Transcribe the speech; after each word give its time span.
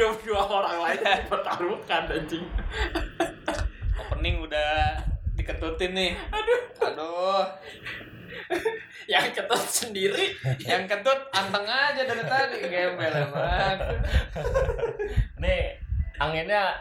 hidup 0.00 0.16
dua 0.24 0.40
orang 0.48 0.76
lain 0.80 1.00
dipertaruhkan 1.04 2.08
anjing. 2.08 2.48
Opening 4.00 4.40
udah 4.40 4.96
diketutin 5.36 5.92
nih. 5.92 6.16
Aduh. 6.32 6.60
Aduh. 6.88 7.44
Yang 9.04 9.36
ketut 9.36 9.60
sendiri. 9.68 10.32
Yang 10.64 10.88
kentut 10.88 11.20
anteng 11.36 11.68
aja 11.68 12.00
dari 12.08 12.24
tadi 12.24 12.56
gembel 12.64 13.12
emang. 13.12 13.76
Nih, 15.36 15.76
anginnya 16.16 16.80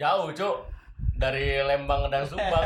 jauh, 0.00 0.32
Cuk. 0.32 0.72
Dari 1.20 1.60
Lembang 1.60 2.08
dan 2.08 2.24
Subang. 2.24 2.64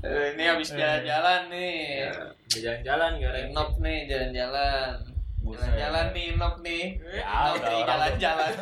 Eh, 0.00 0.32
Ini 0.32 0.42
habis 0.48 0.72
jalan-jalan 0.72 1.52
nih. 1.52 2.08
Jalan-jalan 2.48 3.20
gak 3.20 3.30
ada 3.36 3.40
nih 3.84 3.98
jalan-jalan. 4.08 5.15
Jalan-jalan 5.54 6.06
nih 6.10 6.24
Inop 6.34 6.54
nih. 6.64 6.84
Ya, 6.98 7.54
udah 7.54 7.70
nih 7.70 7.82
jalan-jalan. 7.86 8.52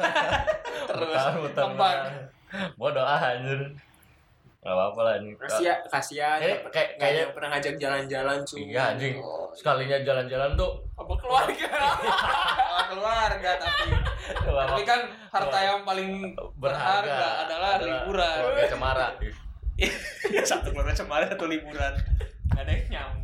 Terus 0.93 1.17
Muter-muter. 1.17 1.63
kembang. 1.65 1.99
Bodoh 2.77 3.05
ah, 3.05 3.21
anjir. 3.21 3.61
Gak 4.65 4.73
apa-apa 4.73 5.01
lah 5.05 5.15
ini. 5.21 5.37
Kasihan, 5.37 5.77
kasihan. 5.93 6.41
Eh, 6.41 6.57
kayak- 6.73 6.97
kayaknya- 6.97 7.29
pernah 7.37 7.49
ngajak 7.53 7.75
jalan-jalan 7.77 8.39
cuy. 8.49 8.61
Iya, 8.73 8.97
anjing. 8.97 9.15
Sekalinya 9.53 10.01
jalan-jalan 10.01 10.57
tuh 10.57 10.73
Apa 10.95 11.13
keluarga? 11.21 11.69
Sama 11.69 12.83
keluarga 12.87 13.51
tapi 13.59 13.91
tapi 14.25 14.83
kan 14.87 15.01
harta 15.35 15.59
yang 15.59 15.83
paling 15.83 16.33
berharga 16.57 17.45
adalah 17.45 17.83
liburan. 17.83 18.39
Keluarga 18.41 18.65
cemara. 18.71 19.07
satu 20.49 20.69
keluarga 20.71 20.95
cemara 20.95 21.25
satu 21.29 21.45
liburan. 21.51 21.93
Gak 22.55 22.63
ada 22.63 22.71
yang 22.73 22.87
nyambung. 22.89 23.24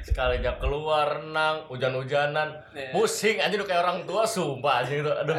Sekalinya 0.00 0.56
keluar 0.56 1.20
renang, 1.20 1.68
hujan-hujanan, 1.68 2.48
Iya. 2.72 2.90
pusing 2.90 3.36
anjir 3.38 3.60
udah 3.60 3.68
kayak 3.68 3.82
orang 3.84 3.98
tua 4.04 4.22
sumpah 4.24 4.82
anjing 4.82 5.02
itu. 5.02 5.12
Aduh, 5.12 5.36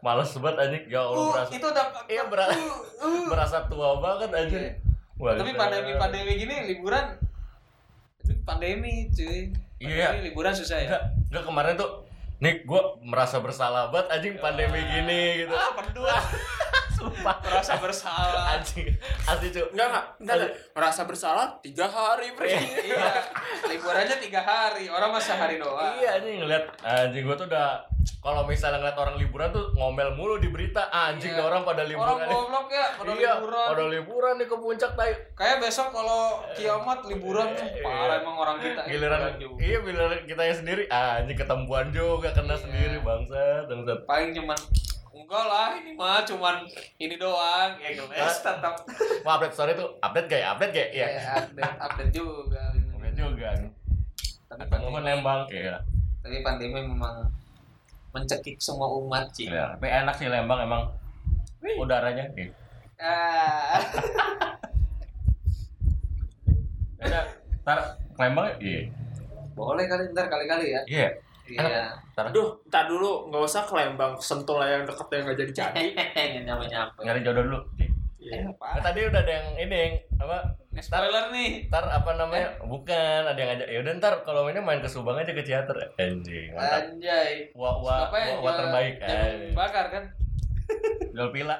males 0.00 0.30
banget 0.36 0.56
anjing. 0.62 0.84
Ya 0.92 1.00
Allah 1.00 1.18
Uh, 1.18 1.30
berasa 1.32 1.52
itu 1.54 1.66
udah 1.66 1.86
Iya, 2.08 2.22
berat. 2.28 2.48
berasa 3.32 3.58
tua 3.66 3.88
banget 3.98 4.30
anjir. 4.32 4.60
Iya. 4.60 4.72
Wah, 5.18 5.34
Tapi 5.34 5.50
gitu. 5.50 5.58
pandemi-pandemi 5.58 6.32
gini 6.36 6.54
liburan 6.68 7.04
pandemi 8.44 9.08
cuy. 9.10 9.50
Iya. 9.78 10.12
Pandemi, 10.12 10.24
liburan 10.30 10.52
susah 10.52 10.76
ya. 10.78 10.88
Enggak, 11.28 11.44
kemarin 11.44 11.74
tuh 11.74 12.08
Nih 12.38 12.62
gue 12.62 12.82
merasa 13.02 13.42
bersalah 13.42 13.90
banget 13.90 14.14
anjing 14.14 14.34
pandemi 14.38 14.78
gini 14.78 15.42
gitu. 15.42 15.54
Ah. 15.58 15.74
Sumpah. 16.98 17.36
Merasa 17.40 17.72
bersalah. 17.78 18.58
Anjing. 18.58 18.90
Asli 19.24 19.48
cu. 19.48 19.62
Enggak, 19.70 19.86
enggak. 19.88 20.04
Bentar, 20.18 20.36
bentar. 20.36 20.50
Merasa 20.74 21.00
bersalah 21.06 21.46
tiga 21.62 21.86
hari 21.86 22.34
pergi. 22.34 22.58
iya. 22.84 23.22
Liburannya 23.64 24.16
tiga 24.18 24.40
hari. 24.42 24.90
Orang 24.90 25.14
masa 25.14 25.38
hari 25.38 25.56
doang. 25.56 25.94
Iya 25.96 26.18
anjing 26.18 26.42
ngeliat 26.42 26.64
anjing 26.82 27.22
gue 27.22 27.36
tuh 27.36 27.46
udah 27.46 27.86
kalau 28.18 28.42
misalnya 28.44 28.82
ngeliat 28.82 28.98
orang 28.98 29.16
liburan 29.16 29.48
tuh 29.50 29.70
ngomel 29.72 30.10
mulu 30.12 30.36
di 30.36 30.50
berita 30.50 30.90
anjing 30.90 31.30
Iya. 31.30 31.44
orang 31.44 31.62
pada 31.62 31.86
liburan. 31.86 32.18
Orang 32.18 32.26
goblok 32.26 32.66
ya 32.68 32.86
pada 32.96 33.12
iya, 33.14 33.32
liburan. 33.36 33.66
pada 33.70 33.84
liburan 33.86 34.32
nih 34.36 34.46
ke 34.46 34.56
puncak 34.58 34.90
tai. 34.94 35.12
Kayak 35.32 35.56
besok 35.60 35.88
kalau 35.92 36.42
kiamat 36.52 36.98
liburan 37.06 37.46
tuh 37.54 37.68
Iya. 37.68 37.84
parah 37.84 38.16
emang 38.18 38.36
orang 38.36 38.56
kita. 38.58 38.80
Giliran 38.86 39.20
juga. 39.38 39.58
iya 39.60 39.78
giliran 39.78 40.20
kita 40.24 40.42
yang 40.42 40.56
sendiri 40.56 40.82
anjing 40.88 41.36
ketemuan 41.36 41.86
juga 41.90 42.28
kena 42.32 42.56
Iya. 42.56 42.62
sendiri 42.64 42.96
bangsat 43.00 43.64
bangsat. 43.66 43.98
Paling 44.02 44.30
cuman 44.34 44.58
enggak 45.28 45.44
lah 45.44 45.76
ini 45.76 45.92
mah 45.92 46.24
cuman 46.24 46.64
ini 46.96 47.14
doang 47.14 47.76
ya 47.76 47.90
gemes 47.92 48.36
tetap 48.40 48.80
Mau 49.20 49.36
update 49.36 49.52
story 49.52 49.76
tuh 49.76 49.92
update 50.00 50.24
gak 50.26 50.40
ya? 50.40 50.48
Update 50.50 50.72
gak? 50.72 50.88
Iya. 50.90 51.06
ya, 51.06 51.20
update 51.38 51.76
update 51.78 52.12
juga 52.16 52.62
Update 52.72 53.12
juga 53.14 53.48
nih. 53.54 53.70
tapi 54.48 54.64
pandemi, 54.66 54.98
nembang 54.98 55.44
iya. 55.52 55.76
tapi 56.18 56.40
pandemi 56.40 56.80
memang 56.80 57.28
mencekik 58.10 58.56
semua 58.56 58.88
umat 58.96 59.28
sih 59.30 59.44
Iya, 59.46 59.76
tapi 59.76 59.84
enak 59.86 60.16
sih 60.16 60.26
Lembang 60.26 60.64
emang 60.64 60.82
udaranya. 61.76 62.24
Iya. 62.32 62.48
ah 62.96 63.76
Ada 66.98 67.20
tar 67.62 67.78
Lembang 68.16 68.48
iya. 68.58 68.88
boleh 69.52 69.84
kali 69.84 70.08
ntar 70.10 70.26
kali-kali 70.26 70.72
ya 70.72 70.80
Iya. 70.88 71.08
Iya 71.48 71.92
Aduh, 72.14 72.60
ntar 72.66 72.84
dulu 72.84 73.28
nggak 73.28 73.42
usah 73.42 73.62
ke 73.62 73.72
Lembang, 73.72 74.12
sentul 74.18 74.58
lah 74.58 74.68
yang 74.68 74.82
deket 74.82 75.06
yang 75.08 75.22
nggak 75.24 75.38
jadi 75.38 75.52
jadi. 75.54 75.84
nyampe 76.46 76.64
nyampe 76.66 76.98
nyari 77.00 77.20
jodoh 77.22 77.44
dulu. 77.44 77.60
Iya. 78.18 78.44
Nah, 78.44 78.82
tadi 78.82 79.06
udah 79.06 79.22
ada 79.22 79.32
yang 79.32 79.48
ini 79.56 79.76
yang 79.78 79.94
apa? 80.18 80.38
spoiler 80.78 81.30
nih 81.30 81.66
Ntar 81.66 81.86
apa 81.86 82.10
namanya? 82.14 82.54
Bukan, 82.60 83.20
ada 83.24 83.34
yang 83.34 83.50
ngajak. 83.50 83.68
Ya 83.68 83.78
udah 83.80 83.92
ntar 83.96 84.14
kalau 84.22 84.44
mainnya 84.44 84.60
main 84.60 84.78
ke 84.78 84.86
Subang 84.86 85.16
aja 85.16 85.30
ke 85.30 85.42
teater. 85.42 85.74
Anjing, 85.96 86.52
mantap. 86.52 86.92
anjay 86.92 87.50
Wah, 87.54 87.78
wah, 87.78 88.06
apa 88.06 88.16
ya 88.16 88.26
wah, 88.34 88.38
wah 88.42 88.52
terbaik. 88.54 88.94
Eh, 89.00 89.50
bakar 89.54 89.86
kan 89.88 90.04
jual 91.14 91.30
pila. 91.30 91.56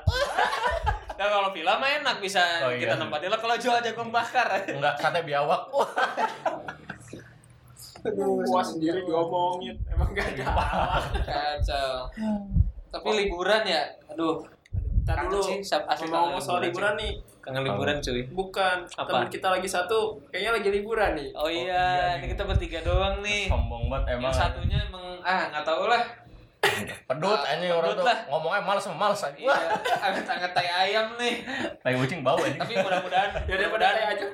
Nah, 1.18 1.26
kalau 1.26 1.50
villa 1.50 1.74
mah 1.74 1.90
enak 1.98 2.22
bisa 2.22 2.38
Oh, 2.62 2.70
iya 2.70 2.78
kita 2.78 2.94
sih. 2.94 3.00
nempatin 3.02 3.26
lah 3.26 3.40
kalau 3.40 3.56
jual 3.56 3.78
jagung 3.80 4.10
bakar. 4.12 4.46
Enggak, 4.68 4.94
sate 4.98 5.22
biawak. 5.24 5.66
Wah, 8.14 8.44
Gua 8.46 8.62
sendiri 8.62 9.00
diomongin, 9.04 9.76
emang 9.90 10.08
gak 10.14 10.26
ada. 10.36 10.46
Kacau. 11.26 12.08
Tapi 12.88 13.08
liburan 13.24 13.62
ya, 13.68 13.82
aduh. 14.08 14.40
Ntar 15.04 15.24
dulu, 15.32 15.40
asli 15.40 16.04
ngomong 16.04 16.36
kangen 16.36 16.44
soal 16.44 16.60
liburan, 16.60 16.94
nih. 17.00 17.12
Kangen 17.40 17.64
liburan 17.64 17.96
cuy. 18.04 18.22
Bukan, 18.28 18.76
Apa? 18.92 19.08
teman 19.08 19.28
kita 19.32 19.48
lagi 19.48 19.68
satu, 19.68 20.20
kayaknya 20.28 20.52
lagi 20.60 20.68
liburan 20.68 21.10
nih. 21.16 21.28
Oh 21.32 21.48
iya 21.48 21.64
iya, 21.64 22.08
ini 22.20 22.26
kita 22.28 22.44
bertiga 22.44 22.84
doang 22.84 23.24
nih. 23.24 23.48
sombong 23.48 23.88
banget 23.88 24.20
emang. 24.20 24.32
Yang 24.32 24.40
satunya 24.40 24.78
emang 24.84 25.04
ah 25.24 25.42
nggak 25.48 25.64
tahu 25.64 25.84
lah. 25.88 26.02
Pedut 26.80 27.38
Ah, 27.38 27.50
anjing 27.50 27.70
orang 27.70 27.90
tuh 27.92 28.04
lah. 28.04 28.18
ngomongnya 28.26 28.60
males 28.60 28.82
sama 28.82 28.96
males 28.98 29.20
aja. 29.20 29.34
Iya, 29.34 29.54
anget-anget 29.98 30.50
tai 30.52 30.68
ayam 30.68 31.06
nih. 31.14 31.34
Tai 31.78 31.94
kucing 31.94 32.20
bau 32.20 32.36
anjing. 32.36 32.56
Tapi 32.56 32.74
mudah-mudahan 32.76 33.30
Ya 33.40 33.54
daripada 33.54 33.86
mudah-mudahan 33.88 33.94
kayak 33.94 34.10
aja. 34.12 34.26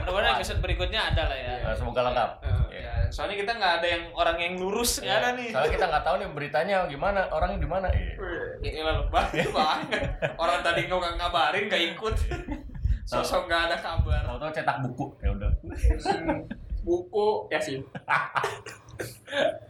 mudah-mudahan 0.00 0.34
episode 0.36 0.60
berikutnya 0.60 1.00
ada 1.06 1.22
lah 1.24 1.38
ya. 1.38 1.54
Eh, 1.62 1.74
semoga 1.74 2.00
lengkap. 2.02 2.30
Eh, 2.40 2.48
Iya. 2.70 2.80
Ya, 2.80 2.92
soalnya 3.08 3.36
kita 3.36 3.52
nggak 3.52 3.72
ada 3.76 3.86
yang 3.88 4.04
orang 4.12 4.36
yang 4.36 4.54
lurus 4.56 4.98
nggak 4.98 5.16
ada 5.16 5.28
nih. 5.34 5.48
Soalnya 5.50 5.72
kita 5.72 5.86
nggak 5.86 6.04
tahu 6.04 6.14
nih 6.16 6.28
beritanya 6.30 6.76
gimana, 6.86 7.20
orangnya 7.28 7.58
di 7.58 7.68
mana. 7.68 7.88
Iya. 7.90 8.14
Ya 8.60 8.70
elah 8.78 8.94
lebah 9.00 9.24
banget. 9.30 10.02
Orang 10.36 10.60
tadi 10.60 10.80
nggak 10.84 11.14
ngabarin 11.16 11.64
nggak 11.66 11.82
ikut. 11.90 12.14
Sosok 13.02 13.46
nggak 13.46 13.62
ada 13.66 13.76
kabar. 13.76 14.22
Tahu-tahu 14.24 14.50
cetak 14.52 14.76
buku. 14.80 15.06
Ya 15.18 15.30
udah. 15.30 15.50
Buku, 16.80 17.28
ya 17.48 17.58
sih. 17.58 17.76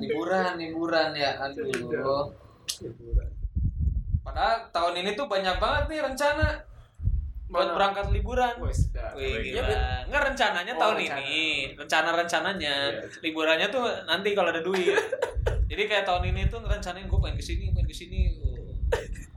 liburan 0.00 0.52
liburan 0.56 1.10
ya 1.12 1.36
aduh. 1.38 2.32
Padahal 4.20 4.68
tahun 4.70 4.94
ini 5.00 5.10
tuh 5.12 5.26
banyak 5.26 5.56
banget 5.56 5.84
nih 5.88 6.00
rencana 6.04 6.46
buat 7.50 7.66
Mana? 7.66 7.74
berangkat 7.74 8.06
liburan. 8.14 8.54
Wes, 8.62 8.86
Wih, 9.18 9.42
gila. 9.42 10.06
Nggak 10.06 10.22
rencananya 10.32 10.70
Oh, 10.70 10.80
tahun 10.86 10.96
rencana. 11.02 11.18
ini 11.18 11.44
rencana-rencananya. 11.74 12.74
Iya. 12.94 13.02
liburannya 13.26 13.66
tuh 13.68 13.82
nanti 14.06 14.38
kalau 14.38 14.54
ada 14.54 14.62
duit. 14.62 14.94
Jadi 15.70 15.82
kayak 15.86 16.06
tahun 16.06 16.30
ini 16.30 16.46
tuh 16.46 16.62
ngerencanain 16.62 17.06
gue 17.06 17.18
pengen 17.18 17.34
ke 17.34 17.44
sini 17.44 17.64
pengen 17.70 17.86
ke 17.86 17.94
sini 17.94 18.20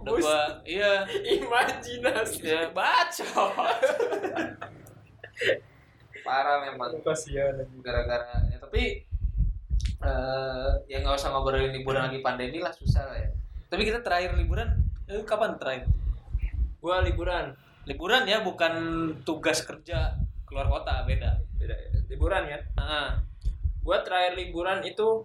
udah 0.04 0.14
gua 0.20 0.42
iya. 0.66 1.06
Imajinasi. 1.10 2.42
ya 2.46 2.70
baca. 2.70 3.26
Parah 6.24 6.58
memang. 6.64 6.92
Kasihan 7.02 7.54
gara-gara 7.82 8.46
ya, 8.48 8.58
tapi 8.62 9.04
eh 10.03 10.72
ya 10.91 11.00
nggak 11.00 11.16
usah 11.16 11.31
ngobrolin 11.31 11.72
liburan 11.72 12.12
lagi 12.12 12.19
pandemi 12.19 12.59
lah 12.59 12.75
susah 12.75 13.08
lah 13.08 13.18
ya 13.18 13.30
tapi 13.72 13.88
kita 13.88 14.03
terakhir 14.03 14.36
liburan 14.36 14.68
eh, 15.08 15.24
kapan 15.24 15.56
terakhir 15.58 15.88
Gua 16.84 17.00
liburan. 17.00 17.56
liburan 17.88 18.28
ya 18.28 18.44
bukan 18.44 18.74
tugas 19.24 19.63
kerja 19.63 20.19
keluar 20.44 20.68
kota 20.68 21.07
beda 21.07 21.39
Beda 21.56 21.72
ya. 21.80 21.89
Liburan 22.12 22.44
ya. 22.44 22.60
ah 22.75 23.24
Gua 23.80 24.04
terakhir 24.04 24.36
liburan 24.36 24.83
itu 24.83 25.24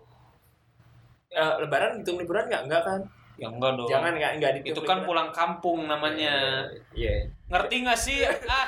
ya, 1.34 1.58
lebaran 1.58 1.98
hitung 1.98 2.18
liburan 2.22 2.46
nggak? 2.46 2.62
Enggak 2.70 2.82
kan? 2.86 3.00
Ya 3.38 3.46
enggak 3.48 3.70
dong 3.72 3.86
Jangan 3.86 4.12
nggak 4.12 4.32
nggak 4.36 4.52
dihitung 4.52 4.68
itu 4.68 4.80
kan 4.82 4.96
liburan. 4.96 5.06
pulang 5.06 5.28
kampung 5.30 5.78
namanya 5.84 6.34
Iya. 6.92 7.30
ngerti 7.46 7.74
nggak 7.80 7.96
sih 7.96 8.18
ah 8.26 8.66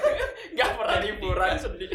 Nggak 0.54 0.70
pernah 0.74 0.98
liburan 0.98 1.52
sedih. 1.56 1.90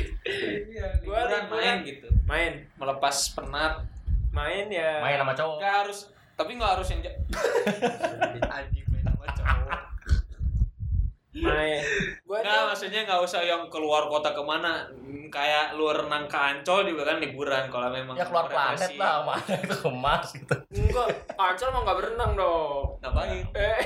Gua 1.02 1.22
liburan 1.22 1.30
liburan. 1.30 1.44
main 1.52 1.78
gitu 1.84 2.08
Main, 2.26 2.54
melepas 2.76 3.16
penat 3.32 3.86
main 4.32 4.66
ya. 4.68 5.00
Main 5.00 5.18
sama 5.18 5.34
cowok. 5.34 5.58
nggak 5.60 5.76
harus 5.82 6.00
tapi 6.34 6.52
nggak 6.54 6.72
harus 6.74 6.88
yang 6.90 7.02
anjing 8.58 8.86
main 8.90 9.06
sama 9.06 9.26
cowok 9.30 9.75
Main. 11.38 11.84
Gua 12.24 12.40
Nggak, 12.40 12.48
tuh 12.50 12.64
maksudnya 12.66 13.02
nggak 13.04 13.22
usah 13.22 13.42
yang 13.42 13.68
keluar 13.68 14.08
kota 14.08 14.32
ke 14.32 14.40
mana 14.40 14.88
kayak 15.28 15.76
lu 15.76 15.86
renang 15.86 16.26
ke 16.26 16.34
Ancol 16.34 16.86
juga 16.86 17.04
kan 17.06 17.18
liburan 17.18 17.68
kalau 17.68 17.90
memang 17.90 18.16
Ya 18.16 18.24
keluar 18.24 18.48
planet 18.48 18.96
lah, 18.96 19.20
mana 19.22 19.54
itu 19.58 19.76
ke 19.84 19.90
Mars 19.90 20.30
gitu. 20.32 20.56
enggak. 20.72 21.08
Ancol 21.36 21.70
mah 21.70 21.82
nggak 21.82 21.98
berenang 21.98 22.32
dong. 22.34 22.96
ngapain 22.98 23.44
Eh, 23.52 23.78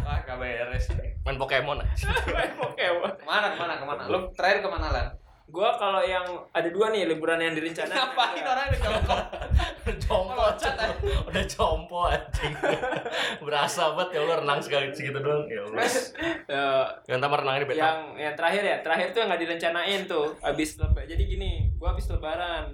ah 0.00 0.18
gak 0.20 0.36
beres 0.36 0.90
Main 1.22 1.36
Pokemon 1.36 1.78
main 2.34 2.52
Pokemon. 2.52 3.10
ke 3.14 3.24
mana 3.24 3.46
ke 3.48 3.56
mana 3.56 3.72
ke 3.74 3.84
mana 3.84 4.02
lu 4.04 4.18
terakhir 4.32 4.58
ke 4.58 4.68
mana 4.68 4.88
lah 4.88 5.04
Gua 5.48 5.72
kalau 5.74 6.00
yang 6.00 6.22
ada 6.46 6.68
dua 6.68 6.88
nih 6.88 7.04
liburan 7.04 7.38
yang 7.38 7.52
direncanain. 7.52 7.90
Ngapain 7.90 8.36
ada. 8.38 8.52
orang 8.52 8.66
udah 8.68 8.80
jongkok? 8.80 9.20
Jompo, 9.98 10.32
Loncat 10.34 10.74
aja. 10.76 10.92
udah 11.24 11.44
jompo 11.46 12.00
anjing. 12.06 12.52
Berasa 13.40 13.82
banget 13.90 14.08
ya 14.12 14.20
Allah 14.22 14.36
renang 14.38 14.60
sekali 14.60 14.86
segitu 14.90 15.18
doang. 15.18 15.44
Ya 15.46 15.60
Allah. 15.62 15.80
Eh, 16.44 16.84
Yang 17.06 17.18
tamar 17.18 17.38
renangnya 17.40 17.60
di 17.60 17.66
beta. 17.66 17.80
yang 17.80 17.98
yang 18.14 18.34
terakhir 18.34 18.62
ya 18.62 18.76
terakhir 18.78 19.06
tuh 19.08 19.18
yang 19.18 19.28
nggak 19.28 19.42
direncanain 19.42 20.00
tuh 20.04 20.26
habis 20.38 20.70
lebaran 20.76 21.06
jadi 21.06 21.22
gini 21.24 21.50
gua 21.74 21.88
habis 21.90 22.06
lebaran 22.06 22.64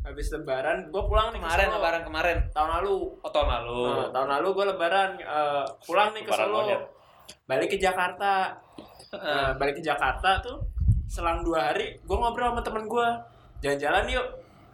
habis 0.00 0.26
lebaran 0.30 0.78
gua 0.88 1.02
pulang 1.04 1.28
nih 1.28 1.38
ke 1.38 1.44
Kemarin 1.44 1.66
Solo. 1.66 1.76
lebaran 1.76 2.02
kemarin. 2.04 2.38
tahun 2.50 2.70
lalu 2.72 2.94
Oh 3.18 3.30
tahun 3.30 3.48
lalu. 3.50 3.78
Nah, 3.84 4.08
tahun 4.10 4.28
lalu 4.30 4.48
gua 4.52 4.64
lebaran 4.68 5.10
eh, 5.18 5.64
pulang 5.82 6.08
nih 6.12 6.22
ke 6.22 6.30
Lebaran 6.30 6.46
Solo 6.46 6.58
monyet. 6.60 6.82
balik 7.44 7.68
ke 7.68 7.78
Jakarta 7.78 8.32
Nah, 9.10 9.58
balik 9.58 9.74
ke 9.74 9.82
Jakarta 9.82 10.38
tuh 10.38 10.62
selang 11.10 11.42
dua 11.42 11.74
hari 11.74 11.98
gua 12.06 12.16
ngobrol 12.22 12.54
sama 12.54 12.62
temen 12.62 12.86
gua 12.86 13.18
jalan-jalan 13.58 14.06
yuk 14.06 14.26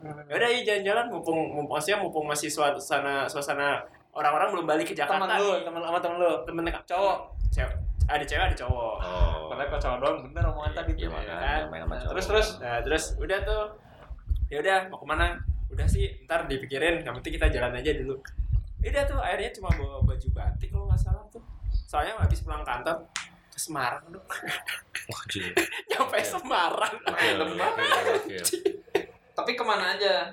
Yaudah 0.05 0.45
iya 0.53 0.61
jalan-jalan 0.63 1.09
mumpung 1.09 1.57
mumpung 1.57 1.73
maksudnya 1.73 1.99
mumpung 2.05 2.29
masih 2.29 2.53
suasana 2.53 3.25
suasana 3.25 3.81
orang-orang 4.13 4.53
belum 4.53 4.67
balik 4.69 4.93
ke 4.93 4.95
Jakarta 4.95 5.25
Teman 5.25 5.41
lu, 5.41 5.49
nih. 5.57 5.65
teman 5.65 5.81
sama 5.81 5.99
temen 6.05 6.17
lu. 6.21 6.33
temen 6.45 6.65
Cowok. 6.85 7.19
cewek 7.49 7.73
ada 8.07 8.25
cewek 8.25 8.45
ada 8.53 8.57
cowok 8.57 8.95
Oh. 9.03 9.49
Padahal 9.51 9.69
kok 9.73 9.81
cowok 9.83 9.99
doang 10.05 10.17
bener 10.29 10.45
omongan 10.53 10.73
tadi 10.77 10.93
tuh. 10.95 11.09
makanya 11.11 11.37
kan? 11.41 11.63
main 11.73 11.81
sama 11.83 11.95
cowok. 11.97 12.11
Terus 12.13 12.27
terus. 12.29 12.49
Nah 12.61 12.77
terus 12.85 13.05
udah 13.17 13.39
tuh 13.43 13.63
ya 14.53 14.57
udah 14.61 14.77
mau 14.93 14.99
ke 15.01 15.07
mana? 15.09 15.27
Udah 15.73 15.87
sih 15.89 16.05
ntar 16.29 16.45
dipikirin 16.47 17.01
yang 17.03 17.15
penting 17.19 17.33
kita 17.41 17.49
jalan 17.51 17.73
aja 17.75 17.91
dulu. 17.97 18.15
Udah 18.85 19.03
tuh 19.09 19.19
akhirnya 19.19 19.51
cuma 19.57 19.69
bawa 19.75 19.99
baju 20.05 20.29
batik 20.37 20.69
kalau 20.71 20.87
nggak 20.87 21.01
salah 21.01 21.25
tuh. 21.33 21.43
Soalnya 21.73 22.21
habis 22.21 22.45
pulang 22.45 22.63
kantor 22.63 23.01
ke 23.57 23.61
Semarang 23.65 24.05
tuh. 24.13 24.21
Wah, 25.09 25.23
gila. 25.33 25.57
Nyampe 25.89 26.21
Semarang. 26.21 26.95
Tapi 29.37 29.51
ke 29.57 29.65
mana 29.65 29.97
aja? 29.97 30.29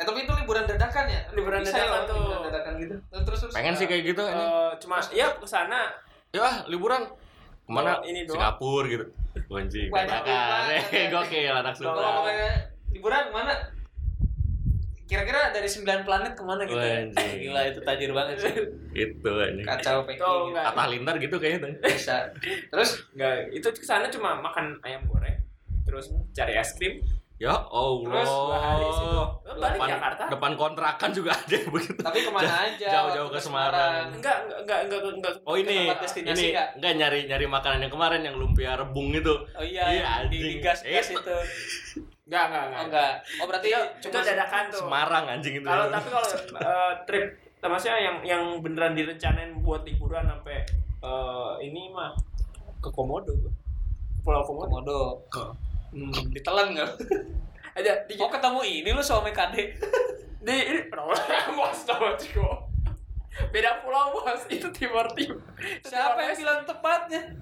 Eh 0.00 0.08
tapi 0.08 0.24
itu 0.24 0.32
liburan 0.32 0.64
dadakan 0.64 1.04
ya? 1.04 1.20
Liburan 1.36 1.60
Bisa 1.60 1.76
ya, 1.76 1.84
dadakan 1.84 2.02
tuh. 2.08 2.16
Liburan 2.16 2.40
dadakan 2.48 2.72
gitu. 2.80 2.96
Terus 3.12 3.24
terus. 3.28 3.40
terus. 3.44 3.52
Pengen 3.52 3.76
sih 3.76 3.84
kayak 3.84 4.08
gitu 4.08 4.24
ini. 4.24 4.40
Eh, 4.40 4.70
cuma 4.80 4.96
ya 5.12 5.36
ke 5.36 5.44
sana 5.44 5.92
Ya 6.32 6.40
ah, 6.40 6.56
liburan 6.64 7.12
ke 7.68 7.68
mana? 7.68 8.00
Ini 8.00 8.24
doang. 8.24 8.40
Singapura 8.40 8.88
gitu. 8.88 9.04
Anjing. 9.52 9.92
Dadakan. 9.92 10.62
Gokil 11.12 11.52
anak 11.52 11.76
Kalau 11.76 12.00
ngomongnya 12.00 12.72
liburan 12.88 13.28
ke 13.28 13.32
mana? 13.36 13.52
Kira-kira 15.12 15.52
dari 15.52 15.68
9 15.68 16.08
planet 16.08 16.32
ke 16.32 16.42
mana 16.42 16.64
gitu? 16.64 16.80
ya? 16.80 17.04
Gila 17.12 17.60
itu 17.68 17.80
tajir 17.84 18.10
banget 18.10 18.36
sih. 18.40 18.54
Itu 18.96 19.28
anjing. 19.28 19.66
Kacau 19.68 20.08
packing. 20.08 20.24
enggak. 20.48 20.64
Atta 20.72 20.84
Lintar 20.88 21.14
gitu 21.20 21.36
kayaknya 21.36 21.58
tuh. 21.60 21.72
Bisa. 21.84 22.16
Terus 22.72 22.90
Enggak, 23.12 23.34
itu 23.52 23.68
ke 23.68 23.84
sana 23.84 24.08
cuma 24.08 24.40
makan 24.40 24.80
ayam 24.80 25.04
goreng. 25.04 25.36
Terus 25.84 26.08
cari 26.32 26.56
es 26.56 26.72
krim. 26.72 27.04
Ya 27.36 27.52
Allah. 27.52 28.22
Terus 28.22 28.30
dua 28.30 28.56
hari 28.56 28.86
situ. 28.88 29.20
Balik 29.52 29.74
depan, 29.74 29.88
Jakarta? 29.90 30.22
depan 30.30 30.52
kontrakan 30.54 31.10
juga 31.10 31.30
ada 31.34 31.58
begitu. 31.74 32.00
tapi 32.00 32.18
ke 32.22 32.30
mana 32.30 32.52
aja? 32.70 32.86
Jauh-jauh 32.88 33.28
ke 33.28 33.40
Semarang. 33.42 34.14
Enggak, 34.14 34.36
enggak, 34.62 34.80
enggak, 34.86 35.00
enggak, 35.02 35.14
enggak. 35.18 35.34
Oh 35.42 35.56
ini, 35.58 35.90
ini 35.90 36.42
nggak? 36.54 36.68
enggak 36.78 36.92
nyari 36.96 37.20
nyari 37.26 37.46
makanan 37.50 37.78
yang 37.82 37.92
kemarin 37.92 38.22
yang 38.22 38.38
lumpia 38.38 38.78
rebung 38.78 39.10
itu. 39.10 39.34
Oh 39.52 39.64
iya, 39.66 39.90
Iya, 39.90 40.10
di, 40.30 40.38
di 40.38 40.52
gas 40.62 40.86
gas 40.86 41.12
Itu. 41.12 41.36
itu. 42.22 42.30
Enggak, 42.30 42.44
enggak, 42.46 42.62
Oh 42.62 42.70
enggak. 42.70 42.84
enggak. 42.86 43.12
Oh 43.42 43.46
berarti 43.50 43.68
cuma 43.98 44.20
dadakan 44.22 44.62
tuh. 44.70 44.80
Semarang 44.86 45.24
anjing 45.26 45.54
itu. 45.58 45.66
Kalau 45.66 45.86
tapi 45.90 46.08
kalau 46.10 46.28
eh, 46.62 46.92
trip 47.06 47.26
maksudnya 47.62 47.98
yang 47.98 48.16
yang 48.22 48.42
beneran 48.58 48.94
direncanain 48.94 49.54
buat 49.62 49.82
liburan 49.82 50.26
sampai 50.26 50.62
eh, 51.02 51.52
ini 51.62 51.90
mah 51.90 52.14
ke 52.78 52.90
Komodo. 52.90 53.34
Pulau 54.22 54.42
Komodo. 54.46 54.70
Komodo. 54.70 55.00
Hmm, 55.92 56.14
ditelan 56.30 56.72
enggak? 56.72 56.90
Aja 57.76 58.04
di 58.04 58.14
Oh 58.20 58.28
ketemu 58.28 58.60
ini 58.62 58.90
lu 58.92 59.02
suami 59.02 59.32
kade. 59.32 59.72
di 60.46 60.50
ini 60.50 60.80
bos 61.58 61.78
sama 61.86 62.14
Ciko. 62.18 62.66
Beda 63.48 63.80
pulau 63.80 64.12
bos, 64.12 64.44
itu 64.50 64.68
timur 64.74 65.08
timur. 65.16 65.40
Siapa 65.80 66.20
yang 66.20 66.36
bilang 66.36 66.60
tepatnya? 66.68 67.32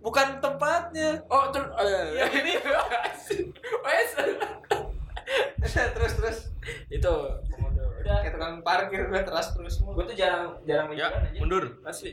Bukan 0.00 0.40
tempatnya. 0.40 1.20
Oh, 1.28 1.52
terus 1.52 1.68
Ya, 2.16 2.26
ini. 2.32 2.56
Wes. 3.82 4.10
terus 5.94 6.12
terus. 6.16 6.38
itu 6.88 7.12
Komodo. 7.50 7.82
Udah. 8.00 8.22
Kayak 8.22 8.34
tukang 8.34 8.54
parkir 8.62 9.00
udah 9.06 9.22
terus 9.22 9.46
terus. 9.52 9.74
Gue 9.80 10.04
tuh 10.04 10.16
jarang 10.16 10.54
jarang 10.62 10.90
Ya, 10.92 11.08
liburan 11.10 11.26
aja. 11.26 11.38
mundur. 11.40 11.64
Asli. 11.82 12.12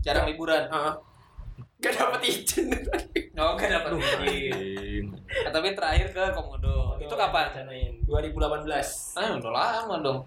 Jarang 0.00 0.24
liburan. 0.28 0.66
Heeh. 0.68 0.94
Gak 1.76 2.00
dapet 2.00 2.20
izin 2.24 2.72
Oh 3.36 3.54
enggak 3.54 3.76
dapat 3.76 3.92
izin. 4.00 5.04
Nah, 5.12 5.50
tapi 5.52 5.76
terakhir 5.76 6.06
ke 6.10 6.22
Komodo. 6.32 6.96
Itu 6.96 7.12
kapan? 7.12 7.50
Rencanain 7.52 7.94
2018. 8.06 9.18
Ah, 9.18 9.36
udah 9.36 9.52
lama 9.52 9.94
dong. 10.00 10.18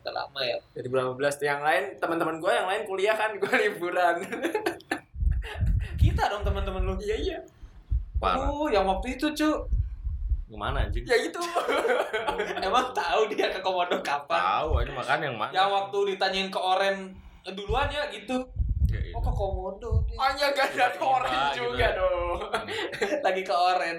Udah 0.00 0.12
lama 0.16 0.40
ya. 0.40 0.56
2018 0.72 1.12
tuh 1.36 1.46
yang 1.46 1.60
lain 1.60 1.84
teman-teman 1.98 2.40
gue 2.40 2.52
yang 2.52 2.64
lain 2.64 2.82
kuliah 2.86 3.12
kan 3.12 3.36
gue 3.36 3.52
liburan. 3.68 4.16
Kita 6.00 6.22
dong 6.26 6.42
teman-teman 6.42 6.82
lu. 6.82 6.94
Iya 6.96 7.16
iya. 7.16 7.38
Parah. 8.20 8.52
Oh, 8.52 8.68
yang 8.68 8.84
waktu 8.84 9.16
itu, 9.16 9.32
Cu. 9.32 9.50
Ke 10.50 10.56
mana 10.58 10.84
anjing? 10.84 11.06
Ya 11.06 11.16
itu. 11.16 11.40
Emang 12.66 12.90
tahu 12.90 13.30
dia 13.32 13.48
ke 13.54 13.62
Komodo 13.62 14.02
kapan? 14.02 14.36
Tahu 14.36 14.82
aja 14.82 14.92
makan 14.92 15.18
yang 15.22 15.36
mana. 15.38 15.50
Yang 15.54 15.68
waktu 15.72 15.98
ditanyain 16.10 16.48
ke 16.50 16.58
Oren 16.58 16.96
eh, 17.46 17.52
duluan 17.54 17.86
ya 17.86 18.10
gitu. 18.10 18.44
Ya, 18.90 18.98
itu. 18.98 19.14
Oh 19.14 19.22
ke 19.22 19.30
Komodo 19.30 20.02
dia. 20.10 20.18
Hanya 20.18 20.46
gak 20.50 20.74
ada 20.74 20.86
orang 20.98 21.32
gitu. 21.54 21.70
juga 21.70 21.86
dong. 21.94 22.38
Lagi 23.24 23.42
ke 23.46 23.54
Oren. 23.54 23.98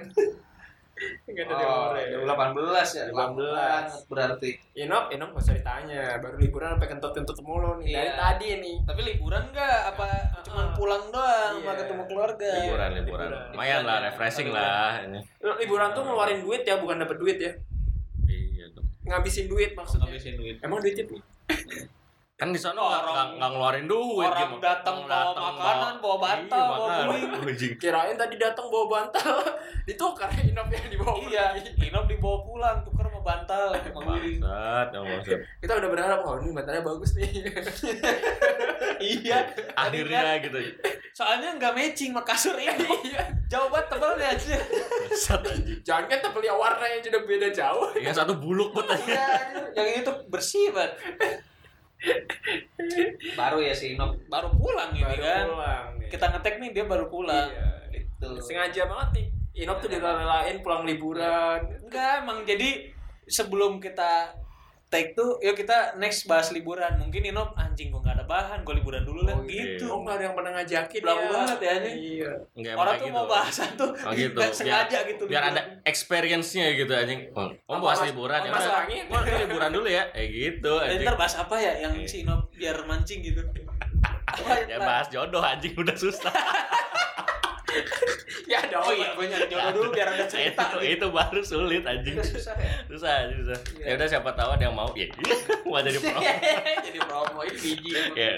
Gak 1.27 1.45
ada 1.47 1.63
Oh. 1.63 1.89
2018 1.93 2.89
ya. 2.93 3.03
18. 3.07 3.11
Lama 3.11 3.33
banget 3.33 3.85
berarti. 4.05 4.49
Inok, 4.77 5.05
Inok 5.09 5.27
gak 5.31 5.41
usah 5.41 5.55
ditanya. 5.55 6.01
Baru 6.17 6.35
liburan 6.37 6.69
sampai 6.73 6.89
kentut-kentut 6.89 7.37
mulu 7.41 7.79
nih. 7.79 7.89
Dari 7.91 8.05
Iya. 8.07 8.15
tadi 8.15 8.47
nih. 8.57 8.75
Tapi 8.83 9.01
liburan 9.03 9.43
enggak 9.47 9.79
apa 9.89 10.07
cuman 10.43 10.65
Ah. 10.65 10.73
pulang 10.73 11.03
doang 11.07 11.53
Iya. 11.53 11.63
sama 11.63 11.73
ketemu 11.75 12.03
keluarga? 12.05 12.51
liburan 12.59 12.89
liburan. 12.93 13.27
Liburan. 13.27 13.49
Lumayan 13.51 13.81
lah, 13.81 13.95
ya. 13.95 14.05
refreshing 14.07 14.47
Liburan. 14.47 14.63
lah 14.63 14.93
ini. 15.03 15.19
Liburan 15.57 15.89
tuh 15.91 16.03
ngeluarin 16.03 16.39
duit 16.39 16.61
ya, 16.61 16.75
bukan 16.77 16.97
dapet 16.99 17.17
duit 17.17 17.37
ya. 17.37 17.51
Iya 18.23 18.65
dong. 18.71 18.85
Ngabisin 19.03 19.45
duit 19.45 19.71
maksudnya. 19.73 20.05
Ngabisin 20.05 20.35
duit. 20.35 20.55
Emang 20.59 20.79
duitnya 20.79 21.03
pi? 21.03 21.17
Kan 22.41 22.49
di 22.49 22.57
sana 22.57 22.81
Orang- 22.81 23.37
nggak 23.37 23.49
ngeluarin 23.53 23.85
duit 23.85 24.25
orang 24.25 24.49
gitu. 24.49 24.57
datang 24.65 25.05
bawa 25.05 25.29
makanan, 25.29 25.93
bawa 26.01 26.17
bantal, 26.17 26.57
Iya, 26.57 26.65
bawa 26.65 26.79
makan. 26.81 27.05
beling. 27.05 27.29
Anjing. 27.53 27.73
Kirain 27.77 28.15
tadi 28.17 28.35
datang 28.41 28.65
bawa 28.65 28.85
bantal. 28.89 29.29
Ditukar 29.87 30.25
Inok 30.33 30.67
yang 30.73 30.89
dibawa. 30.89 31.21
Iya, 31.21 31.45
Inop 31.77 32.09
dibawa 32.09 32.37
pulang, 32.41 32.77
tuker 32.81 33.05
sama 33.05 33.21
bantal. 33.21 33.69
Bangsat, 33.93 34.87
yang 34.89 35.05
maksud. 35.05 35.37
Kita 35.61 35.73
udah 35.77 35.89
berharap, 35.93 36.19
oh 36.25 36.41
ini 36.41 36.49
bantalnya 36.49 36.81
bagus 36.81 37.13
nih. 37.13 37.29
Iya. 39.01 39.37
Akhirnya 39.73 40.37
gitu. 40.41 40.57
Soalnya 41.13 41.57
nggak 41.57 41.73
matching 41.73 42.13
sama 42.13 42.21
kasur 42.21 42.53
ini. 42.53 42.85
Iya. 43.05 43.21
Jauh 43.49 43.69
banget 43.69 43.89
tebalnya 43.89 44.27
aja. 44.33 44.57
Jangan 45.81 46.05
kan 46.05 46.19
tapi 46.21 46.45
ya 46.45 46.53
warnanya 46.53 47.01
sudah 47.01 47.21
beda 47.21 47.49
jauh. 47.49 47.89
Yang 47.97 48.17
satu 48.17 48.33
buluk. 48.37 48.73
Iya, 49.05 49.25
yang 49.73 49.87
ini 49.89 49.99
tuh 50.01 50.13
bersih 50.29 50.69
banget. 50.69 50.97
Baru 53.37 53.57
ya 53.61 53.73
si 53.73 53.93
Inop 53.93 54.17
baru 54.27 54.49
pulang 54.57 54.91
ini 54.95 55.05
Baru 55.05 55.21
kan. 55.21 55.45
pulang 55.53 55.87
nih. 56.01 56.07
Kita 56.09 56.25
ngetek 56.33 56.55
nih 56.59 56.69
dia 56.73 56.85
baru 56.85 57.05
pulang. 57.07 57.47
Iya. 57.49 57.69
Gitu. 57.93 58.29
Sengaja 58.41 58.81
banget 58.89 59.09
nih. 59.21 59.27
Inok 59.65 59.77
tuh 59.83 59.89
direlain 59.91 60.57
pulang 60.63 60.83
liburan. 60.87 61.59
Enggak, 61.85 62.25
emang 62.25 62.41
jadi 62.47 62.89
sebelum 63.27 63.77
kita 63.77 64.33
take 64.91 65.15
tuh, 65.15 65.39
yuk 65.39 65.55
kita 65.55 65.95
next 65.95 66.27
bahas 66.27 66.51
liburan. 66.51 66.99
Mungkin 66.99 67.23
Inop 67.25 67.55
anjing 67.55 67.87
gua 67.87 68.03
nggak 68.03 68.15
ada 68.19 68.25
bahan, 68.27 68.59
gua 68.61 68.75
liburan 68.75 69.01
dulu 69.01 69.23
lah 69.23 69.33
Oh, 69.33 69.47
gitu. 69.47 69.87
Oh 69.87 70.03
nggak 70.03 70.19
ada 70.19 70.23
yang 70.23 70.35
pernah 70.35 70.51
ngajakin 70.53 70.99
Belagu 70.99 71.25
banget 71.25 71.57
ya, 71.57 71.73
nih. 71.79 71.93
Iya. 71.95 72.31
Enggak 72.51 72.73
Orang 72.75 72.91
tuh 72.91 72.99
kayak 73.01 73.13
mau 73.13 73.23
gitu. 73.23 73.31
bahasan 73.31 73.69
tuh 73.73 73.89
Oh 73.95 74.11
gitu. 74.11 74.35
nggak 74.35 74.51
sengaja 74.51 74.99
gitu. 75.07 75.23
Biar 75.25 75.43
ada 75.47 75.61
experience-nya 75.81 76.65
gitu 76.75 76.91
anjing. 76.91 77.21
Oh, 77.31 77.47
oh 77.65 77.73
Apa, 77.73 77.83
bahas 77.87 77.99
liburan 78.05 78.39
ya. 78.43 78.51
Mas 78.51 78.67
angin. 78.67 79.03
Ini 79.07 79.39
liburan 79.47 79.71
dulu 79.71 79.87
ya. 79.87 80.03
Eh 80.11 80.27
gitu 80.27 80.73
Dan 80.75 80.85
anjing. 80.91 81.07
ntar 81.07 81.15
bahas 81.15 81.35
apa 81.35 81.55
ya 81.55 81.73
yang 81.79 81.93
Iya. 81.95 82.05
si 82.05 82.17
Inop 82.21 82.51
biar 82.51 82.77
mancing 82.83 83.23
gitu. 83.23 83.41
Ya 84.67 84.79
bahas 84.79 85.07
jodoh 85.07 85.39
anjing 85.39 85.71
udah 85.73 85.95
susah. 85.95 86.31
Ya 88.51 88.57
ada 88.59 88.77
Oh 88.79 88.91
iya, 88.91 89.13
gue 89.13 89.25
nyari 89.25 89.47
jodoh 89.47 89.71
dulu 89.73 89.87
biar 89.91 90.07
ada 90.09 90.25
cerita. 90.31 90.63
itu, 90.73 90.99
itu 90.99 91.07
baru 91.07 91.39
sulit 91.41 91.81
anjing. 91.81 92.19
Susah 92.25 92.55
ya. 92.55 92.73
Susah, 92.85 93.13
susah. 93.31 93.59
Iya. 93.77 93.85
Ya 93.85 93.91
udah 93.95 94.07
siapa 94.09 94.29
tahu 94.33 94.49
ada 94.51 94.63
yang 94.63 94.75
mau. 94.75 94.91
Ya. 94.91 95.07
Mau 95.63 95.79
jadi 95.79 95.97
pro. 95.97 96.19
Jadi 96.81 96.99
promo 97.01 97.39
ini 97.41 97.57
biji. 97.57 97.91
Ya. 98.13 98.31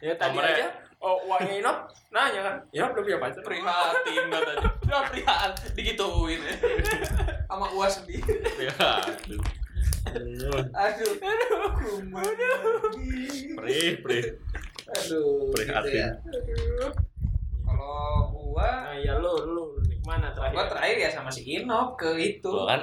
Ya 0.00 0.12
tadi 0.14 0.34
Nomornya- 0.34 0.56
aja. 0.56 0.68
Oh 0.98 1.16
uangnya 1.24 1.54
Inok 1.58 1.78
nanya 2.10 2.40
kan. 2.42 2.54
Inok 2.70 2.90
udah 2.92 3.02
punya 3.02 3.18
pacar. 3.18 3.40
prihatin 3.40 4.24
katanya 4.26 4.68
udah 4.82 5.02
prihatin 5.06 5.70
digituin 5.72 6.40
ya 6.40 6.54
sama 7.46 7.66
uas 7.72 7.92
sendiri 7.96 8.36
Ya. 8.60 9.00
aduh 9.00 9.40
aduh 10.70 11.12
kumat 11.72 12.36
Perih, 13.56 13.90
perih. 13.98 14.24
aduh 14.86 15.48
gitu 15.48 15.54
Prihatin. 15.56 15.94
ya. 15.94 16.08
kalau 17.62 18.39
gua 18.50 18.68
Nah 18.84 18.96
ya 18.96 19.14
lu 19.14 19.30
lu 19.46 19.64
nikmat 19.82 20.26
terakhir? 20.28 20.52
Gua 20.52 20.66
terakhir 20.66 20.96
ya 20.98 21.08
sama 21.08 21.30
si 21.30 21.42
Inop 21.48 21.94
ke 21.94 22.10
itu. 22.16 22.42
Tuh 22.44 22.66
kan. 22.66 22.82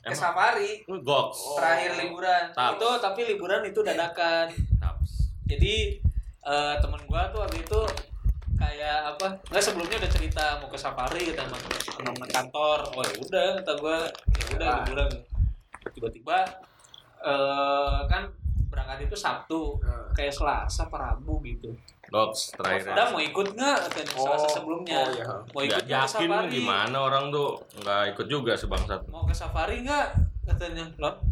Ke 0.00 0.10
Emang 0.10 0.16
safari. 0.16 0.82
lu 0.84 0.98
goks. 1.00 1.54
Terakhir 1.54 1.90
liburan. 1.96 2.44
Taps. 2.50 2.74
Itu 2.74 2.88
tapi 2.98 3.20
liburan 3.26 3.62
itu 3.62 3.80
dadakan. 3.80 4.46
Taps. 4.76 5.30
Jadi 5.44 6.00
eh, 6.40 6.74
temen 6.76 7.00
gua 7.04 7.28
tuh 7.28 7.40
waktu 7.40 7.60
itu 7.60 7.80
kayak 8.56 9.14
apa? 9.14 9.26
Enggak 9.46 9.62
sebelumnya 9.62 9.96
udah 9.96 10.10
cerita 10.10 10.44
mau 10.56 10.66
ke 10.66 10.76
safari 10.76 11.22
kata 11.28 11.46
sama 11.46 11.68
teman 11.96 12.28
kantor. 12.28 12.78
Oh 12.90 13.02
ya 13.02 13.14
udah 13.18 13.46
kata 13.56 13.72
gua 13.76 13.96
ya 14.08 14.44
udah 14.54 14.66
Ah. 14.66 14.76
liburan. 14.82 15.10
Tiba-tiba 15.90 16.38
eh 17.20 18.00
kan 18.06 18.22
berangkat 18.66 19.04
itu 19.04 19.12
Sabtu 19.14 19.76
Nah. 19.80 20.08
kayak 20.12 20.32
Selasa 20.32 20.86
apa 20.86 20.96
Rabu 20.98 21.42
gitu. 21.42 21.68
Goks 22.10 22.58
terakhir. 22.58 22.90
Udah 22.90 23.06
mau 23.14 23.22
ikut 23.22 23.48
nggak 23.54 23.76
katanya 23.86 24.06
Selasa 24.18 24.48
sebelumnya? 24.50 24.98
Oh, 24.98 25.06
iya. 25.14 25.26
Mau 25.54 25.62
ikut 25.62 25.84
nggak 25.86 26.02
ke 26.02 26.10
safari? 26.10 26.50
gimana 26.50 26.96
orang 26.98 27.24
tuh 27.30 27.48
nggak 27.78 28.02
ikut 28.18 28.26
juga 28.26 28.52
sebangsat. 28.58 29.06
Mau 29.06 29.22
ke 29.22 29.34
safari 29.34 29.86
nggak 29.86 30.06
katanya? 30.50 30.90
Loh, 30.98 31.22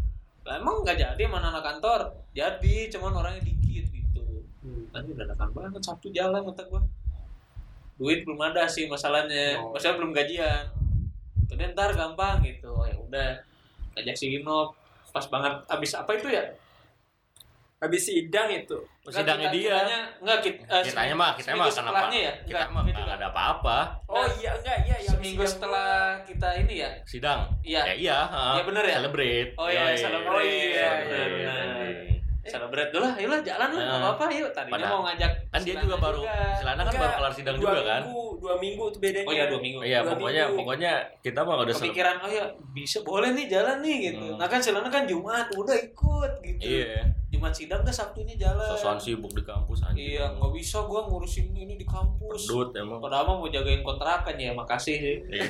lah 0.47 0.55
emang 0.55 0.79
nggak 0.87 0.95
jadi 0.95 1.23
mana 1.27 1.51
anak 1.51 1.67
kantor? 1.67 2.07
Jadi, 2.31 2.87
cuman 2.95 3.11
orangnya 3.11 3.43
dikit 3.43 3.91
gitu. 3.91 4.23
Hmm. 4.63 4.87
Nanti 4.95 5.11
dadakan 5.19 5.49
banget 5.51 5.83
Sabtu 5.83 6.07
jalan 6.15 6.47
kata 6.47 6.63
gua. 6.71 6.81
Duit 7.99 8.23
belum 8.23 8.39
ada 8.39 8.63
sih 8.63 8.87
masalahnya. 8.87 9.59
Oh. 9.59 9.75
Masalah 9.75 9.99
belum 9.99 10.15
gajian. 10.15 10.71
Jadi 11.51 11.75
ntar 11.75 11.91
gampang 11.91 12.39
gitu. 12.47 12.71
Oh, 12.71 12.87
ya 12.87 12.95
udah. 12.95 13.43
Ajak 13.99 14.15
si 14.15 14.31
Gino 14.31 14.71
pas 15.11 15.25
banget 15.27 15.59
abis 15.67 15.91
apa 15.99 16.15
itu 16.15 16.31
ya? 16.31 16.45
Habis 17.79 18.01
sidang 18.03 18.51
itu. 18.51 18.75
Sidangnya 19.07 19.47
Nggak, 19.47 19.55
dia. 19.55 19.71
kitanya- 19.71 20.07
Enggak, 20.19 20.37
kita, 20.43 20.61
eh, 20.67 20.83
Kitanya 20.83 21.15
mah, 21.15 21.31
kita 21.33 21.49
mah 21.55 21.65
kenapa? 21.65 22.05
ya? 22.11 22.33
Kita 22.43 22.59
Enggak, 22.59 22.67
mah 22.69 22.83
itu 22.83 22.99
nggak 22.99 23.17
ada 23.17 23.27
apa-apa. 23.31 23.77
Oh 24.05 24.27
iya 24.35 24.51
enggak 24.53 24.77
iya 24.83 24.97
yang 24.99 25.15
seminggu 25.15 25.43
setelah 25.47 25.89
kita 26.27 26.49
ini 26.59 26.73
ya 26.83 26.91
Sidang. 27.07 27.39
Iya. 27.63 27.81
Ya 27.87 27.93
iya. 27.95 28.17
Iya, 28.27 28.63
bener 28.67 28.83
ya? 28.83 28.95
Celebrate. 28.99 29.49
Oh 29.55 29.67
iya, 29.71 29.95
celebrate. 29.95 30.27
Oh 30.29 30.43
iya, 30.43 30.89
Celebrate. 31.07 32.18
Iya, 32.49 32.53
celebrate 32.55 32.89
dulu 32.89 33.01
lah 33.01 33.13
ayolah 33.13 33.39
jalan 33.39 33.69
lah 33.69 33.79
nggak 33.79 33.99
apa-apa 34.01 34.23
yuk 34.31 34.49
tadinya 34.49 34.73
Padahal- 34.75 34.91
mau 34.91 35.03
ngajak 35.05 35.31
Kan 35.47 35.59
dia 35.59 35.65
Silana 35.69 35.83
juga 35.83 35.95
baru 35.99 36.21
Selana 36.55 36.81
kan 36.81 36.93
baru 36.95 37.13
kelar 37.15 37.33
sidang 37.33 37.55
juga 37.55 37.79
kan. 37.79 38.01
minggu, 38.03 38.25
Dua 38.39 38.55
minggu 38.55 38.83
tuh 38.87 38.99
bedanya. 38.99 39.25
oh 39.25 39.33
ya 39.33 39.45
dua 39.45 39.59
minggu 39.59 39.79
Iya, 39.81 39.99
Dua 39.99 40.09
pokoknya 40.11 40.43
minggu. 40.43 40.57
pokoknya 40.59 40.91
kita 41.19 41.39
mah 41.39 41.53
udah 41.59 41.75
kepikiran 41.75 42.15
oh 42.17 42.29
ya 42.29 42.43
bisa 42.71 42.97
boleh 43.01 43.29
nih 43.31 43.45
jalan 43.47 43.77
nih 43.79 43.95
gitu 44.03 44.25
Hmm. 44.25 44.35
nah 44.35 44.47
kan 44.47 44.59
Silana 44.59 44.87
kan 44.87 45.03
Jumat 45.03 45.45
udah 45.51 45.77
ikut 45.77 46.31
gitu 46.41 46.61
Iya. 46.65 47.05
Jumat 47.29 47.53
sidang 47.53 47.81
dah 47.81 47.91
Sabtunya 47.91 48.33
jalan 48.35 48.65
Sosokan 48.67 48.97
sibuk 48.97 49.29
di 49.31 49.43
kampus 49.43 49.79
anjing. 49.81 50.01
iya 50.11 50.25
nggak 50.31 50.49
bisa 50.51 50.81
gua 50.81 51.05
ngurusin 51.05 51.51
ini 51.51 51.73
di 51.73 51.85
kampus 51.85 52.43
Pedut 52.43 52.73
emang. 52.73 52.97
padahal 52.97 53.23
mah 53.27 53.37
mau 53.37 53.47
jagain 53.47 53.79
kontrakan 53.79 54.33
ya 54.33 54.49
makasih 54.51 54.97
sih 54.97 55.17
Iya. 55.29 55.45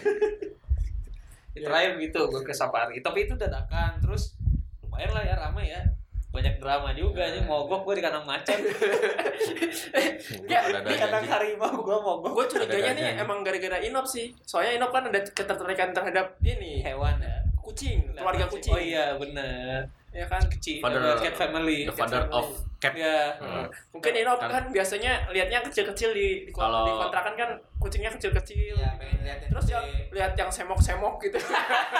Ya, 1.51 1.61
terakhir 1.65 1.91
gitu 1.99 2.19
gue 2.25 2.41
ke 2.41 2.51
safari 2.51 2.99
tapi 2.99 3.25
itu 3.25 3.33
dadakan 3.33 3.99
terus 3.99 4.35
lumayan 4.81 5.11
lah 5.11 5.23
ya 5.23 5.35
ramai 5.35 5.67
ya 5.67 5.81
banyak 6.29 6.55
drama 6.55 6.93
juga 6.93 7.25
nih 7.27 7.41
mogok 7.41 7.81
gue 7.83 7.95
di 7.95 8.03
kandang 8.03 8.21
macan 8.21 8.53
Ya, 10.45 10.61
di 10.79 10.93
kandang 10.93 11.25
harimau 11.25 11.73
gue 11.75 11.97
mogok 11.97 12.31
Gue 12.31 12.45
curiganya 12.47 12.91
nih 12.93 13.09
emang 13.17 13.41
gara-gara 13.41 13.77
Inop 13.79 14.05
sih. 14.05 14.29
Soalnya 14.39 14.77
Inop 14.77 14.91
kan 14.91 15.03
ada 15.03 15.19
ketertarikan 15.19 15.89
terhadap 15.89 16.37
ini 16.39 16.79
hewan 16.79 17.17
ya 17.17 17.41
kucing, 17.59 18.01
keluarga 18.13 18.45
kucing. 18.45 18.71
oh 18.71 18.79
iya 18.79 19.13
bener 19.13 19.85
Ya 20.09 20.25
kan? 20.25 20.41
kecil 20.43 20.81
Father- 20.81 21.17
cat 21.19 21.35
family 21.35 21.85
The 21.85 21.93
father 21.93 22.25
family. 22.25 22.33
of 22.35 22.47
cat. 22.75 22.93
ya 22.95 23.29
Hmm. 23.35 23.65
Mungkin 23.91 24.13
Inop 24.15 24.37
Kan- 24.39 24.49
kan 24.49 24.63
biasanya 24.69 25.29
liatnya 25.29 25.61
kecil-kecil 25.61 26.09
di 26.11 26.27
di, 26.43 26.51
kon- 26.51 26.61
Kalau- 26.63 26.81
di 26.83 26.93
kontrakan 26.95 27.33
kan 27.35 27.49
kucingnya 27.77 28.09
kecil-kecil. 28.11 28.73
Iya, 28.75 28.89
pengen 28.95 29.17
lihat 29.19 29.37
yang 29.39 29.51
Terus 29.51 29.67
yang 29.67 29.85
lihat 30.09 30.33
yang 30.35 30.49
semok-semok 30.49 31.21
gitu. 31.21 31.37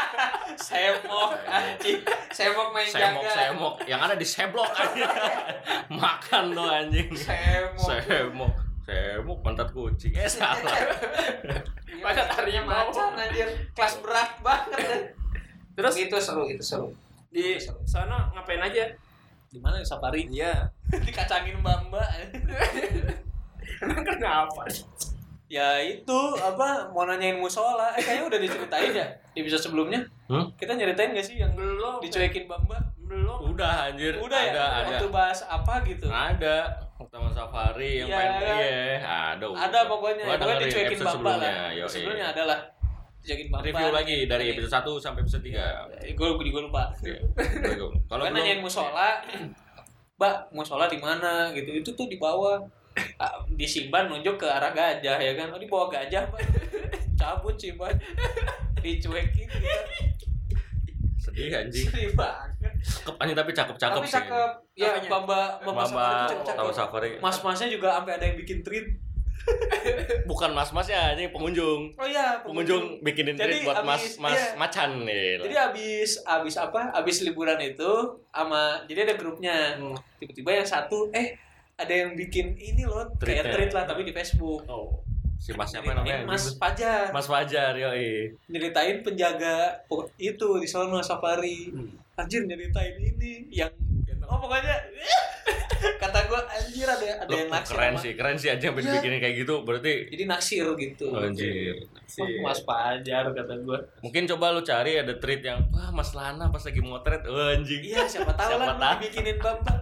semok 0.60 1.38
anjing 1.46 2.02
semok 2.40 2.68
main 2.72 2.88
Semok 2.88 3.20
jaga 3.20 3.30
semok 3.36 3.76
yang 3.84 4.00
ada 4.00 4.16
di 4.16 4.24
seblok 4.24 4.72
aja. 4.72 5.08
Makan 6.00 6.44
tuh 6.56 6.64
anjing. 6.64 7.10
semok 7.12 7.84
Semok. 7.84 8.54
Semok 8.88 9.38
pantat 9.44 9.68
kucing. 9.76 10.16
Eh 10.16 10.26
salah. 10.26 10.72
Pada 12.04 12.24
tarinya 12.32 12.64
macan 12.64 13.12
anjir 13.20 13.44
kelas 13.76 14.00
berat 14.00 14.40
banget 14.40 15.12
Terus 15.76 15.96
itu 16.00 16.16
seru 16.16 16.48
itu 16.48 16.64
seru 16.64 16.96
di 17.30 17.60
sana 17.86 18.32
ngapain 18.34 18.58
aja? 18.58 18.90
di 19.50 19.58
mana 19.58 19.82
safari 19.82 20.30
Iya. 20.30 20.66
dikacangin 21.06 21.58
mbak 21.60 21.92
mbak 21.92 22.10
Emang 23.82 24.02
kenapa? 24.06 24.64
Ya 25.50 25.82
itu 25.82 26.20
apa 26.38 26.88
mau 26.90 27.04
nanyain 27.04 27.36
musola. 27.36 27.90
Eh, 27.92 28.02
kayaknya 28.02 28.26
udah 28.28 28.40
diceritain 28.40 28.92
ya 28.94 29.08
di 29.34 29.42
episode 29.42 29.64
sebelumnya. 29.66 30.00
Hmm? 30.30 30.46
kita 30.54 30.78
nyeritain 30.78 31.10
gak 31.10 31.26
sih 31.26 31.42
yang 31.42 31.50
Belum. 31.58 31.98
dicuekin 31.98 32.46
mbak 32.46 32.62
mbak 32.64 32.82
Belum. 33.02 33.50
Udah 33.50 33.90
anjir. 33.90 34.14
udah 34.16 34.38
ya? 34.40 34.52
Ada 34.54 34.62
ada. 34.64 34.88
waktu 34.88 35.08
bahas 35.10 35.40
apa 35.44 35.74
gitu? 35.84 36.06
Ada. 36.06 36.58
Taman 37.10 37.34
Safari 37.34 37.98
yang 37.98 38.06
Iya, 38.06 38.18
pengen 38.22 38.34
kan? 38.38 38.58
iya, 38.60 38.98
ada. 39.34 39.46
ada 39.50 39.80
pokoknya. 39.90 40.24
Dengerin 40.30 40.60
dicuekin 40.62 40.88
episode 40.94 41.02
mbak 41.02 41.18
mbak 41.18 41.34
sebelumnya, 41.34 41.50
lah 41.58 41.70
yoi. 41.74 41.90
sebelumnya 41.90 42.26
ada 42.30 42.44
lah. 42.46 42.60
Dicuekin 43.20 43.46
mbak 43.50 43.60
Review 43.66 43.90
lagi 43.90 44.18
dari 44.30 44.46
episode 44.54 44.74
1 44.86 45.02
sampai 45.02 45.20
episode 45.26 45.44
3. 45.44 46.14
gue 46.14 46.28
juga 46.46 46.60
lupa. 46.62 46.84
Kalau 48.10 48.22
kan 48.22 48.32
nanyain 48.32 48.62
musola. 48.62 49.18
mbak 50.14 50.36
musola 50.54 50.86
di 50.86 51.00
mana? 51.02 51.50
Gitu. 51.50 51.70
Itu 51.74 51.90
tuh 51.98 52.06
di 52.06 52.22
bawah. 52.22 52.62
Ah, 52.62 52.79
di 53.50 53.66
Simban 53.66 54.06
nunjuk 54.06 54.36
ke 54.36 54.46
arah 54.46 54.70
gajah 54.70 55.18
ya 55.18 55.32
kan 55.34 55.48
oh 55.50 55.58
di 55.58 55.66
bawah 55.66 55.88
gajah 55.90 56.24
mbak 56.26 56.42
cabut 57.20 57.56
Simban 57.56 57.96
dicuekin 58.80 59.46
gitu 59.46 60.28
sedih 61.20 61.52
anjing. 61.54 61.86
sedih 61.86 62.12
banget 62.14 62.72
Cakep 62.80 63.16
anjing 63.18 63.36
tapi 63.36 63.52
cakep-cakep 63.52 63.98
tapi 63.98 64.08
sih. 64.08 64.16
cakep 64.16 64.52
ya 64.74 64.88
Apanya? 64.94 65.10
bamba 65.10 65.40
bamba, 65.62 65.84
Mama 65.84 66.08
Safari 66.72 67.10
cakep 67.12 67.22
mas 67.22 67.38
masnya 67.40 67.68
juga 67.68 67.90
sampai 67.94 68.14
ada 68.16 68.26
yang 68.26 68.38
bikin 68.38 68.60
treat 68.62 68.88
Bukan 70.28 70.52
mas-masnya, 70.52 71.16
ini 71.16 71.32
pengunjung. 71.32 71.96
oh 71.96 72.06
iya 72.06 72.38
Pengunjung 72.40 73.00
bikinin 73.00 73.34
Jadi 73.34 73.64
treat 73.64 73.66
buat 73.66 73.82
mas 73.82 73.98
abis- 73.98 74.18
mas 74.20 74.36
iya. 74.36 74.52
macan 74.54 74.90
nih. 75.02 75.40
jadi 75.42 75.56
abis 75.66 76.22
abis 76.22 76.56
apa 76.56 76.92
abis 76.94 77.24
liburan 77.24 77.58
itu 77.58 77.92
sama 78.30 78.84
jadi 78.86 79.08
ada 79.08 79.16
grupnya 79.16 79.56
Hmm. 79.72 79.96
tiba-tiba 80.20 80.52
yang 80.54 80.68
satu 80.68 81.08
eh 81.10 81.40
ada 81.80 81.94
yang 81.96 82.12
bikin 82.14 82.54
ini 82.54 82.84
loh 82.84 83.08
kayak 83.16 83.18
Treatnya. 83.42 83.54
treat 83.56 83.72
lah 83.72 83.84
tapi 83.86 84.04
di 84.04 84.12
Facebook 84.12 84.62
Oh. 84.66 85.00
si 85.36 85.56
mas 85.56 85.72
siapa 85.72 85.88
namanya? 85.90 86.28
Mas 86.28 86.52
Fajar 86.54 87.10
Mas 87.10 87.24
Fajar, 87.24 87.72
yoi. 87.74 88.28
nyeritain 88.46 89.00
penjaga 89.00 89.72
pokok- 89.88 90.12
itu 90.18 90.48
di 90.54 90.68
sono 90.68 91.00
safari 91.00 91.72
Hmm. 91.72 91.88
anjir 92.14 92.44
nyeritain 92.44 92.94
ini 92.94 93.48
yang 93.50 93.72
oh 94.22 94.36
pokoknya 94.38 94.76
kata 95.98 96.20
gua 96.28 96.44
anjir 96.46 96.84
ada 96.84 97.08
ada 97.18 97.32
yang 97.32 97.48
Loh, 97.48 97.56
naksir 97.56 97.72
keren 97.72 97.88
sama- 97.90 98.04
sih, 98.04 98.12
keren 98.14 98.36
sih 98.36 98.50
aja 98.50 98.66
sampai 98.66 98.82
Iya. 98.82 98.90
dibikinin 98.92 99.20
kayak 99.22 99.36
gitu. 99.38 99.56
Berarti 99.64 99.94
jadi 100.10 100.24
naksir 100.28 100.66
gitu 100.76 101.08
anjir. 101.14 101.76
Oh, 102.12 102.28
Mas 102.42 102.60
Fajar 102.60 103.24
kata 103.30 103.54
gua 103.60 103.80
Mungkin 104.02 104.28
coba 104.28 104.52
lu 104.52 104.62
cari 104.62 105.00
ada 105.00 105.16
treat 105.16 105.40
yang 105.42 105.64
wah 105.70 105.88
Mas 105.90 106.12
Lana 106.12 106.52
pas 106.52 106.60
lagi 106.60 106.82
motret, 106.82 107.24
oh, 107.24 107.48
anjing. 107.50 107.80
iya 107.82 108.04
siapa 108.04 108.34
tahu 108.34 108.50
Siapa 108.52 108.66
lah 108.66 108.76
tahu. 108.76 108.92
dibikinin 109.00 109.40
bapak 109.40 109.78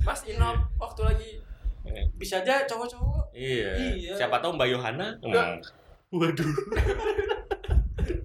Mas 0.00 0.20
Inop 0.26 0.56
waktu 0.76 1.00
lagi 1.04 1.30
bisa 2.16 2.40
aja 2.40 2.64
cowok-cowok 2.64 3.32
Iya. 3.32 3.70
Iya. 3.96 4.12
Siapa 4.16 4.38
tahu 4.38 4.54
Mbak 4.54 4.68
Yohana? 4.70 5.16
Hmm. 5.20 5.58
Waduh. 6.10 6.50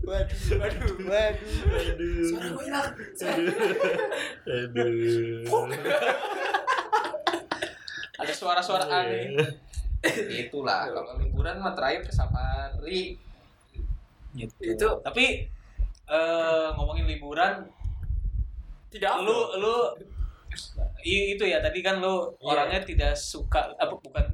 waduh 0.05 0.41
waduh 0.57 0.85
waduh 1.05 1.33
Aduh. 1.65 2.25
Suara 2.25 2.47
gue 2.49 2.63
hilang. 2.65 2.89
Aduh. 4.45 5.45
ada 8.15 8.33
suara-suara 8.33 8.85
Iya. 8.85 8.97
aneh 9.01 9.25
itulah 10.45 10.85
kalau 10.89 11.17
liburan 11.17 11.57
mah 11.57 11.73
terakhir 11.73 12.05
ke 12.05 12.11
safari 12.13 13.17
gitu. 14.33 14.53
Itu 14.61 14.89
tapi 15.01 15.45
eh, 16.05 16.67
ngomongin 16.77 17.09
liburan 17.09 17.65
tidak 18.89 19.21
lu 19.25 19.57
lu 19.57 19.75
itu 21.01 21.43
ya 21.43 21.59
tadi 21.59 21.79
kan 21.79 21.97
lu 21.97 22.31
Iya. 22.33 22.47
orangnya 22.47 22.81
tidak 22.81 23.13
suka 23.13 23.71
apa 23.71 23.93
bukan 23.93 24.25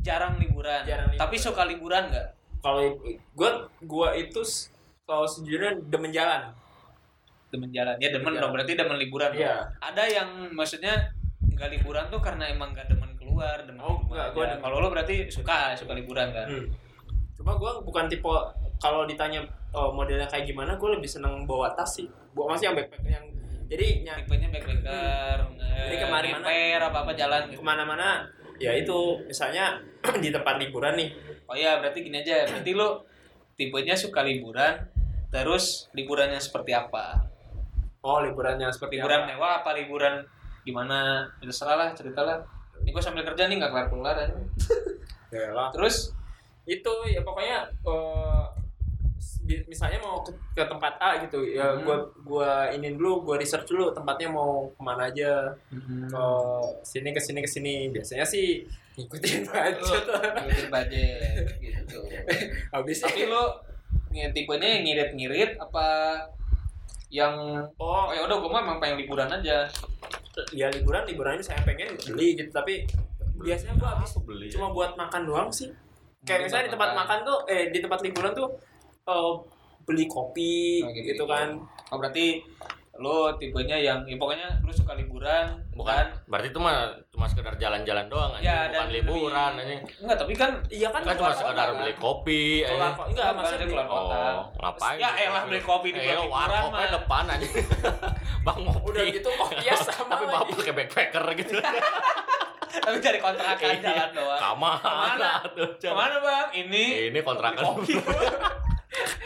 jarang 0.00 0.36
liburan, 0.36 0.82
Jarang 0.82 1.08
liburan. 1.08 1.20
tapi 1.20 1.36
suka 1.36 1.62
liburan 1.64 2.08
nggak 2.08 2.28
Kalau 2.58 2.82
gue 3.06 3.50
gue 3.80 4.08
itu 4.18 4.40
kalau 5.02 5.22
sejujurnya 5.24 5.78
demen 5.86 6.10
jalan. 6.10 6.50
demen 7.46 7.70
jalan 7.70 7.94
ya 7.96 8.10
demen 8.10 8.32
Iya. 8.32 8.40
dong 8.40 8.52
berarti 8.52 8.72
demen 8.74 8.96
liburan 8.96 9.30
dong. 9.30 9.40
Iya. 9.40 9.54
ada 9.78 10.02
yang 10.04 10.28
maksudnya 10.50 11.14
nggak 11.46 11.70
liburan 11.72 12.04
tuh 12.06 12.18
karena 12.18 12.44
emang 12.46 12.70
nggak 12.70 12.86
demen 12.86 13.14
keluar 13.14 13.62
demen 13.62 13.78
Oh, 13.78 14.02
nggak, 14.04 14.34
demen. 14.34 14.58
kalau 14.58 14.76
lo 14.78 14.88
berarti 14.88 15.26
suka 15.26 15.72
suka 15.72 15.92
liburan 15.92 16.30
kan 16.30 16.46
Hmm. 16.46 16.66
Cuma 17.36 17.52
gue 17.54 17.68
bukan 17.82 18.08
tipe 18.08 18.32
kalau 18.76 19.04
ditanya 19.04 19.44
oh, 19.70 19.88
modelnya 19.90 20.24
kayak 20.24 20.44
gimana, 20.46 20.72
gue 20.74 20.88
lebih 20.90 21.04
seneng 21.06 21.44
bawa 21.44 21.68
tas 21.70 21.94
sih. 21.94 22.08
Bawa 22.32 22.56
masih 22.56 22.64
yang 22.66 22.74
backpack 22.74 23.04
yang 23.06 23.24
jadi 23.66 23.86
ny- 24.00 24.22
tipenya 24.22 24.48
backpacker 24.50 25.38
Jadi 25.76 25.96
ke 25.96 26.08
mana-mana. 26.08 26.40
repair 26.40 26.78
apa 26.80 26.98
apa 27.00 27.12
jalan 27.12 27.42
gitu. 27.46 27.60
ke 27.60 27.62
mana-mana 27.62 28.08
ya 28.56 28.72
itu 28.72 28.98
misalnya 29.22 29.76
di 30.18 30.30
tempat 30.30 30.56
liburan 30.56 30.94
nih 30.94 31.10
oh 31.44 31.54
iya 31.54 31.76
berarti 31.76 32.00
gini 32.00 32.18
aja 32.18 32.42
berarti 32.44 32.72
lo 32.72 33.04
tipenya 33.54 33.92
suka 33.92 34.20
liburan 34.20 34.82
terus 35.28 35.90
liburannya 35.92 36.38
seperti 36.38 36.72
apa 36.72 37.26
Oh, 38.00 38.22
liburannya 38.22 38.70
seperti 38.70 38.96
liburan 38.96 39.20
apa? 39.20 39.28
mewah 39.28 39.52
apa 39.60 39.70
liburan 39.74 40.22
gimana 40.62 41.26
terserah 41.36 41.74
lah 41.76 41.88
ceritalah 41.90 42.38
ini 42.78 42.88
gue 42.88 43.00
sambil 43.00 43.22
kerja 43.22 43.46
nih 43.46 43.56
nggak 43.56 43.68
kelar 43.68 43.86
kelar 43.88 44.16
aja 44.16 44.36
Ya 45.34 45.50
lah. 45.50 45.68
terus 45.70 46.14
itu 46.64 46.92
ya 47.04 47.18
pokoknya 47.20 47.66
eh, 47.66 47.84
bi- 47.84 48.35
misalnya 49.46 50.02
mau 50.02 50.22
ke, 50.26 50.34
ke 50.52 50.62
tempat 50.66 50.98
A 50.98 51.22
gitu 51.22 51.46
ya 51.46 51.70
Hmm. 51.70 51.86
gua 51.86 51.96
gua 52.26 52.50
ini 52.74 52.98
dulu 52.98 53.22
gua 53.22 53.36
research 53.38 53.70
dulu 53.70 53.94
tempatnya 53.94 54.26
mau 54.30 54.66
ke 54.74 54.82
mana 54.82 55.06
aja. 55.06 55.54
Ke 56.10 56.24
sini 56.82 57.14
ke 57.14 57.20
sini 57.22 57.38
ke 57.42 57.50
sini. 57.50 57.74
Biasanya 57.94 58.26
sih 58.26 58.66
ngikutin 58.98 59.46
budget. 59.50 60.04
Ngikutin 60.08 60.68
budget 60.72 61.46
gitu. 61.62 61.98
Habis. 62.74 62.98
Tapi 63.06 63.30
lo 63.30 63.62
tipenya 64.10 64.80
yang 64.80 64.82
ngirit-ngirit 64.88 65.60
apa 65.60 65.86
yang 67.12 67.36
oh. 67.78 68.10
oh 68.10 68.10
ya 68.10 68.26
udah 68.26 68.36
gue 68.42 68.50
mah 68.50 68.62
emang 68.66 68.78
pengen 68.82 68.98
liburan 68.98 69.30
aja. 69.30 69.68
Ya 70.52 70.66
liburan 70.74 71.06
liburan 71.06 71.38
ini 71.38 71.44
saya 71.44 71.62
pengen 71.62 71.94
beli 72.02 72.34
gitu 72.34 72.50
tapi 72.50 72.84
biasanya 73.36 73.76
gua 73.76 74.00
habis 74.00 74.16
beli? 74.24 74.48
cuma 74.48 74.72
buat 74.72 74.96
makan 74.96 75.22
doang 75.28 75.48
sih. 75.52 75.68
Kayak 76.26 76.48
misalnya 76.50 76.64
di 76.66 76.72
tempat 76.74 76.90
Makan. 76.90 77.00
makan 77.04 77.18
tuh 77.22 77.38
eh 77.46 77.64
di 77.70 77.78
tempat 77.78 78.00
liburan 78.02 78.32
tuh 78.34 78.48
eh, 79.06 79.32
beli 79.80 80.04
kopi 80.06 80.82
Oh, 80.82 80.90
gitu, 80.90 81.06
gitu 81.06 81.14
gitu. 81.14 81.24
kan. 81.24 81.48
Oh 81.88 81.96
berarti 81.96 82.42
lo 82.96 83.28
tipenya 83.36 83.76
yang 83.76 84.00
ya 84.02 84.16
pokoknya 84.16 84.56
lo 84.58 84.72
suka 84.72 84.96
liburan 84.96 85.52
bukan. 85.70 86.16
berarti 86.24 86.48
itu 86.48 86.56
mah 86.56 86.80
cuma 87.06 87.28
sekedar 87.28 87.52
jalan-jalan 87.54 88.08
doang 88.08 88.32
aja 88.32 88.40
Ya, 88.40 88.56
bukan 88.64 88.72
dan 88.72 88.86
liburan 88.90 89.50
lebih- 89.52 89.68
aja 89.68 90.00
enggak 90.00 90.16
tapi 90.16 90.32
kan 90.34 90.50
iya 90.70 90.88
kan 90.88 91.00
kan 91.04 91.12
cuma 91.14 91.28
sekedar 91.30 91.68
kota, 91.68 91.76
beli 91.76 91.92
kan? 91.92 92.00
kopi 92.00 92.42
keluar 92.64 92.72
aja 92.80 92.88
kota 92.88 93.04
enggak 93.04 93.26
Bukan, 93.26 93.36
maksudnya 93.36 93.66
keluar 93.68 93.86
kota. 93.86 94.16
oh 94.16 94.40
ngapain 94.56 94.96
ya 94.96 95.10
elah 95.20 95.42
beli 95.44 95.60
kopi 95.60 95.88
di 95.92 96.00
eh 96.00 96.16
warkopnya 96.18 96.72
mah. 96.72 96.92
depan 96.96 97.24
aja 97.28 97.46
bang 98.48 98.58
ngopi. 98.64 98.80
Udah 98.82 99.02
gitu 99.06 99.28
kopi 99.30 99.56
ya 99.60 99.74
sama 99.76 100.10
tapi 100.10 100.24
bapak 100.26 100.54
pakai 100.56 100.74
backpacker 100.74 101.24
gitu. 101.36 101.52
Tapi 102.76 102.96
cari 102.98 103.18
kontrakan 103.18 103.68
Iya. 103.68 103.80
jalan 103.82 104.10
doang. 104.14 104.40
ke 104.40 104.50
mana 104.54 104.80
Ke 104.80 104.92
mana? 104.96 105.30
ke 105.76 105.90
mana 105.90 106.16
bang? 106.18 106.46
Ini 106.54 106.84
ini 107.08 107.18
kontrakan. 107.20 107.60
Kopi. 107.62 107.92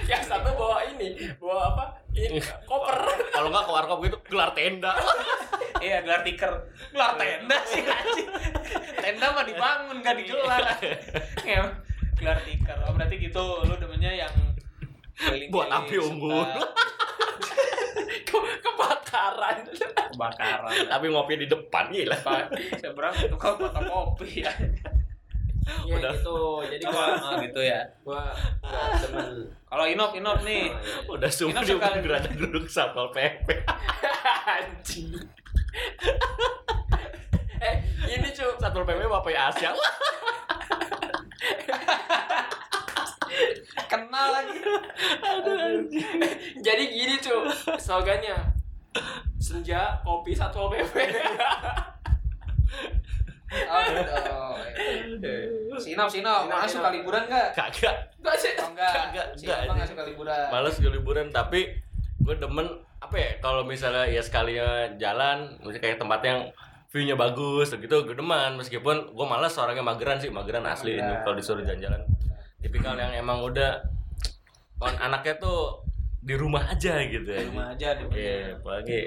yang 0.08 0.22
satu 0.24 0.50
bawa 0.56 0.82
ini 0.88 1.30
bawa 1.38 1.74
apa? 1.74 1.84
Ini 2.10 2.42
koper. 2.66 2.96
kalau 3.30 3.48
nggak 3.54 3.64
ke 3.66 3.72
warkop 3.72 3.98
gitu 4.02 4.18
gelar 4.30 4.50
tenda. 4.52 4.92
Iya 5.80 6.04
gelar 6.04 6.20
tiker. 6.26 6.52
Gelar 6.92 7.16
tenda 7.16 7.56
sih 7.64 7.80
anjing. 7.80 8.28
Tenda 9.00 9.26
mah 9.32 9.44
dibangun 9.46 9.96
gak 10.04 10.16
digelar. 10.18 10.60
Ya, 11.46 11.62
gelar 12.20 12.38
tiker. 12.44 12.78
Oh 12.84 12.92
berarti 12.92 13.16
gitu. 13.16 13.44
Lu 13.64 13.74
demennya 13.78 14.26
yang 14.26 14.34
Buat 15.52 15.68
api 15.68 15.96
unggun. 16.00 16.48
Ke- 18.28 18.56
kebakaran. 18.60 19.56
Kebakaran. 20.12 20.74
Tapi 20.88 21.06
ngopi 21.08 21.34
di 21.40 21.46
depan 21.48 21.88
gila. 21.92 22.18
Seberang 22.80 23.14
tukang 23.28 23.56
fotokopi 23.56 24.44
ya 24.44 24.52
ya 25.86 25.94
Udah. 25.94 26.12
gitu. 26.12 26.38
Jadi 26.66 26.84
gua 26.84 27.06
oh, 27.26 27.34
gitu 27.38 27.60
ya? 27.60 27.80
gua 28.02 28.22
demen. 28.98 29.46
Kalau 29.64 29.84
inop 29.86 30.10
inop 30.12 30.38
nih. 30.42 30.72
udah 31.06 31.30
semua 31.30 31.60
Ini 31.60 31.66
dia 31.66 31.74
suka- 31.76 31.90
udah 31.90 32.02
gerada 32.02 32.30
duduk 32.32 32.64
satpol 32.66 33.08
pp 33.10 33.48
anjing. 34.58 35.14
Eh 37.60 37.76
ini 38.08 38.28
cu 38.30 38.46
satpol 38.56 38.82
pp 38.82 39.00
bapak 39.04 39.32
Asia? 39.32 39.70
Kenal 43.86 44.28
lagi. 44.32 44.58
Jadi 46.66 46.84
gini 46.88 47.14
cu 47.18 47.36
slogannya. 47.76 48.38
Senja 49.38 49.98
kopi 50.02 50.32
satpol 50.32 50.70
pp 50.72 50.94
oh 53.50 53.82
gitu 53.82 54.14
sinop 55.20 55.80
sinop 55.80 56.08
Sinop, 56.08 56.40
mana 56.48 56.64
Sinop. 56.64 56.72
suka 56.80 56.88
liburan 56.90 57.22
gak 57.26 57.46
kagak. 57.52 57.96
Gak 58.20 58.36
sih? 58.36 58.52
Oh 58.56 58.68
enggak 58.72 58.92
Enggak, 59.12 59.26
sinop 59.36 59.74
nggak 59.76 59.88
suka 59.88 60.02
liburan. 60.04 60.44
Males 60.48 60.76
ke 60.76 60.88
liburan 60.88 61.26
tapi 61.28 61.60
gue 62.20 62.34
demen 62.36 62.66
apa 63.00 63.16
ya 63.16 63.30
kalau 63.40 63.64
misalnya 63.64 64.04
ya 64.04 64.20
sekalinya 64.20 64.92
jalan 65.00 65.56
misalnya 65.64 65.80
kayak 65.80 65.98
tempat 65.98 66.20
yang 66.20 66.38
view-nya 66.90 67.16
bagus 67.16 67.72
gitu 67.72 67.96
gue 68.02 68.16
demen. 68.16 68.56
Meskipun 68.56 69.12
gue 69.12 69.26
males 69.26 69.54
orangnya 69.56 69.84
mageran 69.84 70.18
sih 70.18 70.28
mageran 70.28 70.64
asli 70.64 70.96
ini 70.96 71.14
kalau 71.22 71.36
disuruh 71.36 71.62
jalan-jalan. 71.62 72.02
Tipikal 72.60 72.96
yang 72.96 73.12
emang 73.16 73.40
udah 73.40 73.80
on 74.80 74.96
anaknya 74.96 75.36
tuh 75.36 75.80
di 76.20 76.36
rumah 76.36 76.68
aja 76.68 77.00
gitu 77.08 77.24
ya 77.24 77.40
di 77.40 77.48
rumah 77.48 77.72
aja 77.72 77.96
di 77.96 78.04
rumah 78.04 78.16
Iya, 78.16 78.60
apalagi 78.60 79.00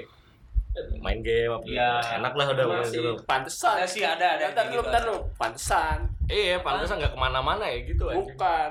main 0.98 1.22
game 1.22 1.54
apa 1.54 1.64
Iya. 1.70 1.90
enak 2.18 2.32
lah 2.34 2.46
udah 2.50 2.64
main 2.66 2.82
masih 2.82 2.98
gitu. 2.98 3.12
pantesan 3.24 3.74
ada 3.78 3.86
sih 3.86 4.02
ada 4.02 4.26
ada 4.36 4.50
dulu 4.66 4.82
gitu. 4.82 4.82
bentar 4.90 5.02
dulu. 5.06 5.20
Pantesan. 5.38 5.98
Iya 6.26 6.56
pantesan 6.62 6.98
nggak 6.98 7.12
ke 7.14 7.20
mana-mana 7.20 7.64
ya 7.70 7.78
gitu 7.86 8.04
aja 8.10 8.18
bukan. 8.18 8.70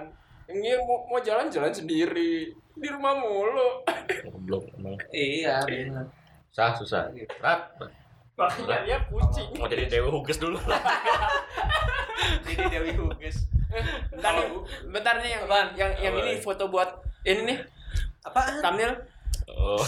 Ini 0.51 0.75
mau, 0.83 1.07
mau 1.07 1.19
jalan-jalan 1.23 1.71
sendiri. 1.71 2.51
Di 2.75 2.87
rumah 2.91 3.15
mulu. 3.15 3.85
Goblok 4.27 4.67
emang. 4.75 4.99
Iya 5.15 5.63
benar 5.63 6.07
susah 6.53 6.69
susah. 6.77 7.03
Rat. 7.41 7.61
Makanya 8.37 8.77
dia 8.85 8.97
kucing. 9.09 9.49
Mau 9.57 9.65
jadi 9.65 9.89
dewa 9.89 10.09
huges 10.13 10.37
dulu. 10.37 10.57
Jadi 12.23 12.63
Dewi 12.69 12.93
Huges 12.95 13.49
bentar 14.13 14.37
nih 14.37 14.47
bentar 14.93 15.13
nih 15.17 15.29
yang 15.33 15.43
yang 15.73 15.91
yang 15.97 16.13
ini 16.13 16.37
foto 16.39 16.69
buat 16.69 17.01
ini 17.25 17.41
nih. 17.51 17.57
Apaan? 18.23 18.61
Thumbnail. 18.61 18.93
Oh 19.49 19.81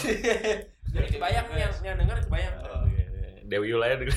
bayang 0.96 1.46
nih 1.52 1.60
yang 1.68 1.74
yang 1.84 1.98
denger 2.00 2.18
bayang 2.32 2.56
Dewi 3.46 3.70
Yulaya 3.70 3.96
dulu 4.02 4.10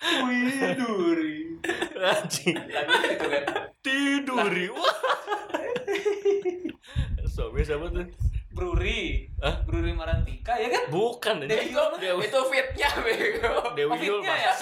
Wih, 0.00 0.72
duri. 0.80 1.60
anjing. 2.00 2.56
Lagu 2.56 2.94
gitu 3.04 3.26
kan. 3.28 3.44
tiduri. 3.84 4.72
Wah. 4.72 4.96
Siapa 7.60 7.86
tuh 7.92 8.08
Bruri. 8.50 9.30
Hah? 9.38 9.62
Bruri 9.62 9.92
Marantika 9.92 10.52
ya 10.54 10.68
kan? 10.68 10.82
bukan 10.88 11.34
Dewi 11.42 11.70
mah. 11.70 11.94
Dewi 11.96 12.26
itu 12.26 12.40
fitnya 12.44 12.88
bego 12.98 13.54
Dewi 13.72 13.88
Oh, 13.88 13.96
Yul 13.96 14.18
fitnya 14.18 14.34
ya? 14.36 14.52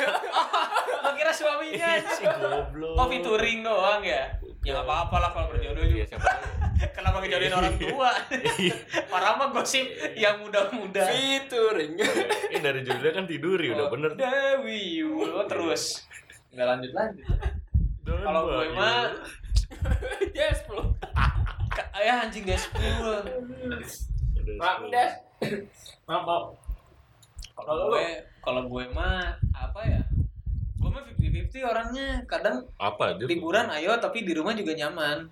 Lo 1.02 1.10
kira 1.12 1.32
suaminya 1.32 1.88
si 2.06 2.22
goblok 2.22 2.94
Oh, 2.94 3.06
featuring 3.06 3.58
doang 3.60 4.02
ya? 4.02 4.28
Ya 4.60 4.70
nggak 4.72 4.84
apa-apa 4.84 5.16
lah 5.18 5.30
kalau 5.32 5.48
berjodoh 5.48 5.80
Iya, 5.80 6.04
juga. 6.04 6.04
siapa 6.06 6.26
tahu. 6.26 6.44
Kenapa 6.94 7.16
ngejodohin 7.18 7.54
orang 7.54 7.74
tua? 7.76 8.10
Parah 9.08 9.32
mah 9.34 9.48
gosip 9.50 9.86
yang 10.14 10.38
muda-muda. 10.38 11.02
featuring 11.08 11.96
ini 12.46 12.58
dari 12.58 12.80
judulnya 12.80 13.12
kan 13.12 13.24
tiduri 13.24 13.72
udah 13.72 13.86
Oh, 13.86 13.90
bener 13.90 14.10
Dewi 14.14 15.00
Yul. 15.00 15.32
Oh, 15.32 15.42
terus. 15.44 16.04
Nggak 16.50 16.66
lanjut-lanjut. 16.68 17.24
Kalau 18.04 18.40
gue 18.42 18.68
mah 18.70 19.10
yes 20.32 20.64
bro 20.64 20.80
ya 22.02 22.14
anjing 22.26 22.44
guys 22.46 22.64
maaf 24.58 24.80
des. 24.90 25.12
maaf 26.08 26.22
maaf. 26.26 26.44
Kalau 27.58 27.90
gue 27.90 28.06
kalau 28.42 28.62
gue 28.70 28.84
mah 28.94 29.34
apa 29.54 29.80
ya 29.86 30.00
gue 30.78 30.88
mah 30.88 31.02
50-50 31.02 31.58
orangnya. 31.64 32.08
Kadang 32.24 32.56
apa? 32.76 33.14
Dia 33.14 33.26
liburan 33.26 33.66
ayo 33.70 33.98
tapi 33.98 34.22
di 34.22 34.30
rumah 34.30 34.52
juga 34.52 34.72
nyaman. 34.72 35.26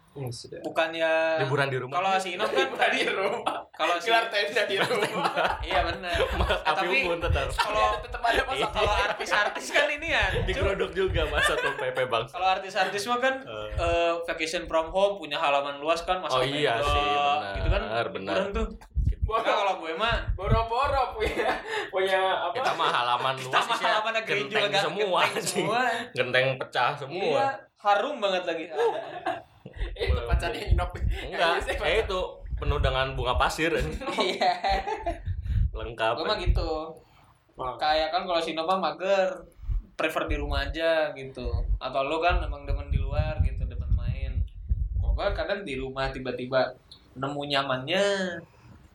Bukan 0.60 0.88
ya 0.90 1.38
liburan 1.38 1.68
di 1.68 1.76
rumah 1.76 1.96
kalau 1.96 2.16
si 2.16 2.34
Inok 2.34 2.48
kan 2.48 2.66
Bukan 2.68 2.88
di 2.90 3.04
rumah. 3.06 3.56
kalau 3.70 3.94
si 3.96 4.08
tenda 4.08 4.62
di 4.64 4.76
rumah. 4.76 5.28
iya 5.60 5.84
benar 5.84 6.16
Mas, 6.40 6.48
api 6.64 6.72
tapi 6.72 6.96
tetap. 7.20 7.46
kalau 7.52 7.86
tetap 8.00 8.22
ada 8.22 8.42
masak 8.42 8.70
kalau 8.72 8.94
artis-artis 9.04 9.66
kan 9.68 9.86
ini 9.90 10.08
ya 10.08 10.24
digerodok 10.48 10.90
juga 10.90 11.28
masa 11.28 11.52
tuh 11.54 11.76
PP 11.76 11.98
bang. 12.06 12.24
Kalau 12.32 12.46
artis-artis 12.50 13.02
mah 13.04 13.20
kan 13.20 13.34
Eh. 13.44 13.68
eh, 13.76 14.12
vacation 14.24 14.64
from 14.64 14.88
home 14.88 15.20
punya 15.20 15.36
halaman 15.36 15.76
luas 15.76 16.00
kan 16.02 16.18
masak 16.18 16.40
Oh 16.40 16.42
iya 16.42 16.80
sih, 16.80 16.88
benar, 16.88 17.54
gitu 17.54 17.68
kan. 17.68 17.82
benar. 18.10 18.40
tuh 18.50 18.66
Gua 19.26 19.38
Nah, 19.38 19.52
kalau 19.52 19.74
gue 19.82 19.92
mah 19.92 20.16
boro-boro 20.32 21.02
punya 21.12 21.50
punya 21.90 22.20
apa 22.40 22.54
kita 22.54 22.70
mah 22.72 22.88
halaman 22.88 23.34
kita 23.34 23.50
luas 23.50 23.64
mah 23.64 23.74
isinya 23.74 23.90
halaman 23.92 24.12
gereja 24.22 24.46
genteng 24.46 24.70
gak- 24.70 24.84
semua 24.86 25.20
genteng 25.26 25.42
semua 25.42 25.80
genteng 26.14 26.46
pecah 26.56 26.90
Iya, 26.90 27.00
semua 27.02 27.44
harum 27.76 28.16
banget 28.18 28.42
lagi. 28.44 28.64
itu 29.98 30.20
pacarnya 30.24 30.62
inop 30.70 30.90
enggak 30.96 31.52
kayak 31.82 32.06
itu 32.06 32.20
penuh 32.54 32.78
dengan 32.78 33.12
bunga 33.12 33.34
pasir. 33.34 33.74
Iya. 34.16 34.54
lengkap 35.70 36.14
Gue 36.14 36.24
mah 36.24 36.38
gitu. 36.38 36.72
Kayak 37.76 38.08
kan 38.10 38.22
kalau 38.24 38.40
Sinova 38.40 38.74
mager, 38.76 39.28
prefer 39.92 40.24
di 40.24 40.36
rumah 40.36 40.64
aja 40.64 41.12
gitu. 41.12 41.44
Atau 41.76 42.00
lo 42.02 42.16
kan 42.18 42.40
emang 42.40 42.64
demen 42.64 42.88
di 42.88 42.96
luar 42.96 43.36
gitu, 43.40 43.60
demen 43.62 43.90
main. 43.90 44.32
Kok 44.96 45.12
gue 45.12 45.26
kadang 45.32 45.60
di 45.62 45.76
rumah 45.76 46.08
tiba-tiba 46.08 46.72
nemu 47.12 47.42
nyamannya. 47.46 48.04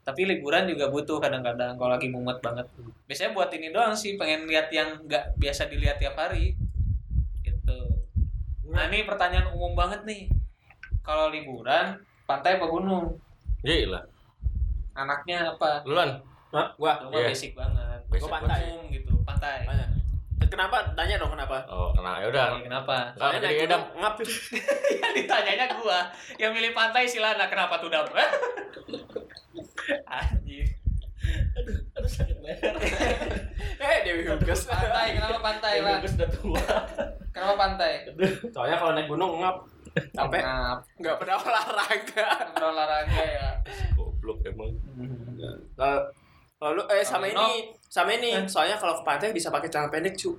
Tapi 0.02 0.26
liburan 0.26 0.66
juga 0.66 0.90
butuh 0.90 1.22
kadang-kadang 1.22 1.78
kalau 1.78 1.94
lagi 1.94 2.10
mumet 2.10 2.42
banget. 2.42 2.66
Biasanya 3.06 3.38
buat 3.38 3.54
ini 3.54 3.70
doang 3.70 3.94
sih, 3.94 4.18
pengen 4.18 4.50
lihat 4.50 4.74
yang 4.74 4.98
nggak 5.06 5.38
biasa 5.38 5.70
dilihat 5.70 6.02
tiap 6.02 6.18
hari. 6.18 6.58
Gitu. 7.46 7.80
Nah 8.74 8.90
ini 8.90 9.06
pertanyaan 9.06 9.54
umum 9.54 9.78
banget 9.78 10.02
nih. 10.06 10.26
kalau 11.02 11.34
liburan 11.34 11.98
pantai 12.30 12.62
apa 12.62 12.66
gunung? 12.70 13.18
Gila. 13.66 14.06
Anaknya 14.94 15.58
apa? 15.58 15.82
Lu 15.82 15.98
lan. 15.98 16.22
Hah? 16.54 16.70
Gua. 16.78 17.02
Lu 17.02 17.10
mah 17.10 17.26
Iya. 17.26 17.34
basic 17.34 17.58
banget. 17.58 18.00
Basic 18.06 18.30
Gua 18.30 18.38
pantai. 18.38 18.60
Umum 18.70 18.86
gitu, 18.94 19.14
pantai. 19.26 19.66
Tanya. 19.66 19.88
Kenapa? 20.48 20.78
Tanya 20.94 21.16
dong 21.20 21.32
kenapa. 21.32 21.58
Oh, 21.68 21.92
kena 21.92 22.18
ya 22.18 22.28
udah. 22.28 22.46
Kenapa? 22.60 23.14
Enggak 23.14 23.18
Soalnya 23.18 23.40
jadi 23.40 23.48
naik 23.52 23.66
edam. 23.68 23.82
ngap. 23.98 24.14
yang 25.02 25.14
ditanyanya 25.14 25.66
gua 25.76 26.00
yang 26.38 26.52
milih 26.52 26.72
pantai 26.72 27.04
silana 27.06 27.46
kenapa 27.46 27.78
tuh 27.78 27.90
dam 27.90 28.06
anjir 30.08 30.68
Aduh 31.94 32.10
sakit 32.10 32.38
leher. 32.42 32.74
Eh 33.82 33.98
Dewi 34.02 34.26
Huges. 34.26 34.66
pantai 34.66 35.14
kenapa 35.14 35.38
pantai 35.38 35.74
lah 35.82 35.98
Bagus 35.98 36.14
udah 36.18 36.30
tua. 36.30 36.64
kenapa 37.30 37.54
pantai 37.58 37.92
Soalnya 38.50 38.78
kalau 38.78 38.94
naik 38.94 39.08
gunung 39.08 39.42
ngap. 39.42 39.58
Capek. 40.14 40.42
Ngap. 40.42 40.80
Nggak 40.98 41.16
pernah 41.20 41.36
olahraga. 41.38 42.28
berolahraga 42.56 43.24
ya 43.24 43.50
Goblok 43.94 44.40
emang. 44.46 44.72
Kalau 45.76 46.00
kalau 46.62 46.78
lu 46.78 46.84
eh 46.86 47.02
sama 47.02 47.26
ini, 47.26 47.50
sama 47.82 48.14
ini. 48.14 48.38
Soalnya 48.46 48.78
kalau 48.78 48.94
ke 48.94 49.04
pantai 49.04 49.34
bisa 49.34 49.50
pakai 49.50 49.66
celana 49.66 49.90
pendek, 49.90 50.14
cu. 50.14 50.38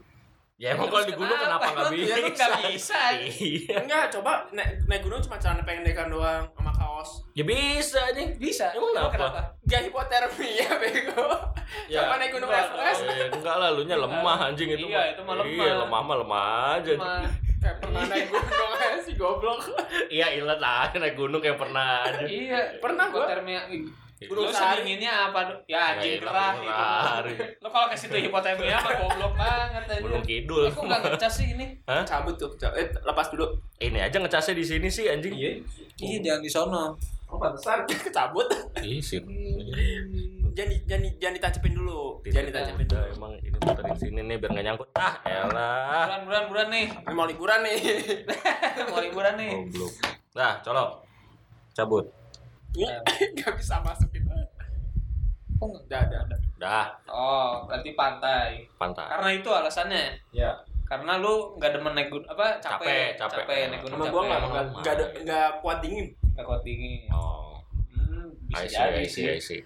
Ya 0.54 0.70
emang 0.70 0.87
kalau 0.87 1.02
di 1.02 1.11
gunung 1.11 1.35
kenapa 1.35 1.66
nggak 1.66 1.90
Emang 1.90 1.98
bisa? 1.98 2.14
lu 2.14 2.28
nggak 2.30 2.50
bisa 2.70 3.00
Iya. 3.18 3.74
Enggak, 3.82 4.04
coba 4.08 4.46
naik, 4.54 4.87
naik 4.87 5.02
gunung 5.02 5.18
cuma 5.18 5.35
celana 5.35 5.66
pendekan 5.66 6.06
doang 6.06 6.46
sama 6.54 6.70
kaos. 6.70 7.11
Ya 7.35 7.42
bisa 7.42 7.98
nih. 8.14 8.38
bisa 8.38 8.70
Emang 8.70 9.11
kenapa? 9.11 9.42
Gak 9.66 9.82
hipotermia, 9.82 10.70
bego. 10.82 11.26
Ya, 11.90 12.06
Coba 12.06 12.14
naik 12.14 12.30
gunung 12.30 12.46
Everest. 12.46 13.02
Eh, 13.02 13.26
enggak 13.26 13.56
lah, 13.58 13.74
lu 13.74 13.82
nya 13.82 13.98
lemah 13.98 14.38
anjing 14.46 14.70
itu. 14.70 14.87
Iya, 14.87 15.02
itu 15.11 15.20
mah 15.26 15.35
lemah. 15.35 15.50
Iya, 15.50 15.72
lemah 15.82 16.00
mah 16.00 16.16
lemah 16.22 16.46
aja. 16.78 16.92
cuma 16.94 17.14
Kayak 17.58 17.76
pernah 17.78 18.02
naik 18.06 18.26
gunung 18.28 18.70
aja 18.72 18.98
sih 19.06 19.14
goblok. 19.18 19.61
Iya, 20.06 20.26
ilat 20.38 20.58
lah 20.62 20.87
naik 21.02 21.18
gunung 21.18 21.42
yang 21.42 21.58
pernah 21.58 22.06
aja. 22.06 22.22
iya 22.22 22.78
Pernah 22.78 23.11
gua. 23.11 23.26
hipotermia 23.26 23.66
Lu 24.24 24.46
selinginnya 24.46 25.12
apa 25.26 25.40
ya 25.64 25.94
anjing 25.94 26.12
Ya, 26.12 26.20
gerah 26.20 26.52
Gunung 26.52 26.64
itu 26.64 26.72
Sahari. 26.72 27.35
lu 27.56 27.68
kalau 27.68 27.87
ke 27.87 27.96
situ 27.96 28.14
hipotermia 28.18 28.76
mah 28.76 28.92
goblok 28.96 29.32
banget 29.35 29.82
aja 29.87 30.00
Gunung 30.00 30.22
Kidul. 30.22 30.64
aku 30.66 30.80
nggak 30.82 31.00
ngecas 31.06 31.32
sih 31.35 31.46
ini 31.50 31.66
Hah? 31.85 32.02
Cabut 32.02 32.35
tuh. 32.35 32.50
Eh, 32.70 32.87
lepas 32.96 33.26
dulu. 33.28 33.46
Ini 33.76 33.98
aja 34.02 34.16
ngecasnya 34.16 34.52
di 34.52 34.64
sini 34.64 34.87
sih 34.87 35.06
anjing. 35.06 35.32
Iya. 35.32 35.50
iya 35.98 36.16
jangan 36.20 36.40
di 36.40 36.50
sono 36.50 36.85
Oh, 37.26 37.38
pantesan 37.38 37.80
kecabut. 38.04 38.44
Ih, 38.78 39.00
sih. 39.00 39.16
jangan 40.52 40.68
di- 40.68 40.82
jangan 40.85 41.02
di- 41.02 41.16
jangan 41.16 41.35
ditancapin 41.35 41.72
dulu. 41.72 42.20
Jangan 42.22 42.46
ditancapin 42.46 42.85
dulu. 42.87 43.04
emang 43.11 43.32
ini 43.38 43.56
muter 43.56 43.85
di 43.87 43.98
sini 43.98 44.20
nih 44.22 44.37
biar 44.37 44.50
nggak 44.52 44.64
nyangkut. 44.66 44.88
Ah, 44.94 45.14
elah. 45.24 46.04
buran 46.04 46.20
buran 46.22 46.44
buran 46.46 46.66
nih 46.68 46.87
Ini 46.92 47.14
mau 47.14 47.24
liburan 47.24 47.61
nih. 47.62 47.78
mau 48.90 49.00
liburan 49.00 49.35
nih 49.35 49.50
Goblok. 49.64 49.92
Nah, 50.32 50.52
colok. 50.61 50.90
Cabut. 51.72 52.04
Gak 53.38 53.52
bisa 53.54 53.78
masuk 53.78 54.08
kita. 54.08 54.32
Kok 55.54 55.66
nggak? 55.66 55.82
Udah, 55.85 56.00
udah, 56.02 56.20
udah. 56.26 56.38
Dah, 56.56 56.87
oh 57.06 57.66
berarti 57.66 57.90
pantai 57.92 58.62
pantai. 58.76 59.02
karena 59.08 59.28
itu 59.32 59.48
alasannya 59.48 60.14
Ya. 60.30 60.54
karena 60.85 61.18
lu 61.18 61.56
nggak 61.56 61.70
demen 61.72 61.92
naik 61.92 62.06
gunung 62.08 62.28
apa 62.28 62.58
capek 62.58 63.14
Capek, 63.14 63.42
capek. 63.42 63.61
naik 63.68 63.82
gunung 63.82 63.98
capek 64.00 64.11
gua 64.11 64.22
nggak 64.22 64.40
nggak 64.42 64.64
nggak 64.76 64.92
ada 64.92 65.04
nggak 65.20 65.48
kuat 65.58 65.78
dingin. 65.80 66.06
nggak 66.32 66.44
kuat 66.44 66.62
dingin 66.62 67.02
Oh, 67.11 67.58
hmm, 67.90 68.26
bisa 68.46 68.62
see, 68.62 68.70
jadi 68.70 68.94
I 68.94 69.02
see, 69.02 69.11
sih 69.12 69.26
I 69.28 69.40
see. 69.40 69.61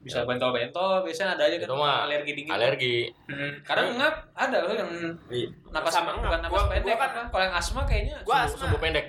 bisa 0.00 0.22
bentol-bentol 0.22 1.02
biasanya 1.02 1.38
ada 1.38 1.44
aja 1.44 1.56
kan 1.56 1.68
alergi 2.02 2.32
dingin 2.34 2.50
Alergi. 2.50 2.96
Hmm, 3.28 3.52
kadang 3.62 3.94
ngap 3.94 4.14
ada 4.32 4.56
loh 4.58 4.74
yang 4.74 4.90
Iya. 5.28 5.46
napas 5.68 5.92
Sama 5.92 6.10
bukan 6.12 6.40
napas 6.40 6.62
pendek 6.68 6.82
gua 6.88 6.96
kan 6.98 7.10
kan 7.12 7.24
kalau 7.28 7.44
yang 7.44 7.54
asma 7.54 7.80
kayaknya 7.84 8.16
Gua 8.20 8.34
Sumbu- 8.34 8.46
asma. 8.48 8.58
Sumbu 8.60 8.76
pendek. 8.78 9.06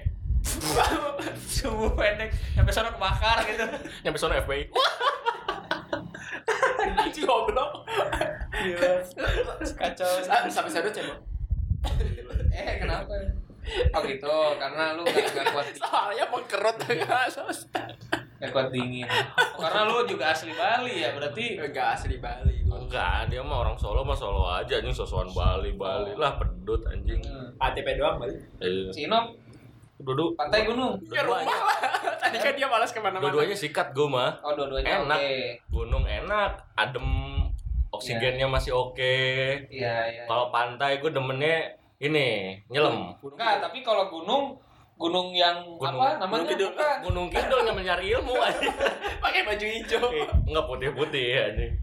Sumbu 1.46 1.88
pendek 1.94 2.30
sampai 2.54 2.72
sana 2.72 2.90
kebakar 2.90 3.38
gitu 3.46 3.66
Nyampe 4.02 4.18
sono 4.18 4.34
FBI. 4.38 4.62
Anjing 6.84 7.26
goblok. 7.26 7.88
kacau 9.74 10.10
Sa- 10.22 10.48
Sampai 10.48 10.72
sadut 10.72 10.92
cebok. 10.92 11.18
eh 12.50 12.78
kenapa 12.78 13.12
oh 13.92 14.02
gitu 14.04 14.36
karena 14.56 14.94
lu 14.94 15.04
gak, 15.04 15.26
gak 15.32 15.46
kuat 15.52 15.66
dingin 15.66 15.82
Soalnya 15.82 16.26
mengkerut 16.28 16.78
gak 16.80 18.52
kuat 18.52 18.68
dingin 18.70 19.08
karena 19.58 19.80
lu 19.84 20.04
juga 20.06 20.32
asli 20.32 20.52
Bali 20.54 21.02
ya 21.02 21.12
berarti 21.12 21.58
Enggak 21.58 21.88
asli 21.98 22.20
Bali. 22.20 22.64
Enggak, 22.64 23.28
dia 23.28 23.40
mah 23.40 23.64
orang 23.64 23.76
Solo 23.76 24.04
mah 24.04 24.14
Solo 24.14 24.44
aja 24.46 24.78
anjing 24.78 24.92
sosokan 24.92 25.32
Bali, 25.32 25.72
Bali 25.74 26.14
lah 26.14 26.36
pedut 26.36 26.84
anjing. 26.86 27.20
KTP 27.56 27.88
doang 27.96 28.20
Bali. 28.20 28.36
Sinop 28.92 29.32
duduk 30.04 30.36
pantai 30.36 30.64
gunung 30.64 31.00
Ya 31.08 31.24
rumah 31.24 31.42
lah. 31.42 31.56
Tadi 32.20 32.38
kan 32.38 32.54
dia 32.54 32.68
malas 32.68 32.90
ke 32.90 33.00
mana-mana. 33.00 33.24
dua-duanya 33.24 33.54
sikat 33.54 33.92
gue 33.92 34.06
mah. 34.06 34.40
oh 34.40 34.54
dua-duanya 34.54 35.02
Enak. 35.02 35.18
oke 35.18 35.34
Gunung 35.70 36.04
enak, 36.04 36.52
adem, 36.74 37.08
oksigennya 37.90 38.46
masih 38.46 38.72
oke. 38.72 39.16
iya 39.68 39.96
iya 40.06 40.24
Kalau 40.24 40.48
pantai 40.50 40.98
gue 40.98 41.10
demennya 41.10 41.72
ini 41.98 42.60
nyelam. 42.68 43.16
enggak 43.18 43.60
tapi 43.60 43.80
kalau 43.80 44.08
gunung 44.08 44.60
gunung 44.94 45.32
yang 45.32 45.64
Gunung- 45.74 45.98
apa 45.98 46.18
namanya 46.18 46.30
Gunung 46.38 46.48
Kidul. 46.50 46.70
bukan 46.70 46.96
Gunung 47.02 47.28
Kidul 47.28 47.62
yang 47.64 47.76
mencari 47.76 48.06
ilmu 48.10 48.34
pakai 49.24 49.42
baju 49.44 49.66
hijau. 49.66 50.06
Eh, 50.12 50.28
Enggak 50.46 50.66
putih-putih 50.66 51.28
anjing. 51.34 51.74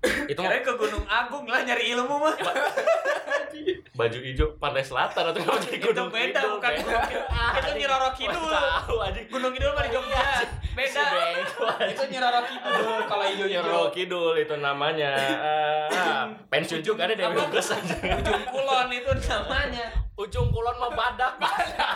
Itu 0.00 0.40
mah 0.40 0.64
ke 0.64 0.72
Gunung 0.74 1.04
Agung 1.04 1.44
lah 1.44 1.60
nyari 1.60 1.92
ilmu 1.92 2.16
mah 2.16 2.34
baju 3.90 4.16
hijau 4.16 4.56
pantai 4.56 4.80
selatan 4.80 5.28
atau 5.28 5.42
jadi 5.60 5.76
itu 5.76 5.92
gunung 5.92 6.08
beda 6.08 6.40
Kidul, 6.40 6.56
bukan. 6.56 6.72
Gunung 6.80 7.04
Kidul 7.04 7.24
itu 7.60 7.70
Nyi 7.76 7.84
Roro 7.84 8.10
Kidul 8.16 8.48
Tahu 8.48 8.96
anjing. 8.96 9.26
Gunung 9.28 9.52
Kidul 9.52 9.70
mah 9.76 9.82
di 9.84 9.90
Jogja 9.92 10.22
beda 10.72 11.02
itu 11.84 12.02
Nyi 12.08 12.18
Roro 12.18 12.40
Kidul 12.48 12.96
kalau 13.04 13.24
Nyero 13.28 13.44
hijau-hijau 13.44 13.84
Kidul 13.92 14.34
itu 14.40 14.54
namanya. 14.56 15.12
Ah, 15.92 16.24
pensiun 16.48 16.80
juga 16.80 17.04
ada 17.04 17.12
Apa? 17.12 17.44
Huges 17.44 17.76
aja. 17.76 17.94
ujung 18.16 18.44
kulon 18.48 18.88
itu 18.88 19.10
namanya 19.28 19.86
Ujung 20.16 20.48
kulon 20.52 20.76
mah 20.76 20.92
badak. 20.92 21.32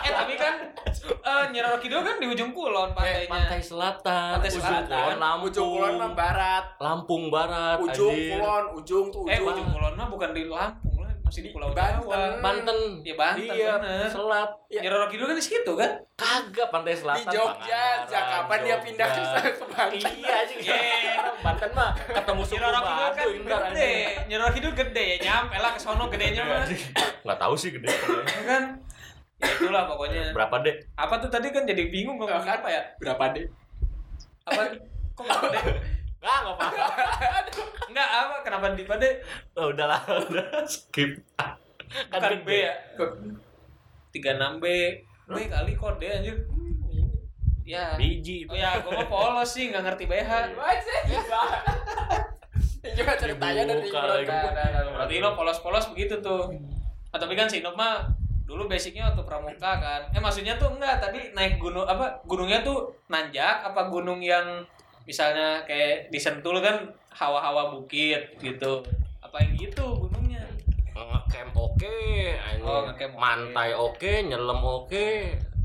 eh 0.01 0.09
tapi 0.09 0.33
kan 0.33 0.53
eh 1.01 1.43
Nyi 1.49 1.59
Roro 1.61 1.77
Kidul 1.81 2.05
kan 2.05 2.21
di 2.21 2.25
ujung 2.25 2.53
kulon 2.53 2.93
pantainya 2.93 3.29
Pantai 3.29 3.61
Selatan. 3.61 4.29
Pantai 4.37 4.49
Ujung 4.53 4.61
Selatan. 4.61 4.93
kulon 4.93 5.17
Lampung. 5.17 5.41
Ujung 5.49 5.67
kulon 5.73 5.93
mah 5.97 6.11
barat. 6.13 6.65
Lampung 6.77 7.23
Barat. 7.33 7.77
Ujung 7.97 8.11
anjir. 8.11 8.31
kulon, 8.33 8.65
ujung 8.73 9.05
tuh 9.09 9.23
eh 9.25 9.37
ujung. 9.37 9.47
ujung 9.49 9.67
kulon 9.71 9.93
mah 9.93 10.07
bukan 10.07 10.29
di 10.31 10.43
Lampung 10.45 10.95
lah 10.97 11.11
masih 11.21 11.41
di 11.41 11.49
Pulau 11.49 11.71
Banten. 11.71 12.05
Jawa 12.05 12.37
Banten. 12.37 12.77
ya 13.01 13.13
Banten 13.15 13.49
Iya, 13.49 13.73
bener 13.75 14.05
Selat. 14.05 14.49
Nyi 14.69 14.85
Roro 14.85 15.07
Kidul 15.07 15.25
kan 15.25 15.33
di 15.33 15.41
situ 15.41 15.71
kan 15.73 15.91
Kagak 16.13 16.67
pantai 16.69 16.93
Di 16.93 16.99
selatan. 16.99 17.27
Jogja, 17.27 17.49
Pangandaran, 17.57 18.05
sejak 18.05 18.23
kapan 18.29 18.59
dia 18.61 18.77
pindah 18.77 19.07
ke 19.07 19.17
Jogja. 19.17 19.39
ke 19.41 19.65
Banten? 19.67 20.13
Iya 20.13 20.37
sih. 20.45 20.57
Yeay. 20.61 21.17
Banten 21.41 21.69
mah 21.71 21.89
ketemu 21.97 22.41
suku 22.43 22.59
Roro 22.59 22.79
Kidul 22.79 23.09
kan 23.09 23.25
gede 23.33 23.89
anjing. 23.89 24.13
Nyi 24.23 24.35
Roro 24.35 24.51
Kidul 24.51 24.73
gede 24.75 25.03
ya 25.03 25.17
nyampe 25.19 25.55
lah 25.57 25.71
ke 25.71 25.79
sono 25.79 26.03
gedenya 26.07 26.41
mah 26.41 26.61
Nggak 27.23 27.39
tahu 27.39 27.53
sih 27.55 27.69
gede. 27.71 27.89
Ya 27.89 28.43
kan 28.45 28.63
ya 29.35 29.49
itulah 29.51 29.83
pokoknya 29.85 30.31
Berapa 30.31 30.55
deh? 30.59 30.75
apa 30.95 31.13
tuh 31.17 31.27
tadi 31.27 31.49
kan 31.49 31.65
jadi 31.65 31.89
bingung 31.89 32.15
ngomong 32.15 32.39
Kan? 32.39 32.55
apa 32.55 32.69
ya 32.69 32.81
Berapa 32.95 33.33
deh? 33.33 33.45
apa 34.45 34.61
kok 35.11 35.23
nggak 35.23 35.39
pade 35.41 35.59
Enggak, 36.25 36.41
enggak 36.41 36.55
apa-apa. 36.57 36.85
enggak 37.93 38.09
apa 38.09 38.35
kenapa 38.41 38.65
di 38.73 38.83
pade 38.89 39.09
Oh, 39.53 39.69
udahlah, 39.69 40.01
udah 40.25 40.65
skip. 40.65 41.21
Kan 42.09 42.17
bukan 42.17 42.41
B 42.41 42.49
gede. 42.49 42.65
ya 42.65 42.73
tiga 44.09 44.29
enam 44.41 44.57
B 44.57 44.65
B 45.29 45.37
kali 45.45 45.77
kode 45.77 46.07
anjir 46.09 46.33
ya 47.61 47.93
Biji 47.93 48.45
itu. 48.45 48.49
oh 48.49 48.57
ya 48.57 48.81
gua 48.81 49.05
mah 49.05 49.07
polos 49.09 49.49
sih 49.53 49.69
nggak 49.69 49.83
ngerti 49.85 50.05
BH? 50.09 50.31
Coba 52.85 53.13
ceritanya 53.17 53.61
dari. 53.69 53.89
Nah, 53.89 54.21
nah, 54.21 54.67
nah, 54.69 54.81
berarti 54.97 55.17
lo 55.17 55.33
polos-polos 55.33 55.89
begitu 55.93 56.21
tuh 56.21 56.49
ah, 57.13 57.17
tapi 57.17 57.33
kan 57.37 57.49
si 57.49 57.61
Inop 57.61 57.73
mah 57.77 58.05
dulu 58.45 58.69
basicnya 58.69 59.09
waktu 59.09 59.25
pramuka 59.25 59.71
kan 59.81 60.01
eh 60.13 60.21
maksudnya 60.21 60.53
tuh 60.61 60.69
enggak 60.77 61.01
tadi 61.01 61.33
naik 61.33 61.57
gunung 61.57 61.85
apa 61.85 62.21
gunungnya 62.29 62.61
tuh 62.61 62.93
nanjak 63.09 63.65
apa 63.65 63.89
gunung 63.89 64.21
yang 64.21 64.61
misalnya 65.05 65.63
kayak 65.63 66.09
di 66.09 66.19
Sentul 66.19 66.59
kan 66.59 66.89
hawa-hawa 67.13 67.71
bukit 67.71 68.35
gitu 68.41 68.83
apa 69.21 69.37
yang 69.41 69.53
gitu 69.55 69.85
gunungnya 69.97 70.43
Ngecamp 70.95 71.51
oke, 71.59 71.97
anjing. 72.39 72.63
Oh, 72.63 72.87
oke. 72.87 73.05
mantai 73.19 73.75
oke, 73.75 74.11
nyelam 74.23 74.63
oke. 74.63 75.07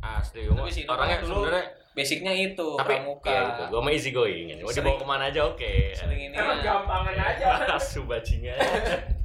Asli, 0.02 0.50
gua 0.50 0.66
Tapi 0.66 0.72
si 0.74 0.82
Inop 0.82 0.98
orangnya 0.98 1.16
dulu 1.22 1.34
sebenarnya 1.46 1.64
basicnya 1.90 2.32
itu 2.32 2.68
tapi 2.78 2.96
pramuka 2.96 3.28
ya 3.30 3.42
gitu, 3.52 3.62
gua 3.70 3.80
mah 3.84 3.92
easy 3.94 4.10
going. 4.10 4.50
Mau 4.58 4.74
dibawa 4.74 4.96
ke 4.98 5.06
mana 5.06 5.24
aja 5.30 5.40
oke. 5.46 5.72
sering 5.94 6.18
ini 6.18 6.34
Emang 6.34 6.58
ya. 6.58 6.82
gampangan 6.82 7.14
aja. 7.14 7.46
Asu 7.78 8.02
bajingan. 8.10 8.58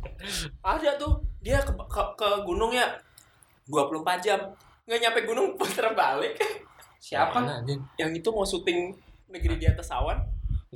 Ada 0.61 0.93
tuh 1.01 1.25
dia 1.41 1.57
ke, 1.65 1.73
ke, 1.73 2.01
ke 2.13 2.29
gunung 2.45 2.69
ya 2.69 2.85
24 3.65 4.21
jam. 4.21 4.39
Nggak 4.85 4.99
nyampe 5.01 5.19
gunung 5.25 5.47
puter 5.57 5.89
balik. 5.97 6.37
siapa 7.01 7.41
anjing? 7.41 7.81
Yang 7.97 8.21
itu 8.21 8.29
mau 8.29 8.45
syuting 8.45 8.93
negeri 9.35 9.55
di 9.59 9.67
atas 9.67 9.91
awan. 9.91 10.17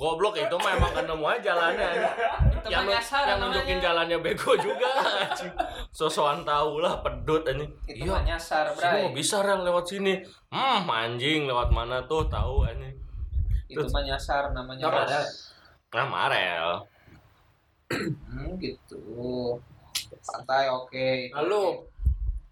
Goblok 0.00 0.32
itu 0.40 0.56
mah 0.56 0.80
emang 0.80 0.96
ketemu 0.96 1.24
aja 1.28 1.40
jalannya. 1.52 1.90
yang, 2.72 2.88
nyasar 2.88 3.20
yang 3.28 3.36
namanya. 3.36 3.52
nunjukin 3.52 3.78
jalannya 3.84 4.18
bego 4.24 4.52
juga 4.56 4.88
anjing. 4.96 5.52
sosokan 5.92 6.40
tahu 6.40 6.80
lah 6.80 7.04
pedut 7.04 7.44
anjing. 7.44 7.68
Itu 7.84 8.08
mah 8.08 8.24
nyasar, 8.24 8.72
Sini 8.72 8.80
Bray. 8.80 9.04
mah 9.04 9.12
bisa 9.12 9.36
rel 9.44 9.60
lewat 9.60 9.84
sini. 9.84 10.14
Hmm, 10.48 10.88
anjing 10.88 11.44
lewat 11.44 11.68
mana 11.68 12.00
tuh 12.08 12.24
tahu 12.32 12.64
anjing. 12.64 12.96
Itu 13.68 13.84
mah 13.92 14.00
nyasar 14.00 14.56
namanya. 14.56 14.88
Nggak 14.88 15.04
Bray. 15.04 15.26
Nah, 15.90 16.06
Marel. 16.08 16.68
Hmm, 17.92 18.56
gitu. 18.56 19.04
Pantai 20.24 20.64
oke. 20.72 21.28
Lalu 21.34 21.62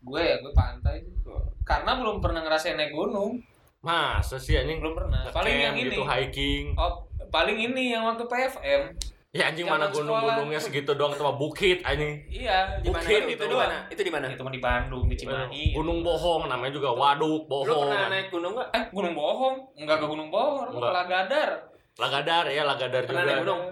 gue 0.05 0.21
ya 0.21 0.37
gue 0.45 0.53
pantai 0.53 1.01
sih. 1.01 1.17
Karena 1.65 1.97
belum 1.97 2.21
pernah 2.21 2.45
ngerasain 2.45 2.77
naik 2.77 2.93
gunung. 2.93 3.41
Masa 3.81 4.37
sih 4.37 4.55
anjing 4.55 4.79
Belum 4.79 4.95
pernah. 4.95 5.23
Paling 5.29 5.55
yang 5.55 5.73
Ngecamp 5.73 5.79
ini. 5.81 5.91
gitu 5.93 6.03
hiking. 6.05 6.65
Oh, 6.75 6.93
paling 7.29 7.57
ini 7.57 7.95
yang 7.95 8.03
waktu 8.05 8.25
PFM. 8.25 8.83
Ya 9.29 9.45
anjing 9.47 9.69
mana 9.69 9.87
gunung-gunungnya 9.87 10.57
segitu 10.57 10.97
doang 10.97 11.13
itu 11.13 11.21
mah 11.21 11.37
bukit 11.37 11.79
anjing. 11.83 12.17
Iya, 12.27 12.81
di 12.81 12.89
mana 12.89 13.05
Bukit 13.05 13.21
itu 13.21 13.29
itu 13.29 13.39
di 13.39 13.47
doang. 13.47 13.61
mana? 13.63 13.79
Itu 13.87 14.01
di 14.01 14.11
mana? 14.11 14.25
Itu 14.27 14.41
mah 14.41 14.51
di 14.51 14.59
Bandung, 14.59 15.05
di 15.05 15.15
Cimahi. 15.15 15.65
Gunung 15.73 16.01
bohong 16.01 16.49
namanya 16.49 16.73
juga 16.73 16.91
waduk 16.91 17.45
Lu 17.45 17.47
bohong. 17.47 17.87
pernah 17.87 18.09
naik 18.09 18.29
gunung 18.29 18.53
nggak? 18.57 18.69
Eh, 18.73 18.85
Gunung 18.89 19.15
Bohong? 19.15 19.57
Enggak 19.77 19.97
ke 19.99 20.07
Gunung 20.07 20.29
Bohong, 20.29 20.65
lu 20.65 20.71
ke 20.73 20.77
Enggak. 20.81 20.93
Lagadar. 20.97 21.51
Lagadar 21.99 22.45
ya 22.49 22.63
Lagadar 22.65 23.03
Pernah 23.05 23.21
juga. 23.21 23.29
naik 23.29 23.41
gunung? 23.45 23.63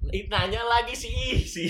Nanya 0.00 0.64
lagi 0.64 0.96
sih 0.96 1.44
sih. 1.44 1.68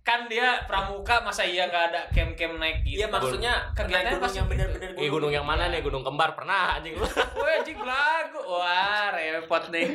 Kan 0.00 0.26
dia 0.32 0.64
pramuka 0.64 1.20
masa 1.20 1.44
iya 1.44 1.68
nggak 1.68 1.84
ada 1.92 2.00
camp-camp 2.10 2.56
naik 2.56 2.80
gitu. 2.88 3.04
Iya 3.04 3.12
maksudnya 3.12 3.52
Kegiatannya 3.76 4.00
naik 4.00 4.16
gunung 4.16 4.24
pasti 4.24 4.38
yang 4.40 4.48
gitu. 4.48 4.54
benar-benar 4.56 4.90
Eh 4.96 5.08
gunung 5.12 5.32
yang 5.32 5.46
mana 5.46 5.68
nih? 5.68 5.80
Gunung 5.84 6.02
kembar 6.02 6.32
pernah 6.32 6.80
anjing 6.80 6.96
lu. 6.96 7.04
Wah, 7.04 7.52
anjing 7.60 7.76
belagu. 7.76 8.40
Wah, 8.48 9.12
repot 9.12 9.64
nih. 9.68 9.88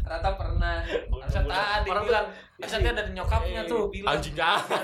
Rata 0.00 0.30
pernah. 0.34 0.80
Harusnya 0.84 1.42
tadi 1.44 1.88
Orang 1.88 2.04
bilang. 2.06 2.26
Harusnya 2.56 2.90
ada 2.90 3.02
nyokapnya 3.10 3.62
tuh 3.64 3.88
bilang. 3.88 4.16
Anjing 4.16 4.34
jangan. 4.34 4.62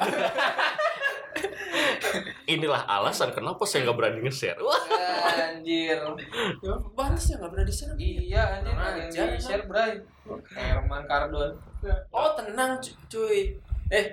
Inilah 2.48 2.82
alasan 2.88 3.30
kenapa 3.30 3.60
saya 3.68 3.84
nggak 3.84 3.96
berani 3.96 4.20
nge-share. 4.24 4.56
Wah, 4.58 4.80
Anjir. 5.52 6.00
Ya, 6.64 6.72
Bagus 6.96 7.28
ya 7.28 7.36
nggak 7.36 7.52
pernah 7.52 7.66
di 7.68 7.74
sana. 7.74 7.92
Iya, 7.94 8.42
anjir. 8.58 8.72
Nah, 8.72 8.90
yang 9.12 9.30
di 9.36 9.40
share, 9.40 9.64
Bray. 9.68 10.00
Herman 10.56 11.04
Cardon. 11.04 11.52
Oh 12.10 12.28
tenang 12.34 12.80
cu- 12.80 12.96
cuy. 13.06 13.52
Eh, 13.88 14.06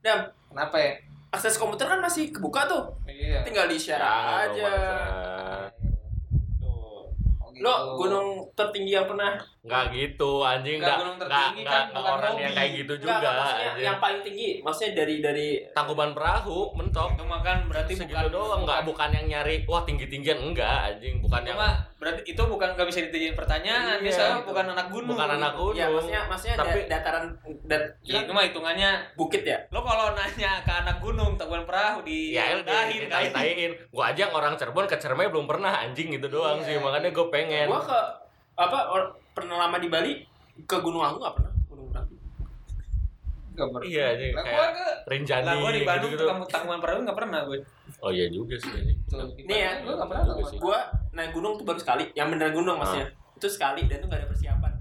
Dam, 0.00 0.24
Kenapa 0.48 0.76
ya? 0.80 0.92
akses 1.30 1.54
komputer 1.54 1.86
kan 1.86 2.00
masih 2.02 2.32
kebuka 2.34 2.66
tuh. 2.66 2.90
Iya. 3.06 3.44
Tinggal 3.46 3.70
di 3.70 3.78
share 3.78 4.00
dong, 4.02 4.50
aja. 4.50 4.72
Oh, 7.38 7.52
gitu. 7.52 7.62
Lo 7.62 7.94
gunung 7.94 8.28
tertinggi 8.52 8.96
yang 8.96 9.06
pernah 9.06 9.38
Nggak 9.60 9.92
gitu 9.92 10.40
anjing 10.40 10.80
Nggak 10.80 10.88
nggak 10.88 10.98
gunung 10.98 11.16
nggak 11.16 11.28
tertinggi 11.28 11.60
nggak 11.60 11.84
kan, 11.84 12.00
orang 12.10 12.32
hobi. 12.32 12.40
yang 12.40 12.52
kayak 12.56 12.70
gitu 12.74 12.92
juga. 12.96 13.12
nggak, 13.14 13.32
maksudnya 13.34 13.68
anjing. 13.68 13.84
yang 13.84 13.98
paling 14.00 14.20
tinggi 14.22 14.48
maksudnya 14.58 14.90
dari 14.94 15.14
dari 15.20 15.48
Tangkuban 15.70 16.10
Perahu 16.10 16.58
mentok. 16.72 17.08
itu 17.12 17.24
kan 17.40 17.58
berarti 17.66 17.92
Segitu 17.94 18.16
bukan 18.16 18.32
doang 18.32 18.60
nggak 18.64 18.80
bukan 18.82 19.08
yang 19.10 19.26
nyari 19.26 19.56
wah 19.64 19.82
tinggi 19.82 20.06
tinggian 20.06 20.38
enggak 20.38 20.78
anjing 20.86 21.20
bukan 21.20 21.40
itu 21.42 21.50
yang 21.50 21.60
berarti 21.94 22.20
itu 22.24 22.42
bukan 22.42 22.68
nggak 22.72 22.86
bisa 22.88 22.98
dijadiin 23.02 23.34
pertanyaan 23.34 23.96
Iya, 23.96 24.02
dia 24.02 24.10
soalnya 24.10 24.32
gitu. 24.34 24.48
bukan 24.48 24.66
anak 24.70 24.86
gunung 24.88 25.12
bukan 25.14 25.30
anak 25.30 25.52
gunung. 25.54 25.76
ya 25.76 25.86
maksudnya 25.90 26.20
maksudnya 26.24 26.54
da- 26.54 26.64
Tapi- 26.64 26.86
dataran 26.88 27.24
dat, 27.62 27.82
Ya, 28.00 28.18
itu 28.18 28.32
mah 28.32 28.42
hitungannya 28.42 28.90
bukit 29.14 29.42
ya. 29.44 29.58
lo 29.68 29.80
kalau 29.80 30.16
nanya 30.16 30.52
ke 30.58 30.72
anak 30.74 30.96
gunung 30.98 31.36
tabuan 31.36 31.62
perahu 31.62 32.00
di 32.00 32.32
ya 32.32 32.56
dahin 32.58 33.12
ditain 33.12 33.72
gua 33.92 34.08
aja 34.08 34.24
orang 34.26 34.56
Cirebon 34.56 34.84
ke 34.84 34.96
Cermai 34.96 35.28
belum 35.28 35.44
pernah 35.44 35.76
anjing 35.78 36.08
gitu 36.10 36.32
doang 36.32 36.58
Iya. 36.58 36.64
sih 36.64 36.76
makanya 36.78 37.10
gue 37.10 37.26
pengen 37.28 37.68
Gua 37.68 37.84
ke 37.84 38.00
apa 38.56 38.78
or- 38.88 39.19
pernah 39.32 39.56
lama 39.66 39.76
di 39.78 39.88
Bali 39.88 40.12
ke 40.66 40.76
Gunung 40.82 41.02
Agung 41.02 41.22
nggak 41.22 41.36
pernah 41.38 41.52
gunung 41.70 41.86
Merapi. 41.90 42.14
Nggak 43.50 43.68
pernah. 43.72 43.86
Iya, 43.86 44.06
jadi 44.14 44.30
lah 44.32 44.44
kayak 44.44 44.56
gua 44.56 44.68
ke 44.70 44.86
Rinjani 45.10 45.46
lah 45.46 45.54
gua 45.58 45.70
di 45.72 45.82
Bandung 45.82 46.10
gitu, 46.14 46.22
tuh 46.22 46.28
kamu 46.30 46.44
tabuan 46.48 46.78
perahu 46.78 47.00
nggak 47.02 47.18
pernah 47.18 47.40
gue 47.48 47.58
oh 48.00 48.10
iya 48.14 48.26
juga 48.30 48.54
sih 48.56 48.70
tuh 48.70 48.80
di 49.34 49.42
Nih 49.44 49.58
ya, 49.66 49.72
gua 49.82 49.92
nggak 49.98 50.08
pernah 50.08 50.24
sih. 50.46 50.58
Gua 50.62 50.78
naik 51.10 51.30
gunung 51.34 51.52
tuh 51.58 51.64
baru 51.66 51.80
sekali, 51.82 52.04
yang 52.14 52.30
beneran 52.30 52.54
gunung 52.54 52.76
maksudnya. 52.78 53.10
Itu 53.34 53.48
sekali 53.50 53.88
dan 53.88 54.04
tuh 54.04 54.08
gak 54.12 54.20
ada 54.22 54.28
persiapan. 54.30 54.72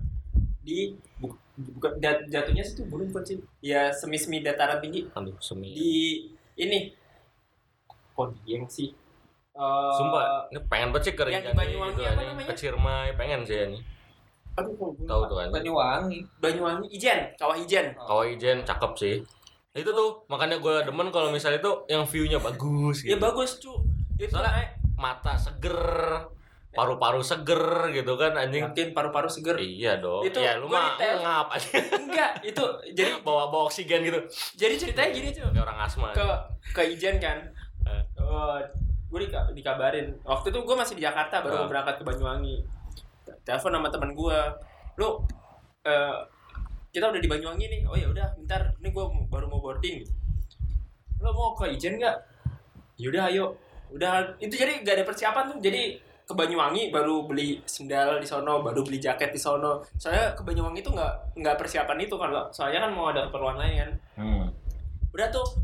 Di 0.59 0.93
bu, 1.17 1.33
bukan 1.57 1.91
jat- 2.03 2.27
jatuhnya 2.29 2.63
sih 2.63 2.75
tuh 2.77 2.85
gunung 2.87 3.09
bukan 3.09 3.23
sih. 3.25 3.37
Ya 3.63 3.89
semi-semi 3.89 4.43
dataran 4.43 4.79
tinggi 4.83 5.09
aduh 5.15 5.35
semi 5.41 5.73
di 5.73 5.91
ini. 6.59 6.93
Kok 8.13 8.35
dieng 8.43 8.67
sih? 8.67 8.91
Eh, 9.59 9.91
Sumpah, 9.95 10.47
ini 10.51 10.59
pengen 10.71 10.91
banget 10.95 11.11
sih 11.11 11.13
ke 11.15 11.23
Rinjani 11.23 11.55
Banyuwangi 11.55 11.91
gitu 11.95 12.01
apa 12.03 12.21
namanya? 12.23 12.47
Ke 12.47 12.53
Ciremai 12.55 13.11
pengen 13.15 13.43
sih 13.43 13.57
ini. 13.59 13.79
Aduh, 14.59 14.91
Tahu 14.99 15.21
tuh 15.25 15.35
kan. 15.35 15.47
Banyuwangi 15.49 16.19
Banyuwangi, 16.37 16.87
Ijen, 16.89 17.19
Kawah 17.35 17.55
Ijen. 17.55 17.91
Kawah 17.93 18.25
Ijen 18.25 18.61
cakep 18.61 18.91
sih. 18.95 19.15
Itu 19.71 19.89
tuh 19.89 20.25
makanya 20.25 20.57
gue 20.57 20.83
demen 20.83 21.07
kalau 21.07 21.29
misalnya 21.29 21.57
itu 21.57 21.71
yang 21.85 22.03
view-nya 22.03 22.37
bagus 22.37 23.01
Ya 23.01 23.13
gitu. 23.13 23.21
bagus, 23.21 23.51
cu. 23.57 23.73
Itu 24.15 24.31
Soalnya-. 24.31 24.75
Mata 24.95 25.31
seger, 25.33 25.79
paru-paru 26.69 27.21
seger 27.21 27.63
gitu 27.89 28.13
kan 28.13 28.35
anjing. 28.35 28.65
Yakin 28.65 28.91
paru-paru 28.91 29.25
seger. 29.25 29.55
Iya 29.55 29.97
dong. 29.97 30.21
Itu 30.21 30.37
ya 30.37 30.59
lu 30.59 30.67
mah 30.67 30.99
ngap 30.99 31.47
aja 31.49 31.79
Enggak, 31.95 32.43
itu 32.43 32.63
jadi 32.91 33.15
bawa 33.25 33.47
bawa 33.47 33.65
oksigen 33.65 34.03
gitu. 34.03 34.19
jadi 34.53 34.75
ceritanya 34.75 35.09
gini, 35.09 35.29
cu. 35.31 35.47
Kayak 35.47 35.63
orang 35.63 35.79
asma. 35.79 36.11
ke 36.11 36.25
ke 36.69 36.81
Ijen 36.89 37.15
kan 37.17 37.39
Eh. 37.87 38.03
gue 39.09 39.19
dikabarin 39.51 40.13
waktu 40.21 40.53
itu 40.53 40.59
gue 40.61 40.75
masih 40.75 40.93
di 40.93 41.01
Jakarta 41.01 41.41
baru 41.41 41.65
mau 41.65 41.67
berangkat 41.67 41.97
ke 41.97 42.03
Banyuwangi 42.05 42.61
telepon 43.45 43.75
sama 43.75 43.89
teman 43.91 44.11
gue 44.15 44.39
lu 44.99 45.09
eh, 45.87 46.17
kita 46.89 47.05
udah 47.13 47.21
di 47.21 47.29
Banyuwangi 47.29 47.65
nih. 47.69 47.81
Oh 47.85 47.95
ya 47.95 48.09
udah 48.09 48.33
bentar. 48.33 48.73
Ini 48.81 48.89
gue 48.89 49.05
baru 49.29 49.45
mau 49.45 49.61
boarding. 49.61 50.01
Lo 51.21 51.29
mau 51.31 51.53
ke 51.53 51.69
Ijen 51.69 52.01
nggak? 52.01 52.17
Yaudah 52.97 53.29
ayo. 53.29 53.53
Udah 53.93 54.37
itu 54.41 54.53
jadi 54.57 54.81
gak 54.81 55.01
ada 55.01 55.05
persiapan 55.05 55.43
tuh. 55.53 55.57
Jadi 55.61 56.01
ke 56.29 56.33
Banyuwangi 56.37 56.93
baru 56.93 57.25
beli 57.25 57.57
sendal 57.65 58.21
di 58.21 58.27
sono 58.29 58.61
baru 58.61 58.85
beli 58.85 59.01
jaket 59.01 59.33
di 59.33 59.41
sono. 59.41 59.81
Soalnya 59.97 60.37
ke 60.37 60.45
Banyuwangi 60.45 60.85
tuh 60.85 60.93
nggak 60.93 61.41
nggak 61.41 61.57
persiapan 61.57 61.97
itu 62.05 62.15
kan 62.21 62.29
lo 62.29 62.53
soalnya 62.53 62.85
kan 62.85 62.91
mau 62.93 63.09
ada 63.09 63.25
keperluan 63.25 63.57
lain 63.57 63.75
kan. 63.81 63.91
Hmm. 64.19 64.45
udah 65.09 65.25
tuh 65.33 65.57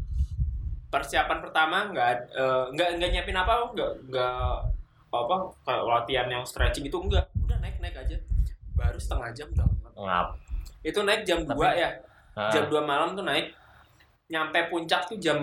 persiapan 0.89 1.37
pertama 1.37 1.85
nggak 1.93 2.33
eh, 2.33 2.65
nggak 2.73 2.89
nggak 2.97 3.09
nyiapin 3.13 3.37
apa 3.37 3.61
nggak 3.77 3.91
nggak 4.09 4.53
apa 5.17 5.35
kayak 5.63 5.83
latihan 5.83 6.27
yang 6.27 6.43
stretching 6.43 6.83
itu 6.83 6.97
enggak. 6.97 7.25
Udah 7.37 7.57
naik 7.57 7.79
naik 7.79 7.95
aja. 7.95 8.15
Baru 8.71 8.97
setengah 8.97 9.31
jam 9.31 9.47
udah 9.49 9.67
Ngap. 9.95 10.27
itu 10.81 10.99
naik 11.01 11.23
jam 11.23 11.39
Tapi- 11.41 11.55
2 11.57 11.71
ya. 11.73 11.89
Ah, 12.35 12.51
jam 12.51 12.67
2 12.67 12.81
malam 12.81 13.15
tuh 13.15 13.23
naik. 13.23 13.55
Nyampe 14.25 14.67
puncak 14.67 15.05
tuh 15.05 15.15
jam 15.15 15.37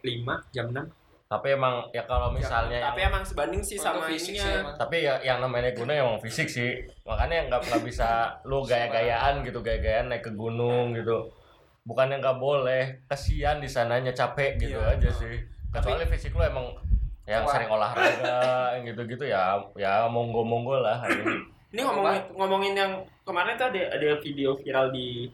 5 0.00 0.36
jam 0.50 0.68
6 0.68 0.86
tapi 1.26 1.54
emang 1.54 1.86
ya 1.88 2.02
kalau 2.04 2.34
misalnya 2.34 2.82
tapi 2.82 3.00
yang- 3.00 3.14
emang 3.14 3.22
sebanding 3.22 3.62
sih 3.62 3.78
sama 3.78 4.02
Untuk 4.02 4.10
fisik 4.10 4.34
sih 4.34 4.42
ininya 4.42 4.66
emang. 4.66 4.74
tapi 4.76 4.96
ya 5.00 5.14
yang 5.22 5.38
namanya 5.38 5.70
gunung 5.70 5.94
emang 5.94 6.18
fisik 6.18 6.50
sih. 6.50 6.82
Makanya 7.06 7.46
nggak 7.46 7.70
nggak 7.70 7.82
bisa 7.86 8.08
lu 8.50 8.58
gaya-gayaan 8.60 9.38
gitu 9.40 9.62
gaya-gayaan 9.62 10.10
naik 10.10 10.26
ke 10.26 10.32
gunung 10.32 10.90
gitu. 10.90 11.30
Bukannya 11.80 12.18
nggak 12.18 12.34
boleh 12.36 12.82
kasihan 13.06 13.56
di 13.56 13.70
sananya 13.70 14.10
capek 14.10 14.58
gitu 14.58 14.74
Iya. 14.76 14.98
aja 14.98 15.10
sih. 15.12 15.38
Kecuali 15.70 16.02
fisik 16.04 16.34
lu 16.34 16.42
emang 16.42 16.66
yang 17.30 17.46
sering 17.46 17.70
olahraga 17.70 18.36
yang 18.74 18.82
gitu-gitu 18.84 19.24
ya 19.24 19.54
ya 19.78 20.04
monggo 20.06 20.42
monggo 20.42 20.82
lah 20.82 20.98
ini. 21.06 21.46
Ngomongin 21.70 22.22
ngomongin 22.34 22.74
yang 22.74 22.92
kemarin 23.22 23.54
tuh 23.54 23.70
ada 23.70 23.94
ada 23.94 24.18
video 24.18 24.58
viral 24.58 24.90
di 24.90 25.30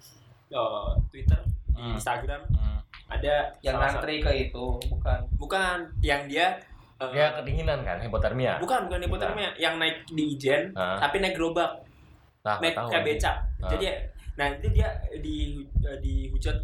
eh, 0.50 0.88
Twitter 1.08 1.40
di 1.72 1.80
Hmm. 1.80 1.92
Instagram. 1.92 2.40
Hmm. 2.52 2.80
ada 3.06 3.54
yang 3.60 3.78
ngantri 3.78 4.18
ke 4.18 4.32
itu 4.44 4.66
bukan? 4.88 5.20
Bukan 5.36 5.76
yang 6.00 6.26
dia 6.26 6.58
eh, 6.96 7.08
dia 7.08 7.32
kedinginan 7.32 7.80
kan 7.80 7.96
hipotermia? 7.98 8.58
Bukan 8.58 8.84
bukan 8.84 9.00
hipotermia 9.00 9.54
yang 9.56 9.76
naik 9.76 10.04
di 10.08 10.34
Ijen 10.34 10.72
Hah? 10.72 10.98
tapi 10.98 11.20
naik 11.20 11.32
gerobak. 11.32 11.80
Nah 12.44 12.60
naik 12.60 12.76
kayak 12.76 13.04
becak. 13.04 13.36
Ah. 13.58 13.70
jadi 13.70 13.86
nah 14.36 14.46
itu 14.50 14.68
dia 14.70 14.88
di 15.16 15.64
dihujat 15.80 16.56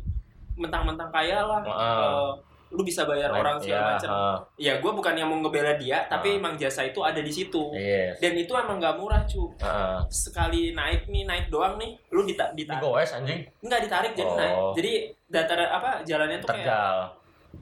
mentang-mentang 0.55 1.09
kaya 1.09 1.41
lah. 1.41 1.61
Ah. 1.63 1.73
eh, 1.73 2.31
lu 2.73 2.83
bisa 2.83 3.05
bayar 3.05 3.29
orang 3.29 3.61
segala 3.61 3.77
iya, 3.79 3.91
macam. 3.95 4.09
ah, 4.11 4.37
ya 4.57 4.73
gue 4.81 4.91
bukan 4.91 5.13
yang 5.13 5.29
mau 5.29 5.39
ngebela 5.39 5.77
dia 5.77 6.09
tapi 6.09 6.41
emang 6.41 6.57
jasa 6.57 6.83
itu 6.83 7.05
ada 7.05 7.21
di 7.21 7.29
situ. 7.29 7.69
Yes. 7.77 8.17
Dan 8.17 8.33
itu 8.35 8.49
emang 8.51 8.81
nggak 8.81 8.97
murah 8.97 9.23
cu. 9.29 9.53
Heeh. 9.61 9.99
sekali 10.09 10.73
naik 10.73 11.05
nih 11.07 11.29
naik 11.29 11.53
doang 11.53 11.77
nih 11.77 11.93
lu 12.09 12.25
dita 12.25 12.49
ditarik 12.57 12.81
goes 12.81 13.13
anjing? 13.13 13.45
Nggak 13.61 13.81
ditarik 13.85 14.13
jadi 14.17 14.25
Oh. 14.25 14.37
naik 14.37 14.57
jadi 14.75 14.93
datar 15.29 15.59
apa 15.69 15.91
jalannya 16.03 16.41
tuh 16.41 16.49
kayak 16.49 16.65
terjal. 16.65 16.97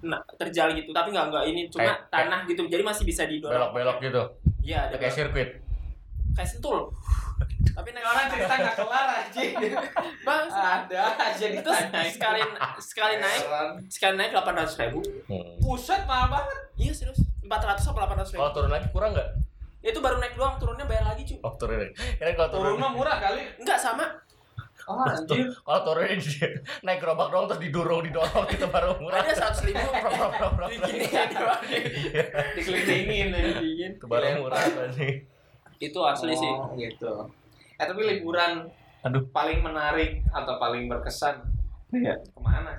Nah, 0.01 0.21
terjal 0.39 0.69
gitu. 0.73 0.91
Tapi 0.95 1.09
nggak 1.11 1.27
nggak 1.29 1.45
ini 1.51 1.61
cuma 1.67 1.83
Kayak- 1.83 2.01
tanah 2.09 2.41
gitu. 2.47 2.63
Jadi 2.71 2.83
masih 2.87 3.03
bisa 3.03 3.27
didorong. 3.27 3.59
belok-belok 3.75 3.99
gitu? 4.01 4.23
Iya 4.63 4.87
ada 4.87 4.95
kayak 4.95 5.11
sirkuit? 5.13 5.51
Kayak 6.31 6.49
sentul 6.49 6.95
tapi 7.71 7.89
naik 7.91 8.05
orang 8.05 8.27
cerita 8.29 8.55
nggak 8.57 8.77
kelar 8.77 9.09
aja 9.11 9.41
bang 10.27 10.45
ada 10.51 11.01
aja 11.17 11.47
itu 11.47 11.71
sekali 11.71 12.41
sekali 12.79 13.15
naik 13.17 13.43
sekali 13.89 14.15
naik 14.15 14.31
delapan 14.31 14.55
ratus 14.59 14.77
ribu 14.77 15.01
Hmm. 15.25 15.55
Buset 15.61 16.03
mahal 16.05 16.27
banget. 16.29 16.57
iya 16.77 16.93
serius 16.93 17.19
empat 17.41 17.63
ratus 17.63 17.85
atau 17.85 17.97
delapan 17.97 18.17
ratus 18.19 18.31
ribu 18.33 18.41
kalau 18.41 18.53
turun 18.53 18.71
lagi 18.71 18.87
kurang 18.91 19.11
nggak 19.13 19.29
itu 19.81 19.99
baru 19.99 20.17
naik 20.19 20.35
doang 20.35 20.55
turunnya 20.57 20.85
bayar 20.85 21.05
lagi 21.07 21.23
cu 21.25 21.35
oh 21.39 21.55
turun 21.55 21.79
lagi 21.81 21.95
kalau 22.35 22.51
turun 22.51 22.65
Turun 22.67 22.79
mah 22.79 22.91
murah 22.91 23.17
kali. 23.19 23.43
enggak 23.57 23.77
sama 23.77 24.07
Oh 24.89 25.07
anjir. 25.07 25.47
Kalau 25.55 25.81
turunnya 25.85 26.19
di 26.19 26.35
naik 26.83 26.99
gerobak 26.99 27.31
doang 27.31 27.47
terus 27.47 27.63
didorong 27.63 28.03
didorong 28.03 28.43
gitu 28.49 28.67
baru 28.67 28.99
murah. 28.99 29.23
Ada 29.23 29.33
seratus 29.39 29.61
ribu. 29.63 29.79
Prok, 29.79 30.03
prok, 30.11 30.33
prok, 30.35 30.53
prok. 30.57 30.69
Gini 30.83 31.07
doang. 31.31 31.63
Iya, 31.63 32.25
Dikelilingin 32.59 33.29
itu 33.95 34.05
baru 34.05 34.43
murah 34.43 34.59
tadi. 34.59 35.23
Itu 35.81 36.01
asli 36.03 36.33
sih. 36.33 36.47
Oh, 36.47 36.71
gitu. 36.75 37.25
Eh 37.75 37.83
tapi 37.83 38.05
liburan 38.05 38.69
Aduh. 39.01 39.25
paling 39.31 39.59
menarik 39.59 40.21
atau 40.29 40.55
paling 40.55 40.85
berkesan 40.87 41.41
Iya. 41.91 42.21
ke 42.21 42.39
mana? 42.39 42.77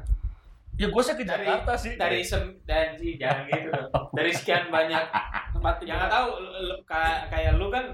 Ya 0.78 0.88
gue 0.88 1.04
sih 1.04 1.14
ke 1.14 1.22
Dari- 1.22 1.44
Jakarta 1.44 1.74
sih. 1.76 1.94
Dari 1.96 2.22
sem 2.22 2.42
dan 2.64 2.94
Ji, 2.96 3.18
jangan 3.18 3.44
gitu 3.44 3.70
dong. 3.70 3.90
Dari 4.18 4.32
sekian 4.32 4.70
banyak 4.70 5.04
tempat 5.52 5.76
jangan 5.82 6.08
tahu 6.08 6.28
lu- 6.40 6.56
lu- 6.70 6.82
ka- 6.84 7.26
kayak 7.28 7.58
lu 7.58 7.68
kan 7.68 7.90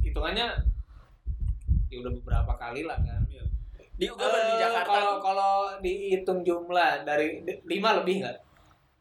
hitungannya 0.00 0.50
ya 1.88 1.96
udah 1.98 2.12
beberapa 2.12 2.52
kali 2.56 2.82
lah 2.82 2.98
kan. 2.98 3.22
Di 3.92 4.04
gue 4.04 4.18
baru 4.18 4.34
di 4.36 4.54
Eh, 4.54 4.60
Jakarta. 4.60 4.88
Kalau 4.88 5.06
tuh 5.06 5.18
kalau 5.22 5.54
dihitung 5.78 6.40
jumlah 6.42 7.06
dari 7.06 7.40
di- 7.40 7.62
lima 7.68 7.94
lebih 7.94 8.20
nggak? 8.20 8.36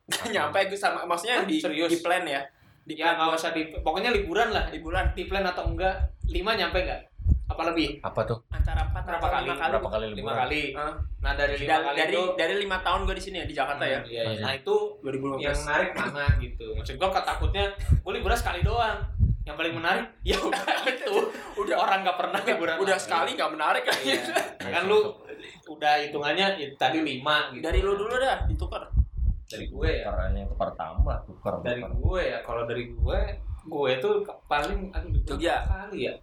nggak 0.08 0.30
nyampe 0.36 0.60
gue 0.68 0.76
sama 0.76 1.02
maksudnya 1.04 1.42
Hah, 1.42 1.48
di 1.48 1.58
serius? 1.58 1.90
di 1.90 1.98
plan 2.00 2.22
ya. 2.24 2.42
Di 2.84 2.94
Ya 2.96 3.13
nggak 3.13 3.34
usah 3.34 3.52
di 3.52 3.70
pokoknya 3.72 4.10
liburan 4.10 4.50
lah. 4.50 4.65
di 4.67 4.80
bulan 4.80 5.12
Di 5.12 5.26
plan 5.26 5.44
atau 5.44 5.67
enggak 5.67 5.94
lima 6.28 6.54
nyampe 6.54 6.80
nggak? 6.80 7.02
Apa 7.48 7.67
lebih? 7.67 8.00
Apa 8.00 8.24
tuh? 8.24 8.39
antara 8.50 8.82
empat 8.82 9.04
Berapa 9.04 9.28
kali? 9.30 9.44
lima 9.44 9.56
kali. 9.56 9.72
Berapa 9.72 9.89
kali 9.89 10.06
Lima 10.08 10.15
liburan? 10.15 10.38
kali. 10.39 10.62
Ah. 10.74 10.94
Nah 11.20 11.32
dari 11.34 11.54
lima 11.54 11.67
dari 11.67 11.84
kali 11.84 11.98
dari, 11.98 12.13
itu 12.13 12.24
dari 12.34 12.54
lima 12.58 12.78
tahun 12.80 13.00
gue 13.04 13.15
di 13.15 13.24
sini 13.24 13.36
ya 13.38 13.46
di 13.46 13.54
Jakarta 13.54 13.84
ya. 13.84 14.00
Iya, 14.02 14.22
iya. 14.24 14.24
Hmm. 14.32 14.41
Nah 14.41 14.52
itu 14.56 14.76
2015. 15.00 15.41
yang 15.41 15.58
menarik 15.62 15.89
mana 15.94 16.26
gitu. 16.39 16.65
Maksud 16.74 16.96
gua 16.96 17.10
takutnya 17.13 17.63
gue 17.78 18.12
liburan 18.12 18.38
sekali 18.38 18.60
doang. 18.62 18.98
Yang 19.41 19.56
paling 19.58 19.74
menarik 19.74 20.06
ya 20.30 20.38
udah 20.39 20.63
itu. 20.96 21.13
udah 21.58 21.76
Orang 21.78 22.00
nggak 22.02 22.17
pernah 22.17 22.39
liburan. 22.41 22.76
udah 22.78 22.96
lagi. 22.96 23.04
sekali 23.04 23.30
nggak 23.36 23.52
menarik 23.52 23.84
lagi. 23.84 24.06
Iya. 24.08 24.22
kan 24.74 24.84
lu 24.88 25.00
udah 25.67 25.94
hitungannya 26.00 26.48
ya, 26.56 26.67
tadi 26.76 27.00
lima 27.00 27.52
gitu. 27.52 27.62
Dari 27.62 27.80
lu 27.80 27.94
dulu 27.96 28.15
dah 28.15 28.48
ditukar. 28.48 28.88
Dari 29.54 29.66
gue 29.68 29.90
ya. 29.92 30.04
Tukerannya 30.04 30.44
tukar 30.48 30.70
tambah, 30.74 31.18
tukar. 31.24 31.54
Dari 31.60 31.80
tukar. 31.80 31.92
gue 31.94 32.22
ya. 32.26 32.38
Kalau 32.42 32.64
dari 32.64 32.86
gue 32.90 33.20
gue 33.62 33.92
tuh 33.98 34.14
paling 34.46 34.90
aduh 34.90 35.22
Jogja. 35.24 35.62
kali 35.64 36.08
ya. 36.08 36.14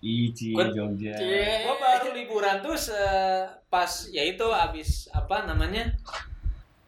Ici 0.00 0.52
Gua- 0.52 0.70
Jogja. 0.70 1.12
Gue 1.12 1.76
baru 1.76 2.08
liburan 2.10 2.56
tuh 2.60 2.72
se- 2.72 3.44
pas 3.68 3.88
ya 4.08 4.24
itu 4.24 4.46
abis 4.46 4.88
apa 5.10 5.44
namanya 5.44 5.84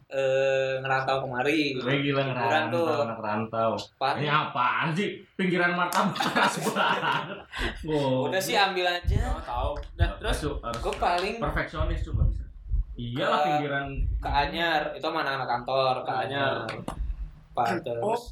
eh 0.08 0.76
ngerantau 0.78 1.20
kemari. 1.22 1.72
Gue 1.74 1.94
gila 2.02 2.20
tuh. 2.22 2.28
ngerantau, 2.30 2.84
anak 3.02 3.18
rantau. 3.18 3.72
Ini 4.14 4.28
apaan 4.28 4.92
sih? 4.92 5.24
Pinggiran 5.32 5.72
martabak 5.72 6.12
keras 6.14 6.60
banget. 6.62 7.36
Wow. 7.82 8.28
Udah 8.28 8.36
sih 8.38 8.52
ambil 8.54 8.84
aja. 8.86 9.20
Oh, 9.26 9.40
tahu. 9.40 9.70
Dah 9.94 10.12
terus 10.16 10.36
Harus- 10.38 10.60
harus 10.62 10.80
Gue 10.80 10.94
paling 10.96 11.34
perfeksionis 11.38 12.04
coba 12.04 12.22
bisa. 12.26 12.41
Iya 12.92 13.24
lah 13.24 13.38
Ke- 13.38 13.46
pinggiran 13.48 13.86
ke 14.16 14.28
Anyar 14.28 14.82
itu 14.92 15.00
sama 15.00 15.20
anak-anak 15.20 15.48
kantor 15.50 15.94
ke 16.02 16.12
Anyar. 16.18 16.54
Pak 17.50 17.66
Oh. 17.66 17.78
terus 17.82 18.22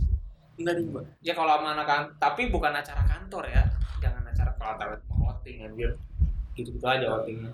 enggak 0.55 0.75
di 0.77 0.85
gua. 0.87 1.03
ya 1.19 1.33
kalau 1.33 1.53
sama 1.55 1.69
anak 1.73 1.87
kan 1.87 2.03
tapi 2.19 2.49
bukan 2.49 2.69
acara 2.71 3.01
kantor 3.03 3.45
ya 3.47 3.65
jangan 3.99 4.21
acara 4.23 4.51
kalau 4.55 4.73
acara 4.75 4.93
outing 5.19 5.57
anjir 5.63 5.93
gitu 6.53 6.69
gitu 6.71 6.85
aja 6.85 7.05
outingnya 7.11 7.53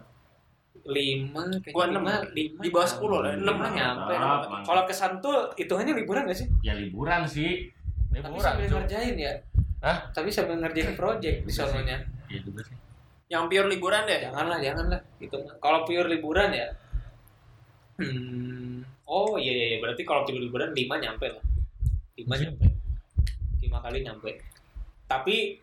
lima 0.85 1.43
kayaknya 1.57 1.71
Gua 1.73 1.85
enam. 1.85 2.03
lima, 2.03 2.15
lima 2.31 2.59
Di 2.61 2.71
bawah 2.71 2.87
10 2.89 3.03
lah, 3.17 3.33
enam 3.33 3.43
lima 3.53 3.59
lah. 3.61 3.73
nyampe 3.73 4.13
mantap. 4.15 4.63
kalau 4.63 4.83
kesan 4.85 5.13
tuh 5.19 5.35
hitungannya 5.55 5.95
liburan 5.97 6.23
gak 6.25 6.35
sih 6.37 6.47
Ya 6.61 6.75
liburan 6.75 7.23
sih. 7.25 7.71
tapi 8.09 8.19
Liburan 8.21 8.39
sambil 8.41 8.65
Cuk. 8.65 8.75
ngerjain 8.81 9.15
ya 9.17 9.33
Hah? 9.81 9.97
tapi 10.09 10.29
sambil 10.29 10.57
ngerjain 10.57 10.95
project 10.95 11.37
di 11.41 11.49
sih. 11.49 11.59
sononya 11.61 11.99
Iya 12.27 12.41
juga 12.41 12.61
sih. 12.63 12.75
Yang 13.27 13.43
pure 13.49 13.67
liburan 13.69 14.03
deh. 14.05 14.19
janganlah 14.21 14.59
janganlah 14.61 15.01
itu 15.19 15.35
mah. 15.37 15.55
kalau 15.59 15.83
pure 15.83 16.07
liburan 16.07 16.51
ya 16.53 16.67
hmm. 18.01 18.85
Oh 19.07 19.39
iya 19.39 19.55
iya 19.55 19.67
iya. 19.75 19.79
berarti 19.79 20.03
kalau 20.03 20.27
pure 20.27 20.43
liburan 20.43 20.75
lima 20.75 20.99
nyampe 20.99 21.31
lah. 21.31 21.45
Lima 22.19 22.35
nyampe? 22.35 22.67
Lima 23.63 23.79
kali 23.79 24.03
nyampe. 24.03 24.31
Tapi 25.07 25.63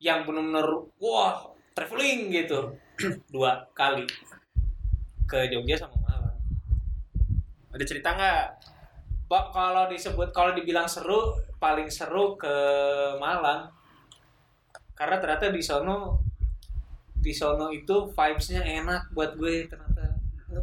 yang 0.00 0.24
benar-benar 0.24 0.88
wah 0.96 1.52
traveling 1.76 2.32
gitu. 2.32 2.72
Dua 3.34 3.68
kali. 3.76 4.08
Ke 5.28 5.52
Jogja 5.52 5.76
sama 5.76 6.00
Malang. 6.00 6.38
Ada 7.76 7.84
cerita 7.84 8.16
nggak? 8.16 8.44
Pak 9.28 9.44
kalau 9.52 9.84
disebut 9.92 10.32
kalau 10.32 10.56
dibilang 10.56 10.88
seru 10.88 11.36
paling 11.60 11.92
seru 11.92 12.40
ke 12.40 12.54
Malang. 13.20 13.68
Karena 14.96 15.20
ternyata 15.20 15.52
di 15.52 15.60
sono 15.60 16.24
di 17.18 17.36
sono 17.36 17.68
itu 17.68 18.08
vibes-nya 18.08 18.64
enak 18.64 19.12
buat 19.12 19.36
gue 19.36 19.66
ternyata 19.68 19.87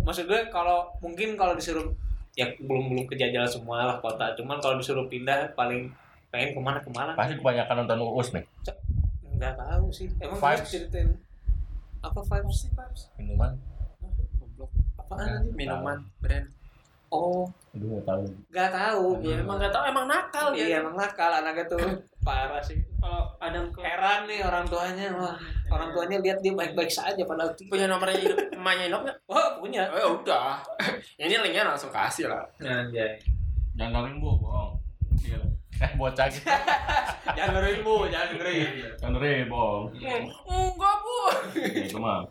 maksud 0.02 0.26
gue 0.26 0.42
kalau 0.50 0.90
mungkin 1.00 1.36
kalau 1.36 1.54
disuruh 1.54 1.88
ya 2.34 2.52
belum 2.58 2.92
belum 2.92 3.06
kejajal 3.08 3.46
semua 3.46 3.86
lah 3.86 3.98
kota 3.98 4.36
cuman 4.36 4.60
kalau 4.60 4.76
disuruh 4.76 5.06
pindah 5.06 5.54
paling 5.54 5.88
pengen 6.28 6.52
ke 6.52 6.60
mana 6.60 6.80
ke 6.80 6.90
Malang 6.90 7.16
Pasti 7.16 7.36
kebanyakan 7.36 7.76
nonton 7.82 8.00
Uus 8.04 8.30
nih. 8.32 8.44
nggak 9.32 9.56
tahu 9.56 9.86
sih 9.90 10.08
emang 10.18 10.36
Vibes. 10.38 10.68
ceritain 10.68 11.10
apa 12.00 12.20
vibes 12.22 12.56
sih 12.58 12.70
vibes 12.70 13.02
Minuman. 13.16 13.52
Goblok. 14.36 14.72
apaan 14.96 15.28
anjing? 15.40 15.56
Minuman 15.56 16.00
brand. 16.18 16.48
oh 17.10 17.48
Aduh 17.72 17.88
nggak 17.94 18.06
tahu. 18.06 18.24
nggak 18.50 18.70
tahu 18.70 19.06
Ya 19.22 19.36
emang 19.40 19.56
nggak 19.58 19.72
tahu 19.72 19.84
emang 19.86 20.06
nakal 20.06 20.48
ya. 20.52 20.64
iya 20.66 20.76
emang 20.80 20.96
nakal 20.96 21.32
anaknya 21.32 21.66
tuh 21.68 21.80
parah 22.26 22.58
sih 22.60 22.82
Kalau 22.98 23.30
Adam 23.38 23.70
ke 23.70 23.80
heran 23.80 24.26
nih 24.26 24.42
orang 24.42 24.66
tuanya 24.66 25.14
wah 25.14 25.38
orang 25.70 25.94
tuanya 25.94 26.18
lihat 26.20 26.42
dia 26.42 26.52
baik-baik 26.52 26.90
saja 26.90 27.22
padahal 27.22 27.54
punya 27.70 27.86
nomornya 27.86 28.18
emaknya 28.50 28.84
Inok 28.90 29.02
nggak? 29.06 29.18
wah 29.30 29.48
punya 29.62 29.86
Oh 29.94 29.98
ya 30.02 30.08
udah. 30.10 30.50
Ini 31.22 31.38
linknya 31.38 31.64
langsung 31.64 31.94
kasih 31.94 32.26
lah. 32.28 32.42
anjay 32.58 33.22
Jangan 33.78 34.10
dengerin 34.10 34.18
bu, 34.18 34.30
bohong. 34.42 34.72
Iya. 35.22 35.38
Eh 35.78 35.92
bocah 35.94 36.26
gitu. 36.26 36.48
jangan 37.38 37.52
dengerin 37.60 37.80
bu 37.84 37.96
jangan 38.08 38.28
dengerin 38.34 38.70
Jangan 38.98 39.14
dengerin, 39.14 39.46
bohong. 39.46 39.84
Enggak 40.50 40.96
bu. 40.98 41.18
Ya, 41.54 41.84
itu 41.86 41.98
mah. 42.02 42.26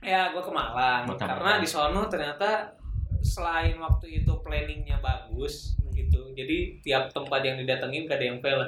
ya 0.00 0.32
gue 0.32 0.40
ke 0.40 0.48
Malang 0.48 1.04
karena 1.14 1.60
di 1.60 1.68
sono 1.68 2.08
ternyata 2.08 2.72
selain 3.20 3.76
waktu 3.76 4.24
itu 4.24 4.32
planningnya 4.40 4.96
bagus 5.04 5.76
gitu 5.92 6.32
jadi 6.32 6.80
tiap 6.80 7.12
tempat 7.12 7.44
yang 7.44 7.60
didatengin 7.60 8.08
gak 8.08 8.16
ada 8.18 8.24
yang 8.24 8.38
fail 8.40 8.60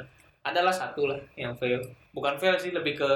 adalah 0.43 0.71
satu 0.71 1.07
lah 1.07 1.19
yang 1.35 1.55
fail. 1.55 1.79
Bukan 2.11 2.37
fail 2.37 2.59
sih 2.59 2.71
lebih 2.71 2.97
ke 2.97 3.11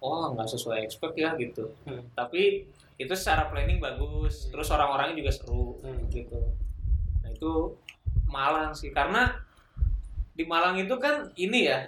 oh 0.00 0.32
nggak 0.32 0.48
sesuai 0.48 0.80
expect 0.80 1.12
ya 1.14 1.36
gitu. 1.36 1.68
Hmm. 1.84 2.00
tapi 2.14 2.64
itu 2.96 3.12
secara 3.12 3.48
planning 3.48 3.76
bagus 3.76 4.48
terus 4.48 4.68
orang-orangnya 4.68 5.16
juga 5.18 5.32
seru 5.32 5.76
Hmm. 5.80 6.08
gitu. 6.08 6.40
Nah 7.20 7.30
itu 7.30 7.52
Malang 8.24 8.70
sih 8.70 8.88
karena 8.90 9.34
di 10.32 10.44
Malang 10.44 10.76
itu 10.76 10.94
kan 10.96 11.28
ini 11.34 11.66
ya 11.66 11.84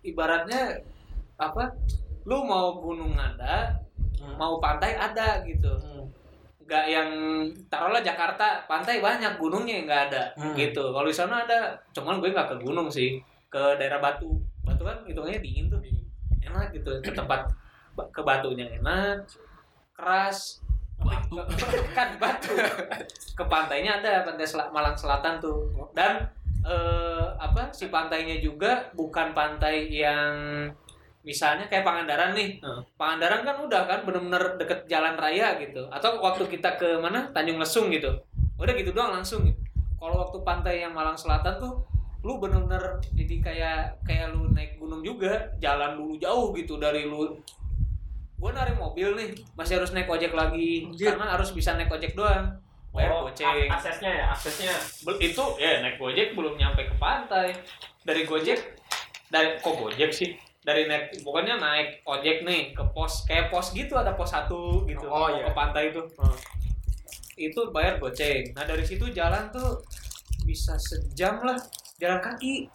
ibaratnya 0.00 0.80
apa 1.36 1.72
lu 2.22 2.44
mau 2.44 2.78
gunung 2.78 3.12
ada 3.12 3.76
mau 4.36 4.56
pantai 4.56 4.94
ada 4.94 5.40
gitu. 5.42 5.68
Nggak 6.62 6.84
yang 6.86 7.10
taruhlah 7.66 7.98
Jakarta 8.00 8.62
pantai 8.64 9.00
banyak 9.00 9.36
gunungnya 9.36 9.82
nggak 9.82 10.02
ada 10.08 10.24
Hmm. 10.36 10.54
gitu. 10.54 10.92
Kalau 10.92 11.04
di 11.04 11.16
sana 11.16 11.44
ada 11.44 11.74
cuman 11.90 12.20
gue 12.20 12.30
nggak 12.30 12.48
ke 12.48 12.56
gunung 12.60 12.88
sih 12.88 13.18
ke 13.50 13.62
daerah 13.76 13.98
Batu. 13.98 14.38
Batu 14.62 14.82
kan 14.86 15.02
hitungannya 15.04 15.42
dingin 15.42 15.66
tuh. 15.66 15.82
Enak 16.40 16.72
gitu 16.72 17.02
ke 17.02 17.10
tempat 17.12 17.50
ke 18.14 18.22
batunya 18.22 18.64
enak 18.80 19.26
keras. 19.92 20.62
Batu. 21.00 21.36
kan 21.96 22.16
batu. 22.16 22.54
Ke 23.36 23.44
pantainya 23.44 24.00
ada 24.00 24.24
pantai 24.24 24.46
Sel- 24.46 24.72
Malang 24.72 24.96
Selatan 24.96 25.42
tuh. 25.42 25.68
Dan 25.92 26.24
eh, 26.64 27.26
apa 27.36 27.72
si 27.72 27.88
pantainya 27.88 28.40
juga 28.40 28.88
bukan 28.92 29.32
pantai 29.32 29.88
yang 29.88 30.32
misalnya 31.20 31.68
kayak 31.68 31.84
Pangandaran 31.84 32.32
nih. 32.32 32.60
Hmm. 32.60 32.80
Pangandaran 32.96 33.44
kan 33.44 33.56
udah 33.64 33.82
kan 33.84 34.00
bener-bener 34.04 34.56
deket 34.60 34.88
jalan 34.88 35.16
raya 35.16 35.56
gitu. 35.60 35.88
Atau 35.88 36.20
waktu 36.20 36.48
kita 36.48 36.76
ke 36.76 37.00
mana? 37.00 37.28
Tanjung 37.32 37.60
Lesung 37.60 37.88
gitu. 37.92 38.12
Udah 38.60 38.72
gitu 38.76 38.92
doang 38.92 39.16
langsung. 39.16 39.44
Kalau 40.00 40.16
waktu 40.16 40.38
pantai 40.44 40.80
yang 40.80 40.96
Malang 40.96 41.16
Selatan 41.16 41.60
tuh 41.60 41.84
lu 42.20 42.36
bener-bener 42.36 42.84
jadi 43.10 43.34
kayak 43.40 43.78
kayak 44.02 44.30
lu 44.30 44.50
naik 44.50 44.76
gunung 44.76 45.00
juga 45.00 45.30
jalan 45.56 45.96
dulu 45.96 46.14
jauh 46.16 46.52
gitu 46.52 46.76
dari 46.76 47.04
lu 47.04 47.32
gue 48.36 48.50
narik 48.50 48.74
mobil 48.74 49.12
nih 49.14 49.28
masih 49.52 49.76
harus 49.76 49.90
naik 49.90 50.04
ojek 50.06 50.32
lagi 50.32 50.84
Anjir. 50.86 51.12
karena 51.12 51.26
harus 51.30 51.50
bisa 51.50 51.72
naik 51.74 51.88
ojek 51.88 52.12
doang 52.12 52.56
bayar 52.90 53.12
Oh, 53.14 53.22
a- 53.22 53.70
aksesnya 53.70 54.10
ya, 54.10 54.24
aksesnya. 54.30 54.74
Bel- 55.02 55.20
itu 55.20 55.44
ya 55.56 55.78
naik 55.78 55.96
gojek 55.96 56.32
belum 56.32 56.56
nyampe 56.56 56.82
ke 56.82 56.96
pantai 56.96 57.52
dari 58.02 58.24
gojek 58.24 58.58
dari 59.28 59.56
kok 59.56 59.76
gojek 59.76 60.10
sih 60.10 60.34
dari 60.60 60.84
naik 60.84 61.20
pokoknya 61.20 61.56
naik 61.56 62.00
ojek 62.02 62.42
nih 62.42 62.72
ke 62.72 62.84
pos 62.90 63.24
kayak 63.24 63.48
pos 63.48 63.70
gitu 63.70 63.94
ada 63.94 64.12
pos 64.12 64.28
satu 64.28 64.84
gitu 64.84 65.04
Oh, 65.04 65.30
iya. 65.30 65.46
ke 65.46 65.52
pantai 65.52 65.88
itu 65.88 66.00
Hmm. 66.14 66.36
itu 67.38 67.60
bayar 67.70 67.96
goceng 67.96 68.44
nah 68.52 68.64
dari 68.64 68.82
situ 68.82 69.08
jalan 69.10 69.48
tuh 69.48 69.80
bisa 70.42 70.74
sejam 70.76 71.40
lah 71.40 71.56
jalan 72.00 72.18
kaki. 72.24 72.66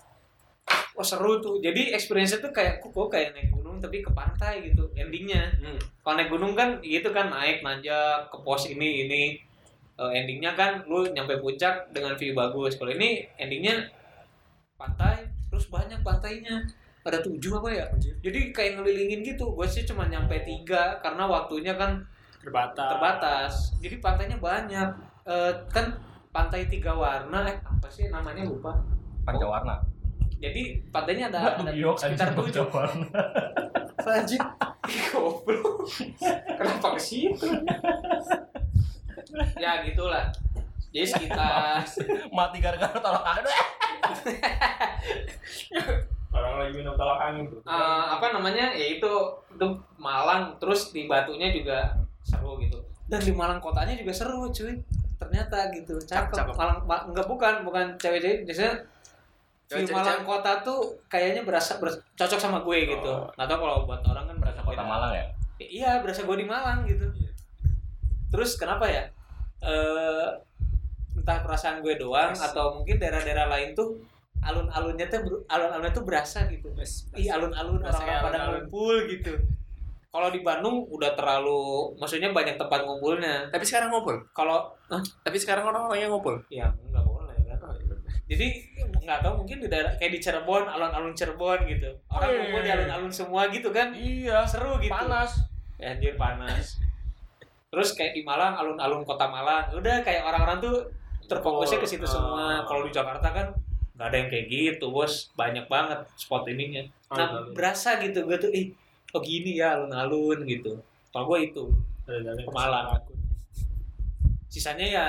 Wah 0.96 1.04
seru 1.04 1.44
tuh. 1.44 1.60
Jadi 1.60 1.92
experience 1.92 2.38
tuh 2.40 2.54
kayak 2.56 2.80
kok 2.80 2.94
kayak 3.12 3.36
naik 3.36 3.52
gunung 3.52 3.82
tapi 3.84 4.00
ke 4.00 4.12
pantai 4.16 4.72
gitu 4.72 4.88
endingnya. 4.96 5.52
Hmm. 5.60 5.82
kalau 6.06 6.16
naik 6.16 6.30
gunung 6.32 6.54
kan 6.56 6.80
gitu 6.80 7.10
kan 7.12 7.28
naik 7.34 7.60
nanjak 7.66 8.32
ke 8.32 8.38
pos 8.46 8.70
ini 8.70 9.10
ini. 9.10 9.24
Eh, 9.96 10.12
endingnya 10.12 10.56
kan 10.56 10.84
lu 10.88 11.08
nyampe 11.12 11.40
puncak 11.40 11.92
dengan 11.92 12.16
view 12.16 12.32
bagus. 12.36 12.80
Kalau 12.80 12.92
ini 12.94 13.28
endingnya 13.36 13.92
pantai 14.80 15.28
terus 15.52 15.68
banyak 15.68 16.00
pantainya. 16.06 16.64
Ada 17.06 17.22
tujuh 17.22 17.62
apa 17.62 17.70
ya? 17.70 17.86
Jadi 18.24 18.50
kayak 18.50 18.82
ngelilingin 18.82 19.22
gitu. 19.22 19.54
Gue 19.54 19.70
sih 19.70 19.86
cuma 19.86 20.10
nyampe 20.10 20.42
tiga 20.42 20.98
karena 21.04 21.30
waktunya 21.30 21.78
kan 21.78 22.02
Terbatas. 22.42 22.90
terbatas. 22.90 23.54
Jadi 23.84 23.96
pantainya 24.02 24.38
banyak. 24.42 24.90
Eh, 25.28 25.54
kan 25.70 25.94
pantai 26.34 26.66
tiga 26.68 26.98
warna 26.98 27.46
eh 27.46 27.56
apa 27.62 27.88
sih 27.88 28.10
namanya? 28.10 28.44
Lupa 28.44 28.95
Pancawarna. 29.26 29.76
jadi 30.36 30.78
pantainya 30.94 31.34
ada, 31.34 31.58
ada 31.58 31.72
sekitar 31.98 32.38
tujuh. 32.38 32.66
anjing. 34.06 34.42
Goblok. 35.10 35.90
Kenapa 36.46 36.94
ke 36.94 37.02
situ? 37.02 37.48
Ya 39.58 39.82
gitulah. 39.82 40.30
Jadi 40.94 41.06
sekitar 41.06 41.82
Mati 42.38 42.62
gara-gara 42.62 42.94
tolak 42.94 43.26
angin. 43.26 43.46
Orang 46.36 46.54
lagi 46.60 46.74
minum 46.76 46.94
tolak 46.94 47.20
angin 47.20 47.48
tuh. 47.50 47.60
eh, 47.64 48.04
apa 48.12 48.36
namanya? 48.36 48.76
Ya 48.76 49.00
itu 49.00 49.12
itu 49.50 49.68
Malang. 49.98 50.56
Terus 50.62 50.92
di 50.94 51.08
Batunya 51.08 51.50
juga 51.50 51.96
seru 52.22 52.60
gitu. 52.62 52.78
Dan 53.08 53.22
di 53.24 53.34
Malang 53.34 53.58
kotanya 53.58 53.96
juga 53.98 54.14
seru 54.14 54.46
cuy. 54.48 54.76
Ternyata 55.16 55.72
gitu. 55.72 55.96
Cakep, 55.98 56.36
Cakep. 56.36 56.54
Malang 56.54 56.80
ma- 56.86 57.04
enggak 57.08 57.26
bukan 57.26 57.64
bukan 57.64 57.96
cewek-cewek. 57.98 58.46
Biasanya 58.46 58.74
view 59.68 59.90
Malang 59.90 60.22
kota 60.22 60.62
tuh 60.62 60.80
kayaknya 61.06 61.42
berasa 61.42 61.76
beras- 61.76 62.02
cocok 62.14 62.38
sama 62.38 62.62
gue 62.62 62.78
gitu 62.88 63.08
Oh. 63.08 63.26
nggak 63.32 63.48
tahu 63.48 63.60
kalau 63.60 63.78
buat 63.84 64.02
orang 64.04 64.26
kan 64.26 64.38
berasa 64.38 64.60
Kota 64.62 64.76
beda. 64.76 64.84
Malang 64.86 65.12
ya? 65.12 65.26
iya 65.58 65.92
berasa 66.00 66.22
gue 66.22 66.36
di 66.36 66.46
Malang 66.46 66.84
gitu 66.84 67.08
Iya. 67.12 67.32
terus 68.28 68.56
kenapa 68.56 68.86
ya 68.86 69.04
eh 69.60 70.30
entah 71.16 71.40
perasaan 71.42 71.80
gue 71.80 71.96
doang 71.96 72.30
Yes. 72.30 72.44
atau 72.44 72.76
mungkin 72.76 72.96
daerah-daerah 72.96 73.48
lain 73.48 73.74
tuh 73.74 73.98
alun-alunnya 74.40 75.08
tuh 75.08 75.20
ber- 75.22 75.44
alun-alunnya 75.48 75.90
tuh 75.92 76.04
berasa 76.04 76.46
gitu 76.46 76.70
Bes- 76.72 77.10
Ih 77.14 77.28
alun-alun 77.28 77.80
orang-orang 77.80 78.22
pada 78.22 78.40
ngumpul 78.52 78.96
gitu. 79.08 79.34
Kalau 80.08 80.30
di 80.30 80.40
Bandung 80.40 80.88
udah 80.88 81.12
terlalu, 81.12 81.92
maksudnya 81.98 82.32
banyak 82.32 82.56
tempat 82.56 82.88
ngumpulnya. 82.88 83.52
Tapi 83.52 83.64
sekarang 83.64 83.92
ngumpul. 83.92 84.16
Kalau? 84.32 84.72
Tapi 85.20 85.36
sekarang 85.36 85.66
orang-orangnya 85.66 86.08
ngumpul. 86.08 86.40
ya 86.48 86.72
nggak 86.72 87.04
boleh 87.04 87.04
kan. 87.04 87.05
Jadi 88.26 88.48
nggak 89.06 89.20
tahu 89.22 89.46
mungkin 89.46 89.62
di 89.62 89.68
daerah 89.70 89.94
kayak 89.96 90.18
di 90.18 90.20
Cirebon, 90.20 90.66
alun-alun 90.66 91.14
Cirebon 91.14 91.62
gitu. 91.70 91.94
Orang 92.10 92.30
Wih. 92.34 92.38
ngumpul 92.42 92.62
di 92.66 92.72
alun-alun 92.74 93.14
semua 93.14 93.46
gitu 93.54 93.70
kan. 93.70 93.94
Iya. 93.94 94.42
Seru 94.50 94.82
gitu. 94.82 94.90
Panas. 94.90 95.46
Ya, 95.78 95.94
anjir 95.94 96.18
panas. 96.18 96.82
Terus 97.70 97.94
kayak 97.94 98.16
di 98.16 98.24
Malang, 98.24 98.58
alun-alun 98.58 99.06
kota 99.06 99.30
Malang. 99.30 99.70
Udah 99.76 100.02
kayak 100.02 100.26
orang-orang 100.26 100.58
tuh 100.58 100.76
terfokusnya 101.26 101.78
ke 101.78 101.88
situ 101.88 102.06
Oh. 102.06 102.14
semua. 102.18 102.66
Kalau 102.66 102.82
di 102.82 102.92
Jakarta 102.92 103.30
kan 103.30 103.48
nggak 103.94 104.08
ada 104.10 104.18
yang 104.18 104.30
kayak 104.34 104.46
gitu, 104.50 104.90
bos. 104.90 105.30
Banyak 105.38 105.70
banget 105.70 106.02
spot 106.18 106.50
ininya. 106.50 106.82
Nah, 107.14 107.30
Alun-alun. 107.30 107.54
berasa 107.54 108.02
gitu 108.02 108.26
gue 108.26 108.38
tuh, 108.42 108.50
ih, 108.50 108.74
oh 109.14 109.22
gini 109.22 109.62
ya 109.62 109.78
alun-alun 109.78 110.42
gitu. 110.50 110.82
Kalau 111.14 111.30
gue 111.30 111.40
itu, 111.46 111.64
ke 112.08 112.50
Malang. 112.50 112.90
Sisanya 114.48 114.88
ya 114.88 115.06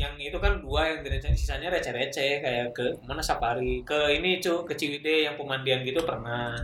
yang 0.00 0.16
itu 0.16 0.40
kan 0.40 0.56
dua 0.64 0.96
yang 0.96 1.04
direncanain, 1.04 1.36
sisanya 1.36 1.68
receh-receh 1.68 2.40
kayak 2.40 2.72
ke 2.72 2.88
mana 3.04 3.20
safari, 3.20 3.84
ke 3.84 4.16
ini 4.16 4.40
cu, 4.40 4.64
ke 4.64 4.72
Ciwidey 4.72 5.28
yang 5.28 5.36
pemandian 5.36 5.84
gitu 5.84 6.00
pernah. 6.08 6.56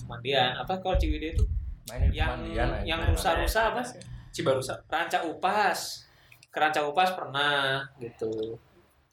Pemandian, 0.00 0.56
apa 0.56 0.80
kalau 0.80 0.96
Ciwidey 0.96 1.36
itu 1.36 1.44
Main 1.84 2.08
di 2.08 2.16
yang 2.16 2.40
yang 2.80 3.00
rusa-rusa 3.12 3.76
apa? 3.76 3.84
Cibarusa. 4.32 4.80
Ranca 4.88 5.20
Upas. 5.28 6.08
Ke 6.48 6.56
Ranca 6.56 6.80
Upas 6.80 7.12
pernah 7.12 7.84
gitu. 8.00 8.56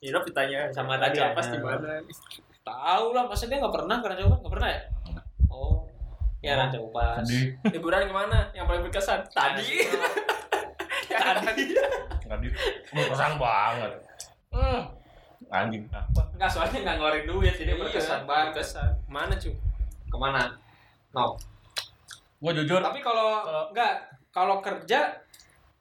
Lo 0.01 0.19
ditanya 0.25 0.71
Sama 0.71 0.95
tadi 0.95 1.19
apa 1.19 1.37
di 1.43 1.59
mana? 1.59 1.99
Tahu 2.63 3.05
lah, 3.11 3.27
masa 3.27 3.51
dia 3.51 3.59
nggak 3.59 3.75
pernah 3.75 3.99
ke 3.99 4.07
Ranca 4.07 4.23
Upas? 4.23 4.39
Nggak 4.39 4.53
pernah 4.55 4.69
ya? 4.71 4.81
Oh, 5.51 5.83
ya 6.39 6.55
Ranca 6.55 6.79
Upas. 6.79 7.27
Liburan 7.75 8.07
ke 8.07 8.13
mana? 8.15 8.39
Yang 8.55 8.65
paling 8.71 8.83
berkesan? 8.87 9.19
Tadi. 9.27 9.67
Tadi. 11.21 11.63
Tadi. 12.21 12.47
Berkesan 12.89 13.33
banget. 13.37 13.91
Hmm. 14.49 14.81
Anjing 15.47 15.83
apa? 15.87 16.21
Enggak, 16.31 16.49
soalnya 16.49 16.79
nggak 16.81 16.95
ngeluarin 16.95 17.25
duit, 17.25 17.53
jadi 17.53 17.75
berkesan 17.75 18.23
banget. 18.23 18.55
Berkesan. 18.55 18.91
Mana 19.05 19.33
cu? 19.35 19.51
Ke 20.07 20.17
mana? 20.17 20.47
No. 21.11 21.35
Gue 22.39 22.51
jujur. 22.55 22.79
Tapi 22.79 22.99
kalau 22.99 23.43
Kalau- 23.43 23.67
nggak, 23.69 23.93
kalau 24.31 24.55
kerja 24.59 25.11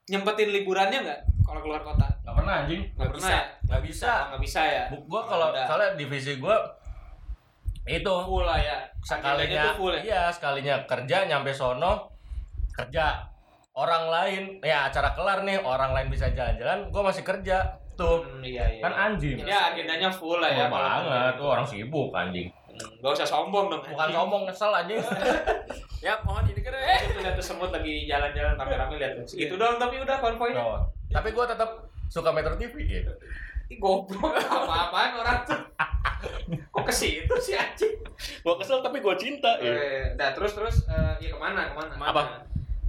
nyempetin 0.07 0.51
liburannya 0.51 0.99
nggak? 1.01 1.21
Kalau 1.41 1.61
keluar 1.61 1.83
kota? 1.83 2.07
Gak 2.21 2.35
pernah 2.37 2.63
anjing. 2.63 2.83
Nggak 2.83 2.95
Nggak 2.95 3.11
pernah 3.11 3.27
bisa. 3.27 3.39
ya? 3.39 3.43
Gak 3.71 3.83
bisa. 3.83 4.11
Oh, 4.11 4.23
Nggak 4.29 4.43
bisa 4.43 4.61
ya? 4.63 4.85
Gue 4.91 5.23
kalau 5.25 5.47
soalnya 5.57 5.91
divisi 5.95 6.33
gue 6.37 6.57
itu 7.89 8.15
Full 8.23 8.45
lah 8.45 8.59
ya. 8.61 8.79
Sekalinya 9.01 9.63
tuh 9.67 9.75
full 9.81 9.95
ya. 9.95 10.01
iya 10.01 10.23
sekalinya 10.29 10.75
kerja 10.85 11.25
nyampe 11.25 11.51
sono 11.51 12.13
kerja 12.71 13.25
orang 13.73 14.05
lain 14.07 14.43
ya 14.61 14.87
acara 14.87 15.15
kelar 15.15 15.43
nih 15.43 15.59
orang 15.59 15.93
lain 15.93 16.09
bisa 16.09 16.27
jalan-jalan 16.29 16.87
gue 16.87 17.03
masih 17.03 17.23
kerja 17.23 17.57
tuh 17.93 18.23
Hmm, 18.23 18.41
iya, 18.41 18.65
iya. 18.67 18.81
kan 18.81 18.93
anjing 18.93 19.37
Ya 19.41 19.71
agendanya 19.71 20.09
full 20.09 20.37
lah 20.37 20.49
ya. 20.49 20.67
Oh, 20.67 20.73
banget 20.73 21.33
tuh 21.37 21.49
orang 21.49 21.65
sibuk 21.65 22.11
anjing 22.11 22.49
Hmm, 22.71 22.97
Gak 22.99 23.13
usah 23.13 23.29
sombong 23.29 23.69
dong. 23.69 23.83
bukan 23.83 23.93
anjing. 24.01 24.17
sombong 24.17 24.43
kesel 24.45 24.73
anjing 24.73 25.01
Ya, 26.01 26.17
mohon 26.23 26.49
ini 26.49 26.57
keren. 26.59 26.81
Eh. 26.81 26.97
Itu 27.05 27.13
tuh 27.13 27.21
lihat 27.21 27.35
tuh 27.37 27.45
semut 27.45 27.69
lagi 27.69 28.09
jalan-jalan 28.09 28.57
rame-rame 28.57 28.97
lihat 28.97 29.13
tuh. 29.15 29.25
Segitu 29.27 29.53
doang 29.55 29.77
tapi 29.77 30.01
udah 30.01 30.17
konvoynya. 30.17 30.57
Oh, 30.59 30.81
tapi 31.07 31.29
gue 31.29 31.45
tetap 31.45 31.71
suka 32.09 32.33
Metro 32.33 32.57
TV 32.57 32.73
gitu 32.81 33.13
Ih 33.69 33.77
goblok 33.77 34.33
apa-apaan 34.33 35.13
orang 35.15 35.39
tuh. 35.45 35.61
Kok 36.73 36.83
ke 36.83 36.91
situ 36.91 37.35
sih 37.37 37.53
anjing? 37.53 38.01
gue 38.17 38.55
kesel 38.57 38.81
tapi 38.81 38.99
gue 38.99 39.15
cinta 39.15 39.61
Eh, 39.61 40.13
nah 40.15 40.33
terus 40.33 40.53
terus 40.53 40.77
eh, 40.87 41.15
ya 41.21 41.29
ke 41.29 41.39
mana 41.39 41.69
ke 41.69 41.75
mana? 41.75 41.91
Ke 41.91 41.97
mana? 41.97 42.11
Apa? 42.11 42.23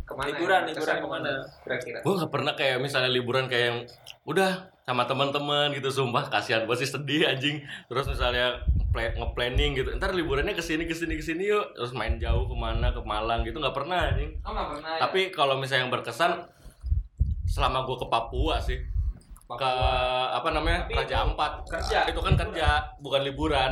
Ke 0.01 0.13
mana? 0.13 0.27
Liburan, 0.29 0.61
Kesan 0.63 0.75
liburan 0.75 0.97
ke 0.97 1.07
mana? 1.09 1.33
Kira-kira. 1.61 1.97
gue 1.99 2.13
gak 2.15 2.29
pernah 2.29 2.53
kayak 2.53 2.77
misalnya 2.77 3.09
liburan 3.09 3.45
kayak 3.45 3.65
yang 3.65 3.79
udah 4.23 4.51
sama 4.81 5.03
teman-teman 5.03 5.71
gitu 5.71 5.89
sumpah 5.89 6.27
kasihan 6.27 6.63
gue 6.63 6.75
sih 6.75 6.85
sedih 6.85 7.23
anjing 7.25 7.57
terus 7.85 8.05
misalnya 8.05 8.59
pla- 8.89 9.13
nge-planning 9.13 9.71
gitu 9.73 9.93
ntar 9.95 10.11
liburannya 10.11 10.51
ke 10.51 10.59
sini 10.59 10.83
ke 10.83 10.91
sini 10.91 11.15
ke 11.15 11.23
sini 11.23 11.47
yuk 11.47 11.71
terus 11.71 11.91
main 11.91 12.17
jauh 12.17 12.43
ke 12.43 12.53
mana 12.53 12.89
ke 12.89 12.99
Malang 12.99 13.41
gitu 13.41 13.57
nggak 13.57 13.71
pernah 13.73 14.09
anjing 14.09 14.35
Oh 14.41 14.51
nggak 14.51 14.67
pernah. 14.69 14.91
ya? 14.91 14.99
tapi 14.99 15.21
kalau 15.29 15.55
misalnya 15.55 15.85
yang 15.85 15.93
berkesan 15.93 16.43
selama 17.45 17.83
gue 17.83 17.95
ke 17.95 18.07
Papua 18.07 18.55
sih 18.59 18.79
ke 18.79 19.47
Papua. 19.47 20.33
apa 20.33 20.49
namanya 20.49 20.79
Tapi 20.83 20.93
Raja 20.97 21.15
itu 21.15 21.23
Ampat 21.25 21.51
kerja. 21.67 21.99
itu 22.05 22.19
kan 22.19 22.33
kerja 22.35 22.67
bukan 22.97 23.21
liburan 23.21 23.71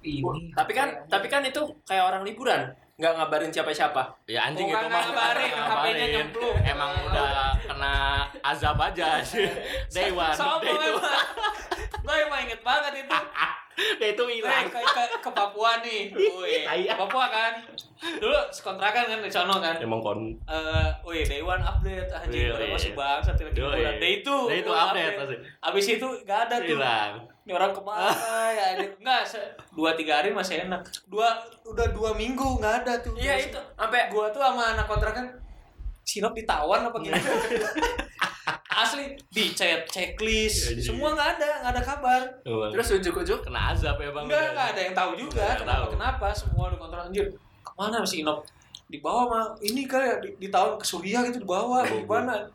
ini. 0.00 0.22
Tapi 0.52 0.70
kan, 0.70 0.88
tapi 1.08 1.26
kan 1.26 1.42
itu 1.42 1.58
kayak 1.82 2.04
orang 2.04 2.22
liburan, 2.22 2.70
nggak 2.96 3.12
ngabarin 3.12 3.50
siapa-siapa. 3.50 4.02
ya 4.24 4.40
anjing 4.42 4.64
Bukan 4.66 4.80
itu 4.80 4.88
mah 4.88 5.02
ngabarin, 5.04 5.52
ngabarin. 5.52 6.08
nyemplung. 6.10 6.56
emang 6.64 6.90
udah 7.04 7.28
kena 7.60 7.94
azab 8.40 8.80
aja 8.80 9.20
sih 9.20 9.44
day 9.92 10.08
one 10.08 10.32
Sombong 10.32 10.64
day 10.64 10.72
itu 10.72 10.88
emang. 10.90 11.26
Gue 12.00 12.16
emang 12.22 12.40
inget 12.40 12.60
banget 12.62 12.92
itu. 13.02 13.12
day 14.00 14.10
itu 14.10 14.24
hilang 14.30 14.64
ke, 14.66 14.80
ke, 14.80 15.02
ke 15.20 15.30
Papua 15.30 15.84
nih. 15.84 16.08
Ke 16.08 16.94
Papua 17.02 17.28
kan. 17.28 17.52
Dulu 17.96 18.38
sekontrakan 18.48 19.04
kan 19.06 19.18
di 19.20 19.28
sono 19.28 19.56
kan. 19.58 19.76
emang 19.76 20.00
kon 20.00 20.20
Eh, 20.46 20.88
wih, 21.02 21.20
Day 21.22 21.40
One 21.40 21.60
update 21.60 22.08
anjing, 22.08 22.48
Iya, 22.48 22.52
udah 22.54 22.64
iya. 22.64 22.72
masih 22.72 22.92
bangsa 22.92 23.30
bulan. 23.36 23.96
Day 23.98 24.12
itu, 24.20 24.36
day 24.46 24.58
itu 24.58 24.68
gua 24.68 24.80
update 24.88 25.14
pasti 25.18 25.36
Abis 25.60 25.86
itu 25.90 26.08
gak 26.22 26.40
ada 26.46 26.56
tuh. 26.58 26.68
hilang 26.70 27.12
Ini 27.46 27.52
orang 27.52 27.70
ke 27.70 27.78
mana 27.80 28.10
ya? 28.50 28.64
anjing? 28.74 28.90
Enggak, 28.98 29.22
se- 29.24 29.54
dua 29.70 29.94
tiga 29.94 30.18
hari 30.18 30.30
masih 30.30 30.66
enak. 30.66 30.82
Dua 31.06 31.30
udah 31.64 31.86
dua 31.88 32.10
minggu 32.12 32.58
nggak 32.58 32.74
ada 32.82 32.98
tuh. 32.98 33.14
Iya 33.14 33.38
itu, 33.40 33.60
sampai 33.72 34.10
Gua 34.10 34.26
tuh 34.28 34.42
sama 34.42 34.74
anak 34.74 34.84
kontrakan 34.84 35.30
Sinop 36.02 36.32
ditawan 36.32 36.82
apa 36.84 36.98
gitu. 37.00 37.14
Asli 38.68 39.16
dicet 39.26 39.88
checklist, 39.88 40.68
Iya, 40.68 40.72
iya. 40.72 40.84
semua 40.84 41.08
nggak 41.10 41.30
ada, 41.32 41.48
nggak 41.62 41.72
ada 41.72 41.82
kabar. 41.82 42.20
terus 42.44 42.88
ujuk-ujuk 42.92 43.40
kena 43.40 43.72
azab 43.72 43.96
ya 43.96 44.12
bang 44.12 44.24
Enggak, 44.24 44.44
enggak 44.52 44.68
ada 44.68 44.80
yang 44.82 44.94
tahu 44.94 45.10
juga 45.16 45.40
Nggak 45.40 45.58
kenapa 45.58 45.72
tahu. 45.80 45.90
kenapa 45.96 46.26
semua 46.30 46.64
di 46.68 46.76
kontrak 46.76 47.02
anjir. 47.06 47.26
Ke 47.64 47.72
mana 47.72 48.04
si 48.04 48.20
Inop? 48.20 48.44
Di 48.86 48.98
bawah 49.00 49.24
mah 49.26 49.44
ini 49.60 49.82
kali 49.82 50.04
ya 50.04 50.16
di, 50.20 50.30
di 50.36 50.48
tahun 50.48 50.76
ke 50.76 50.84
Suriah 50.84 51.24
gitu 51.24 51.40
di 51.40 51.48
bawah 51.48 51.82
Oh, 51.82 51.88
di 51.88 52.04
mana? 52.04 52.46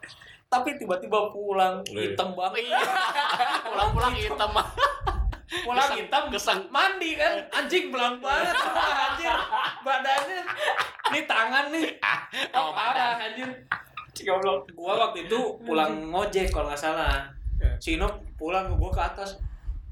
Tapi 0.51 0.75
tiba-tiba 0.75 1.31
pulang 1.31 1.79
hitam 1.87 2.35
banget. 2.35 2.67
Iya. 2.67 2.83
pulang-pulang 3.63 4.11
hitam 4.11 4.51
Pulang 5.63 5.91
hitam 5.93 6.23
kesang. 6.27 6.59
mandi 6.67 7.15
kan 7.15 7.39
anjing 7.49 7.87
belang 7.87 8.19
banget 8.19 8.55
anjir 8.55 9.35
badannya 9.81 10.39
ini 11.07 11.19
tangan 11.23 11.65
nih 11.69 11.87
oh, 12.51 12.59
Oh, 12.61 12.69
parah 12.71 13.15
anjir 13.17 13.47
goblok. 14.21 14.63
gua 14.71 14.95
waktu 15.01 15.25
itu 15.25 15.39
pulang 15.61 16.07
ngojek 16.07 16.47
kalau 16.47 16.67
nggak 16.67 16.79
salah 16.81 17.27
Iya. 17.57 17.75
si 17.77 17.95
Inop 17.95 18.09
pulang 18.35 18.71
gua 18.73 18.89
ke 18.89 19.01
atas 19.01 19.37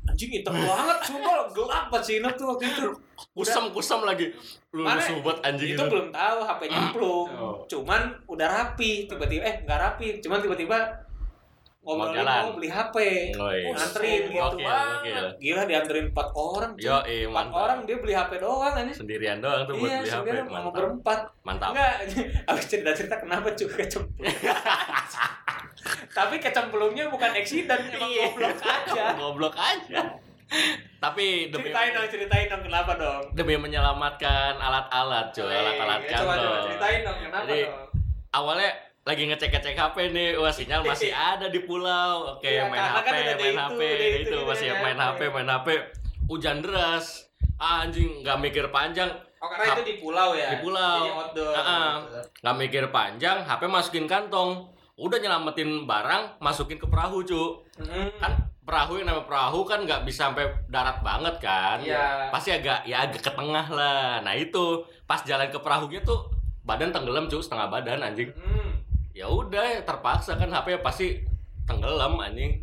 anjing 0.10 0.32
hitam 0.32 0.53
banget 0.53 0.97
sumpah 1.01 1.34
gelap 1.49 1.86
banget 1.88 2.03
si 2.03 2.12
Inok 2.18 2.34
tuh 2.34 2.45
waktu 2.49 2.66
itu 2.68 2.86
kusam 3.32 3.70
kusam 3.70 4.01
lagi 4.01 4.34
lu 4.70 4.82
banget 4.82 5.38
anjing 5.41 5.70
itu 5.72 5.84
belum 5.84 6.10
tahu 6.10 6.38
HP 6.41 6.62
nyemplung 6.72 7.28
Oh. 7.32 7.62
cuman 7.66 8.01
udah 8.26 8.47
rapi 8.47 9.05
tiba-tiba 9.05 9.43
eh 9.43 9.55
nggak 9.64 9.80
rapi 9.80 10.18
cuman 10.18 10.39
tiba-tiba 10.39 10.78
ngobrol 11.80 12.12
Mau 12.12 12.53
beli 12.53 12.68
HP 12.68 12.95
Oh, 13.34 13.49
iya. 13.49 13.72
nganterin 13.72 14.22
gitu 14.28 14.43
Oke, 14.51 14.68
oke. 14.68 15.12
gila 15.39 15.64
dianterin 15.64 16.05
empat 16.12 16.28
orang 16.36 16.72
cuy. 16.76 16.86
Yo, 16.86 16.97
eh, 17.01 17.24
empat 17.24 17.34
mantap. 17.47 17.55
orang 17.57 17.80
dia 17.88 17.97
beli 17.97 18.14
HP 18.14 18.32
doang 18.38 18.74
anjing 18.76 18.93
Sendirian 18.93 19.38
doang 19.39 19.64
tuh 19.64 19.74
buat 19.74 19.88
iya 19.88 19.97
beli 19.97 20.12
HP. 20.12 20.28
Mantap. 20.45 20.72
berempat 20.76 21.20
Mantap. 21.41 21.70
enggak 21.72 21.93
abis 22.51 22.66
cerita 22.68 22.91
cerita 22.91 23.16
kenapa 23.18 23.47
cuy 23.51 23.68
kecemplung 23.70 24.12
tapi 26.10 26.36
kecemplungnya 26.38 27.08
bukan 27.08 27.32
eksiden 27.34 27.80
emang 27.90 28.10
Iya. 28.10 28.26
goblok 28.28 28.60
aja 28.62 29.04
Goblok 29.20 29.56
aja. 29.56 30.00
Tapi 31.00 31.26
demi 31.48 31.70
ceritain 31.70 31.94
dong 31.94 32.08
ceritain 32.08 32.48
dong 32.48 32.64
kenapa 32.64 32.92
dong 32.96 33.24
demi 33.32 33.56
menyelamatkan 33.56 34.58
alat-alat, 34.58 35.30
cuy, 35.30 35.46
alat-alat 35.48 36.00
Eh, 36.00 36.10
coba, 36.10 36.18
coba 36.18 36.34
kantor. 36.34 36.60
ceritain 36.66 37.00
dong 37.02 37.18
kenapa 37.20 37.44
Jadi, 37.46 37.60
dong 37.64 37.88
Awalnya 38.30 38.72
lagi 39.02 39.24
ngecek-ngecek 39.26 39.74
HP 39.74 39.96
nih, 40.12 40.30
wah 40.36 40.52
sinyal 40.52 40.82
masih 40.84 41.10
ada 41.32 41.48
di 41.48 41.60
pulau. 41.60 42.36
Oke, 42.36 42.46
Iya, 42.52 42.68
main 42.68 42.78
HP, 42.78 42.98
kan 43.00 43.12
udah 43.12 43.24
ada 43.24 43.34
main 43.36 43.50
itu, 43.50 43.58
HP, 43.60 43.82
udah 43.82 43.90
itu, 44.06 44.20
itu 44.20 44.36
udah 44.36 44.46
masih 44.46 44.68
main 44.76 45.00
HP. 45.00 45.10
HP, 45.18 45.22
main 45.32 45.50
HP. 45.50 45.68
Hujan 46.28 46.58
deras. 46.60 47.06
Ah, 47.58 47.82
anjing, 47.82 48.22
nggak 48.22 48.38
mikir 48.40 48.66
panjang, 48.70 49.10
Oh 49.40 49.48
karena 49.48 49.66
itu 49.72 49.84
di 49.84 49.96
pulau 49.98 50.30
ya? 50.32 50.48
Di 50.50 50.58
pulau. 50.60 51.00
Jadi 51.00 51.10
outdoor. 51.12 51.54
Heeh. 51.54 51.90
nggak 52.38 52.56
mikir 52.60 52.84
panjang, 52.90 53.38
HP 53.42 53.62
masukin 53.66 54.06
kantong. 54.06 54.68
Udah 55.00 55.18
nyelamatin 55.18 55.88
barang, 55.88 56.43
masukin 56.43 56.76
ke 56.76 56.86
perahu, 56.86 57.24
cu. 57.24 57.64
Hmm. 57.80 58.12
Kan 58.20 58.34
perahu 58.68 59.02
yang 59.02 59.10
nama 59.10 59.24
perahu 59.26 59.66
kan 59.66 59.82
nggak 59.88 60.06
bisa 60.06 60.30
sampai 60.30 60.45
darat 60.68 61.00
banget 61.02 61.39
kan. 61.41 61.80
Iya. 61.82 62.30
Pasti 62.30 62.52
agak 62.54 62.86
ya 62.86 63.08
agak 63.08 63.24
ke 63.24 63.32
tengah 63.32 63.66
lah. 63.72 64.20
Nah 64.22 64.36
itu 64.36 64.84
pas 65.08 65.24
jalan 65.26 65.50
ke 65.50 65.58
perahunya 65.58 66.04
tuh 66.06 66.30
badan 66.68 66.93
tenggelam 66.93 67.26
cu 67.26 67.41
setengah 67.41 67.72
badan 67.72 68.04
anjing. 68.04 68.30
Hmm. 68.36 68.78
Ya 69.16 69.26
udah 69.26 69.82
terpaksa 69.82 70.38
kan 70.38 70.54
HP 70.54 70.84
pasti 70.86 71.24
tenggelam 71.66 72.20
anjing. 72.22 72.62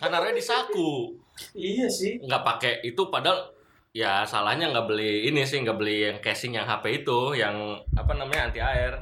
Karena 0.00 0.34
di 0.34 0.42
saku 0.42 1.14
Iya 1.54 1.88
sih. 1.88 2.20
nggak 2.20 2.42
pakai 2.44 2.72
itu 2.84 3.08
padahal 3.08 3.54
ya 3.92 4.24
salahnya 4.24 4.68
nggak 4.72 4.84
beli 4.88 5.28
ini 5.28 5.44
sih 5.44 5.60
nggak 5.64 5.78
beli 5.78 6.08
yang 6.08 6.18
casing 6.20 6.56
yang 6.56 6.64
HP 6.68 7.04
itu 7.04 7.36
yang 7.36 7.76
apa 7.96 8.12
namanya 8.16 8.48
anti 8.52 8.60
air 8.60 8.92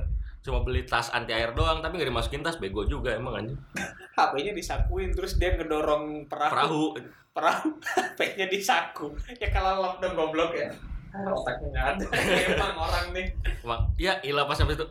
cuma 0.40 0.60
beli 0.60 0.82
tas 0.82 1.08
anti 1.10 1.30
air 1.30 1.52
doang 1.52 1.78
tapi 1.78 1.96
nggak 1.96 2.08
dimasukin 2.08 2.40
tas 2.40 2.56
bego 2.56 2.82
juga 2.82 3.12
emang 3.12 3.36
anjing 3.36 3.60
HP-nya 4.16 4.52
disakuin 4.52 5.12
terus 5.12 5.36
dia 5.36 5.54
ngedorong 5.54 6.26
perahu. 6.26 6.50
perahu 6.50 6.84
Perahu. 7.30 7.68
HP-nya 7.94 8.46
disaku. 8.46 9.14
Ya 9.32 9.48
kalau 9.48 9.80
lockdown 9.80 10.12
goblok 10.12 10.50
ya. 10.50 10.66
Ah, 11.08 11.30
Otaknya 11.30 11.68
nggak 11.70 11.86
ada. 11.94 12.04
Emang 12.52 12.74
orang 12.76 13.06
nih. 13.10 13.26
emang 13.62 13.80
ya 13.94 14.18
ilah 14.20 14.44
pas 14.44 14.54
sampai 14.54 14.74
itu 14.74 14.82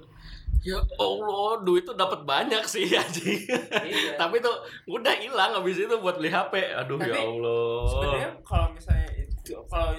ya 0.59 0.79
Allah 0.95 1.59
duit 1.61 1.83
tuh 1.83 1.93
dapat 1.93 2.23
banyak 2.23 2.63
sih 2.63 2.87
anjing 2.91 3.43
Iya. 3.79 4.15
tapi 4.15 4.39
tuh 4.39 4.51
udah 4.85 5.15
hilang 5.15 5.51
habis 5.53 5.77
itu 5.77 5.95
buat 5.95 6.15
beli 6.15 6.27
HP 6.27 6.51
aduh 6.75 6.95
Tapi 6.95 7.07
ya 7.07 7.15
Allah 7.17 7.79
sebenarnya 7.85 8.29
kalau 8.41 8.67
misalnya 8.69 9.07
itu 9.15 9.55
kalau 9.65 9.95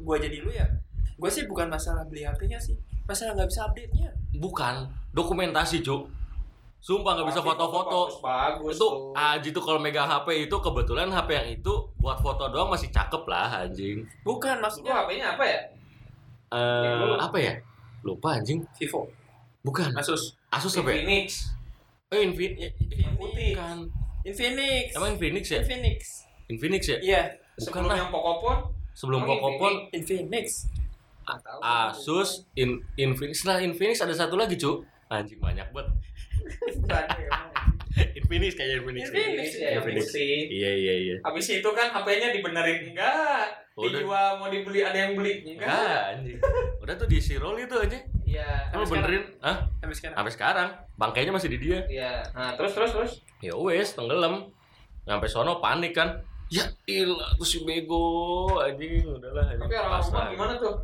gua 0.00 0.16
jadi 0.16 0.38
lu 0.38 0.50
ya 0.50 0.66
gua 1.14 1.26
sih 1.26 1.46
bukan 1.46 1.66
masalah 1.68 2.02
beli 2.04 2.22
HP-nya 2.22 2.58
sih 2.58 2.78
masalah 3.04 3.32
nggak 3.36 3.48
bisa 3.48 3.60
update-nya 3.68 4.08
bukan 4.36 4.74
dokumentasi 5.12 5.80
cuk 5.80 6.08
sumpah 6.84 7.16
nggak 7.16 7.32
bisa 7.32 7.40
Tapi 7.40 7.48
foto-foto 7.48 8.00
Bagus 8.20 8.76
itu 8.76 8.84
tuh. 8.84 8.92
Aji 9.16 9.48
tuh 9.56 9.62
kalau 9.64 9.80
megang 9.80 10.04
HP 10.04 10.48
itu 10.48 10.56
kebetulan 10.60 11.08
HP 11.08 11.28
yang 11.32 11.48
itu 11.48 11.72
buat 11.96 12.20
foto 12.20 12.44
doang 12.52 12.68
masih 12.68 12.92
cakep 12.92 13.24
lah 13.24 13.64
anjing. 13.64 14.04
bukan 14.20 14.60
maksudnya 14.60 14.92
HP-nya 15.00 15.32
apa 15.32 15.44
ya? 15.48 15.60
Eh 16.52 16.84
Yang 16.84 17.24
apa 17.24 17.38
ya? 17.40 17.52
Lupa 18.04 18.36
anjing. 18.36 18.60
Vivo 18.76 19.08
Bukan. 19.64 19.96
Asus 19.96 20.36
Asus 20.52 20.76
apa 20.76 20.92
ya? 20.92 21.00
Phoenix. 21.00 21.56
Oh, 22.12 22.20
Infi 22.20 22.52
Yang 22.52 23.14
putih. 23.16 23.56
Bukan. 23.56 23.76
Infinix 24.24 24.92
Emang 24.92 25.10
Infinix 25.16 25.44
ya? 25.48 25.60
Infinix 25.64 26.00
Infinix 26.52 26.82
ya? 26.84 26.98
iya 27.00 27.22
Bukan 27.56 27.80
Sebelum 27.80 27.88
lah. 27.88 27.96
yang 27.96 28.10
Pokopon. 28.12 28.56
Sebelum 28.92 29.20
Emang 29.24 29.28
Pokopon 29.40 29.72
Infinix 29.88 30.68
Ah, 30.68 30.68
tahu. 30.68 30.83
Asus, 31.60 32.44
In 32.54 32.84
Infinix 32.94 33.44
lah 33.48 33.60
Infinix 33.60 34.00
ada 34.04 34.14
satu 34.14 34.36
lagi 34.36 34.56
cu. 34.60 34.84
Anjing 35.08 35.40
banyak 35.40 35.68
banget. 35.72 35.94
Emang. 36.88 37.50
Infinix 37.94 38.52
kayaknya 38.58 38.76
Infinix. 38.82 39.04
Infinix, 39.08 39.50
ya, 39.54 39.68
Infinix. 39.78 40.06
Iya 40.14 40.70
iya 40.74 40.94
iya. 40.98 41.16
Habis 41.22 41.46
itu 41.50 41.68
kan 41.70 41.94
HP-nya 41.94 42.34
dibenerin 42.34 42.90
enggak? 42.90 43.64
Udah. 43.74 43.90
Dijual 43.90 44.30
mau 44.38 44.48
dibeli 44.50 44.80
ada 44.82 44.98
yang 44.98 45.14
beli 45.14 45.42
enggak? 45.46 45.66
Enggak 45.66 46.00
anjing. 46.14 46.38
Udah 46.82 46.94
tuh 46.98 47.06
diisi 47.06 47.34
roll 47.38 47.58
itu 47.58 47.74
aja. 47.78 47.98
Iya. 48.26 48.74
Lu 48.74 48.86
benerin? 48.86 49.22
Hah? 49.38 49.66
sampai 49.78 49.94
sekarang 49.94 50.16
Sampai 50.18 50.32
sekarang 50.34 50.68
bangkainya 50.98 51.32
masih 51.34 51.50
di 51.54 51.58
dia. 51.62 51.78
Iya. 51.86 52.12
Nah, 52.34 52.50
terus 52.58 52.72
terus 52.74 52.90
terus. 52.90 53.12
ya 53.44 53.52
wes 53.60 53.92
tenggelam 53.92 54.48
sampai 55.04 55.28
sono 55.28 55.60
panik 55.60 55.92
kan 55.92 56.16
ya 56.48 56.64
ilah 56.88 57.36
tuh 57.36 57.44
si 57.44 57.60
bego 57.60 58.56
anjing 58.58 59.04
udahlah 59.04 59.44
anjing. 59.52 59.68
Tapi 59.68 59.74
orang 59.76 60.00
rumah 60.00 60.24
gimana 60.32 60.52
tuh? 60.56 60.74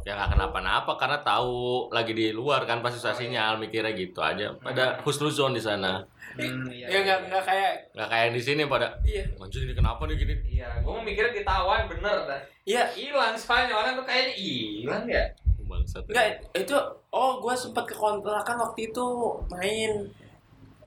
Ya 0.00 0.12
nggak 0.14 0.32
kenapa-napa 0.32 0.96
karena 0.96 1.20
tahu 1.20 1.52
lagi 1.88 2.10
di 2.10 2.30
luar 2.30 2.64
kan 2.64 2.80
pasti 2.80 2.96
susah 2.96 3.12
sinyal 3.12 3.56
mikirnya 3.56 3.92
gitu 3.92 4.18
aja 4.18 4.50
pada 4.56 4.98
husnuzon 5.02 5.52
di 5.52 5.60
sana 5.60 6.02
Hmm, 6.30 6.62
iya. 6.70 6.86
ya 6.86 6.98
nggak 7.02 7.18
nggak 7.26 7.42
kayak 7.42 7.72
nggak 7.90 8.06
kayak 8.08 8.28
di 8.30 8.38
sini 8.38 8.62
pada 8.64 8.94
iya 9.02 9.26
anjing 9.36 9.66
ini 9.66 9.74
kenapa 9.74 10.06
nih 10.06 10.14
gini 10.14 10.34
Iya, 10.46 10.78
gua 10.80 10.94
mau 10.94 11.02
mikirnya 11.02 11.34
ditawan 11.34 11.90
bener 11.90 12.16
dah. 12.22 12.40
iya 12.62 12.86
Hilang 12.88 13.34
soalnya 13.34 13.74
orang 13.74 13.98
tuh 13.98 14.06
kayaknya 14.06 14.34
hilang 14.34 15.04
ya. 15.04 15.26
bangsat 15.60 16.06
Enggak, 16.06 16.26
itu 16.52 16.74
oh 17.10 17.38
gue 17.38 17.50
sempat 17.52 17.82
ke 17.82 17.94
kontrakan 17.94 18.56
waktu 18.60 18.88
itu 18.88 19.06
main. 19.48 19.92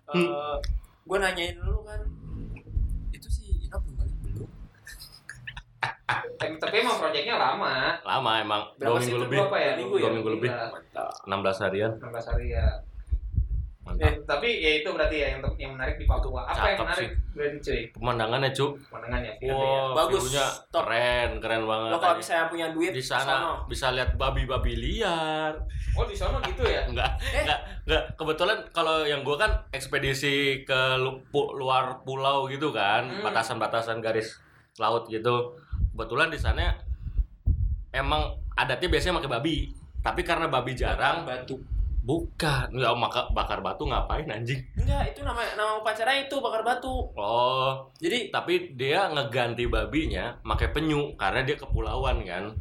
Eh 0.10 0.16
Hmm. 0.16 0.56
gue 1.04 1.18
nanyain 1.18 1.56
lu 1.58 1.84
kan. 1.84 2.00
Itu 3.12 3.28
sih 3.28 3.60
Ina 3.62 3.76
belum 3.78 3.96
balik 3.98 4.16
belum. 4.22 4.48
Tapi, 6.06 6.60
tapi 6.60 6.76
emang 6.78 7.00
proyeknya 7.00 7.36
lama. 7.36 7.96
lama 8.02 8.32
emang 8.38 8.62
Berapa 8.76 8.92
dua 8.92 9.00
sih 9.00 9.10
minggu 9.10 9.24
lebih 9.24 9.38
Dua 9.38 9.48
apa 9.48 9.58
ya? 9.58 9.70
Dua 9.70 9.80
minggu 9.80 9.96
ya? 9.96 10.02
dua 10.02 10.12
minggu 10.12 10.30
lebih. 10.32 10.50
Mantap. 10.52 11.12
16 11.24 11.64
harian 11.64 11.92
16 11.98 12.28
hari 12.28 12.48
ya. 12.52 12.68
mantap 13.82 14.04
Eh, 14.06 14.16
tapi 14.24 14.50
ya 14.58 14.72
itu 14.78 14.90
berarti 14.90 15.16
ya 15.18 15.28
yang 15.30 15.40
yang 15.58 15.72
menarik 15.74 15.96
di 15.96 16.06
Papua. 16.06 16.44
Apa 16.46 16.56
yang 16.66 16.78
Cakep 16.78 16.86
menarik 16.86 17.10
berarti 17.34 17.58
cuy? 17.60 17.82
pemandangannya 17.92 18.50
cu 18.50 18.66
Pemandangan 18.82 19.22
ya. 19.22 19.34
view-nya 19.38 19.60
ya. 19.66 19.82
wow 19.82 19.96
Bagus. 19.98 20.24
keren 20.70 21.30
keren 21.38 21.64
banget 21.64 21.90
Lo 21.90 21.98
kalau 21.98 22.16
misalnya 22.16 22.46
punya 22.48 22.68
duit 22.70 22.92
di 22.92 23.02
sono. 23.02 23.20
sana 23.22 23.36
bisa 23.66 23.88
lihat 23.90 24.12
babi-babi 24.14 24.74
liar 24.74 25.52
Oh 25.94 26.04
di 26.04 26.16
sana 26.16 26.40
gitu 26.42 26.64
ya? 26.64 26.84
Enggak, 26.86 27.12
Eh. 27.22 27.44
enggak, 27.44 27.60
enggak. 27.84 28.04
Kebetulan 28.16 28.58
kalau 28.72 29.04
yang 29.04 29.22
gua 29.22 29.38
kan 29.38 29.52
ekspedisi 29.70 30.36
ke 30.64 30.80
lu- 30.98 31.22
pu- 31.28 31.54
luar 31.54 32.02
pulau 32.02 32.44
gitu 32.46 32.72
kan, 32.72 33.06
Hmm. 33.06 33.22
batasan-batasan 33.22 34.00
garis 34.00 34.42
laut 34.76 35.06
gitu. 35.06 35.54
Kebetulan 35.94 36.34
di 36.34 36.40
sana 36.42 36.74
emang 37.94 38.34
adatnya 38.58 38.90
biasanya 38.90 39.22
pakai 39.22 39.32
babi. 39.32 39.56
Tapi 40.04 40.22
karena 40.26 40.52
babi 40.52 40.74
jarang, 40.76 41.24
batu. 41.24 41.56
bukan. 42.04 42.68
Enggak 42.76 42.92
maka 43.00 43.22
bakar 43.32 43.64
batu 43.64 43.88
ngapain 43.88 44.28
anjing? 44.28 44.60
Enggak, 44.76 45.16
itu 45.16 45.24
nama 45.24 45.40
nama 45.56 45.80
upacara 45.80 46.12
itu 46.20 46.36
bakar 46.44 46.60
batu. 46.60 47.08
Oh, 47.16 47.88
Jadi 48.02 48.28
tapi 48.28 48.76
dia 48.76 49.08
ngeganti 49.08 49.64
babinya 49.72 50.36
pakai 50.44 50.76
penyu 50.76 51.16
karena 51.16 51.48
dia 51.48 51.56
kepulauan 51.56 52.20
kan. 52.28 52.52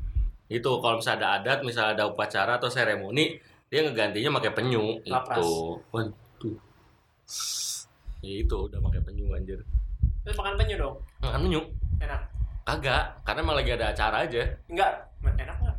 Itu 0.47 0.79
kalau 0.79 1.01
misalnya 1.01 1.19
ada 1.19 1.29
adat, 1.43 1.59
misalnya 1.67 1.93
ada 1.99 2.05
upacara 2.13 2.61
atau 2.61 2.71
seremoni, 2.71 3.41
dia 3.67 3.83
ngegantinya 3.83 4.39
pakai 4.39 4.53
penyu 4.55 5.01
Lapras. 5.09 5.41
itu. 5.41 5.81
Waduh. 5.91 6.57
Ya 8.23 8.35
itu 8.39 8.55
udah 8.55 8.79
pakai 8.79 9.01
penyu 9.03 9.27
anjir. 9.35 9.59
terus 10.23 10.39
makan 10.39 10.55
penyu 10.55 10.79
dong. 10.79 10.95
Makan 11.19 11.41
penyu? 11.51 11.61
Enak. 11.99 12.21
Kagak, 12.63 13.03
karena 13.23 13.41
emang 13.41 13.57
lagi 13.59 13.71
ada 13.73 13.91
acara 13.91 14.17
aja. 14.23 14.43
Enggak, 14.67 14.93
enak 15.21 15.57
enggak? 15.59 15.77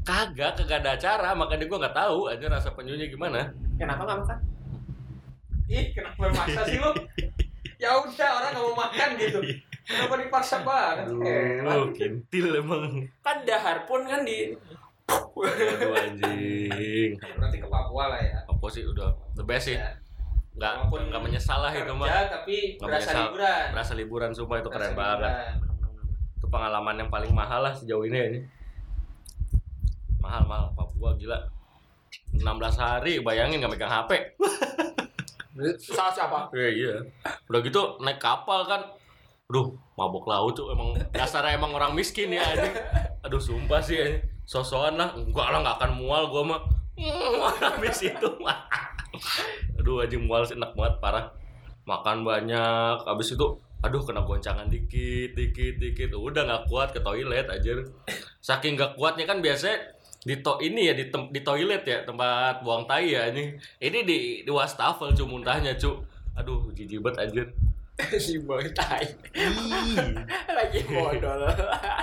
Kagak, 0.00 0.50
kagak 0.56 0.78
ada 0.80 0.90
acara, 0.94 1.28
makanya 1.34 1.64
gua 1.66 1.78
nggak 1.80 1.96
tahu 1.96 2.18
aja 2.26 2.44
rasa 2.46 2.70
penyunya 2.70 3.06
gimana. 3.06 3.50
Kenapa 3.76 4.02
enggak 4.04 4.18
makan? 4.22 4.38
Ih 5.66 5.86
kenapa 5.90 6.30
maksa 6.32 6.62
sih 6.64 6.78
lu? 6.78 6.90
Ya 7.80 7.96
udah 7.96 8.12
orang 8.36 8.50
nggak 8.52 8.60
mau 8.62 8.76
makan 8.78 9.08
gitu. 9.16 9.40
Kenapa 9.82 10.14
dipaksa 10.14 10.60
banget? 10.60 11.08
Eh, 11.24 11.64
Aduh, 11.64 11.88
kintil 11.90 12.52
emang. 12.54 13.08
Kan 13.18 13.40
dahar 13.42 13.88
pun 13.88 14.04
kan 14.04 14.20
di 14.20 14.52
Aduh 15.08 15.96
anjing. 15.98 17.16
berarti 17.16 17.56
ke 17.56 17.64
Papua 17.66 18.12
lah 18.12 18.20
ya. 18.20 18.36
Apa 18.44 18.66
sih 18.68 18.84
udah 18.84 19.08
the 19.32 19.40
best 19.40 19.72
sih. 19.72 19.80
Ya. 19.80 19.96
Nggak, 20.52 20.72
Walaupun 20.76 21.08
nggak 21.08 21.22
menyesal 21.24 21.56
lah 21.58 21.72
itu 21.72 21.88
mah. 21.90 22.04
Kerja 22.04 22.20
tapi 22.30 22.56
Nggak 22.76 22.84
berasa 22.84 23.00
menyesal. 23.00 23.24
liburan. 23.24 23.64
Berasa 23.72 23.92
liburan 23.96 24.30
sumpah 24.36 24.56
itu 24.58 24.68
keren 24.68 24.80
Berasa 24.84 25.00
banget. 25.00 25.20
liburan. 25.24 25.56
Pengalaman 26.50 26.98
yang 26.98 27.08
paling 27.08 27.30
mahal 27.30 27.62
lah 27.62 27.72
sejauh 27.72 28.04
ini 28.04 28.18
ini. 28.18 28.40
Mahal 30.20 30.44
mahal. 30.44 30.66
Papua 30.74 31.16
gila. 31.16 31.38
16 32.34 32.46
hari 32.78 33.22
bayangin 33.22 33.62
nggak 33.62 33.72
megang 33.72 33.90
HP. 33.90 34.10
salah 35.78 36.12
siapa? 36.12 36.38
Iya 36.54 36.68
iya. 36.74 36.94
Udah 37.46 37.60
gitu 37.62 37.80
naik 38.02 38.18
kapal 38.18 38.66
kan. 38.66 38.82
Aduh 39.50 39.74
mabok 39.94 40.26
laut 40.26 40.54
tuh 40.58 40.74
emang. 40.74 40.94
Dasarnya 41.14 41.58
emang 41.58 41.74
orang 41.74 41.94
miskin 41.94 42.34
ya 42.34 42.42
anjing. 42.42 42.74
Aduh 43.26 43.40
sumpah 43.42 43.82
sih 43.82 43.98
anjing. 43.98 44.22
Sosokan 44.46 44.98
lah. 44.98 45.10
Enggak 45.14 45.46
lah 45.50 45.58
nggak 45.62 45.76
akan 45.78 45.92
mual 45.98 46.30
gua 46.30 46.42
mah. 46.42 46.60
Habis 47.64 48.12
itu 48.12 48.28
aduh 49.78 50.02
anjing 50.02 50.26
mual 50.26 50.42
sih. 50.46 50.58
Enak 50.58 50.74
banget 50.74 50.94
parah. 50.98 51.30
Makan 51.86 52.22
banyak. 52.22 52.96
Habis 53.06 53.34
itu 53.34 53.46
aduh 53.80 54.04
kena 54.04 54.20
goncangan 54.24 54.68
dikit 54.68 55.32
dikit 55.32 55.80
dikit. 55.80 56.12
Udah 56.12 56.44
nggak 56.44 56.64
kuat 56.68 56.92
ke 56.92 57.00
toilet 57.00 57.48
aja 57.48 57.80
saking 58.40 58.76
nggak 58.76 58.96
kuatnya 58.96 59.28
kan 59.28 59.44
biasanya 59.44 59.96
di 60.20 60.36
to 60.44 60.60
ini 60.60 60.92
ya 60.92 60.94
di, 60.96 61.08
tem- 61.08 61.32
di 61.32 61.40
toilet 61.40 61.80
ya 61.84 62.04
tempat 62.04 62.60
buang 62.60 62.84
tai 62.84 63.12
ya 63.16 63.28
ini. 63.32 63.56
Ini 63.80 63.98
di 64.04 64.18
di 64.44 64.50
wastafel 64.52 65.16
cu 65.16 65.24
muntahnya 65.24 65.76
cu. 65.80 66.00
Aduh 66.36 66.68
jijik 66.76 67.00
banget 67.00 67.28
anjir. 67.28 67.48
Si 68.16 68.40
boy 68.40 68.64
tai. 68.72 69.04
Lagi 70.48 70.80
modal. 70.88 71.52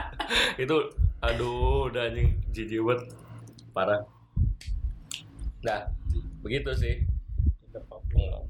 Itu 0.61 0.77
aduh 1.21 1.89
udah 1.89 2.09
anjing 2.09 2.37
jijik 2.53 2.81
banget 2.81 3.13
parah. 3.73 4.01
Nah 5.65 5.89
begitu 6.41 6.73
sih. 6.73 7.01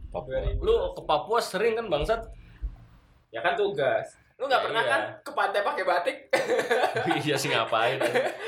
Papua. 0.07 0.39
lu 0.63 0.95
ke 0.95 1.01
Papua 1.03 1.39
sering 1.43 1.75
kan 1.75 1.91
bangsat 1.91 2.31
ya 3.37 3.41
kan 3.41 3.53
tugas. 3.53 4.05
Lu 4.35 4.45
nggak 4.45 4.53
Ya, 4.55 4.65
pernah 4.65 4.81
iya. 4.81 4.91
kan 4.91 5.01
ke 5.19 5.31
pantai 5.31 5.61
pakai 5.61 5.83
batik? 5.83 6.17
Iya 7.19 7.35
sih 7.35 7.49
ngapain? 7.49 7.97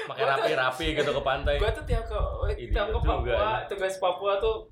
Pakai 0.06 0.24
rapi-rapi 0.24 0.88
gitu 0.94 1.10
ke 1.12 1.22
pantai. 1.24 1.58
Gua 1.58 1.70
tuh 1.72 1.82
tiap 1.84 2.04
ke 2.04 2.20
Ini 2.56 2.70
tiap 2.70 2.88
ke 2.88 2.94
juga, 2.96 3.10
Papua 3.16 3.34
ya. 3.34 3.66
tugas 3.66 3.94
Papua 3.98 4.34
tuh 4.38 4.66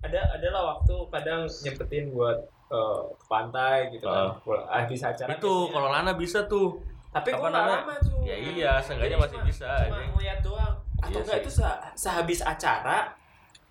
ada 0.00 0.20
adalah 0.30 0.62
waktu 0.72 0.94
kadang 1.08 1.40
nyempetin 1.44 2.10
buat 2.10 2.38
eh, 2.68 3.00
ke 3.10 3.24
pantai 3.26 3.76
gitu 3.90 4.06
kan. 4.06 4.32
Ah. 4.64 4.84
Bisa 4.84 5.10
acara 5.10 5.28
itu 5.30 5.54
kalau 5.68 5.88
Lana 5.88 6.12
bisa 6.14 6.44
tuh. 6.46 6.80
Tapi 7.10 7.28
nggak 7.30 7.50
namanya? 7.50 7.78
lama 7.82 7.94
tuh. 7.98 8.20
Ya 8.22 8.36
iya 8.36 8.72
seenggaknya 8.78 9.16
masih 9.18 9.36
cuma- 9.36 9.46
bisa 9.46 9.68
cuma 9.68 9.84
anjing. 9.94 10.10
ngeliat 10.10 10.38
doang. 10.40 10.74
Atau 10.98 11.10
Iya 11.10 11.20
enggak 11.20 11.36
sih. 11.36 11.42
itu 11.42 11.50
se 11.52 11.66
sehabis 11.94 12.40
acara 12.40 12.98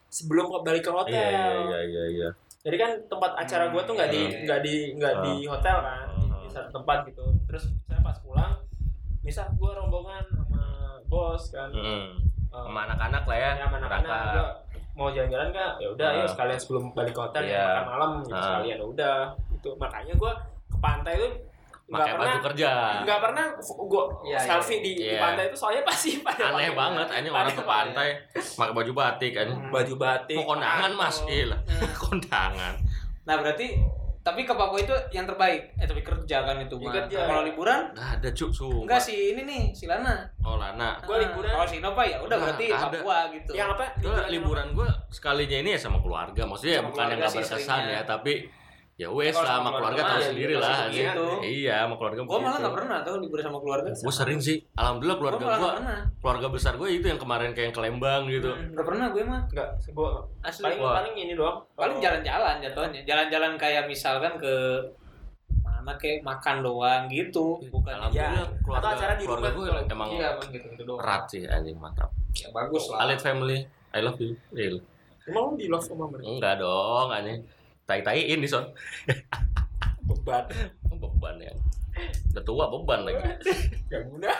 sebelum 0.08 0.46
balik 0.62 0.84
ke 0.84 0.92
hotel. 0.92 1.10
Iya 1.12 1.26
iya 1.26 1.50
iya 1.58 1.80
iya 1.84 2.04
iya 2.12 2.30
jadi 2.62 2.76
kan 2.78 2.92
tempat 3.08 3.32
acara 3.36 3.66
gua 3.68 3.82
tuh 3.82 3.94
nggak 3.94 4.10
di 4.10 4.22
Hmm. 4.24 4.38
nggak 4.44 4.60
di 4.62 4.76
nggak 4.94 5.16
di 5.20 5.34
hotel 5.44 5.78
kan 5.80 6.06
di, 6.14 6.22
di 6.22 6.30
Hmm. 6.40 6.50
satu 6.52 6.70
tempat 6.72 6.98
gitu 7.06 7.26
terus 7.46 7.64
saya 7.84 8.00
pas 8.00 8.18
pulang 8.18 8.54
misal 9.22 9.46
gua 9.56 9.72
rombongan 9.76 10.22
sama 10.32 10.64
bos 11.06 11.44
kan 11.50 11.70
Mm. 11.70 11.82
eh, 11.82 12.06
sama 12.50 12.80
anak-anak 12.86 13.24
lah 13.24 13.38
ya 13.38 13.52
ya 13.56 13.66
mana 13.66 13.86
berangkat. 13.86 14.46
mau 14.92 15.08
jalan-jalan 15.08 15.50
kak 15.50 15.74
ya 15.78 15.88
udah 15.90 16.08
Ah. 16.14 16.28
sekalian 16.28 16.60
sebelum 16.60 16.84
balik 16.92 17.12
ke 17.12 17.22
hotel 17.22 17.44
ya 17.44 17.50
Iya. 17.50 17.64
makan 17.64 17.86
malam 17.88 18.12
gitu 18.20 18.36
sekalian 18.36 18.76
ya 18.76 18.86
udah 18.86 19.16
itu 19.50 19.70
makanya 19.78 20.14
gua 20.16 20.34
ke 20.68 20.78
pantai 20.78 21.14
tuh 21.16 21.32
pakai 21.92 22.14
pernah 22.14 22.26
baju 22.26 22.40
kerja 22.48 22.70
nggak 23.02 23.20
pernah 23.22 23.46
gua 23.84 24.04
Iya, 24.22 24.38
selfie 24.40 24.74
iya. 24.74 24.80
di, 24.80 24.92
di 24.94 25.04
Iya. 25.06 25.20
pantai 25.20 25.44
itu 25.46 25.58
soalnya 25.58 25.84
pasti 25.84 26.10
pada 26.26 26.44
aneh 26.50 26.72
banget 26.72 27.08
anjing 27.10 27.34
orang 27.34 27.52
ke 27.52 27.64
pantai 27.64 28.08
pakai 28.34 28.74
baju 28.74 28.92
batik 28.94 29.32
kan 29.34 29.48
baju 29.68 29.94
batik 29.96 30.36
mau 30.36 30.48
kondangan 30.50 30.92
mas 30.94 31.18
Oh. 31.18 31.28
iya 31.28 31.46
lah 31.48 31.60
Hmm. 31.62 31.92
kondangan 32.04 32.74
Nah 33.22 33.36
berarti 33.38 33.68
tapi 34.20 34.46
ke 34.46 34.54
Papua 34.54 34.78
itu 34.78 34.94
yang 35.10 35.26
terbaik. 35.26 35.74
Eh 35.76 35.84
tapi 35.84 36.00
kerja 36.00 36.46
kan 36.46 36.54
itu 36.56 36.74
Ya, 36.76 36.86
mah. 36.86 36.94
kerja. 36.96 37.20
Kalau 37.26 37.42
liburan 37.42 37.90
nggak 37.90 38.10
ada 38.16 38.30
cuk 38.32 38.52
sumpah 38.52 38.86
enggak 38.86 39.02
sih 39.02 39.34
ini 39.34 39.42
nih 39.44 39.62
si 39.72 39.86
Lana. 39.86 40.14
oh 40.40 40.56
Lana 40.56 40.94
Gua 41.02 41.18
Ah, 41.18 41.20
liburan. 41.20 41.50
Kalau 41.52 41.66
si 41.66 41.78
Nova 41.80 42.04
ya 42.04 42.18
udah 42.20 42.30
Nah, 42.32 42.44
berarti 42.48 42.66
ada. 42.70 42.86
Papua 42.88 43.18
gitu. 43.32 43.52
yang 43.52 43.70
apa 43.72 43.86
Gue 43.98 44.14
liburan 44.30 44.68
gue 44.72 44.86
sekalinya 45.10 45.58
ini 45.60 45.74
ya 45.74 45.80
sama 45.80 45.98
keluarga 45.98 46.42
maksudnya 46.44 46.78
Sama 46.78 46.88
bukan 46.88 47.02
yang 47.04 47.10
keluarga 47.12 47.26
gak 47.26 47.34
sih 47.34 47.42
berkesan 47.44 47.82
ya 47.84 48.02
tapi 48.04 48.34
ya 48.94 49.08
wes 49.10 49.34
lah 49.34 49.58
sama 49.58 49.70
keluarga 49.72 49.98
keluarga 49.98 50.14
tahu 50.14 50.22
sendiri 50.28 50.54
lah 50.56 50.86
begitu. 50.86 51.26
iya 51.42 51.76
sama 51.82 51.96
keluarga 51.96 52.22
Gua 52.22 52.38
malah 52.40 52.58
nggak 52.60 52.76
pernah 52.76 52.98
tuh 53.02 53.14
liburan 53.18 53.44
sama 53.44 53.60
keluarga. 53.60 53.90
gue 53.90 54.14
sering 54.14 54.40
sih 54.40 54.58
alhamdulillah 54.74 55.18
keluarga 55.18 55.42
gue 55.42 55.58
nggak 55.58 55.76
keluarga 56.20 56.48
besar 56.48 56.74
gue 56.76 56.90
itu 56.92 57.06
yang 57.06 57.18
kemarin 57.18 57.50
kayak 57.52 57.68
yang 57.68 57.76
kelembang 57.76 58.22
gitu 58.28 58.52
Hmm, 58.52 58.72
Nggak 58.72 58.86
pernah 58.86 59.06
gue 59.10 59.24
mah. 59.24 59.42
enggak 59.48 59.70
gua 59.90 60.10
Asli. 60.42 60.64
paling 60.64 60.80
paling 60.80 61.16
ini 61.18 61.34
doang 61.34 61.58
Paling 61.74 61.98
Oh, 61.98 62.02
jalan-jalan 62.02 62.56
jatuhnya. 62.60 63.02
Jalan-jalan 63.04 63.52
kayak 63.56 63.84
misalkan 63.86 64.34
ke 64.38 64.54
mana 65.60 65.94
kayak 65.96 66.22
makan 66.22 66.62
doang 66.62 67.04
gitu. 67.08 67.58
Bukan 67.68 67.90
alhamdulillah 67.92 68.46
Ya, 68.46 68.62
keluarga 68.62 68.82
atau 68.84 68.90
acara 68.96 69.14
di 69.16 69.24
keluarga 69.24 69.42
rumah 69.44 69.58
gue 69.58 69.66
kalau- 69.68 69.88
emang 69.90 70.10
Iya, 70.12 70.30
gitu, 70.48 70.66
gitu 70.70 70.84
doang. 70.86 71.00
erat 71.02 71.24
sih 71.26 71.42
anjing 71.44 71.74
mantap 71.76 72.10
Ya, 72.34 72.48
bagus 72.50 72.84
lah. 72.88 72.98
Alit 73.04 73.18
family 73.20 73.60
I 73.92 74.00
love 74.00 74.20
you 74.20 74.38
real 74.52 74.78
emang 75.24 75.44
lu 75.48 75.56
di 75.56 75.68
love 75.68 75.82
sama 75.82 76.06
mereka 76.06 76.28
enggak 76.28 76.54
dong 76.60 77.10
anjing 77.10 77.42
tai 77.84 78.02
taiin 78.02 78.38
di 78.38 78.48
son 78.48 78.66
beban. 80.02 80.46
Beban 80.92 81.36
ya. 81.38 81.54
Udah 82.32 82.44
tua 82.44 82.66
beban 82.70 83.04
lagi. 83.04 83.20
Gak 83.88 84.02
guna 84.08 84.32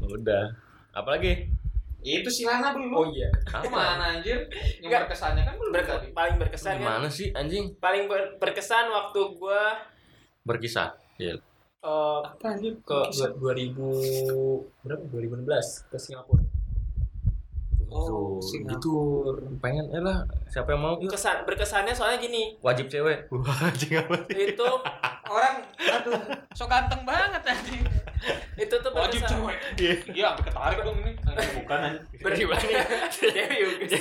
udah. 0.00 0.44
Apalagi? 0.92 1.48
Itu 1.98 2.30
si 2.30 2.46
Lana 2.46 2.72
belum. 2.72 2.94
oh 2.94 3.06
iya. 3.10 3.28
Ke 3.42 3.68
mana 3.68 4.16
anjir? 4.16 4.46
Yang 4.78 4.86
Nggak. 4.86 5.00
berkesannya 5.04 5.42
kan 5.42 5.54
belum 5.58 5.72
Berke- 5.74 5.92
tadi. 5.92 6.08
paling 6.14 6.36
berkesan 6.38 6.72
kan? 6.72 6.80
Gimana 6.80 7.08
sih 7.10 7.28
anjing? 7.32 7.64
Paling 7.76 8.04
ber- 8.06 8.38
berkesan 8.38 8.86
waktu 8.88 9.20
gua 9.34 9.82
berkisah 10.42 10.94
iya. 11.18 11.36
Eh, 11.78 12.20
Apa 12.24 12.44
anjir? 12.48 12.74
ke 12.80 12.98
dua- 13.12 13.34
2000 13.36 14.64
berapa? 14.80 15.02
2016 15.04 15.84
ke 15.86 15.96
Singapura 15.96 16.42
Oh, 17.90 18.36
Singapura. 18.38 18.74
gitu 18.74 18.94
pengen 19.58 19.88
eh 19.88 19.98
lah 19.98 20.20
siapa 20.44 20.72
yang 20.72 20.82
mau 20.82 20.94
yuk 20.96 21.08
kesan 21.08 21.42
berkesannya 21.42 21.90
soalnya 21.90 22.20
gini 22.20 22.54
wajib 22.58 22.86
cewek 22.86 23.26
wah 23.32 23.58
anjing 23.64 23.96
apa 23.96 24.16
sih 24.24 24.52
itu 24.52 24.68
Orang 25.28 25.60
aduh, 25.76 26.16
so 26.56 26.64
ganteng 26.64 27.04
banget 27.04 27.44
anjing. 27.44 27.84
itu 28.56 28.74
tuh 28.74 28.90
Wajib 28.90 29.20
berkesan 29.20 29.28
cewek. 29.30 29.56
Iya. 29.76 29.94
Iya, 30.08 30.26
sampai 30.32 30.44
ketarik 30.48 30.78
dong 30.80 30.96
ini. 30.98 31.12
Bukan 31.60 31.78
anjing. 31.78 32.08
Dewi 33.28 33.60
Huges. 33.60 33.92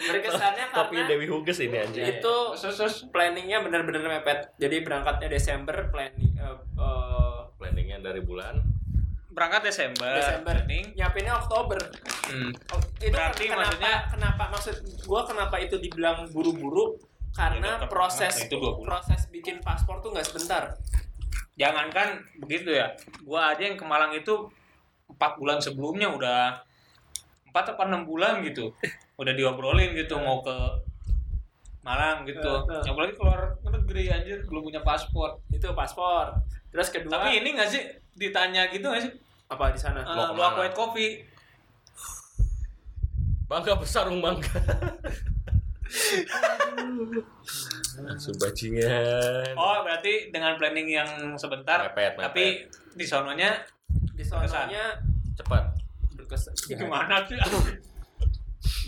berkesannya 0.00 0.64
kopi 0.70 0.94
karena 0.96 1.10
Dewi 1.10 1.26
Huges 1.26 1.58
ini 1.60 1.76
anjing 1.76 2.04
itu 2.06 2.36
Sus, 2.54 2.74
sus. 2.74 2.94
planningnya 3.10 3.58
benar-benar 3.58 4.06
mepet 4.06 4.54
jadi 4.54 4.80
berangkatnya 4.80 5.28
Desember 5.28 5.90
planning 5.90 6.30
eh, 6.32 6.46
eh, 6.78 7.38
planningnya 7.58 7.98
dari 8.00 8.22
bulan 8.22 8.62
Berangkat 9.38 9.62
Desember. 9.64 10.12
Desember 10.12 10.56
Ning. 10.66 10.86
nyiapinnya 10.92 11.34
Oktober 11.36 11.78
Hmm. 12.26 12.50
Oh, 12.68 12.80
itu 12.98 13.08
Berarti 13.08 13.46
kenapa 13.46 13.70
maksudnya- 13.70 14.02
kenapa 14.10 14.42
maksud 14.50 14.76
gua 15.06 15.22
kenapa 15.24 15.56
itu 15.56 15.78
dibilang 15.78 16.26
buru-buru 16.28 16.98
karena 17.30 17.78
Ya, 17.78 17.86
proses 17.86 18.34
itu 18.42 18.58
proses 18.82 19.30
bikin 19.30 19.62
paspor 19.62 19.98
tuh 19.98 20.10
nggak 20.10 20.26
sebentar 20.26 20.74
Jangankan 21.54 22.20
begitu 22.38 22.70
ya. 22.72 22.92
Gua 23.20 23.50
aja 23.50 23.62
yang 23.62 23.74
ke 23.74 23.82
Malang 23.82 24.12
itu 24.12 24.46
empat 25.08 25.34
bulan 25.34 25.56
sebelumnya 25.56 26.06
udah 26.06 26.60
empat 27.48 27.72
apa 27.72 27.82
enam 27.84 28.04
bulan 28.04 28.44
gitu 28.44 28.70
udah 29.16 29.32
diobrolin 29.32 29.90
gitu 29.92 30.14
mau 30.16 30.38
ke 30.40 30.52
Malang 31.80 32.22
gitu 32.22 32.44
Eh, 32.44 32.74
eh. 32.76 32.82
apalagi 32.84 33.14
keluar 33.14 33.56
negeri 33.64 34.04
anjir 34.06 34.44
belum 34.44 34.62
punya 34.62 34.82
paspor 34.82 35.40
itu 35.48 35.64
paspor 35.72 36.36
terus 36.68 36.92
kedua 36.92 37.08
tapi 37.16 37.40
ini 37.40 37.56
nggak 37.56 37.66
sih 37.66 37.82
ditanya 38.12 38.68
gitu 38.68 38.84
nggak 38.84 39.00
sih 39.00 39.12
apa 39.48 39.64
di 39.72 39.80
sana? 39.80 40.04
Uh, 40.04 40.32
Mau 40.32 40.52
lu 40.52 40.60
white 40.60 40.76
coffee 40.76 41.24
bangga 43.48 43.80
besarung 43.80 44.20
bangga. 44.20 44.60
Langsung 47.98 48.36
bajingan. 48.36 49.56
Oh 49.56 49.80
berarti 49.80 50.28
dengan 50.28 50.54
planning 50.54 50.88
yang 50.88 51.10
sebentar 51.34 51.80
mepet 51.82 52.12
mepet. 52.14 52.22
tapi 52.22 52.44
di 52.92 53.04
sononya 53.08 53.56
di 54.12 54.20
sononya 54.20 55.00
cepat. 55.34 55.64
Berkesan. 56.14 56.52
Gimana 56.68 57.24
sih? 57.24 57.38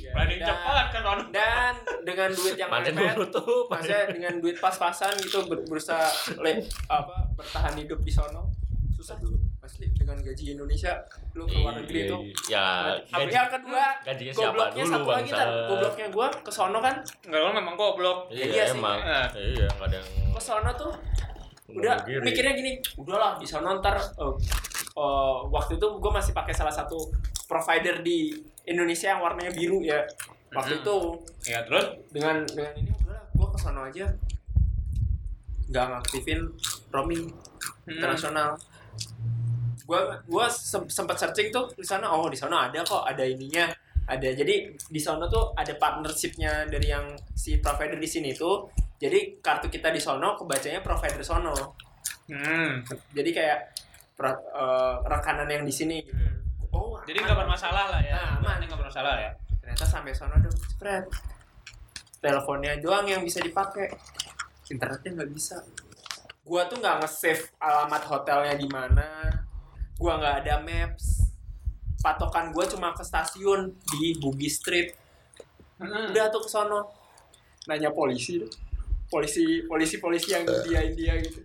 Ya, 0.00 0.12
planning 0.12 0.40
dan- 0.42 0.48
cepat 0.50 0.86
kan 0.90 1.02
Ono. 1.06 1.22
dan 1.30 1.72
dengan 2.02 2.28
duit 2.32 2.56
yang 2.58 2.68
mepet 2.68 2.92
dulu 2.92 3.24
tuh 3.30 3.64
maksudnya 3.70 4.10
dengan 4.10 4.34
duit 4.36 4.56
pas-pasan 4.58 5.12
gitu 5.20 5.44
ber- 5.46 5.62
berusaha 5.64 6.04
le, 6.36 6.64
apa 6.88 7.30
bertahan 7.32 7.76
hidup 7.78 8.00
di 8.00 8.10
sono 8.10 8.50
susah. 8.92 9.16
dulu 9.16 9.36
asli. 9.70 9.86
Dengan 9.94 10.18
gaji 10.18 10.44
Indonesia 10.50 10.92
lu 11.30 11.46
ke 11.46 11.54
luar 11.56 11.74
negeri 11.78 11.98
Iya, 12.00 12.10
tuh 12.10 12.20
ya 12.44 12.66
gaji, 13.06 13.30
yang 13.30 13.48
kedua 13.48 13.84
gajinya 14.02 14.32
siapa 14.32 14.50
gobloknya 14.50 14.82
dulu 14.82 14.90
satu 14.92 15.08
lagi 15.08 15.30
kan 15.30 15.48
gobloknya 15.64 16.06
gua 16.10 16.26
ke 16.32 16.50
sono 16.50 16.78
kan? 16.78 16.94
Enggak, 17.22 17.40
lo 17.40 17.50
memang 17.52 17.74
goblok. 17.74 18.18
iya, 18.28 18.44
Iya 18.44 18.64
sih. 18.66 18.76
emang. 18.76 18.98
Eh. 18.98 19.26
iya 19.54 19.66
nggak 19.70 19.86
ada 19.86 19.96
yang 19.96 20.08
ke 20.34 20.40
sono 20.40 20.70
tuh 20.74 20.92
udah 21.70 21.94
Ngomong 22.02 22.24
mikirnya 22.26 22.52
gini 22.52 22.72
udahlah 22.96 23.38
di 23.38 23.46
sono 23.46 23.78
ntar 23.78 23.94
eh, 23.94 24.34
eh, 24.92 25.36
waktu 25.46 25.72
itu 25.76 25.86
gue 25.96 26.10
masih 26.10 26.32
pakai 26.32 26.50
salah 26.50 26.74
satu 26.74 26.98
provider 27.46 28.02
di 28.02 28.34
Indonesia 28.64 29.06
yang 29.08 29.20
warnanya 29.20 29.50
biru 29.50 29.78
ya. 29.80 30.02
Waktu 30.50 30.74
Mhm. 30.74 30.82
itu 30.82 30.96
Ya 31.46 31.62
terus? 31.62 31.86
dengan 32.10 32.42
dengan 32.44 32.74
ini 32.74 32.90
udahlah 32.92 33.22
gue 33.30 33.46
ke 33.46 33.58
sono 33.60 33.80
aja. 33.84 34.06
Nggak 35.68 35.84
ngaktifin 35.88 36.40
roaming 36.90 37.30
Hmm. 37.30 37.86
internasional 37.88 38.58
gue 39.90 40.00
gue 40.22 40.44
sempat 40.86 41.18
searching 41.18 41.50
tuh 41.50 41.66
di 41.74 41.82
sana 41.82 42.06
oh 42.06 42.30
di 42.30 42.38
sana 42.38 42.70
ada 42.70 42.78
kok 42.86 43.02
ada 43.02 43.26
ininya 43.26 43.66
ada 44.06 44.28
jadi 44.30 44.70
di 44.70 45.00
sana 45.02 45.26
tuh 45.26 45.50
ada 45.52 45.74
partnershipnya 45.74 46.70
dari 46.70 46.86
yang 46.86 47.10
si 47.34 47.58
provider 47.58 47.98
di 47.98 48.06
sini 48.06 48.30
tuh 48.30 48.70
jadi 48.96 49.42
kartu 49.42 49.66
kita 49.66 49.90
di 49.90 49.98
sono 49.98 50.38
kebacanya 50.38 50.78
provider 50.78 51.22
sono 51.22 51.74
Hmm. 52.30 52.86
jadi 53.10 53.30
kayak 53.34 53.58
pro- 54.14 54.38
eh, 54.54 54.94
rekanan 55.02 55.50
yang 55.50 55.66
di 55.66 55.74
sini 55.74 55.98
gitu. 55.98 56.14
oh 56.70 56.94
Jadi 57.02 57.18
nggak 57.18 57.34
bermasalah 57.34 57.90
lah 57.90 57.98
ya. 57.98 58.38
Nah, 58.38 58.38
aman. 58.38 58.62
Nggak 58.62 58.78
bermasalah 58.78 59.18
ya. 59.18 59.30
ternyata 59.58 59.82
sampai 59.82 60.14
sono 60.14 60.38
dong 60.38 60.54
spread 60.54 61.10
teleponnya 62.18 62.78
doang 62.78 63.02
yang 63.04 63.22
bisa 63.22 63.42
dipakai 63.42 63.90
internetnya 64.66 65.10
nggak 65.18 65.30
bisa 65.30 65.58
gua 66.42 66.70
tuh 66.70 66.78
nggak 66.78 67.02
nge-save 67.02 67.50
alamat 67.58 68.02
hotelnya 68.06 68.54
di 68.54 68.68
mana 68.70 69.06
gua 70.00 70.16
nggak 70.16 70.34
ada 70.40 70.54
maps. 70.58 71.28
Patokan 72.00 72.48
gua 72.50 72.64
cuma 72.64 72.96
ke 72.96 73.04
stasiun 73.04 73.68
di 73.92 74.16
Bugis 74.16 74.56
Street. 74.56 74.96
Udah 75.78 76.32
tuh 76.32 76.40
ke 76.40 76.48
sono. 76.48 76.88
Nanya 77.68 77.92
polisi 77.92 78.40
polisi 79.06 79.66
polisi 79.66 79.98
polisi 79.98 80.32
yang 80.32 80.42
India 80.42 80.80
India 80.80 81.12
gitu. 81.20 81.44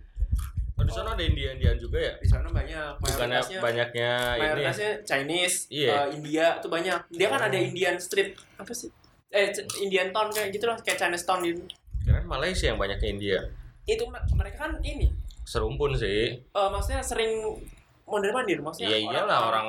Oh, 0.76 0.84
di 0.84 0.92
sana 0.92 1.16
ada 1.16 1.24
Indian-Indian 1.24 1.80
juga 1.80 1.96
ya? 1.98 2.12
di 2.16 2.28
sana 2.28 2.46
banyak. 2.46 3.00
Bukannya 3.00 3.16
mayoritasnya 3.40 3.60
banyaknya 3.64 4.10
ini. 4.12 4.40
mayoritasnya 4.44 4.90
Chinese 5.02 5.56
Iya. 5.68 5.88
eh, 5.88 6.06
India 6.12 6.46
tuh 6.60 6.68
banyak. 6.68 7.00
Dia 7.10 7.26
kan 7.26 7.40
ada 7.42 7.56
Indian 7.56 7.96
Street. 7.96 8.36
Apa 8.54 8.76
sih? 8.76 8.92
Eh 9.26 9.48
Indian 9.80 10.12
Town 10.12 10.28
kayak 10.28 10.52
gitu 10.52 10.68
lah 10.68 10.76
kayak 10.76 11.00
Chinatown 11.00 11.40
gitu. 11.42 11.64
Kan 12.04 12.24
Malaysia 12.24 12.68
yang 12.68 12.76
banyaknya 12.76 13.08
India. 13.08 13.38
itu 13.84 14.02
me- 14.04 14.20
mereka 14.36 14.66
kan 14.66 14.72
ini. 14.82 15.08
Serumpun 15.42 15.96
sih. 15.96 16.44
eh, 16.44 16.68
maksudnya 16.68 17.00
sering 17.00 17.56
mondar 18.06 18.30
mandir 18.32 18.58
maksudnya 18.58 18.88
Iya 18.88 18.98
iyalah 19.04 19.38
orang 19.44 19.66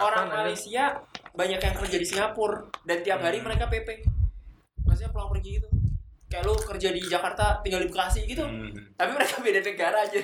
orang 0.00 0.24
ini. 0.24 0.34
Malaysia 0.36 0.84
banyak 1.32 1.58
yang 1.58 1.74
kerja 1.76 1.96
di 1.96 2.06
Singapura 2.06 2.56
dan 2.82 2.98
tiap 3.00 3.18
hari 3.20 3.38
Hmm. 3.38 3.46
mereka 3.46 3.66
PP 3.66 3.88
maksudnya 4.82 5.10
pulang 5.10 5.28
pergi 5.28 5.58
gitu 5.58 5.68
kayak 6.26 6.42
lu 6.42 6.54
kerja 6.56 6.88
di 6.88 7.00
Jakarta 7.02 7.60
tinggal 7.60 7.80
di 7.80 7.88
Bekasi 7.88 8.22
gitu 8.24 8.40
Hmm. 8.40 8.70
tapi 8.94 9.10
mereka 9.12 9.34
beda 9.38 9.60
negara 9.60 9.98
aja 10.00 10.20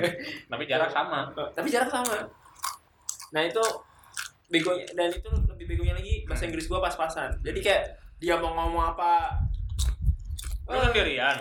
Tapi 0.50 0.62
jarak 0.64 0.90
sama. 0.90 1.28
tapi 1.52 1.68
jarak 1.68 1.88
sama 1.88 2.16
nah 3.30 3.40
itu 3.40 3.62
begonya 4.48 4.84
dan 4.92 5.08
itu 5.08 5.24
lebih 5.46 5.64
begonya 5.66 5.94
lagi 5.94 6.24
bahasa 6.24 6.44
Inggris 6.44 6.66
gua 6.66 6.80
pas-pasan 6.80 7.40
jadi 7.40 7.58
kayak 7.58 7.82
dia 8.18 8.36
mau 8.36 8.52
ngomong 8.54 8.84
apa 8.90 9.32
Lu 10.64 10.78
sendirian. 10.78 11.36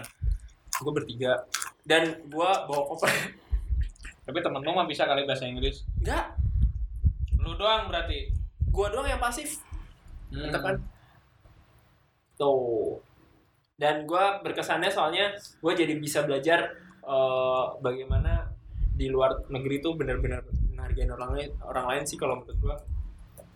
gue 0.74 0.92
bertiga 0.92 1.36
dan 1.84 2.04
gua 2.28 2.64
bawa 2.66 2.84
koper 2.88 3.12
Tapi 4.22 4.38
temen 4.38 4.60
lu 4.60 4.72
mah 4.72 4.86
bisa 4.86 5.04
kali 5.04 5.24
bahasa 5.24 5.44
Inggris. 5.44 5.84
enggak 5.98 6.38
Lu 7.38 7.54
doang 7.54 7.86
berarti. 7.86 8.30
gua 8.68 8.88
doang 8.88 9.06
yang 9.06 9.20
pasif 9.20 9.60
Hmm. 10.28 10.48
Mantap 10.48 10.64
kan 10.64 10.76
tuh 12.34 13.04
dan 13.76 14.06
gua 14.06 14.40
berkesannya 14.40 14.88
soalnya 14.88 15.32
gua 15.60 15.74
jadi 15.74 15.92
bisa 15.96 16.22
belajar 16.22 16.72
eh, 17.02 17.64
bagaimana 17.78 18.48
di 18.92 19.08
luar 19.08 19.44
negeri 19.48 19.80
tuh 19.80 19.94
benar-benar 19.94 20.40
menghargai 20.68 21.10
orang 21.10 21.32
lain 21.34 21.50
orang 21.62 21.86
lain 21.86 22.04
sih 22.06 22.16
kalau 22.16 22.40
menurut 22.40 22.58
gua 22.60 22.76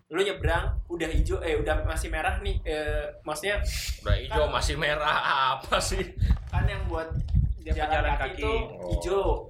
lu 0.08 0.20
nyebrang 0.20 0.76
udah 0.86 1.08
hijau 1.08 1.40
eh 1.40 1.56
udah 1.56 1.82
masih 1.84 2.10
merah 2.10 2.38
nih 2.40 2.60
eh, 2.62 3.08
maksudnya 3.22 3.58
Udah 4.02 4.16
hijau 4.16 4.46
masih 4.48 4.76
merah 4.76 5.16
apa 5.56 5.80
sih? 5.80 6.04
kan 6.46 6.66
yang 6.66 6.84
buat 6.86 7.10
Dia 7.58 7.74
jalan, 7.74 7.90
pejalan 7.90 8.12
kaki, 8.12 8.30
kaki. 8.36 8.54
itu 8.94 9.16
Oh. 9.16 9.50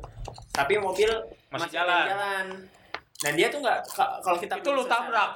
Tapi 0.55 0.73
mobil 0.77 1.11
Masih 1.51 1.67
ada 1.67 1.75
jalan. 1.75 2.05
jalan 2.07 2.45
dan 3.17 3.31
dia 3.33 3.47
tuh 3.47 3.59
nggak 3.59 3.79
ka- 3.85 4.19
kalau 4.19 4.37
kita 4.37 4.55
Itu 4.57 4.71
lu 4.71 4.83
tabrak. 4.85 5.35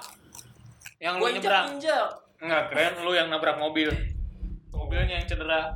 Yang 0.98 1.14
lu 1.16 1.26
nyebrang. 1.30 1.66
injek 1.74 2.08
Enggak, 2.40 2.64
keren 2.70 2.94
lu 3.02 3.12
yang 3.12 3.28
nabrak 3.28 3.56
mobil. 3.56 3.92
Mobilnya 4.70 5.16
yang 5.16 5.26
cedera. 5.26 5.76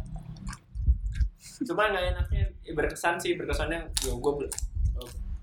cuma 1.61 1.87
nggak 1.87 2.03
enaknya 2.09 2.43
eh, 2.61 2.73
berkesan 2.73 3.15
sih 3.15 3.35
berkesannya 3.35 3.79
ya 4.01 4.11
gue 4.11 4.33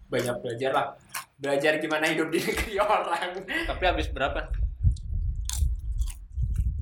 banyak 0.06 0.36
belajar 0.38 0.70
lah 0.70 0.86
belajar 1.34 1.72
gimana 1.76 2.04
hidup 2.06 2.28
di 2.28 2.36
negeri 2.38 2.76
orang 2.82 3.40
Tapi 3.40 3.82
habis 3.82 4.08
berapa? 4.10 4.36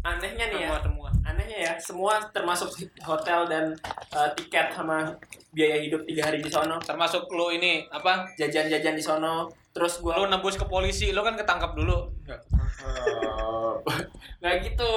anehnya 0.01 0.45
nih 0.49 0.59
ya 0.65 0.81
semua. 0.81 1.08
Anehnya 1.29 1.59
ya 1.69 1.73
semua 1.77 2.17
termasuk 2.33 2.73
hotel 3.05 3.45
dan 3.45 3.77
eh, 4.17 4.31
tiket 4.35 4.73
sama 4.73 5.13
biaya 5.53 5.85
hidup 5.85 6.09
tiga 6.09 6.33
hari 6.33 6.41
di 6.41 6.49
sono. 6.49 6.81
Termasuk 6.81 7.29
lu 7.29 7.53
ini 7.53 7.85
apa? 7.93 8.25
jajan-jajan 8.41 8.97
di 8.97 9.05
sono. 9.05 9.53
Terus 9.77 10.03
gue 10.03 10.11
Lu 10.11 10.27
nebus 10.27 10.59
ke 10.59 10.67
polisi, 10.67 11.13
lu 11.13 11.23
kan 11.23 11.37
ketangkap 11.37 11.77
dulu. 11.77 12.09
nggak 14.41 14.55
gitu. 14.65 14.93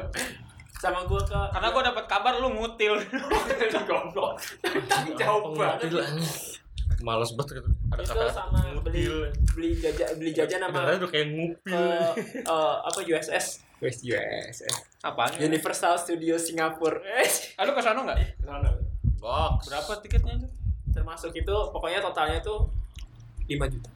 Sama 0.82 1.08
gue 1.08 1.20
ke 1.24 1.40
Karena 1.56 1.72
gua 1.72 1.82
dapat 1.88 2.04
kabar 2.04 2.36
lu 2.36 2.52
ngutil. 2.52 3.00
goblok. 3.88 4.36
Jauh 5.16 5.56
banget 5.56 5.88
Males 6.98 7.30
banget 7.32 7.60
gitu. 7.60 7.70
Ada 7.88 8.00
itu 8.00 8.10
kata 8.10 8.26
sama 8.30 8.58
beli 8.78 9.04
ngutil. 9.04 9.14
beli 9.52 9.70
jajan 9.76 10.08
beli 10.16 10.30
jajan 10.32 10.58
sama 10.58 10.72
Kedengarannya 10.72 10.98
tuh 10.98 11.10
kayak 11.10 11.26
ke 11.26 11.30
ngupil. 11.30 11.82
eh, 12.40 12.74
apa 12.82 12.98
USS 13.00 13.46
West 13.76 14.00
USS 14.02 14.72
Apaan? 15.00 15.36
Universal 15.38 15.94
Studio 15.96 16.34
Singapura 16.36 16.96
eh 17.04 17.28
Ah, 17.54 17.62
lu 17.62 17.72
ke 17.72 17.80
sono 17.80 18.02
enggak? 18.02 18.40
Box. 19.16 19.68
Berapa 19.68 19.92
tiketnya 20.00 20.34
itu? 20.36 20.48
termasuk 20.88 21.28
itu 21.30 21.52
pokoknya 21.70 22.00
totalnya 22.00 22.40
tuh 22.40 22.72
5 23.44 23.52
juta 23.68 23.90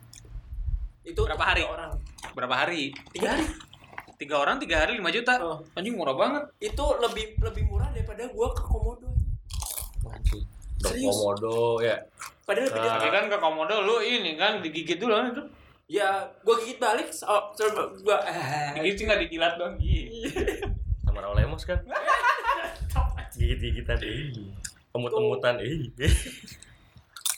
itu 1.03 1.17
Berapa 1.19 1.45
hari? 1.47 1.65
orang 1.65 1.97
Berapa 2.31 2.55
hari? 2.59 2.93
tiga 3.11 3.33
hari 3.33 3.49
Tiga 4.15 4.37
orang, 4.37 4.61
tiga 4.61 4.85
hari, 4.85 5.01
lima 5.01 5.09
juta. 5.09 5.41
Oh. 5.41 5.65
Anjing 5.73 5.97
murah 5.97 6.13
banget. 6.13 6.45
itu 6.61 6.85
lebih 7.01 7.41
lebih 7.41 7.65
murah 7.65 7.89
daripada 7.89 8.29
gua 8.29 8.53
ke 8.53 8.61
komodo 8.61 9.09
Anjing. 10.05 10.45
Serius? 10.81 11.13
komodo 11.13 11.79
ya. 11.79 11.97
padahal 12.43 12.67
lebih 12.67 12.81
Nah. 12.81 13.13
Kan 13.13 13.25
ke 13.29 13.39
komodo 13.39 13.75
lu 13.81 13.97
ini 14.01 14.35
kan 14.35 14.59
digigit 14.61 14.97
dulu 14.97 15.13
kan 15.13 15.27
itu. 15.31 15.45
ya 15.91 16.07
gua 16.41 16.55
gigit 16.57 16.79
balik 16.79 17.11
oh, 17.27 17.51
terus 17.53 17.75
gua 18.01 18.23
eh, 18.23 18.73
Digigit 18.79 18.97
sih 18.97 19.05
nggak 19.05 19.21
dijilat 19.27 19.53
dong. 19.55 19.75
Sama 21.05 21.19
Raul 21.21 21.37
Lemos 21.37 21.67
kan. 21.67 21.79
Gigit-gigitan. 23.37 23.99
Eh. 24.01 24.31
Temut-temutan. 24.91 25.59
Eh. 25.59 25.91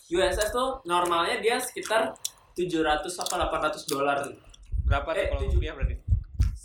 USS 0.09 0.51
tuh 0.51 0.85
normalnya 0.85 1.41
dia 1.41 1.57
sekitar 1.57 2.13
700 2.53 3.09
apa 3.09 3.35
800 3.73 3.89
dolar 3.89 4.19
Berapa 4.85 5.09
tuh 5.09 5.17
Eh, 5.17 5.27
kalau 5.31 5.41
tujuh. 5.41 5.57
rupiah 5.57 5.73
berarti? 5.73 5.95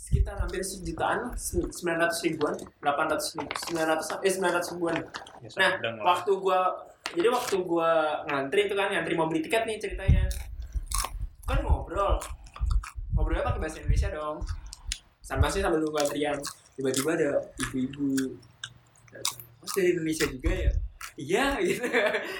Sekitar 0.08 0.40
hampir 0.40 0.64
sejutaan 0.64 1.28
lah, 1.28 1.32
sem- 1.36 1.68
900 1.68 2.24
ribuan 2.24 2.56
800 2.80 3.36
ribu- 3.36 3.52
900 3.68 4.24
eh 4.24 4.32
900 4.32 4.72
ribuan. 4.72 4.96
Ya, 5.44 5.76
nah 5.84 6.00
waktu 6.00 6.32
gua 6.40 6.72
jadi 7.12 7.28
waktu 7.28 7.56
gua 7.60 8.24
ngantri 8.24 8.68
itu 8.68 8.74
kan 8.74 8.88
ngantri 8.88 9.12
mau 9.12 9.28
beli 9.28 9.44
tiket 9.44 9.68
nih 9.68 9.76
ceritanya. 9.76 10.24
Kan 11.44 11.60
ngobrol. 11.60 12.16
Ngobrolnya 13.12 13.44
pakai 13.44 13.60
bahasa 13.60 13.84
Indonesia 13.84 14.08
dong. 14.08 14.40
Sama 15.20 15.52
sih 15.52 15.60
sambil 15.60 15.84
nunggu 15.84 16.00
antrian 16.00 16.40
tiba-tiba 16.72 17.10
ada 17.12 17.30
ibu-ibu 17.58 18.32
mas 19.58 19.72
dari 19.74 19.92
Indonesia 19.92 20.24
juga 20.24 20.50
ya? 20.54 20.72
Iya 21.18 21.44
gitu. 21.68 21.84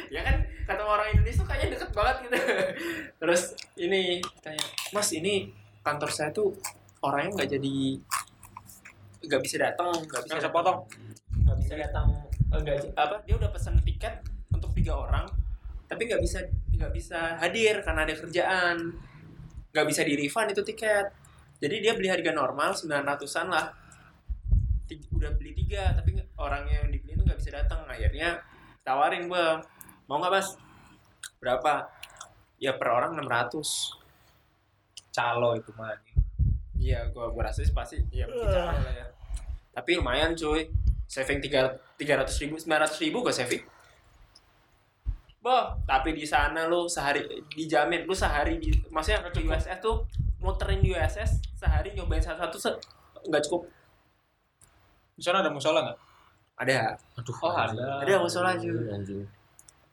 Ya 0.08 0.20
kan 0.24 0.36
kata 0.64 0.80
orang 0.80 1.12
Indonesia 1.12 1.44
kayaknya 1.44 1.76
deket 1.76 1.90
banget 1.92 2.16
gitu. 2.24 2.38
Terus 3.20 3.42
ini 3.76 4.24
tanya 4.40 4.64
mas 4.88 5.12
ini 5.12 5.52
kantor 5.84 6.08
saya 6.08 6.32
tuh 6.32 6.56
orangnya 7.00 7.30
nggak 7.34 7.50
jadi 7.50 7.76
nggak 9.18 9.40
bisa 9.42 9.56
datang 9.58 9.90
nggak 9.92 10.22
bisa 10.24 10.32
Nggak 10.32 10.40
bisa 10.40 10.50
potong. 10.50 10.78
nggak 11.44 11.56
bisa 11.58 11.74
datang 11.76 12.08
enggak 12.48 12.76
apa 12.96 13.16
dia 13.24 13.34
udah 13.36 13.50
pesan 13.50 13.76
tiket 13.82 14.14
untuk 14.48 14.70
tiga 14.72 14.96
orang 14.96 15.26
tapi 15.84 16.04
nggak 16.04 16.20
bisa 16.20 16.38
nggak 16.78 16.92
bisa 16.92 17.34
hadir 17.40 17.82
karena 17.82 18.06
ada 18.06 18.14
kerjaan. 18.14 18.76
Nggak 19.68 19.86
bisa 19.88 20.00
di 20.04 20.14
refund 20.14 20.52
itu 20.52 20.62
tiket. 20.62 21.10
Jadi 21.58 21.74
dia 21.82 21.92
beli 21.92 22.06
harga 22.06 22.30
normal 22.30 22.70
900-an 22.70 23.46
lah. 23.50 23.66
Ti- 24.86 25.10
udah 25.10 25.32
beli 25.34 25.56
tiga 25.56 25.90
tapi 25.90 26.14
nggak- 26.14 26.38
orang 26.38 26.68
yang 26.68 26.86
dibeli 26.86 27.16
itu 27.16 27.24
nggak 27.24 27.40
bisa 27.40 27.50
datang. 27.50 27.82
Akhirnya 27.82 28.38
tawarin 28.80 29.26
gua 29.26 29.58
mau 30.06 30.20
nggak 30.20 30.30
mas 30.30 30.54
berapa? 31.40 31.88
Ya 32.60 32.78
per 32.78 32.88
orang 32.88 33.18
600 33.18 33.96
Calo 35.10 35.58
itu 35.58 35.72
mah. 35.74 35.98
Iya, 36.88 37.00
gua 37.12 37.28
gua 37.28 37.52
rasa 37.52 37.60
sih 37.60 37.76
pasti 37.76 38.00
iya 38.08 38.24
mungkin 38.24 38.48
cara 38.48 38.72
lah 38.72 38.94
ya. 38.96 39.06
Tapi 39.76 40.00
lumayan 40.00 40.32
cuy. 40.32 40.64
Saving 41.08 41.40
tiga 41.40 41.72
tiga 41.96 42.20
ratus 42.20 42.36
ribu, 42.40 42.60
sembilan 42.60 42.84
ratus 42.88 42.98
ribu 43.00 43.20
gua 43.20 43.32
saving. 43.32 43.64
Boh, 45.44 45.76
tapi 45.88 46.12
di 46.12 46.24
sana 46.24 46.68
lu 46.68 46.88
sehari 46.88 47.24
dijamin 47.48 48.04
lu 48.04 48.12
sehari 48.12 48.60
di, 48.60 48.74
maksudnya 48.92 49.24
ke 49.28 49.40
USS 49.40 49.78
tuh 49.80 50.04
muterin 50.42 50.82
di 50.84 50.92
USS 50.92 51.56
sehari 51.56 51.94
nyobain 51.96 52.20
satu-satu 52.20 52.56
se 52.56 52.70
nggak 53.28 53.42
cukup. 53.48 53.68
Di 55.16 55.22
sana 55.24 55.40
ada 55.40 55.52
musola 55.52 55.80
nggak? 55.84 55.98
Ada, 56.58 56.98
Aduh. 57.22 57.36
Oh, 57.38 57.54
ada. 57.54 58.02
ada 58.02 58.18
musola. 58.18 58.50
Anjing. 58.58 59.22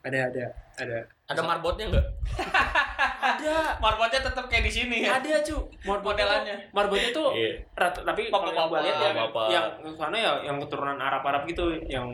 Ada, 0.02 0.18
ada, 0.30 0.44
ada. 0.82 0.98
Ada 1.30 1.40
marbotnya 1.42 1.90
enggak? 1.90 2.06
Ada, 3.26 3.56
Marbotnya 3.82 4.20
tetap 4.22 4.44
kayak 4.46 4.64
di 4.66 4.72
sini 4.72 4.96
ya. 5.02 5.18
ada 5.18 5.42
cuy. 5.42 5.58
Marbotnya 5.82 6.24
tuh, 6.24 6.38
Modelannya. 6.38 6.56
marbotnya 6.70 7.10
tuh 7.10 7.28
rata, 7.74 8.00
tapi 8.06 8.30
kalau 8.30 8.52
yang 8.52 8.68
gua 8.70 8.80
lihat 8.84 8.96
ya 9.02 9.10
yang 9.50 9.94
sana 9.98 10.16
ya 10.16 10.32
yang 10.44 10.56
keturunan 10.62 10.98
Arab 10.98 11.22
Arab 11.22 11.42
gitu 11.44 11.74
yang 11.86 12.06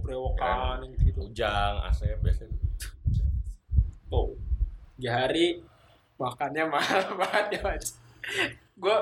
brewok-brewokan 0.00 0.80
yang 0.82 0.90
gitu-gitu. 0.96 1.20
Ujang, 1.28 1.74
Asep 1.84 2.16
biasanya. 2.22 2.56
Oh. 4.08 4.32
Tiga 4.96 5.26
hari 5.26 5.60
makannya 6.16 6.64
mahal 6.64 7.04
banget 7.20 7.58
ya 7.58 7.60
mas. 7.60 8.00
Gue 8.74 8.96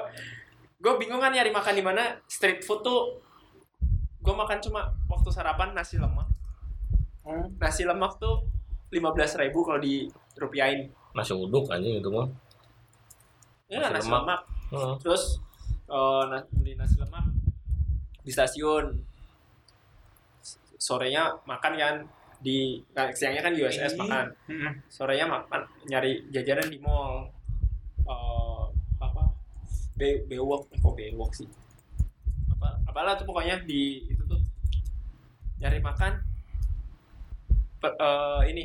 gue 0.83 0.93
bingung 0.99 1.23
kan 1.23 1.31
nyari 1.31 1.49
makan 1.49 1.75
di 1.75 1.85
mana 1.85 2.19
street 2.27 2.61
food 2.61 2.83
tuh 2.83 3.23
gue 4.19 4.35
makan 4.35 4.59
cuma 4.59 4.91
waktu 5.07 5.29
sarapan 5.31 5.71
nasi 5.71 6.01
lemak. 6.01 6.27
Nasi 7.57 7.87
lemak 7.87 8.19
tuh 8.19 8.43
lima 8.91 9.15
belas 9.15 9.39
ribu 9.39 9.63
kalau 9.63 9.79
di 9.79 10.09
rupiahin. 10.35 10.91
Nasi 11.15 11.33
uduk 11.33 11.71
anjing 11.71 11.97
itu 11.97 12.11
mah. 12.11 12.27
Ya 13.71 13.79
Nasi 13.81 13.95
nasi, 13.95 14.09
lemak. 14.11 14.21
lemak. 14.23 14.41
Heeh. 14.75 14.95
Terus 15.01 15.23
eh, 15.87 16.23
na- 16.29 16.47
beli 16.53 16.73
nasi 16.75 16.97
lemak 16.99 17.25
di 18.21 18.31
stasiun. 18.31 18.85
Sorenya 20.77 21.33
makan 21.45 21.73
kan 21.75 21.97
di 22.45 22.77
nah, 22.93 23.09
siangnya 23.09 23.41
kan 23.41 23.57
di 23.57 23.65
USS 23.65 23.95
Ih. 23.95 24.01
makan. 24.01 24.27
Sorenya 24.91 25.25
makan 25.25 25.61
nyari 25.87 26.29
jajanan 26.29 26.69
di 26.69 26.77
mall. 26.77 27.31
Eh, 28.05 28.65
apa? 29.01 29.23
Be 29.97 30.27
bewok, 30.27 30.69
eh, 30.69 30.79
kok 30.79 30.93
bewok 30.93 31.31
sih? 31.33 31.49
Apa 32.53 32.77
apalah 32.85 33.15
tuh 33.15 33.25
pokoknya 33.25 33.63
di 33.65 34.05
itu 34.05 34.21
tuh 34.27 34.37
nyari 35.57 35.79
makan 35.81 36.13
Per- 37.81 37.97
eh, 37.97 38.43
ini 38.51 38.65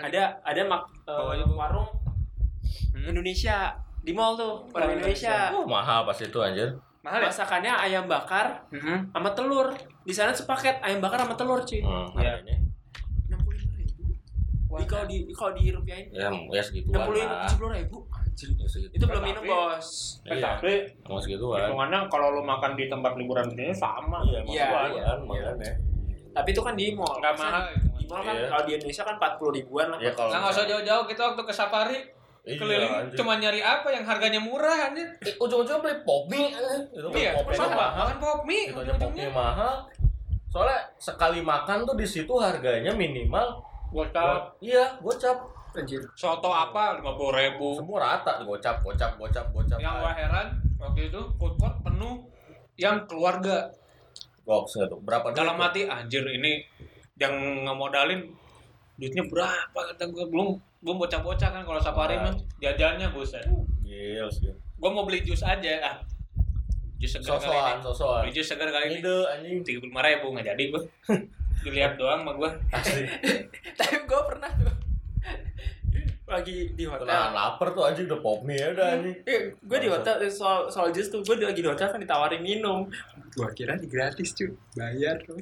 ada 0.00 0.22
ada 0.42 0.60
mak 0.64 0.82
eh, 1.02 1.10
bawah. 1.10 1.48
warung 1.56 1.90
Hmm. 2.94 3.08
Indonesia 3.08 3.70
di 4.00 4.10
mall 4.10 4.34
tuh 4.34 4.66
warung 4.70 4.92
Indonesia. 4.92 5.50
Oh, 5.52 5.64
mahal 5.64 6.02
pas 6.02 6.16
itu 6.16 6.34
anjir. 6.36 6.68
Mahal 7.00 7.22
ya? 7.22 7.30
Masakannya 7.30 7.72
ayam 7.78 8.04
bakar 8.04 8.66
Mhm. 8.68 9.10
sama 9.10 9.30
telur. 9.32 9.68
Di 10.02 10.10
sana 10.10 10.30
sepaket 10.30 10.78
ayam 10.80 10.98
bakar 10.98 11.22
sama 11.22 11.32
telur, 11.32 11.60
cuy. 11.60 11.78
Hmm, 11.78 12.10
Iya. 12.14 12.36
harganya. 12.36 12.56
Enam 13.26 13.38
puluh 13.40 13.56
lima 13.56 13.74
ribu. 13.76 14.02
Di 14.74 14.84
kalau 14.84 15.04
di 15.04 15.16
kalau 15.30 15.52
di 15.54 15.64
rupiahin 15.70 16.06
Ya, 16.10 16.28
ya 16.28 16.60
segituan 16.60 16.92
enam 16.92 17.06
puluh 17.06 17.20
lah. 17.20 17.40
tujuh 17.42 17.56
puluh 17.56 17.72
ribu. 17.72 17.96
Anjir. 18.10 18.48
Ya, 18.52 18.66
segitu. 18.66 18.92
Itu 18.92 19.04
belum 19.06 19.22
minum 19.24 19.42
bos. 19.44 19.88
Eh, 20.20 20.34
Iya, 20.34 20.42
tapi 20.52 20.72
emang 21.00 21.20
segituan. 21.20 21.58
hitungannya 21.60 22.00
kalau 22.08 22.28
lu 22.30 22.42
makan 22.42 22.72
di 22.74 22.84
tempat 22.86 23.12
liburan 23.14 23.46
ini 23.52 23.70
sama. 23.70 24.18
Iya, 24.22 24.42
emang 24.42 24.52
Iya, 24.52 24.64
segituan, 24.64 24.88
iya. 24.90 25.04
makanya. 25.22 25.72
Tapi 26.30 26.48
itu 26.48 26.60
kan 26.60 26.74
di 26.74 26.92
mall. 26.92 27.16
Nggak 27.16 27.34
mahal 27.34 27.62
Di 27.94 28.04
mall 28.06 28.22
kan 28.22 28.34
Iya. 28.34 28.46
kalau 28.46 28.62
di 28.64 28.72
Indonesia 28.74 29.02
kan 29.02 29.14
empat 29.16 29.32
puluh 29.36 29.52
ribuan 29.52 29.86
lah. 29.88 29.98
Ya 29.98 30.10
kalau 30.10 30.30
Nah, 30.30 30.38
nggak 30.40 30.52
usah 30.52 30.66
jauh-jauh 30.66 31.04
kita 31.04 31.22
waktu 31.24 31.42
ke 31.42 31.52
safari 31.52 31.98
Iya, 32.40 32.56
keliling 32.56 32.92
cuma 33.12 33.36
nyari 33.36 33.60
apa 33.60 33.88
yang 33.88 34.02
harganya 34.02 34.38
murah 34.38 34.88
anjir. 34.88 35.04
Eh, 35.20 35.36
ujung-ujungnya 35.36 35.78
beli 35.78 35.96
pop 36.00 36.24
mie. 36.26 36.48
Itu 36.88 37.06
beli 37.06 37.22
Iya, 37.22 37.32
pop 37.34 37.44
mie 37.44 37.58
mahal. 37.58 37.76
makan 38.00 38.16
pop 38.18 38.40
mie 38.42 38.64
Itu 38.66 38.78
aja 38.78 38.92
pop 38.94 39.10
mie 39.10 39.20
ujung-ujungnya. 39.20 39.28
mahal. 39.30 39.74
Soalnya 40.48 40.78
sekali 40.96 41.40
makan 41.40 41.84
tuh 41.84 41.92
di 41.92 42.06
situ 42.06 42.32
harganya 42.34 42.88
minimal 42.90 43.60
Gocap, 43.88 44.20
go- 44.20 44.48
iya, 44.60 44.84
gocap. 44.98 45.36
Anjir. 45.70 46.00
soto 46.12 46.48
apa 46.48 46.96
lima 46.96 47.12
puluh 47.12 47.32
ribu. 47.34 47.72
Semua 47.72 48.00
rata 48.02 48.40
gocap, 48.42 48.80
gocap, 48.80 49.14
gocap, 49.14 49.46
gocap. 49.48 49.76
Yang 49.76 49.94
gua 49.94 50.12
heran 50.12 50.46
waktu 50.76 51.00
itu 51.06 51.20
food 51.34 51.54
court 51.54 51.76
penuh 51.80 52.24
yang 52.74 53.04
keluarga. 53.04 53.68
Goks 54.48 54.80
tuh. 54.80 54.98
Berapa 55.04 55.28
duit 55.28 55.36
Dalam 55.36 55.60
hati 55.60 55.84
anjir 55.84 56.24
ini 56.24 56.64
yang 57.20 57.36
ngemodalin 57.68 58.24
duitnya 58.96 59.28
berapa 59.28 59.76
kata 59.92 60.08
gua 60.08 60.24
belum 60.26 60.48
belum 60.80 60.96
bocah-bocah 60.96 61.48
kan 61.52 61.62
kalau 61.62 61.76
safari 61.78 62.16
Nah. 62.16 62.32
mah 62.32 62.34
jajannya 62.58 63.12
buset. 63.12 63.44
Gil, 63.84 64.24
gil. 64.40 64.56
Gua 64.80 64.90
mau 64.90 65.04
beli 65.04 65.20
jus 65.20 65.44
aja 65.44 65.72
ah. 65.84 65.96
Jus 66.98 67.14
segar 67.14 67.36
kali 67.36 67.46
Sosokan, 67.46 67.76
ini. 67.76 67.84
sosokan. 67.84 68.20
Beli 68.24 68.32
jus 68.32 68.46
segar 68.48 68.68
kali 68.72 68.86
ini. 68.88 68.98
Anjing. 69.04 69.58
tiga 69.60 69.78
puluh 69.84 69.92
lima 69.92 70.02
ribu 70.02 70.26
nggak 70.32 70.46
jadi 70.56 70.62
gua. 70.72 70.82
Dilihat 71.62 71.92
doang 72.00 72.24
sama 72.24 72.32
gua. 72.32 72.50
Asli. 72.72 73.04
Tapi 73.78 73.96
gue 74.02 74.20
pernah 74.24 74.50
tuh 74.56 74.72
lagi 76.28 76.76
di 76.76 76.84
hotel. 76.84 77.08
Nahan 77.08 77.32
lapar 77.32 77.72
tuh 77.72 77.88
anjing 77.88 78.06
udah 78.06 78.20
pop 78.20 78.44
mie 78.44 78.60
ya 78.60 78.76
udah 78.76 78.86
anjing. 79.00 79.16
Eh, 79.24 79.56
gue 79.56 79.78
di 79.80 79.88
hotel 79.88 80.20
soal 80.28 80.68
soal 80.68 80.92
jus 80.92 81.08
tuh 81.08 81.24
gue 81.24 81.40
lagi 81.40 81.64
di 81.64 81.68
hotel 81.68 81.88
kan 81.88 81.98
ditawarin 81.98 82.44
minum. 82.44 82.84
Gua 83.32 83.48
kira 83.54 83.80
di 83.80 83.88
gratis 83.88 84.36
cuy, 84.36 84.52
bayar 84.76 85.18
dong. 85.24 85.40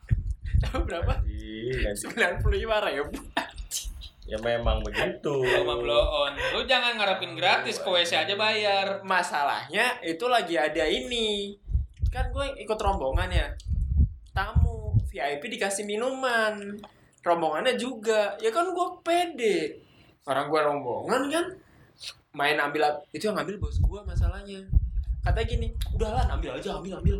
Tahu 0.62 0.80
berapa? 0.84 1.24
Sembilan 1.96 2.44
puluh 2.44 2.62
lima 2.62 2.78
ribu. 2.84 3.16
Ya 4.30 4.38
memang 4.38 4.78
begitu. 4.86 5.42
Sama 5.42 5.74
blow 5.74 6.04
on. 6.06 6.38
Lu 6.54 6.62
jangan 6.62 6.94
ngarepin 6.94 7.34
gratis 7.34 7.82
ke 7.82 7.88
WC 7.90 8.14
aja 8.14 8.34
bayar. 8.38 9.02
Masalahnya 9.02 9.98
itu 10.06 10.22
lagi 10.30 10.54
ada 10.54 10.86
ini. 10.86 11.58
Kan 12.14 12.30
gue 12.30 12.54
ikut 12.62 12.78
rombongan 12.78 13.26
ya. 13.26 13.48
Tamu 14.30 14.94
VIP 15.10 15.58
dikasih 15.58 15.82
minuman. 15.82 16.78
Rombongannya 17.26 17.74
juga. 17.74 18.38
Ya 18.38 18.54
kan 18.54 18.70
gue 18.70 18.88
pede. 19.02 19.82
Orang 20.28 20.52
gue 20.52 20.60
rombongan 20.60 21.22
kan. 21.32 21.46
Main 22.30 22.56
ambil 22.62 23.02
itu 23.10 23.26
yang 23.26 23.38
ambil 23.38 23.58
bos 23.58 23.76
gue 23.80 24.00
masalahnya. 24.06 24.60
Katanya 25.20 25.46
gini, 25.46 25.66
udahlah 25.92 26.24
ambil 26.32 26.56
aja 26.56 26.78
ambil 26.78 27.02
ambil. 27.02 27.16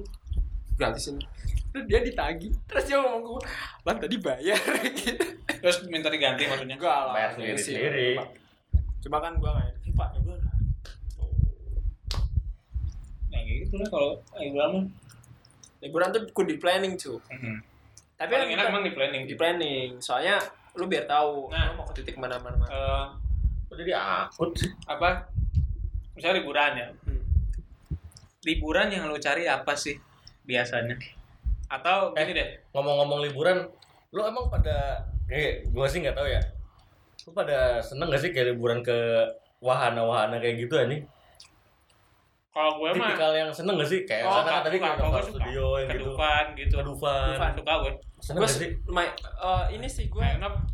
Gratis 0.79 1.13
ini. 1.13 1.25
Terus 1.71 1.85
dia 1.87 2.01
ditagi. 2.03 2.49
Terus 2.67 2.85
dia 2.89 2.97
ngomong 2.99 3.21
ke 3.23 3.29
gue, 3.29 3.43
Bang 3.85 3.99
tadi 3.99 4.17
bayar 4.19 4.61
gitu. 4.97 5.25
Terus 5.63 5.77
minta 5.91 6.09
diganti 6.09 6.47
maksudnya. 6.47 6.77
Enggak 6.79 6.99
lah. 7.11 7.15
Bayar 7.15 7.31
sendiri-sendiri. 7.37 8.09
Pak. 8.17 8.29
Cuma 9.01 9.17
kan 9.21 9.33
gue 9.37 9.51
nggak 9.51 9.69
ini 9.81 9.91
pak 9.97 10.09
ya 10.13 10.21
lah. 10.29 10.55
Nah 13.31 13.41
gitu 13.47 13.75
lah 13.81 13.89
kalau 13.89 14.11
liburan 14.39 14.69
mah. 14.77 14.85
Liburan 15.81 16.09
tuh 16.13 16.23
kudu 16.37 16.55
di 16.55 16.59
planning 16.61 16.95
cuy. 17.01 17.17
Tapi 18.21 18.31
Paling 18.37 18.53
kan 18.53 18.57
enak 18.61 18.67
emang 18.69 18.85
di 18.85 18.93
planning. 18.93 19.23
di 19.25 19.35
planning 19.35 19.89
soalnya 19.97 20.37
lu 20.73 20.85
biar 20.87 21.05
tahu 21.05 21.49
Nah. 21.49 21.71
lu 21.71 21.75
mau 21.75 21.85
ke 21.85 21.95
titik 21.97 22.15
mana 22.15 22.37
mana 22.37 22.57
mana 22.57 22.71
Eh, 22.71 23.05
akut 23.95 24.51
sih? 24.55 24.71
apa? 24.85 25.27
Misalnya 26.15 26.37
liburan 26.39 26.73
ya. 26.75 26.87
Hmm. 27.03 27.23
Liburan 28.41 28.89
yang 28.89 29.07
lu 29.07 29.17
cari 29.17 29.45
apa 29.45 29.73
sih 29.75 29.97
biasanya? 30.43 30.97
Atau 31.67 32.11
gini 32.13 32.33
deh, 32.33 32.49
Ngomong-ngomong 32.71 33.23
liburan, 33.23 33.71
lu 34.11 34.21
emang 34.21 34.47
pada 34.47 35.07
eh 35.27 35.63
gua 35.69 35.87
sih 35.87 36.03
nggak 36.03 36.15
tahu 36.15 36.27
ya. 36.27 36.43
Lu 37.23 37.31
pada 37.31 37.79
seneng 37.79 38.11
gak 38.11 38.19
sih 38.19 38.31
kayak 38.31 38.51
liburan 38.51 38.81
ke 38.81 38.97
wahana-wahana 39.61 40.39
kayak 40.39 40.57
gitu 40.61 40.75
anjing? 40.75 41.05
kalau 42.51 42.83
gue 42.83 42.91
mah 42.99 43.15
Tipikal 43.15 43.31
yang 43.31 43.51
seneng 43.55 43.79
gak 43.79 43.87
sih? 43.87 44.03
Kayak 44.03 44.27
Oh, 44.27 44.31
misalkan 44.35 44.51
suka, 44.51 44.65
tadi 44.67 44.77
kayak 44.77 44.97
suka. 44.99 45.21
Studio 45.23 45.65
yang 45.79 45.87
gitu. 45.87 45.95
kedufan 46.03 46.45
gitu. 46.59 46.75
Ke. 46.75 46.83
Dufan. 46.83 47.51
Suka 47.55 47.73
gue. 47.79 47.93
Seneng 48.31 48.39
gue 48.39 48.47
gak 48.47 48.57
sih? 48.57 48.71
lumayan 48.85 49.13
eh, 49.19 49.65
ini 49.73 49.87
sih 49.87 50.07
gue 50.07 50.23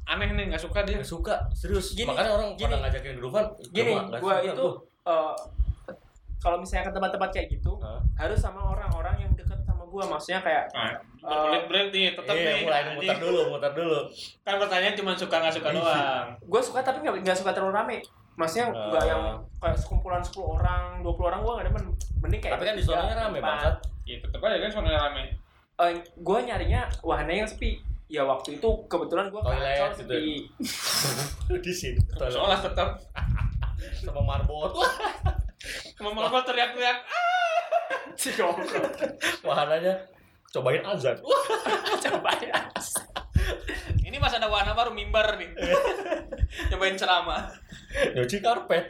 aneh 0.05 0.29
nih 0.31 0.45
nggak 0.47 0.61
suka 0.61 0.79
dia. 0.83 0.97
Gak 0.97 1.09
suka, 1.09 1.35
serius. 1.51 1.93
Gini, 1.93 2.07
Makanya 2.07 2.31
orang 2.31 2.49
gini. 2.53 2.69
pada 2.69 2.77
ngajakin 2.85 3.11
ke 3.11 3.21
Dufan. 3.21 3.45
gini 3.71 3.93
gue 3.97 4.35
itu 4.45 4.67
gua. 5.03 5.09
eh, 5.09 5.35
kalau 6.37 6.57
misalnya 6.57 6.85
ke 6.85 6.93
tempat-tempat 6.93 7.31
kayak 7.31 7.49
gitu 7.51 7.73
Hah? 7.79 7.99
harus 8.17 8.39
sama 8.39 8.61
orang-orang 8.63 9.17
yang 9.19 9.33
dekat 9.33 9.59
sama 9.63 9.83
gue 9.83 10.03
maksudnya 10.05 10.41
kayak 10.41 10.65
Nah, 10.71 10.95
Eh, 11.27 11.35
belit-belit 11.43 11.89
nih, 11.91 12.09
tetap 12.15 12.31
Iya, 12.31 12.47
nih. 12.47 12.63
mulai 12.63 12.79
anjing. 12.81 12.97
muter 13.03 13.19
dulu, 13.19 13.41
muter 13.51 13.73
dulu. 13.75 13.99
Kan 14.41 14.55
pertanyaan 14.57 14.95
cuma 14.95 15.11
suka 15.13 15.37
nggak 15.37 15.51
suka 15.53 15.69
Iya. 15.69 15.77
doang. 15.77 16.27
gue 16.41 16.61
suka 16.63 16.79
tapi 16.81 16.99
nggak 17.01 17.15
nggak 17.19 17.35
suka 17.37 17.51
terlalu 17.51 17.75
rame 17.75 17.99
maksudnya 18.37 18.69
nggak 18.69 19.01
Ah. 19.01 19.09
yang 19.09 19.23
kayak 19.57 19.75
sekumpulan 19.75 20.21
10 20.21 20.47
orang 20.47 20.83
20 21.01 21.27
orang 21.27 21.41
gue 21.41 21.53
nggak 21.53 21.67
demen 21.67 21.85
mending 22.21 22.41
kayak 22.41 22.53
Tapi 22.53 22.65
kan 22.65 22.75
di 22.75 22.85
sononya 22.85 23.15
rame 23.17 23.39
empat. 23.39 23.49
bangsat. 23.51 23.77
Ya 24.05 24.17
tetap 24.21 24.39
aja 24.41 24.57
kan 24.57 24.71
soalnya 24.71 24.95
rame. 25.01 25.25
Eh, 25.77 25.93
gue 26.17 26.39
nyarinya 26.41 26.89
wahana 27.05 27.37
yang 27.37 27.45
sepi 27.45 27.77
ya 28.09 28.25
waktu 28.25 28.57
itu 28.57 28.69
kebetulan 28.89 29.29
gue 29.29 29.41
Toilet 29.45 29.77
kacau 29.77 29.89
gitu. 29.93 30.01
sepi 30.09 30.33
Di 31.65 31.73
sini. 31.75 32.01
Soalnya 32.17 32.65
tetap 32.65 32.97
sama 34.05 34.23
marbot. 34.25 34.73
mama 36.01 36.31
gua 36.31 36.43
teriak-teriak. 36.47 36.99
si 38.17 38.33
goblok 38.33 38.71
Wahananya 39.45 39.93
cobain 40.49 40.81
azan. 40.87 41.19
coba 42.05 42.33
ya 42.41 42.57
Ini 44.01 44.17
mas 44.17 44.33
ada 44.33 44.49
wahana 44.49 44.73
baru 44.73 44.97
mimbar 44.97 45.37
nih. 45.37 45.53
Nyobain 46.73 46.97
ceramah. 46.97 47.53
Nyuci 48.17 48.41
karpet. 48.41 48.89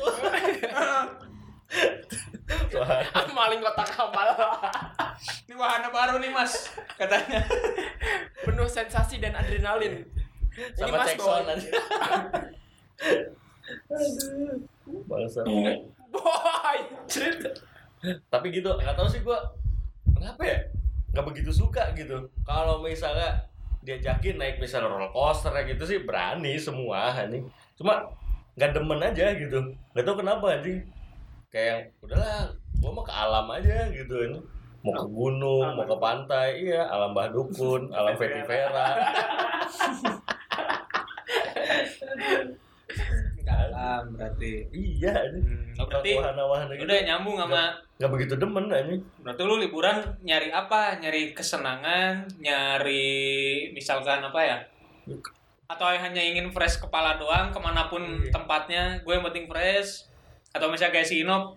Wah, 2.78 3.26
maling 3.34 3.58
kotak 3.58 3.90
amal 3.98 4.28
Ini 5.50 5.54
wahana 5.58 5.90
baru 5.90 6.22
nih 6.22 6.30
mas. 6.30 6.70
Katanya. 6.94 7.42
penuh 8.46 8.68
sensasi 8.70 9.18
dan 9.18 9.34
adrenalin 9.34 10.06
ini 10.56 10.72
sama 10.78 11.02
mas 11.02 11.08
cek 11.12 11.18
bawa. 11.20 11.38
Bangsa. 15.10 15.40
boy 16.14 16.78
cerita 17.10 17.50
Tapi 18.30 18.46
gitu, 18.54 18.70
nggak 18.70 18.94
tahu 18.94 19.08
sih 19.10 19.20
gua 19.26 19.42
kenapa 20.14 20.46
ya? 20.46 20.58
Nggak 21.10 21.26
begitu 21.34 21.50
suka 21.50 21.90
gitu. 21.98 22.30
Kalau 22.46 22.78
misalnya 22.80 23.42
diajakin 23.82 24.38
naik 24.38 24.62
misalnya 24.62 24.94
roller 24.94 25.10
coaster 25.10 25.50
kayak 25.50 25.74
gitu 25.74 25.84
sih 25.84 25.98
berani 26.06 26.54
semua 26.54 27.10
anjing. 27.10 27.50
Cuma 27.74 28.06
nggak 28.54 28.78
demen 28.78 29.02
aja 29.02 29.34
gitu. 29.34 29.74
Nggak 29.92 30.04
tahu 30.06 30.16
kenapa 30.22 30.46
anjing. 30.54 30.86
Kayak 31.56 31.64
yang, 31.66 31.80
udahlah, 32.02 32.52
gua 32.76 32.90
mah 32.92 33.00
ke 33.02 33.14
alam 33.14 33.46
aja 33.50 33.76
gitu 33.88 34.16
ini. 34.22 34.38
mau 34.78 34.92
ke 34.92 35.06
gunung 35.08 35.66
mau 35.72 35.82
ke 35.82 35.96
pantai 35.96 36.48
iya 36.62 36.84
alam 36.86 37.10
bah 37.10 37.26
dukun 37.26 37.88
alam 37.96 38.12
Fetty 38.14 38.44
Vera 38.44 38.92
Dalam 43.38 44.02
berarti. 44.14 44.68
iya 44.70 45.16
ini 45.26 45.40
Hmm, 45.76 45.84
berarti 45.84 46.10
wahana-wahana 46.14 46.72
gitu 46.72 46.84
udah 46.84 46.98
nyambung 47.02 47.36
sama 47.36 47.62
nggak 47.96 48.10
begitu 48.10 48.34
demen 48.36 48.64
ini 48.68 48.96
berarti 49.20 49.40
lu 49.42 49.56
liburan 49.56 49.96
nyari 50.20 50.48
apa? 50.50 50.96
Nyari 50.96 51.32
kesenangan, 51.32 52.28
nyari 52.36 53.06
misalkan 53.72 54.20
apa 54.20 54.40
ya? 54.40 54.56
Atau 55.66 55.88
hanya 55.88 56.20
ingin 56.20 56.48
fresh 56.48 56.78
kepala 56.78 57.16
doang 57.16 57.48
ke 57.48 57.58
mana 57.58 57.88
pun 57.88 58.00
Iya. 58.00 58.28
tempatnya, 58.30 58.82
gue 59.00 59.12
yang 59.12 59.24
penting 59.24 59.44
fresh. 59.46 60.04
Atau 60.56 60.66
misalnya 60.66 60.92
kayak 60.92 61.04
si 61.04 61.20
Inop, 61.20 61.52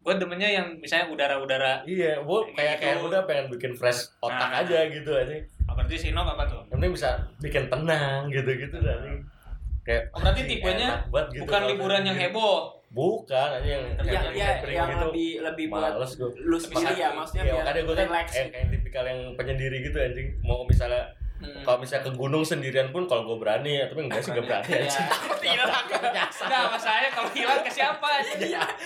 gue 0.00 0.14
demennya 0.14 0.50
yang 0.52 0.66
misalnya 0.76 1.08
udara-udara. 1.08 1.80
iya 1.84 2.20
gua 2.20 2.44
kayak 2.48 2.76
kayak 2.78 2.96
Gitu. 2.96 3.08
udah 3.08 3.20
pengen 3.24 3.46
bikin 3.48 3.72
fresh 3.72 4.12
otak 4.18 4.36
Nah. 4.48 4.60
aja 4.60 4.78
gitu 4.86 5.10
aja 5.10 5.34
Oh, 5.64 5.72
berarti 5.72 5.96
si 5.96 6.06
Inop 6.08 6.28
apa 6.28 6.44
tuh? 6.44 6.60
yang 6.62 6.76
penting 6.76 6.92
bisa 6.92 7.10
bikin 7.40 7.64
tenang 7.66 8.28
gitu 8.28 8.50
gitu 8.52 8.76
dan 8.78 9.00
kayak 9.82 10.12
Oh, 10.12 10.20
berarti 10.20 10.44
tipenya 10.46 11.08
gitu 11.08 11.40
Bukan 11.42 11.60
liburan 11.66 12.02
yang 12.02 12.18
heboh. 12.18 12.84
bukan 12.90 13.48
aja 13.50 13.66
yang 13.66 13.84
ya, 13.98 14.22
gathering 14.30 14.76
yang 14.76 14.86
gitu. 14.88 15.02
lebih 15.04 15.30
lebih 15.42 15.64
buat 15.66 15.82
males 15.90 16.12
gue 16.14 16.30
lu 16.38 16.54
sendiri 16.54 16.94
ya 16.94 17.10
maksudnya 17.10 17.42
Iya, 17.42 17.54
biar 17.58 17.76
gue 17.80 17.96
relax 17.98 18.26
kayak, 18.30 18.48
kayak 18.52 18.66
tipikal 18.70 19.02
yang 19.02 19.20
penyendiri 19.34 19.76
gitu 19.82 19.98
anjing 19.98 20.28
mau 20.40 20.62
misalnya 20.62 21.02
Hmm. 21.34 21.50
kalau 21.60 21.82
misalnya 21.82 22.06
ke 22.06 22.12
gunung 22.14 22.40
sendirian 22.40 22.88
pun 22.88 23.04
kalau 23.04 23.26
gue 23.26 23.36
berani 23.36 23.74
ya 23.74 23.84
tapi 23.84 24.00
enggak 24.00 24.22
sih 24.22 24.30
gak 24.30 24.46
berani 24.46 24.70
Iya. 24.70 24.80
anjing 24.80 25.06
hilang 25.50 25.84
Enggak, 25.84 26.64
masalahnya 26.70 27.10
kalau 27.10 27.28
hilang 27.28 27.60
ke 27.60 27.70
siapa? 27.70 28.08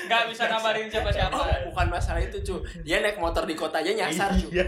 Enggak 0.00 0.22
bisa 0.26 0.42
ngabarin 0.48 0.88
siapa-siapa. 0.88 1.38
bukan 1.68 1.86
masalah 1.88 2.18
itu 2.18 2.40
cu 2.40 2.54
dia 2.80 2.98
naik 2.98 3.16
motor 3.16 3.44
di 3.44 3.52
kota 3.52 3.78
aja 3.78 3.92
nyasar 3.92 4.32
cu 4.32 4.48
iya 4.48 4.64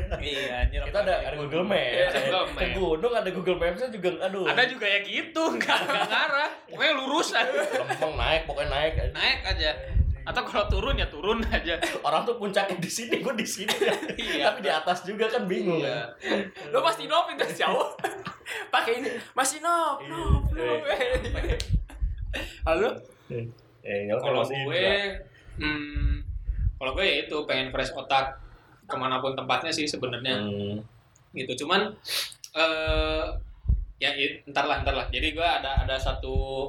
Iya, 0.63 0.85
kita 0.85 0.99
ada 1.01 1.15
ada 1.25 1.37
Google 1.37 1.65
Maps 1.65 1.81
Iya, 1.91 2.07
ada 2.07 2.21
Google 2.21 2.45
ke 2.45 2.53
Maps. 2.53 2.77
gunung 2.77 3.13
ada 3.17 3.31
Google 3.33 3.59
Maps 3.59 3.81
juga 3.89 4.11
aduh 4.21 4.45
Ada 4.45 4.63
juga 4.67 4.87
ya 4.87 4.99
gitu, 5.01 5.43
enggak 5.51 5.79
enggak 5.81 6.07
ngarah. 6.07 6.51
Pokoknya 6.69 6.93
lurus 6.95 7.29
aja. 7.33 7.49
lempeng 7.51 8.15
naik 8.15 8.43
pokoknya 8.45 8.69
naik. 8.71 8.93
Naik 9.11 9.41
aja. 9.47 9.71
Atau 10.21 10.43
kalau 10.45 10.67
turun 10.69 10.95
ya 10.95 11.07
turun 11.07 11.41
aja. 11.51 11.81
orang 12.01 12.23
tuh 12.23 12.37
puncaknya 12.37 12.77
di 12.77 12.91
sini 12.91 13.19
gue 13.19 13.35
di 13.35 13.47
sini. 13.47 13.73
Iya. 14.17 14.51
tapi 14.51 14.61
di 14.63 14.71
atas 14.71 15.03
juga 15.03 15.27
kan 15.27 15.45
bingung 15.45 15.81
Iya. 15.81 16.11
lu 16.71 16.79
pasti 16.81 17.05
nop 17.07 17.31
itu 17.31 17.45
jauh. 17.57 17.89
Pakai 18.75 19.01
ini 19.01 19.09
masih 19.33 19.61
nop 19.61 20.05
nop 20.05 20.51
nop. 20.51 20.81
Halo? 22.65 22.89
Eh 23.81 23.99
nyala 24.05 24.21
Kalau 24.21 24.43
gue 24.45 24.85
hmm, 25.57 26.13
kalau 26.77 26.93
gue 26.95 27.05
ya 27.05 27.17
itu 27.25 27.37
pengen 27.45 27.69
fresh 27.71 27.93
otak 27.93 28.37
ke 28.85 28.97
mana 28.97 29.19
pun 29.19 29.33
tempatnya 29.33 29.71
sih 29.71 29.85
sebenarnya. 29.85 30.37
Hmm. 30.41 30.79
gitu 31.31 31.63
cuman 31.63 31.95
eh 32.53 33.25
ya 33.97 34.11
ntar 34.49 34.67
lah 34.67 34.83
ntar 34.83 34.95
lah. 34.95 35.07
Jadi 35.09 35.31
gue 35.31 35.45
ada 35.47 35.81
ada 35.81 35.95
satu 35.95 36.67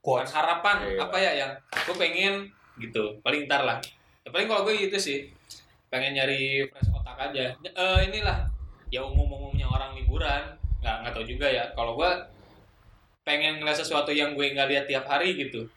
bukan 0.00 0.24
Quotes. 0.24 0.32
harapan 0.32 0.76
Iya. 0.82 0.98
apa 0.98 1.16
ya 1.16 1.32
yang 1.36 1.52
gue 1.70 1.94
pengen 1.94 2.34
gitu. 2.76 3.20
Paling 3.20 3.44
ntar 3.44 3.62
lah. 3.62 3.78
Ya, 4.22 4.28
paling 4.28 4.46
kalau 4.46 4.64
gue 4.64 4.74
gitu 4.74 4.96
sih. 4.96 5.28
Pengen 5.86 6.14
nyari 6.14 6.64
fresh 6.66 6.88
otak 6.90 7.16
aja. 7.20 7.52
Eh 7.60 8.00
inilah 8.06 8.48
ya 8.88 9.00
umum 9.00 9.28
umumnya 9.28 9.66
orang 9.66 9.92
liburan. 9.94 10.56
Nggak 10.80 10.96
nggak 11.00 11.12
tahu 11.12 11.24
juga 11.26 11.46
ya. 11.46 11.64
Kalau 11.70 11.94
gue 11.94 12.10
pengen 13.22 13.60
ngeliat 13.60 13.76
sesuatu 13.76 14.10
yang 14.10 14.32
gue 14.32 14.46
nggak 14.48 14.66
lihat 14.66 14.84
tiap 14.86 15.04
hari 15.04 15.36
gitu. 15.36 15.68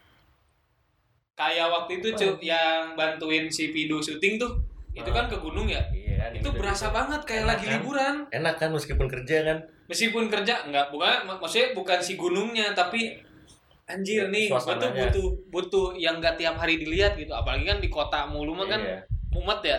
Kayak 1.34 1.68
waktu 1.68 2.00
itu 2.00 2.08
cu 2.14 2.28
yang 2.40 2.94
bantuin 2.94 3.50
si 3.50 3.74
Pido 3.74 3.98
syuting 3.98 4.38
tuh 4.38 4.54
itu 4.94 5.10
kan 5.10 5.26
ke 5.26 5.36
gunung 5.36 5.66
ya? 5.66 5.82
Iya 5.90 6.30
itu 6.32 6.46
berasa 6.54 6.94
banget 6.94 7.26
kayak 7.26 7.44
Enak 7.44 7.50
lagi 7.50 7.66
kan? 7.66 7.74
liburan. 7.76 8.16
Enak 8.30 8.56
kan 8.56 8.70
meskipun 8.70 9.10
kerja 9.10 9.38
kan? 9.44 9.58
Meskipun 9.84 10.30
kerja 10.30 10.64
enggak 10.64 10.88
bukan 10.88 11.26
mak- 11.26 11.42
maksudnya 11.42 11.74
bukan 11.74 12.00
si 12.00 12.14
gunungnya 12.16 12.72
tapi 12.72 13.18
anjir 13.86 14.28
nih 14.28 14.48
gue 14.48 14.58
tuh 14.58 14.90
butuh 14.90 15.28
butuh 15.50 15.88
yang 15.96 16.18
enggak 16.18 16.36
tiap 16.36 16.56
hari 16.56 16.78
dilihat 16.78 17.16
gitu. 17.16 17.32
Apalagi 17.32 17.66
kan 17.66 17.78
di 17.78 17.88
kota 17.88 18.26
mulu 18.26 18.54
mah 18.54 18.68
kan 18.68 18.80
Iya. 18.80 19.00
mumet 19.30 19.60
ya. 19.62 19.78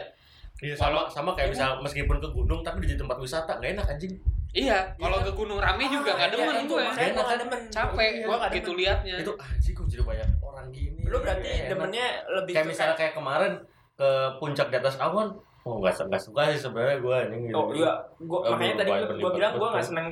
Iya, 0.60 0.74
sama 0.74 1.08
sama 1.08 1.34
kayak 1.34 1.50
misal 1.50 1.80
meskipun 1.80 2.20
ke 2.20 2.28
gunung 2.28 2.60
tapi 2.60 2.84
di 2.84 2.94
tempat 2.94 3.18
wisata 3.18 3.58
nggak 3.58 3.70
enak 3.74 3.86
anjing. 3.90 4.14
Iya 4.54 4.94
kalau 4.94 5.18
kan? 5.18 5.26
ke 5.26 5.32
gunung 5.34 5.58
rame 5.58 5.84
juga 5.88 6.10
Ah, 6.10 6.16
nggak 6.16 6.30
iya, 6.30 6.36
demen 6.38 6.54
itu, 6.62 6.74
gue. 6.74 6.84
nggak 7.10 7.38
demen 7.42 7.60
capek 7.68 8.10
Iya, 8.14 8.24
gua 8.24 8.36
nggak 8.38 8.52
gitu 8.54 8.70
liatnya. 8.72 9.14
Itu 9.18 9.32
anjing 9.34 9.74
kok 9.74 9.86
jadi 9.90 10.02
banyak 10.04 10.28
orang 10.40 10.66
gini 10.70 11.00
lu 11.04 11.16
berarti 11.18 11.50
demennya 11.66 12.06
lebih 12.30 12.52
kayak 12.54 12.64
ke 12.64 12.70
misalnya 12.70 12.94
kayak 12.94 13.12
kemarin 13.12 13.52
ke 13.94 14.08
puncak 14.38 14.66
di 14.70 14.76
atas 14.78 14.94
awan 14.96 15.28
oh 15.64 15.80
nggak 15.80 15.96
nggak 15.98 16.20
suka 16.20 16.52
sih 16.52 16.60
sebenarnya 16.60 16.96
gue 16.98 17.14
anjing 17.18 17.42
gitu 17.46 17.56
Oh 17.56 17.66
iya, 17.70 17.92
gua 18.20 18.38
Oh, 18.38 18.52
makanya 18.52 18.74
tadi 18.78 18.90
gua 19.16 19.32
bilang 19.32 19.52
nggak 19.54 19.72
betul. 19.72 19.80
seneng 19.82 20.06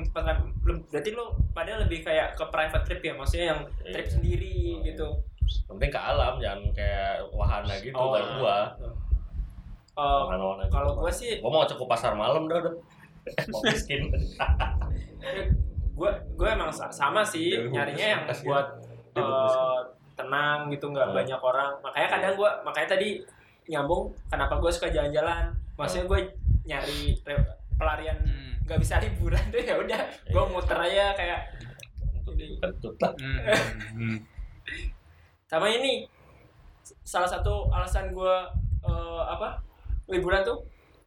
lu- 0.63 0.83
berarti 0.83 1.09
lu 1.11 1.25
pada 1.51 1.71
lebih 1.77 1.99
kayak 2.01 2.33
ke 2.33 2.43
private 2.45 2.83
trip 2.83 3.01
ya, 3.01 3.13
maksudnya 3.13 3.45
yang 3.47 3.61
trip 3.85 4.03
Iya. 4.03 4.11
sendiri 4.11 4.55
Oh. 4.71 4.81
gitu. 4.83 5.07
penting 5.43 5.89
ke 5.89 5.99
alam 5.99 6.39
jangan 6.39 6.65
kayak 6.71 7.19
wahana 7.29 7.75
gitu 7.77 7.93
Oh, 7.93 8.11
kayak 8.11 8.25
wahana-wahana 9.93 10.63
gitu. 10.63 10.73
kalau 10.73 10.89
gua 10.97 11.11
sih 11.11 11.37
gua 11.37 11.51
mau 11.51 11.65
cukup 11.65 11.87
pasar 11.87 12.13
malam 12.13 12.47
dah 12.47 12.57
udah 12.57 12.73
mau 13.51 13.61
miskin 13.61 14.09
gua 15.93 16.09
gua 16.33 16.47
emang 16.51 16.71
sa- 16.71 16.89
sama 16.89 17.21
sih 17.21 17.53
Ya, 17.53 17.61
gua 17.61 17.71
nyarinya 17.77 18.07
yang 18.09 18.21
buat 18.41 18.67
bagus. 19.13 19.53
tenang 20.13 20.59
gitu 20.69 20.85
nggak 20.87 21.07
Hmm. 21.07 21.15
banyak 21.15 21.39
orang. 21.39 21.71
Makanya 21.79 22.07
kadang 22.09 22.33
gua 22.35 22.51
makanya 22.63 22.89
tadi 22.91 23.09
nyambung 23.65 24.11
kenapa 24.25 24.57
gua 24.57 24.69
suka 24.69 24.87
jalan-jalan. 24.87 25.49
Maksudnya 25.73 26.05
gua 26.05 26.19
nyari 26.63 27.17
pelarian 27.73 28.17
Hmm. 28.17 28.55
nggak 28.63 28.79
bisa 28.79 28.95
liburan 28.97 29.43
tuh 29.49 29.59
ya 29.59 29.75
udah 29.75 29.99
gua 30.29 30.41
Iya. 30.41 30.49
muter 30.49 30.77
aja 30.79 31.05
kayak 31.13 31.41
kentut 32.59 32.95
lah 32.97 33.11
Hmm. 33.91 34.17
Sama 35.43 35.67
ini 35.67 36.07
salah 37.03 37.27
satu 37.27 37.67
alasan 37.69 38.09
gue 38.09 38.35
apa 39.23 39.59
liburan 40.07 40.43
tuh 40.43 40.59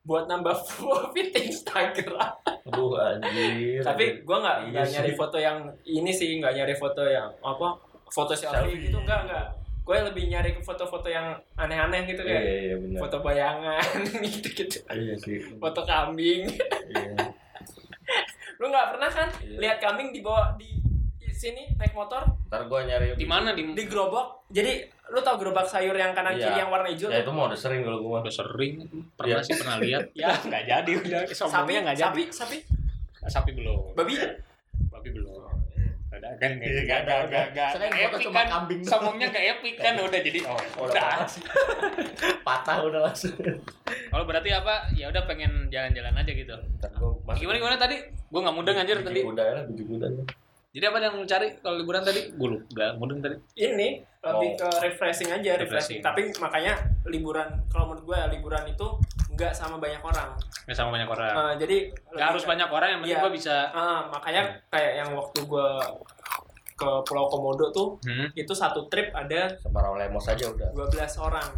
buat 0.03 0.25
nambah 0.25 0.55
fit 1.13 1.35
Instagram 1.35 2.31
aduh 2.65 2.95
anjir 2.97 3.83
tapi 3.83 4.23
gue 4.23 4.37
nggak 4.37 4.57
Iya 4.63 4.71
nggak 4.71 4.87
nyari 4.93 5.13
foto 5.13 5.37
yang 5.37 5.59
ini 5.83 6.09
sih 6.09 6.39
nggak 6.39 6.55
nyari 6.55 6.75
foto 6.75 7.03
yang 7.03 7.27
apa 7.41 7.75
foto 8.07 8.33
selfie, 8.33 8.55
Selfie. 8.55 8.83
gitu 8.87 8.99
enggak 8.99 9.27
enggak 9.27 9.47
gue 9.87 9.97
lebih 10.03 10.27
nyari 10.27 10.51
ke 10.51 10.61
foto-foto 10.61 11.07
yang 11.07 11.31
aneh-aneh 11.55 12.03
gitu 12.05 12.21
iya 12.21 12.35
kayak 12.35 12.59
iya 12.61 12.75
benar. 12.77 12.99
foto 13.01 13.17
bayangan 13.23 13.83
gitu 14.27 14.49
gitu 14.53 14.79
iya 14.91 15.15
sih. 15.17 15.39
Foto 15.57 15.81
kambing. 15.81 16.51
Iya. 16.91 17.15
Lu 18.59 18.67
nggak 18.67 18.87
pernah 18.93 19.07
kan 19.09 19.29
Iya. 19.39 19.59
lihat 19.61 19.79
kambing 19.79 20.11
dibawa 20.11 20.59
di 20.59 20.75
sini 21.31 21.69
naik 21.77 21.93
motor? 21.93 22.25
Ntar 22.49 22.65
gua 22.65 22.83
nyari 22.83 23.13
di 23.13 23.23
mana? 23.25 23.53
Di 23.53 23.63
di 23.63 23.85
gerobak. 23.85 24.49
Jadi 24.49 24.81
lu 25.07 25.21
tau 25.21 25.37
gerobak 25.37 25.69
sayur 25.69 25.93
yang 25.93 26.11
kanan 26.11 26.35
Iya. 26.35 26.49
kiri 26.49 26.59
yang 26.59 26.71
warna 26.73 26.89
hijau 26.89 27.07
ya 27.07 27.21
itu 27.21 27.31
mah 27.31 27.47
udah 27.47 27.61
sering 27.61 27.85
kalau 27.85 27.99
gua. 28.01 28.11
Mah 28.11 28.21
udah 28.25 28.35
sering. 28.35 28.75
Pernah 29.15 29.39
Iya. 29.39 29.45
sih 29.45 29.55
pernah 29.55 29.77
lihat. 29.79 30.05
Ya. 30.19 30.33
nggak 30.35 30.63
jadi 30.65 30.93
udah. 30.97 31.21
Sapi? 31.29 31.73
Nggak 31.77 31.95
jadi. 31.95 32.03
Sapi? 32.03 32.23
Sapi? 32.33 32.59
Sapi 33.23 33.51
belum. 33.53 33.93
Babi 33.93 34.17
ada 36.37 36.45
kan 36.45 36.51
Iya, 36.53 36.81
nggak 36.85 37.01
nggak 37.01 37.01
ada, 37.01 37.15
nggak 37.27 37.47
nggak. 37.51 37.71
Selain 37.73 37.89
nggak 37.89 38.03
foto 38.03 38.13
epic 38.13 38.27
cuma 38.29 38.37
kan 38.37 38.47
kambing. 38.53 38.81
sombongnya 38.85 39.27
nggak 39.33 39.47
epic 39.51 39.75
kan 39.77 39.95
udah 39.97 40.21
jadi 40.21 40.39
oh 40.45 40.61
udah. 40.85 41.11
patah 42.43 42.77
udah 42.83 43.01
langsung. 43.03 43.35
Kalau 44.07 44.25
berarti 44.25 44.51
apa 44.51 44.75
ya 44.93 45.09
udah 45.09 45.23
pengen 45.25 45.53
jalan-jalan 45.69 46.15
aja 46.15 46.33
gitu. 46.33 46.55
Gimana 47.35 47.57
gimana 47.57 47.77
tadi? 47.77 47.97
Gue 48.05 48.41
nggak 48.41 48.55
mudeng 48.55 48.77
anjir 48.77 49.01
tadi. 49.01 49.21
kuda 49.23 49.43
ya 49.43 49.55
biji 49.65 49.83
kuda 49.83 50.07
jadi 50.77 50.93
apa 50.93 51.01
yang 51.01 51.25
cari 51.25 51.57
kalau 51.57 51.81
liburan 51.81 52.05
tadi? 52.05 52.37
Gue 52.37 52.49
lupa 52.53 52.69
nggak 52.69 52.93
mudeng 53.01 53.19
tadi. 53.19 53.37
Ini 53.57 53.89
lebih 54.21 54.51
Oh. 54.53 54.59
ke 54.59 54.69
refreshing 54.83 55.31
aja 55.31 55.55
Refreshing. 55.55 55.63
refreshing. 55.63 56.01
tapi 56.03 56.29
makanya 56.37 56.77
liburan 57.07 57.49
kalau 57.71 57.89
menurut 57.89 58.05
gue 58.05 58.19
liburan 58.37 58.65
itu 58.67 58.87
nggak 59.37 59.53
sama 59.53 59.77
banyak 59.77 60.01
orang. 60.01 60.33
Nggak 60.65 60.75
sama 60.75 60.91
banyak 60.91 61.09
orang. 61.09 61.31
Eh, 61.31 61.55
jadi 61.61 61.77
nggak 62.11 62.27
harus 62.27 62.45
banyak 62.45 62.69
orang 62.69 62.89
yang 62.89 63.01
penting 63.01 63.15
Iya. 63.15 63.23
gue 63.23 63.33
bisa 63.35 63.57
Ah, 63.71 64.01
makanya 64.09 64.43
kayak 64.67 64.93
yang 64.99 65.11
waktu 65.13 65.39
gue 65.43 65.69
ke 66.75 66.89
Pulau 67.05 67.25
Komodo 67.27 67.69
tuh 67.71 67.97
hmm, 68.03 68.33
itu 68.35 68.53
satu 68.53 68.85
trip 68.87 69.09
ada 69.11 69.49
Semarang 69.57 69.97
Lemos 69.97 70.25
aja 70.25 70.45
udah. 70.47 70.69
12 70.73 70.93
orang. 71.19 71.49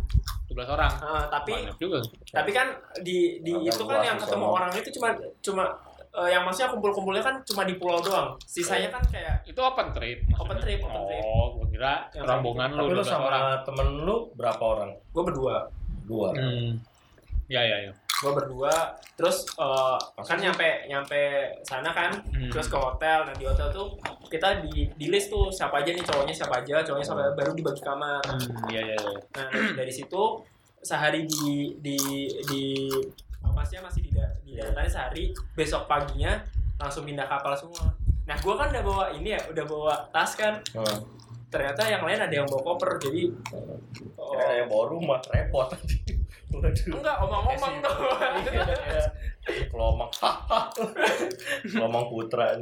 12 0.46 0.62
orang? 0.68 0.92
Ah, 0.96 1.26
tapi 1.28 1.54
banyak 1.56 1.74
juga. 1.76 1.98
tapi 2.28 2.50
kan 2.50 2.70
di 2.98 3.38
di 3.40 3.52
itu 3.64 3.82
kan 3.84 3.98
yang 4.00 4.14
ketemu 4.16 4.46
orang 4.46 4.70
itu 4.72 4.90
cuma 4.94 5.08
cuma 5.40 5.64
eh, 6.08 6.30
yang 6.30 6.42
maksudnya 6.42 6.70
kumpul-kumpulnya 6.70 7.18
kan 7.20 7.34
cuma 7.44 7.62
di 7.62 7.74
pulau 7.74 7.98
doang. 7.98 8.38
Sisanya 8.40 8.88
kan 8.88 9.02
kayak 9.04 9.42
itu 9.44 9.58
open 9.58 9.90
trip 9.90 10.22
Open 10.32 10.54
maksudnya? 10.54 10.62
trip, 10.62 10.80
open 10.80 11.02
trip. 11.04 11.22
oh 11.24 11.46
gue 11.56 11.66
kira 11.72 11.92
rombongan 12.16 12.68
lu 12.72 12.78
tapi 12.80 12.88
lu 12.88 13.02
12 13.02 13.06
sama 13.08 13.26
orang. 13.26 13.42
temen 13.62 13.86
lu 14.02 14.16
berapa 14.34 14.62
orang? 14.62 14.90
Gue 15.10 15.22
berdua. 15.24 15.56
Dua. 16.04 16.30
Hmm. 16.32 16.78
Ya 17.48 17.60
ya 17.60 17.78
ya 17.82 17.92
gue 18.18 18.32
berdua 18.34 18.72
terus 19.14 19.46
eh, 19.54 19.96
Maksudnya? 20.12 20.26
kan 20.26 20.38
nyampe 20.40 20.68
nyampe 20.86 21.20
sana 21.62 21.90
kan 21.90 22.10
Hmm. 22.28 22.50
terus 22.50 22.66
ke 22.66 22.76
hotel 22.76 23.22
nah 23.22 23.32
di 23.32 23.42
hotel 23.42 23.68
tuh 23.68 23.94
kita 24.26 24.60
di 24.60 24.90
di 24.92 25.06
list 25.06 25.28
tuh 25.28 25.48
siapa 25.48 25.78
aja 25.78 25.88
nih 25.88 26.02
cowoknya 26.02 26.34
siapa 26.34 26.58
aja 26.58 26.82
cowoknya 26.82 27.06
siapa 27.06 27.20
aja, 27.22 27.32
baru 27.32 27.50
dibagi 27.52 27.80
kamar 27.80 28.20
Hmm, 28.22 28.68
iya 28.68 28.80
iya 28.84 28.96
iya 28.96 29.14
nah 29.32 29.46
dari 29.72 29.88
situ 29.88 30.22
sehari 30.80 31.24
di 31.24 31.78
di 31.78 31.96
di 32.44 32.64
papasnya 33.38 33.80
masih 33.80 34.02
di 34.02 34.10
da- 34.10 34.34
di 34.40 34.52
Iya. 34.52 34.66
daratanya 34.66 34.90
sehari 34.90 35.24
besok 35.52 35.86
paginya 35.86 36.42
langsung 36.76 37.04
pindah 37.04 37.24
kapal 37.24 37.54
semua 37.54 37.86
nah 38.24 38.34
gue 38.34 38.52
kan 38.52 38.68
udah 38.68 38.82
bawa 38.82 39.04
ini 39.10 39.32
ya 39.32 39.40
udah 39.46 39.64
bawa 39.64 39.94
tas 40.08 40.34
kan 40.34 40.58
Hmm. 40.72 41.00
ternyata 41.48 41.80
yang 41.82 42.02
lain 42.02 42.20
ada 42.20 42.34
yang 42.34 42.44
bawa 42.44 42.60
koper 42.66 42.98
jadi 42.98 43.30
oh, 43.54 43.78
Kira 44.28 44.52
yang 44.56 44.68
bawa 44.68 44.84
rumah 44.86 45.18
repot. 45.24 45.70
Waduh. 46.48 46.96
enggak 46.96 47.16
omong-omong 47.20 47.74
tuh 47.78 47.94
Iya, 48.48 48.64
iya. 48.64 49.04
Kelomang. 49.68 50.08
Kelomang 51.62 52.04
putra. 52.06 52.54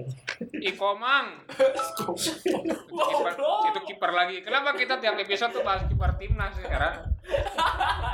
Ikomang. 0.52 1.44
Kiper, 1.46 3.32
bro. 3.34 3.52
itu 3.66 3.78
kiper 3.84 4.10
lagi. 4.10 4.36
Kenapa 4.40 4.72
kita 4.72 4.96
tiap 4.96 5.14
episode 5.16 5.50
tuh 5.50 5.62
bahas 5.62 5.84
kiper 5.84 6.10
timnas 6.16 6.52
sekarang? 6.56 6.94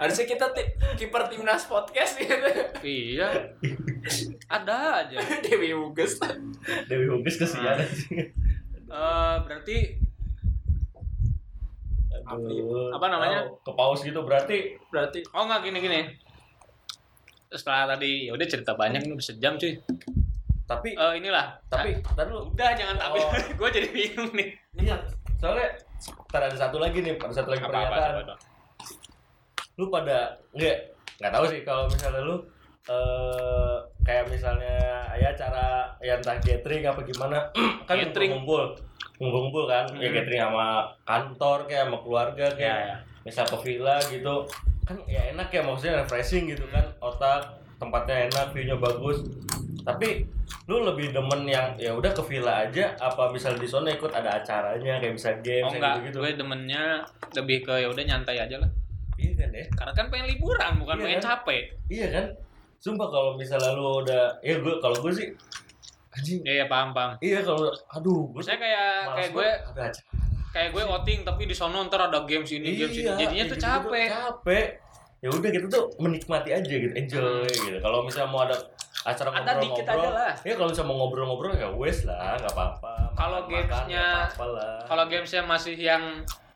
harusnya 0.00 0.26
kita 0.26 0.46
ti- 0.52 0.72
kiper 0.96 1.22
timnas 1.28 1.64
podcast 1.64 2.16
gitu 2.16 2.34
Iya. 2.80 3.28
Ada 4.46 5.04
aja. 5.04 5.16
Dewi 5.42 5.72
Uges 5.72 6.18
Dewi 6.86 7.06
Hugis 7.06 7.36
kesian. 7.38 7.76
Eh, 8.90 9.34
berarti 9.40 9.76
Aduh. 12.30 12.90
Apa 12.90 13.06
namanya? 13.06 13.44
Oh, 13.44 13.58
Ke 13.60 13.72
paus 13.72 14.00
gitu 14.00 14.20
berarti 14.20 14.56
berarti 14.86 15.20
oh 15.30 15.44
nggak 15.44 15.60
gini 15.62 15.78
gini. 15.80 16.00
Setelah 17.48 17.90
tadi 17.90 18.26
ya 18.26 18.32
udah 18.32 18.46
cerita 18.46 18.72
banyak 18.72 19.02
nih 19.02 19.12
udah 19.12 19.26
sejam 19.26 19.54
cuy. 19.54 19.74
tapi 20.64 20.94
Eh 20.94 21.18
inilah. 21.18 21.50
tapi 21.66 21.98
tadi 21.98 22.30
lu 22.30 22.46
udah 22.46 22.70
jangan 22.72 22.94
tapi 22.94 23.18
Oh. 23.18 23.30
gue 23.58 23.68
jadi 23.72 23.88
bingung 23.90 24.30
nih. 24.30 24.54
iya 24.78 24.94
soalnya 25.36 25.66
ntar 26.30 26.46
ada 26.46 26.54
satu 26.54 26.78
lagi 26.78 27.02
nih 27.02 27.18
ada 27.18 27.34
satu 27.34 27.50
lagi 27.50 27.58
Apa 27.60 27.74
apa 27.74 27.90
pernyataan 27.90 28.38
lu 29.74 29.90
pada 29.90 30.18
nggak 30.52 30.76
nggak 31.18 31.32
tahu 31.32 31.44
sih 31.48 31.60
kalau 31.62 31.90
misalnya 31.90 32.22
lu 32.22 32.36
eh 32.86 33.76
kayak 34.00 34.30
misalnya 34.30 34.78
ya 35.12 35.34
cara 35.34 35.90
ya 35.98 36.16
entah 36.16 36.38
gathering 36.38 36.86
apa 36.86 37.00
gimana 37.02 37.50
kan 37.88 37.98
Gathering. 37.98 38.30
Ngumpul 39.20 39.40
ngumpul 39.42 39.64
kan 39.66 39.84
ya 39.94 40.08
Hmm. 40.08 40.16
gathering 40.16 40.42
sama 40.42 40.66
kantor 41.04 41.58
kayak 41.64 41.84
sama 41.84 41.98
keluarga 42.00 42.46
Ya, 42.48 42.56
kayak 42.56 42.78
ya. 42.82 42.96
misal 43.20 43.44
ke 43.44 43.56
villa 43.60 43.96
gitu 44.02 44.34
kan 44.82 44.96
ya 45.06 45.20
enak 45.28 45.48
ya 45.48 45.60
maksudnya 45.60 46.00
refreshing 46.00 46.48
gitu 46.48 46.64
kan 46.66 46.82
otak 46.98 47.44
tempatnya 47.76 48.26
enak 48.26 48.50
view-nya 48.50 48.76
bagus 48.76 49.22
tapi 49.80 50.24
lu 50.66 50.82
lebih 50.82 51.10
demen 51.10 51.44
yang 51.44 51.72
ya 51.74 51.90
udah 51.90 52.10
ke 52.10 52.22
villa 52.22 52.64
aja 52.64 52.92
apa 52.96 53.28
misal 53.28 53.54
di 53.54 53.64
sana 53.64 53.88
ikut 53.88 54.10
ada 54.10 54.36
acaranya 54.36 54.98
kayak 54.98 55.14
bisa 55.14 55.30
game 55.38 55.62
Oh 55.62 55.72
enggak, 55.72 55.94
gitu 56.04 56.16
gue 56.18 56.32
demennya 56.34 57.00
lebih 57.32 57.62
ke 57.62 57.74
ya 57.76 57.88
udah 57.88 58.02
nyantai 58.02 58.36
aja 58.36 58.56
lah. 58.56 58.70
iya 59.14 59.32
kan 59.36 59.50
ya 59.50 59.64
Karena 59.70 59.92
kan 59.94 60.06
pengen 60.08 60.26
liburan 60.28 60.72
bukan 60.76 60.94
Iya 60.94 61.04
pengen 61.06 61.18
kan? 61.18 61.26
capek. 61.30 61.62
iya 61.86 62.06
kan 62.10 62.24
sumpah 62.78 63.04
kalau 63.06 63.30
misalnya 63.34 63.72
lu 63.72 64.00
udah 64.00 64.24
ya 64.40 64.56
gue 64.56 64.74
kalau 64.78 64.96
gue 64.98 65.12
sih 65.12 65.28
anjing 66.10 66.40
Iya, 66.40 66.52
iya 66.52 66.66
paham 66.66 66.90
paham. 66.90 67.10
iya 67.20 67.38
kalau 67.40 67.66
aduh 67.88 68.20
gue 68.28 68.40
Misalnya 68.40 68.60
kayak 68.60 68.90
kayak 69.10 69.30
gue 69.30 69.48
ada 69.68 69.82
acara 69.84 70.06
kayak 70.50 70.68
gue 70.70 70.82
outing 70.84 71.20
tapi 71.22 71.42
di 71.44 71.54
sono 71.54 71.78
ntar 71.82 72.00
ada 72.04 72.18
games 72.24 72.50
ini 72.50 72.74
games 72.76 72.90
ini 72.92 73.06
Iya, 73.06 73.14
jadinya 73.16 73.44
tuh 73.46 73.58
capek. 73.60 74.06
capek 74.08 74.66
ya 75.20 75.28
udah 75.28 75.48
gitu 75.48 75.66
tuh 75.66 75.84
menikmati 75.96 76.50
aja 76.50 76.64
gitu 76.66 76.90
enjoy 76.90 77.46
gitu 77.46 77.78
kalau 77.78 78.02
misalnya 78.02 78.28
mau 78.28 78.42
ada 78.42 78.56
acara 79.00 79.30
Hmm. 79.30 79.38
Ada 79.38 79.52
dikit 79.56 79.80
aja 79.82 79.94
ngobrol-ngobrol, 79.94 80.12
lah. 80.12 80.32
ya 80.40 80.52
kalau 80.52 80.68
misalnya 80.68 80.88
mau 80.88 80.96
ngobrol-ngobrol 80.98 81.52
ya 81.54 81.68
wes 81.70 81.98
lah 82.02 82.36
nggak 82.36 82.50
apa-apa 82.50 82.92
Kalau 83.12 83.38
Makan-makan, 83.42 83.84
gamesnya- 83.86 84.28
Kalau 84.82 85.04
gamesnya 85.06 85.42
masih 85.42 85.76
yang 85.76 86.04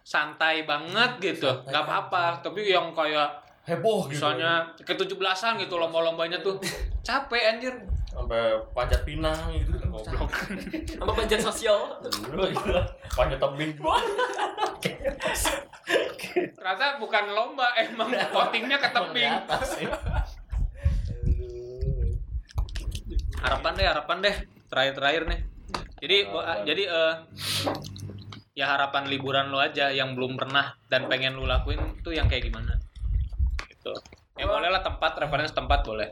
santai 0.02 0.56
banget 0.62 1.10
gitu, 1.18 1.44
Santai 1.46 1.70
nggak 1.70 1.82
apa-apa. 1.82 2.24
Tapi 2.40 2.60
yang 2.66 2.90
kayak 2.90 3.28
heboh 3.64 4.04
gitu 4.04 4.16
misalnya 4.18 4.64
ke 4.76 4.92
17-an 4.92 5.56
gitu 5.56 5.74
lomba-lombanya 5.74 6.36
tuh 6.38 6.56
capek 7.00 7.42
anjir. 7.50 7.74
Sampai 8.14 8.40
panjat 8.70 9.02
pinang 9.02 9.50
gitu 9.52 9.74
kan 9.74 9.90
Goblok. 9.90 10.30
apa 11.02 11.12
panjat 11.12 11.40
sosial 11.42 11.98
Dulu 12.06 12.46
gitu 12.46 12.70
panjat 13.12 13.38
tebing 13.42 13.74
Ternyata 16.34 16.98
bukan 16.98 17.24
lomba, 17.30 17.70
emang 17.78 18.10
outingnya 18.10 18.80
ke 18.80 18.88
tebing. 18.90 19.30
ya. 19.30 19.44
Aduh. 21.12 22.16
Harapan 23.44 23.72
deh, 23.76 23.86
harapan 23.86 24.16
deh. 24.24 24.36
Terakhir-terakhir 24.72 25.22
nih. 25.30 25.40
Jadi 26.02 26.16
jadi 26.66 26.82
eh 26.90 27.14
ya 28.54 28.70
harapan 28.70 29.10
liburan 29.10 29.50
lu 29.50 29.58
aja 29.58 29.90
yang 29.90 30.14
belum 30.14 30.38
pernah 30.38 30.78
dan 30.86 31.10
pengen 31.10 31.34
lu 31.34 31.46
lakuin 31.46 32.00
tuh 32.02 32.14
yang 32.14 32.26
kayak 32.26 32.50
gimana. 32.50 32.78
Gitu. 33.68 33.92
Ya 34.34 34.50
boleh 34.50 34.70
lah 34.70 34.82
tempat, 34.82 35.14
referensi 35.20 35.54
tempat 35.54 35.86
boleh. 35.86 36.10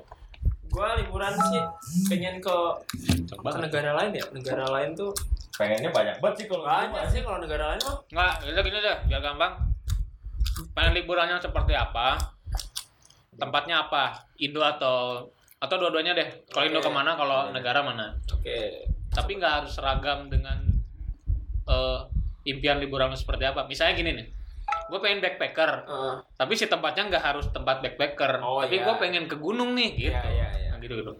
Gua 0.72 0.96
liburan 0.96 1.36
sih 1.52 1.62
pengen 2.08 2.40
ke 2.40 2.56
Coba 3.28 3.48
ke 3.52 3.60
negara 3.68 3.92
lain 3.92 4.16
ya 4.16 4.24
negara 4.32 4.64
lain 4.72 4.96
tuh 4.96 5.12
pengennya 5.52 5.92
banyak 5.92 6.16
banget 6.18 6.36
sih 6.40 6.46
kalau 6.48 6.64
banyak 6.64 7.06
sih 7.12 7.20
kalau 7.20 7.38
negara 7.44 7.76
lain 7.76 7.80
mah 7.84 7.96
Enggak, 8.08 8.32
udah 8.48 8.62
gini 8.64 8.78
deh, 8.80 8.96
biar 9.08 9.20
gampang. 9.20 9.52
Pengen 10.72 10.92
liburannya 10.96 11.36
seperti 11.40 11.76
apa? 11.76 12.16
Tempatnya 13.36 13.88
apa? 13.88 14.28
Indo 14.40 14.60
atau 14.64 15.28
atau 15.60 15.76
dua-duanya 15.78 16.12
deh. 16.16 16.28
Kalau 16.50 16.64
Indo 16.66 16.80
Oke. 16.80 16.88
ke 16.88 16.92
mana, 16.92 17.14
kalau 17.14 17.48
Oke. 17.48 17.56
negara 17.56 17.80
mana? 17.84 18.16
oke 18.28 18.58
Tapi 19.12 19.30
nggak 19.36 19.52
harus 19.62 19.72
seragam 19.76 20.28
dengan 20.32 20.56
eh, 21.68 22.00
impian 22.48 22.80
liburan 22.80 23.12
seperti 23.14 23.44
apa. 23.48 23.68
Misalnya 23.68 23.92
gini 23.96 24.10
nih, 24.18 24.26
gue 24.92 25.00
pengen 25.00 25.24
backpacker, 25.24 25.72
Eh, 25.82 26.14
tapi 26.36 26.52
si 26.52 26.68
tempatnya 26.68 27.08
nggak 27.08 27.24
harus 27.24 27.48
tempat 27.48 27.80
backpacker. 27.80 28.44
Oh, 28.44 28.60
tapi 28.60 28.76
iya. 28.76 28.84
gue 28.84 28.94
pengen 29.00 29.24
ke 29.24 29.40
gunung 29.40 29.72
nih, 29.72 29.90
gitu. 29.96 30.12
Iya, 30.12 30.20
iya, 30.28 30.48
iya. 30.60 30.68
Nah, 30.68 30.78
gitu 30.78 30.94
gitu. 30.94 31.12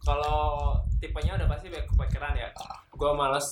kalau 0.00 0.72
tipenya 0.98 1.36
udah 1.36 1.44
pasti 1.46 1.68
backpackeran 1.68 2.32
ya 2.32 2.48
gua 2.96 3.12
malas 3.12 3.46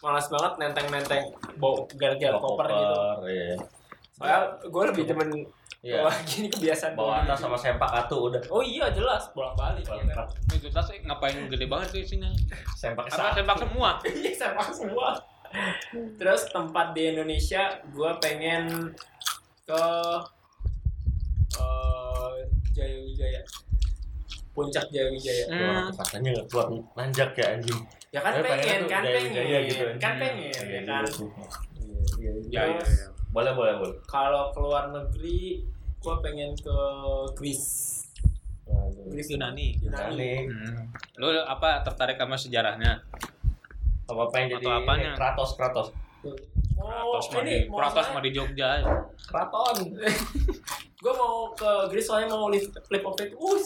malas 0.00 0.26
banget 0.26 0.52
nenteng-nenteng 0.58 1.22
bawa 1.56 1.86
gara-gara 1.94 2.34
koper 2.34 2.66
gitu 2.66 2.96
iya 3.30 3.54
soalnya 4.10 4.38
gue 4.66 4.82
lebih 4.90 5.04
demen 5.06 5.30
Iya. 5.80 6.04
bawa 6.04 6.12
gini 6.28 6.48
kebiasaan 6.50 6.92
bawa 6.92 7.24
bawa 7.24 7.28
tas 7.30 7.40
sama 7.40 7.56
sempak 7.56 7.88
atu 7.88 8.28
udah 8.28 8.42
oh 8.52 8.60
iya 8.60 8.92
jelas 8.92 9.32
bolak 9.32 9.56
balik 9.56 9.86
ya 9.86 10.02
kan 10.12 10.28
Itu 10.52 10.68
tas 10.68 10.92
ngapain 10.92 11.48
gede 11.48 11.64
banget 11.64 11.88
tuh 11.88 12.00
isinya? 12.04 12.28
sempak 12.76 13.08
sapi. 13.08 13.40
sempak 13.40 13.56
semua. 13.64 13.90
iya 14.20 14.32
sepak 14.36 14.68
semua 14.76 15.16
terus 16.16 16.46
tempat 16.48 16.92
di 16.92 17.10
Indonesia 17.10 17.62
gue 17.86 18.10
pengen 18.18 18.94
ke 19.64 19.84
eh 21.52 22.36
Jaya 22.70 22.96
Wijaya 23.00 23.42
puncak 24.50 24.86
Jaya 24.88 25.10
Wijaya 25.10 25.44
Wah, 25.48 25.56
Hmm. 25.84 25.96
katanya 25.96 26.28
nggak 26.32 26.46
kuat 26.48 26.66
nanjak 26.94 27.30
ya 27.34 27.46
anjing 27.54 27.80
ya 28.08 28.20
kan 28.20 28.32
Eh, 28.32 28.42
pengen 28.42 28.80
kan 28.86 29.02
pengen 29.02 29.02
gitu 29.02 29.02
kan 29.02 29.02
Hmm, 29.02 29.12
pengen 29.22 29.44
iya 29.44 29.58
ya 29.58 29.60
juga 29.62 29.84
kan. 29.98 30.14
Iya, 30.16 30.30
iya, 30.30 30.50
iya. 30.50 30.80
Ya, 32.20 32.60
ya, 32.60 32.62
Terus, 32.76 32.90
ya. 32.90 33.06
boleh 33.30 33.52
boleh 33.54 33.74
boleh 33.76 33.96
kalau 34.04 34.50
keluar 34.50 34.90
negeri 34.90 35.62
gue 35.96 36.14
pengen 36.20 36.50
ke 36.54 36.78
Greece. 37.34 38.02
Greece 39.06 39.30
Yunani. 39.30 39.78
Yunani. 39.78 40.32
Hmm. 40.46 40.90
Lu 41.16 41.28
apa 41.40 41.82
tertarik 41.82 42.16
sama 42.16 42.34
sejarahnya? 42.34 43.02
Apa 44.12 44.24
pengen 44.34 44.58
jadi 44.58 44.66
Atau 44.66 44.80
apanya? 44.84 45.10
Kratos 45.16 45.50
Kratos 45.56 45.88
Oh, 46.80 47.16
Kratos 47.16 47.26
di 47.32 47.36
ini 47.40 47.56
mau 47.68 47.80
Kratos 47.80 48.06
mah 48.12 48.22
di 48.24 48.30
Jogja. 48.32 48.80
Kraton. 49.24 49.76
gue 51.04 51.12
mau 51.16 51.48
ke 51.56 51.70
Greece 51.88 52.12
soalnya 52.12 52.36
mau 52.36 52.52
live 52.52 52.68
flip 52.84 53.04
of 53.04 53.16
it. 53.20 53.32
Uh, 53.32 53.56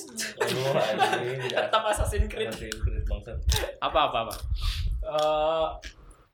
anjing 0.79 1.39
tidak 1.47 1.63
tetap 1.67 1.83
Assassin's 1.83 2.31
Creed. 2.31 2.51
Assassin's 2.51 2.79
Creed 2.79 3.03
bangsat. 3.11 3.39
Apa 3.83 4.11
apa 4.11 4.19
apa? 4.31 4.35
Eh, 5.05 5.67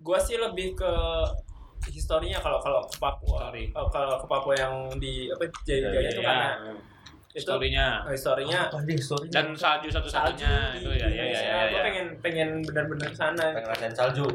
gue 0.00 0.18
sih 0.20 0.36
lebih 0.36 0.76
ke 0.76 0.92
historinya 1.88 2.36
kalau 2.44 2.60
kalau 2.60 2.80
ke 2.84 2.96
Papua. 3.00 3.48
Oh, 3.76 3.88
kalau 3.88 4.20
ke 4.20 4.26
Papua 4.28 4.54
yang 4.56 4.74
di 5.00 5.32
apa 5.32 5.48
Jaya 5.64 5.88
Jaya 5.88 6.08
itu 6.12 6.20
karena 6.20 6.48
itu 6.68 6.72
Historinya 7.30 8.02
eh, 8.04 8.12
historinya 8.12 8.60
story 8.98 9.30
dan 9.30 9.54
salju 9.54 9.86
satu-satunya 9.86 10.74
itu 10.74 10.90
ya 10.90 10.98
ya 10.98 11.06
ya 11.06 11.08
Indonesia. 11.08 11.46
ya. 11.46 11.60
Gue 11.62 11.70
ya. 11.70 11.82
pengen 11.84 12.06
pengen 12.18 12.48
benar-benar 12.60 13.10
sana. 13.12 13.44
pengen 13.48 13.62
ngerasain 13.64 13.94
salju 13.94 14.26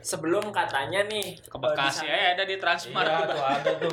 Sebelum 0.00 0.48
katanya 0.48 1.04
nih 1.06 1.36
Ke 1.38 1.60
Bekasi 1.60 2.08
ya 2.08 2.32
ada 2.32 2.42
di 2.42 2.56
Transmart 2.56 3.04
iya 3.04 3.20
tuh. 3.22 3.36
ada 3.38 3.70
tuh 3.78 3.92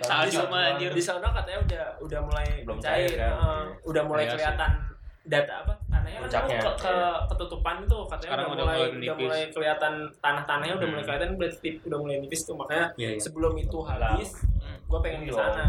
Salju 0.00 0.40
mah 0.46 0.62
anjir. 0.72 0.88
di 0.88 1.02
sana 1.02 1.28
katanya 1.28 1.58
udah 1.60 1.84
udah 1.98 2.20
mulai 2.22 2.46
Belum 2.62 2.78
cair, 2.78 3.10
cair, 3.10 3.18
kan? 3.18 3.34
eh, 3.34 3.64
udah 3.84 4.02
mulai 4.06 4.24
Iya 4.24 4.32
sih. 4.32 4.46
Data 5.28 5.54
apa 5.60 5.72
tanahnya 5.86 6.18
kan 6.18 6.24
Puncaknya, 6.24 6.58
dulu 6.58 6.64
ke, 6.64 6.72
ke 6.74 6.90
iya. 6.90 7.10
ketutupan 7.28 7.76
tuh 7.84 8.02
katanya 8.08 8.24
Sekarang 8.26 8.46
udah, 8.48 8.56
udah 8.56 8.64
mulai 8.66 8.80
udah 8.88 9.16
mulai 9.16 9.42
kelihatan 9.52 9.92
tanah-tanahnya 10.18 10.74
udah 10.74 10.82
Hmm. 10.82 10.92
mulai 10.92 11.04
kelihatan 11.06 11.28
udah 11.36 11.50
tip, 11.54 11.74
udah 11.84 11.98
mulai 11.98 12.16
nipis 12.18 12.42
tuh 12.42 12.54
makanya 12.56 12.86
Iya, 12.96 13.08
iya. 13.12 13.20
sebelum 13.20 13.52
itu 13.54 13.78
habis 13.80 14.30
Hmm. 14.58 14.76
gue 14.82 14.98
pengen 14.98 15.20
ke 15.22 15.30
Ya 15.30 15.36
sana 15.36 15.64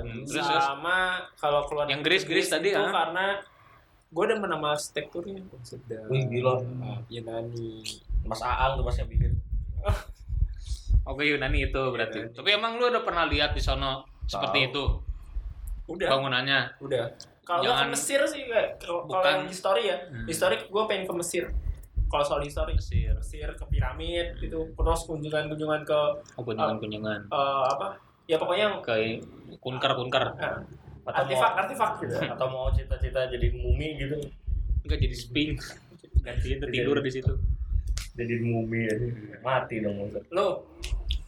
Hmm, 0.00 0.24
terus, 0.24 0.46
sama 0.48 0.96
kalau 1.36 1.68
keluar 1.68 1.84
Yang 1.84 2.00
Greece, 2.02 2.24
Greece 2.24 2.48
tadi, 2.48 2.72
itu 2.72 2.80
ah. 2.80 2.88
karena 2.88 3.36
gue 4.08 4.22
udah 4.24 4.36
nama 4.40 4.72
arsitekturnya 4.72 5.36
sedap 5.60 6.08
Wih, 6.08 6.24
gila. 6.26 6.64
Yunani 7.06 7.84
Mas 8.24 8.40
Aang 8.40 8.74
tuh 8.74 8.84
mas 8.84 8.96
yang 8.96 9.06
bikin 9.06 9.32
Oke 11.02 11.24
Yunani 11.24 11.66
itu 11.66 11.82
berarti. 11.90 12.18
Yunani. 12.22 12.36
Tapi 12.36 12.48
emang 12.52 12.72
lu 12.76 12.86
udah 12.86 13.02
pernah 13.02 13.24
lihat 13.24 13.52
di 13.52 13.60
sono 13.60 14.04
seperti 14.24 14.70
itu 14.70 14.84
Udah. 15.88 16.08
bangunannya? 16.08 16.76
Udah. 16.78 17.04
Kalau 17.50 17.60
nggak 17.60 17.66
ke 17.66 17.78
Jangan- 17.82 17.90
Mesir 17.90 18.20
sih 18.24 18.42
kayak 18.46 18.68
kalau 18.78 19.26
yang 19.26 19.42
histori 19.44 19.82
ya, 19.84 19.96
Hmm. 20.00 20.22
histori 20.24 20.56
gue 20.62 20.82
pengen 20.86 21.04
ke 21.04 21.14
Mesir. 21.16 21.44
Kalau 22.06 22.22
soal 22.22 22.42
histori, 22.42 22.72
Mesir. 22.72 23.10
Mesir 23.12 23.48
ke 23.50 23.64
piramid 23.66 24.34
gitu, 24.36 24.70
terus 24.72 25.00
kunjungan-kunjungan 25.04 25.82
ke 25.82 26.00
Oh, 26.32 26.42
kunjungan-kunjungan 26.42 27.20
eh, 27.24 27.64
apa? 27.68 27.98
Ya 28.24 28.34
pokoknya 28.36 28.78
ke 28.80 29.18
kunker-kunker. 29.56 30.24
eh, 30.32 30.58
Atau 31.02 31.26
artefak, 31.26 31.50
mau 31.50 31.60
artefak 31.60 31.92
gitu. 32.00 32.14
atau 32.34 32.46
mau 32.46 32.66
cita-cita 32.68 33.26
jadi 33.26 33.50
mumi 33.52 33.94
gitu. 33.96 34.14
Enggak 34.80 34.98
jadi 35.00 35.16
sphinx. 35.16 35.58
Ganti 36.20 36.48
itu 36.52 36.64
tidur 36.68 36.98
di 36.98 37.10
situ. 37.10 37.34
Jadi 38.12 38.34
mumi 38.38 38.84
aja. 38.84 39.06
Mati 39.40 39.80
dong. 39.80 40.06
Lo, 40.30 40.66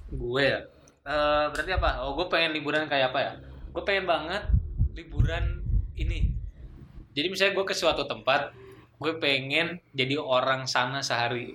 Gue 0.09 0.44
ya. 0.44 0.61
Eh, 1.03 1.44
berarti 1.49 1.73
apa? 1.73 2.05
Oh, 2.05 2.15
gue 2.15 2.27
pengen 2.28 2.53
liburan 2.53 2.85
kayak 2.85 3.11
apa 3.11 3.19
ya? 3.19 3.32
Gue 3.70 3.82
pengen 3.82 4.05
banget 4.05 4.43
liburan 4.93 5.61
ini. 5.98 6.32
Jadi 7.12 7.27
misalnya 7.28 7.52
gue 7.59 7.66
ke 7.69 7.77
suatu 7.77 8.09
tempat, 8.09 8.56
gue 8.97 9.12
pengen 9.20 9.81
jadi 9.93 10.16
orang 10.16 10.64
sana 10.64 11.05
sehari. 11.05 11.52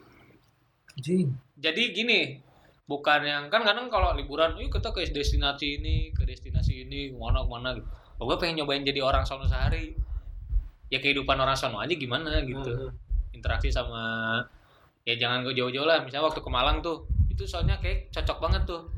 Jing. 0.98 1.34
Jadi 1.58 1.94
gini, 1.94 2.38
bukan 2.86 3.26
yang 3.26 3.44
kan 3.50 3.66
kadang 3.66 3.90
kalau 3.90 4.14
liburan, 4.14 4.58
yuk 4.62 4.70
kita 4.70 4.94
ke 4.94 5.10
destinasi 5.10 5.82
ini, 5.82 6.14
ke 6.14 6.26
destinasi 6.26 6.86
ini, 6.86 7.14
ke 7.14 7.18
mana 7.18 7.42
ke 7.42 7.50
mana 7.50 7.70
gitu. 7.78 7.88
Oh, 8.18 8.26
gue 8.30 8.38
pengen 8.38 8.62
nyobain 8.62 8.82
jadi 8.86 9.02
orang 9.02 9.26
sono 9.26 9.46
sehari. 9.46 9.94
Ya 10.90 11.02
kehidupan 11.02 11.38
orang 11.38 11.58
sono 11.58 11.82
aja 11.82 11.94
gimana 11.94 12.42
gitu. 12.46 12.94
Hmm. 12.94 13.34
Interaksi 13.34 13.70
sama 13.70 14.42
ya 15.06 15.16
jangan 15.16 15.46
gue 15.46 15.54
jauh-jauh 15.54 15.86
lah. 15.86 16.02
Misalnya 16.02 16.30
waktu 16.30 16.42
ke 16.42 16.50
Malang 16.50 16.82
tuh, 16.82 17.06
itu 17.30 17.46
soalnya 17.46 17.78
kayak 17.78 18.10
cocok 18.14 18.38
banget 18.42 18.64
tuh 18.66 18.97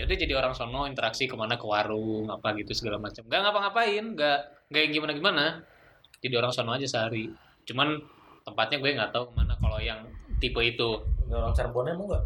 ya 0.00 0.08
udah 0.08 0.16
jadi 0.16 0.32
orang 0.32 0.56
sono 0.56 0.88
interaksi 0.88 1.28
ke 1.28 1.36
mana 1.36 1.60
ke 1.60 1.66
warung 1.68 2.32
apa 2.32 2.56
gitu 2.56 2.72
segala 2.72 2.96
macam. 2.96 3.20
Gak 3.28 3.40
ngapa-ngapain, 3.44 4.16
gak 4.16 4.38
gak 4.72 4.80
yang 4.88 4.92
gimana-gimana. 4.96 5.60
Jadi 6.24 6.34
orang 6.40 6.56
sono 6.56 6.72
aja 6.72 6.88
sehari. 6.88 7.28
Cuman 7.68 8.00
tempatnya 8.48 8.80
gue 8.80 8.96
nggak 8.96 9.12
tahu 9.12 9.28
ke 9.28 9.32
mana 9.36 9.52
kalau 9.60 9.76
yang 9.76 10.00
tipe 10.40 10.56
itu 10.64 11.04
Orang 11.28 11.52
Cirebon 11.52 11.92
emang 11.92 12.08
enggak? 12.08 12.24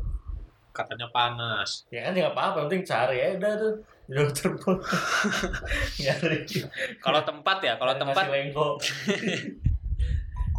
katanya 0.75 1.07
panas 1.15 1.87
Ya 1.91 2.11
kan 2.11 2.19
nggak 2.19 2.35
apa-apa, 2.35 2.67
penting 2.67 2.83
cari 2.83 3.19
ya 3.19 3.39
udah 3.39 3.53
tuh. 3.59 3.75
Orang 4.15 4.31
Cirebon. 4.31 4.77
Nyari. 6.07 6.39
kalau 7.03 7.21
tempat 7.27 7.59
ya 7.59 7.75
kalau 7.75 7.95
tempat. 7.99 8.23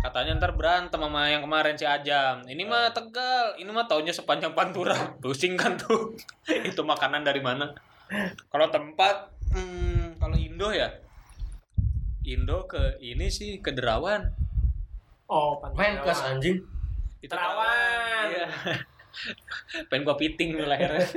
katanya 0.10 0.38
ntar 0.38 0.54
berantem 0.54 1.02
sama 1.02 1.28
yang 1.34 1.42
kemarin 1.42 1.74
si 1.74 1.86
Ajam. 1.86 2.46
Ini 2.46 2.64
mah 2.66 2.94
tegal. 2.94 3.58
Ini 3.58 3.70
mah 3.74 3.90
taunya 3.90 4.14
sepanjang 4.14 4.54
pantura. 4.54 4.94
Pusing 5.24 5.58
kan 5.58 5.78
tuh. 5.78 6.14
Itu 6.70 6.86
makanan 6.86 7.26
dari 7.26 7.42
mana? 7.42 7.74
Kalau 8.54 8.70
tempat 8.70 9.34
hmm, 9.54 10.22
kalau 10.22 10.38
Indo 10.38 10.70
ya? 10.70 10.94
Indo 12.26 12.70
ke 12.70 13.02
ini 13.02 13.30
sih 13.34 13.62
ke 13.62 13.74
Derawan. 13.74 14.30
Oh, 15.26 15.58
Jawa. 15.58 16.38
anjing. 16.38 16.62
itu 17.26 17.34
Terawan. 17.34 18.30
iya. 18.30 18.46
pengen 19.90 20.04
gua 20.06 20.18
piting 20.20 20.56
nih 20.56 20.68
lehernya 20.68 21.08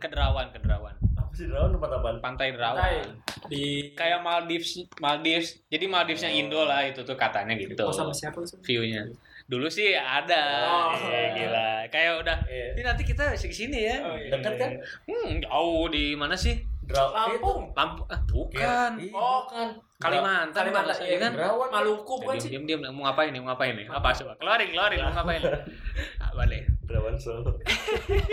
ke 0.00 0.06
Derawan 0.08 0.48
ke 0.50 0.58
Derawan 0.60 0.96
Apa 1.32 1.40
sih 1.40 1.48
Derawan 1.48 1.72
tempat 1.72 1.90
apaan? 1.96 2.16
pantai 2.20 2.48
Pantai 2.52 2.60
Derawan 2.60 3.08
di 3.48 3.64
kayak 3.96 4.20
Maldives 4.20 4.84
Maldives 5.00 5.64
jadi 5.72 5.88
Maldivesnya 5.88 6.28
Indo 6.28 6.60
lah 6.68 6.84
itu 6.84 7.00
tuh 7.08 7.16
katanya 7.16 7.56
gitu 7.56 7.72
oh, 7.80 7.88
sama 7.88 8.12
siapa 8.12 8.44
sih? 8.44 8.60
viewnya 8.60 9.08
dulu 9.48 9.64
sih 9.66 9.96
ada 9.96 10.44
Oh. 10.68 10.92
Iya, 10.92 11.24
gila 11.32 11.70
kayak 11.88 12.12
udah 12.20 12.36
Iya. 12.44 12.66
ini 12.76 12.82
nanti 12.84 13.02
kita 13.08 13.32
ke 13.32 13.48
sini 13.48 13.80
ya 13.80 13.96
Oh, 14.04 14.14
iya. 14.20 14.28
Dekat 14.28 14.52
kan? 14.60 14.70
hmm, 15.08 15.40
jauh 15.40 15.88
di 15.88 16.12
mana 16.12 16.36
sih 16.36 16.68
Derawan. 16.84 17.14
Lampung. 17.16 17.60
Lampu 17.72 18.02
ah, 18.12 18.20
bukan 18.28 18.90
Iya, 19.00 19.16
Oh, 19.16 19.48
bukan. 19.48 19.68
Kalimantan 20.02 20.52
Kalimantan, 20.52 20.94
Kalimantan 21.00 21.32
iya. 21.32 21.48
kan. 21.48 21.72
Maluku 21.72 22.14
bukan 22.20 22.36
sih? 22.36 22.52
diam 22.52 22.68
diam 22.68 22.84
mau 22.92 23.08
ngapain 23.08 23.32
nih 23.32 23.40
mau 23.40 23.56
ngapain 23.56 23.72
nih 23.72 23.86
apa 23.88 24.08
coba 24.20 24.32
keluarin 24.36 24.68
keluarin 24.68 24.98
mau 25.00 25.16
ngapain 25.16 25.40
ah, 26.22 26.30
balik 26.36 26.71
Derawan 26.92 27.16
Solo. 27.16 27.56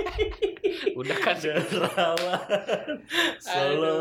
udah 0.99 1.17
kan 1.17 1.35
Derawan. 1.39 2.43
Solo. 3.39 3.97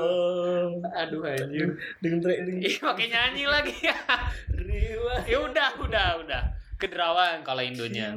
aduh 0.91 1.23
anjir 1.23 1.79
Dengan 2.03 2.19
teriak 2.19 2.43
dengan 2.43 2.67
ih 2.67 2.75
pakai 2.77 3.07
nyanyi 3.07 3.45
lagi 3.47 3.75
riwa. 4.67 5.15
ya 5.25 5.39
udah 5.39 5.69
udah 5.79 6.09
udah 6.21 6.43
ke 6.75 6.87
Derawan 6.87 7.43
kalau 7.43 7.63
Indonya 7.63 8.15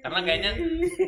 karena 0.00 0.20
kayaknya 0.22 0.52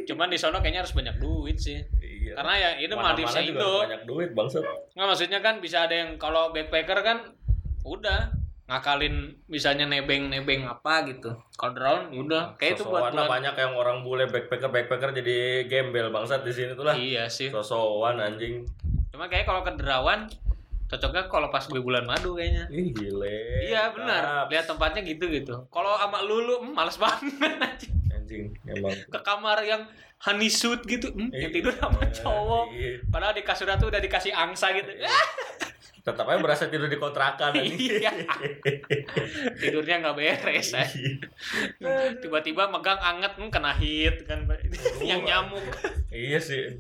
cuman 0.05 0.31
di 0.31 0.39
sono 0.39 0.59
kayaknya 0.59 0.83
harus 0.83 0.95
banyak 0.95 1.19
duit 1.19 1.59
sih 1.59 1.79
Iya. 2.23 2.39
karena 2.39 2.55
ya 2.55 2.71
itu 2.79 2.95
Maldivesnya 2.95 3.43
Indo 3.45 3.83
Banyak 3.83 4.03
duit 4.07 4.31
bangsat. 4.31 4.63
Nggak 4.95 5.07
maksudnya 5.11 5.39
kan 5.43 5.59
bisa 5.59 5.91
ada 5.91 5.95
yang 5.97 6.15
kalau 6.17 6.55
backpacker 6.55 7.03
kan 7.03 7.19
udah 7.83 8.31
ngakalin 8.71 9.37
misalnya 9.51 9.85
nebeng-nebeng 9.91 10.65
apa 10.65 11.05
gitu. 11.11 11.35
Kalau 11.59 11.73
drone 11.75 12.05
udah 12.15 12.55
kayak 12.57 12.79
itu 12.79 12.85
buat 12.87 13.11
buat 13.11 13.27
banyak 13.29 13.55
yang 13.59 13.73
orang 13.75 14.07
bule 14.07 14.31
backpacker 14.31 14.71
backpacker 14.71 15.11
jadi 15.13 15.67
gembel 15.67 16.09
bangsat 16.15 16.47
di 16.47 16.53
sini 16.55 16.73
tuh 16.79 16.87
lah. 16.87 16.95
Iya 16.95 17.27
sih. 17.27 17.51
Sosokan 17.51 18.23
anjing. 18.23 18.65
Cuma 19.13 19.29
kayak 19.29 19.45
kalau 19.45 19.61
ke 19.67 19.75
Derawan 19.77 20.31
cocoknya 20.93 21.25
kalau 21.33 21.49
pas 21.49 21.65
gue 21.65 21.81
bulan 21.81 22.05
madu 22.05 22.37
kayaknya. 22.37 22.69
Ih 22.69 22.93
gile. 22.93 23.67
Iya 23.69 23.93
benar. 23.93 24.49
Lihat 24.49 24.69
tempatnya 24.69 25.01
gitu 25.05 25.25
gitu. 25.29 25.55
Kalau 25.73 25.97
sama 25.99 26.21
lulu 26.23 26.63
hmm, 26.63 26.73
males 26.77 26.97
banget 27.01 27.57
anjing. 27.61 27.93
Anjing 28.13 28.45
emang. 28.69 28.97
Ke 29.09 29.19
kamar 29.25 29.65
yang 29.65 29.89
honey 30.23 30.47
suit 30.47 30.79
gitu, 30.87 31.11
hmm, 31.11 31.35
yang 31.35 31.51
tidur 31.51 31.75
sama 31.75 31.99
Iya, 31.99 32.15
cowok. 32.23 32.65
iya. 32.79 32.95
Padahal 33.11 33.35
di 33.35 33.43
kasurnya 33.43 33.75
tuh 33.75 33.91
udah 33.91 33.99
dikasih 33.99 34.31
angsa 34.31 34.71
gitu. 34.71 34.87
Tetap 36.03 36.27
aja 36.27 36.43
berasa 36.43 36.67
tidur 36.67 36.91
di 36.91 36.99
kontrakan. 36.99 37.55
Iya. 37.55 38.11
Tidurnya 39.55 40.03
nggak 40.03 40.17
beres. 40.19 40.75
eh. 40.75 40.91
tiba-tiba 42.19 42.67
megang 42.67 42.99
anget 42.99 43.39
hmm, 43.39 43.51
kena 43.55 43.71
hit 43.79 44.27
kan 44.27 44.43
yang 45.03 45.23
nyamuk 45.23 45.63
iya 46.11 46.43
sih. 46.43 46.75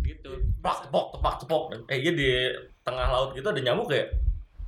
gitu 0.00 0.32
Tepak 0.58 0.88
tepok 0.88 1.20
tepak 1.20 1.34
tepok. 1.44 1.62
Eh 1.92 2.00
iya 2.00 2.12
di 2.16 2.28
tengah 2.80 3.12
laut 3.12 3.36
gitu 3.36 3.52
ada 3.52 3.60
nyamuk 3.60 3.92
ya? 3.92 4.08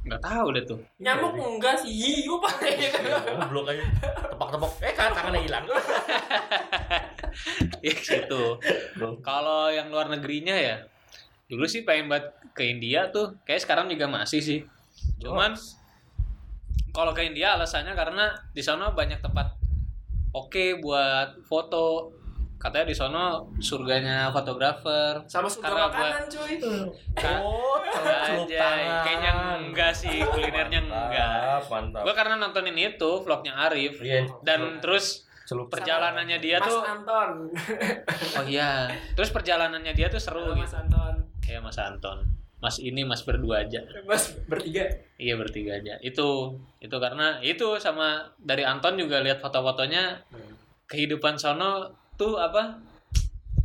nggak 0.04 0.20
tahu 0.20 0.52
deh 0.52 0.60
tuh 0.68 0.76
Nyamuk 1.00 1.32
enggak 1.32 1.80
sih, 1.80 1.88
hiu 1.88 2.36
pakai 2.36 2.76
gitu. 2.76 3.08
Goblok 3.08 3.72
aja. 3.72 3.88
Tepak 4.04 4.48
tepok. 4.52 4.72
Eh 4.84 4.92
kan 4.92 5.16
tangannya 5.16 5.48
hilang. 5.48 5.64
ya 7.84 7.94
gitu 7.96 8.62
kalau 9.20 9.68
yang 9.72 9.90
luar 9.90 10.06
negerinya 10.06 10.54
ya 10.54 10.76
dulu 11.54 11.64
sih 11.64 11.82
pengen 11.82 12.06
buat 12.08 12.24
ke 12.50 12.66
India 12.68 13.06
tuh 13.08 13.38
kayak 13.42 13.62
sekarang 13.62 13.86
juga 13.86 14.06
masih 14.06 14.38
sih 14.38 14.60
cuman 15.16 15.54
kalau 16.90 17.10
ke 17.10 17.22
India 17.24 17.54
alasannya 17.54 17.92
karena 17.92 18.24
di 18.50 18.58
sana 18.58 18.90
banyak 18.90 19.18
tempat 19.18 19.54
oke 20.30 20.78
buat 20.78 21.38
foto 21.42 22.10
katanya 22.56 22.86
di 22.86 22.96
sana 22.96 23.20
surganya 23.58 24.30
fotografer 24.30 25.20
Sama 25.26 25.46
surga 25.46 25.68
Karena 25.68 25.84
gua- 25.84 25.92
makanan 25.92 26.24
cuy. 26.26 26.54
Oh, 27.20 27.76
celup 27.84 28.16
Anjay, 28.40 28.56
tangan. 28.56 29.02
kayaknya 29.04 29.32
enggak 29.60 29.92
sih 29.92 30.16
kulinernya 30.24 30.80
enggak 30.80 31.60
Mantap, 31.60 31.68
Mantap. 31.68 32.02
gue 32.02 32.14
karena 32.14 32.34
nontonin 32.36 32.78
itu 32.78 33.10
vlognya 33.20 33.52
Arif 33.60 34.00
Iya, 34.00 34.24
dan 34.40 34.80
terus 34.80 35.28
celup 35.44 35.68
perjalanannya 35.68 36.40
dia 36.40 36.56
Mas 36.56 36.66
tuh 36.66 36.80
Anton. 36.80 37.30
oh 38.32 38.44
iya 38.48 38.88
terus 39.12 39.28
perjalanannya 39.28 39.92
dia 39.92 40.08
tuh 40.08 40.16
seru 40.16 40.40
Halo, 40.40 40.56
Mas 40.56 40.64
gitu 40.64 40.80
Anton. 40.80 41.13
Ya 41.46 41.58
Mas 41.60 41.76
Anton 41.76 42.24
Mas 42.58 42.80
ini 42.80 43.04
Mas 43.04 43.20
berdua 43.22 43.62
aja 43.62 43.84
Mas 44.08 44.32
bertiga. 44.48 44.88
iya 45.20 45.36
bertiga 45.36 45.76
aja 45.76 46.00
itu 46.00 46.56
itu 46.80 46.96
karena 46.96 47.38
itu 47.44 47.76
sama 47.76 48.32
dari 48.40 48.64
Anton 48.64 48.96
juga 48.96 49.20
lihat 49.20 49.40
foto-fotonya 49.40 50.24
kehidupan 50.88 51.36
sono 51.36 51.92
tuh 52.16 52.38
apa 52.38 52.78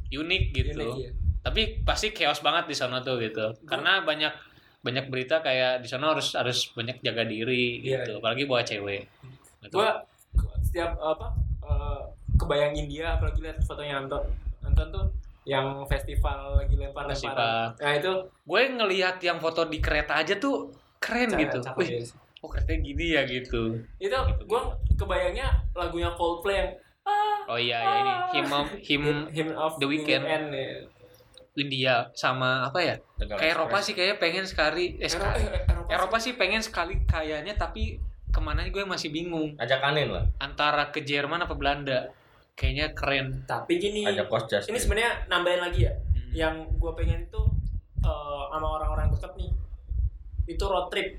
unik 0.10 0.44
gitu 0.52 0.74
Unik, 0.76 0.96
iya. 1.00 1.10
tapi 1.40 1.62
pasti 1.86 2.12
chaos 2.12 2.42
banget 2.42 2.66
di 2.68 2.76
sono 2.76 3.00
tuh 3.00 3.22
gitu 3.22 3.54
karena 3.64 4.02
banyak 4.02 4.34
banyak 4.80 5.06
berita 5.12 5.44
kayak 5.44 5.84
di 5.84 5.88
sono 5.88 6.16
harus 6.16 6.34
harus 6.40 6.72
banyak 6.72 7.04
jaga 7.04 7.28
diri 7.28 7.84
Iya, 7.84 8.04
gitu 8.04 8.12
iya. 8.16 8.20
apalagi 8.20 8.44
bawa 8.48 8.62
cewek 8.64 9.04
Gitu. 9.60 9.76
Gua 9.76 9.92
setiap 10.64 10.96
apa 10.96 11.36
eh, 11.68 12.02
kebayang 12.40 12.80
India 12.80 13.20
apalagi 13.20 13.44
lihat 13.44 13.60
fotonya 13.68 14.00
Anton. 14.00 14.24
Anton 14.64 14.88
tuh 14.88 15.06
yang 15.50 15.82
festival 15.84 16.56
lagi 16.56 16.78
lempar-lempar. 16.78 17.18
Festival. 17.18 17.74
Nah, 17.76 17.92
itu 17.92 18.14
gue 18.46 18.62
ngelihat 18.72 19.18
yang 19.20 19.38
foto 19.38 19.66
di 19.66 19.82
kereta 19.82 20.14
aja 20.16 20.38
tuh 20.38 20.70
keren 20.98 21.26
cakep- 21.28 21.42
gitu 21.42 21.58
cakep 21.64 21.80
Wih, 21.80 21.90
ya. 21.90 22.00
oh 22.40 22.48
keretanya 22.48 22.80
gini 22.84 23.06
ya 23.10 23.22
gitu 23.24 23.62
Itu 23.98 24.14
gua 24.46 24.62
kebayangnya 24.94 25.48
lagunya 25.74 26.12
Coldplay 26.14 26.56
yang 26.60 26.70
ah, 27.02 27.40
oh 27.48 27.58
iya 27.58 27.78
ya 27.78 27.96
ini 27.98 28.14
him 28.32 28.48
of- 28.52 28.78
him 28.78 29.04
Hymn 29.28 29.50
of 29.54 29.74
The 29.78 29.88
Weeknd. 29.88 30.24
ya. 30.24 30.38
India 31.56 32.08
sama 32.14 32.64
apa 32.64 32.80
ya 32.80 32.96
kayak 33.18 33.58
Eropa 33.58 33.80
sih 33.80 33.92
kayaknya 33.92 34.18
pengen 34.18 34.46
sekali 34.46 34.96
eh, 34.96 35.08
Eropa, 35.08 35.34
sekali. 35.36 35.44
Eropa, 35.66 35.90
Eropa 35.90 36.18
sih 36.18 36.34
pengen 36.36 36.62
sekali 36.62 36.94
kayaknya 37.04 37.56
tapi 37.56 38.00
ke 38.30 38.40
mana 38.40 38.64
gue 38.64 38.84
masih 38.86 39.10
bingung 39.10 39.58
Ajak 39.58 39.82
anin 39.82 40.08
lah. 40.10 40.24
antara 40.38 40.88
ke 40.88 41.02
Jerman 41.02 41.42
apa 41.42 41.56
Belanda 41.56 42.14
kayaknya 42.60 42.92
keren 42.92 43.48
Tapi 43.48 43.80
gini, 43.80 44.04
Ada 44.04 44.28
cost 44.28 44.52
just. 44.52 44.68
ini 44.68 44.76
sebenarnya 44.76 45.24
nambahin 45.26 45.64
lagi 45.64 45.88
ya. 45.88 45.94
Hmm. 45.96 46.32
Yang 46.36 46.56
gue 46.76 46.92
pengen 46.94 47.22
tuh 47.32 47.48
eh, 48.04 48.44
sama 48.52 48.68
orang-orang 48.68 49.08
deket 49.10 49.32
nih, 49.34 49.52
itu 50.46 50.64
road 50.64 50.92
trip 50.92 51.16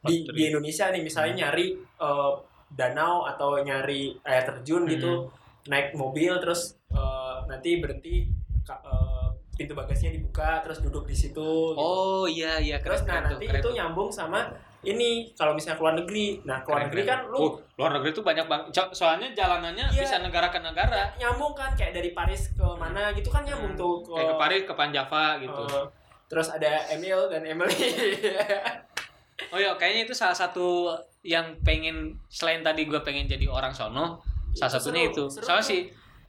di, 0.00 0.22
trip. 0.22 0.30
di 0.30 0.42
Indonesia 0.46 0.86
nih, 0.88 1.02
misalnya 1.02 1.32
nyari 1.44 1.66
eh, 1.74 2.32
danau 2.70 3.26
atau 3.26 3.58
nyari 3.58 4.14
air 4.22 4.42
terjun 4.44 4.86
gitu, 4.86 5.26
naik 5.66 5.92
mobil 5.92 6.38
terus 6.38 6.78
eh, 6.90 7.36
nanti 7.44 7.82
berhenti 7.82 8.30
ka- 8.62 8.78
eh, 8.80 9.26
pintu 9.56 9.72
bagasinya 9.72 10.12
dibuka 10.12 10.60
terus 10.60 10.78
duduk 10.78 11.08
di 11.08 11.16
situ. 11.16 11.32
gitu. 11.72 11.74
oh 11.74 12.28
iya 12.28 12.60
iya 12.60 12.76
keren, 12.78 12.92
terus 12.94 13.02
nah 13.08 13.18
keren 13.18 13.24
tuh, 13.24 13.30
nanti 13.34 13.46
keren 13.48 13.58
itu 13.58 13.68
tuh. 13.68 13.74
nyambung 13.74 14.10
sama 14.12 14.40
ini 14.86 15.10
kalau 15.32 15.52
misalnya 15.52 15.76
keluar 15.76 15.94
negeri. 15.94 16.38
Nah 16.42 16.62
keluar 16.62 16.78
Keren, 16.80 16.86
negeri 16.88 17.02
keren. 17.02 17.10
kan 17.18 17.20
lu 17.28 17.38
Uh, 17.38 17.52
luar 17.74 17.90
negeri 17.92 18.10
tuh 18.10 18.22
banyak 18.22 18.46
banget 18.46 18.64
soalnya 18.90 19.28
jalanannya 19.30 19.86
Iya. 19.86 20.00
bisa 20.00 20.16
negara 20.18 20.48
ke 20.48 20.56
negara 20.58 21.12
nyambung 21.16 21.52
kan 21.52 21.70
kayak 21.72 21.92
dari 21.92 22.10
Paris 22.10 22.48
ke 22.50 22.64
mana 22.72 23.12
gitu 23.12 23.28
kan 23.28 23.42
nyambung 23.42 23.72
Hmm. 23.72 23.78
tuh 23.78 23.94
ke, 24.00 24.12
kayak 24.12 24.26
ke 24.26 24.36
Paris 24.36 24.62
ke 24.62 24.74
Panjava 24.74 25.24
gitu 25.38 25.64
eh, 25.68 25.84
terus 26.26 26.48
ada 26.48 26.70
Emil 26.88 27.28
dan 27.28 27.42
Emily 27.42 27.76
oh 29.52 29.58
iya 29.58 29.72
kayaknya 29.74 30.02
itu 30.04 30.14
salah 30.14 30.32
satu 30.32 30.94
yang 31.20 31.44
pengen 31.60 32.16
selain 32.26 32.62
tadi 32.62 32.82
gue 32.82 33.00
pengen 33.00 33.26
jadi 33.26 33.44
orang 33.44 33.70
sono 33.70 34.22
salah 34.52 34.70
Itu 34.70 34.76
satunya 34.80 35.02
seru, 35.04 35.12
itu 35.12 35.24
seru 35.30 35.44
soalnya 35.44 35.66
sih 35.66 35.80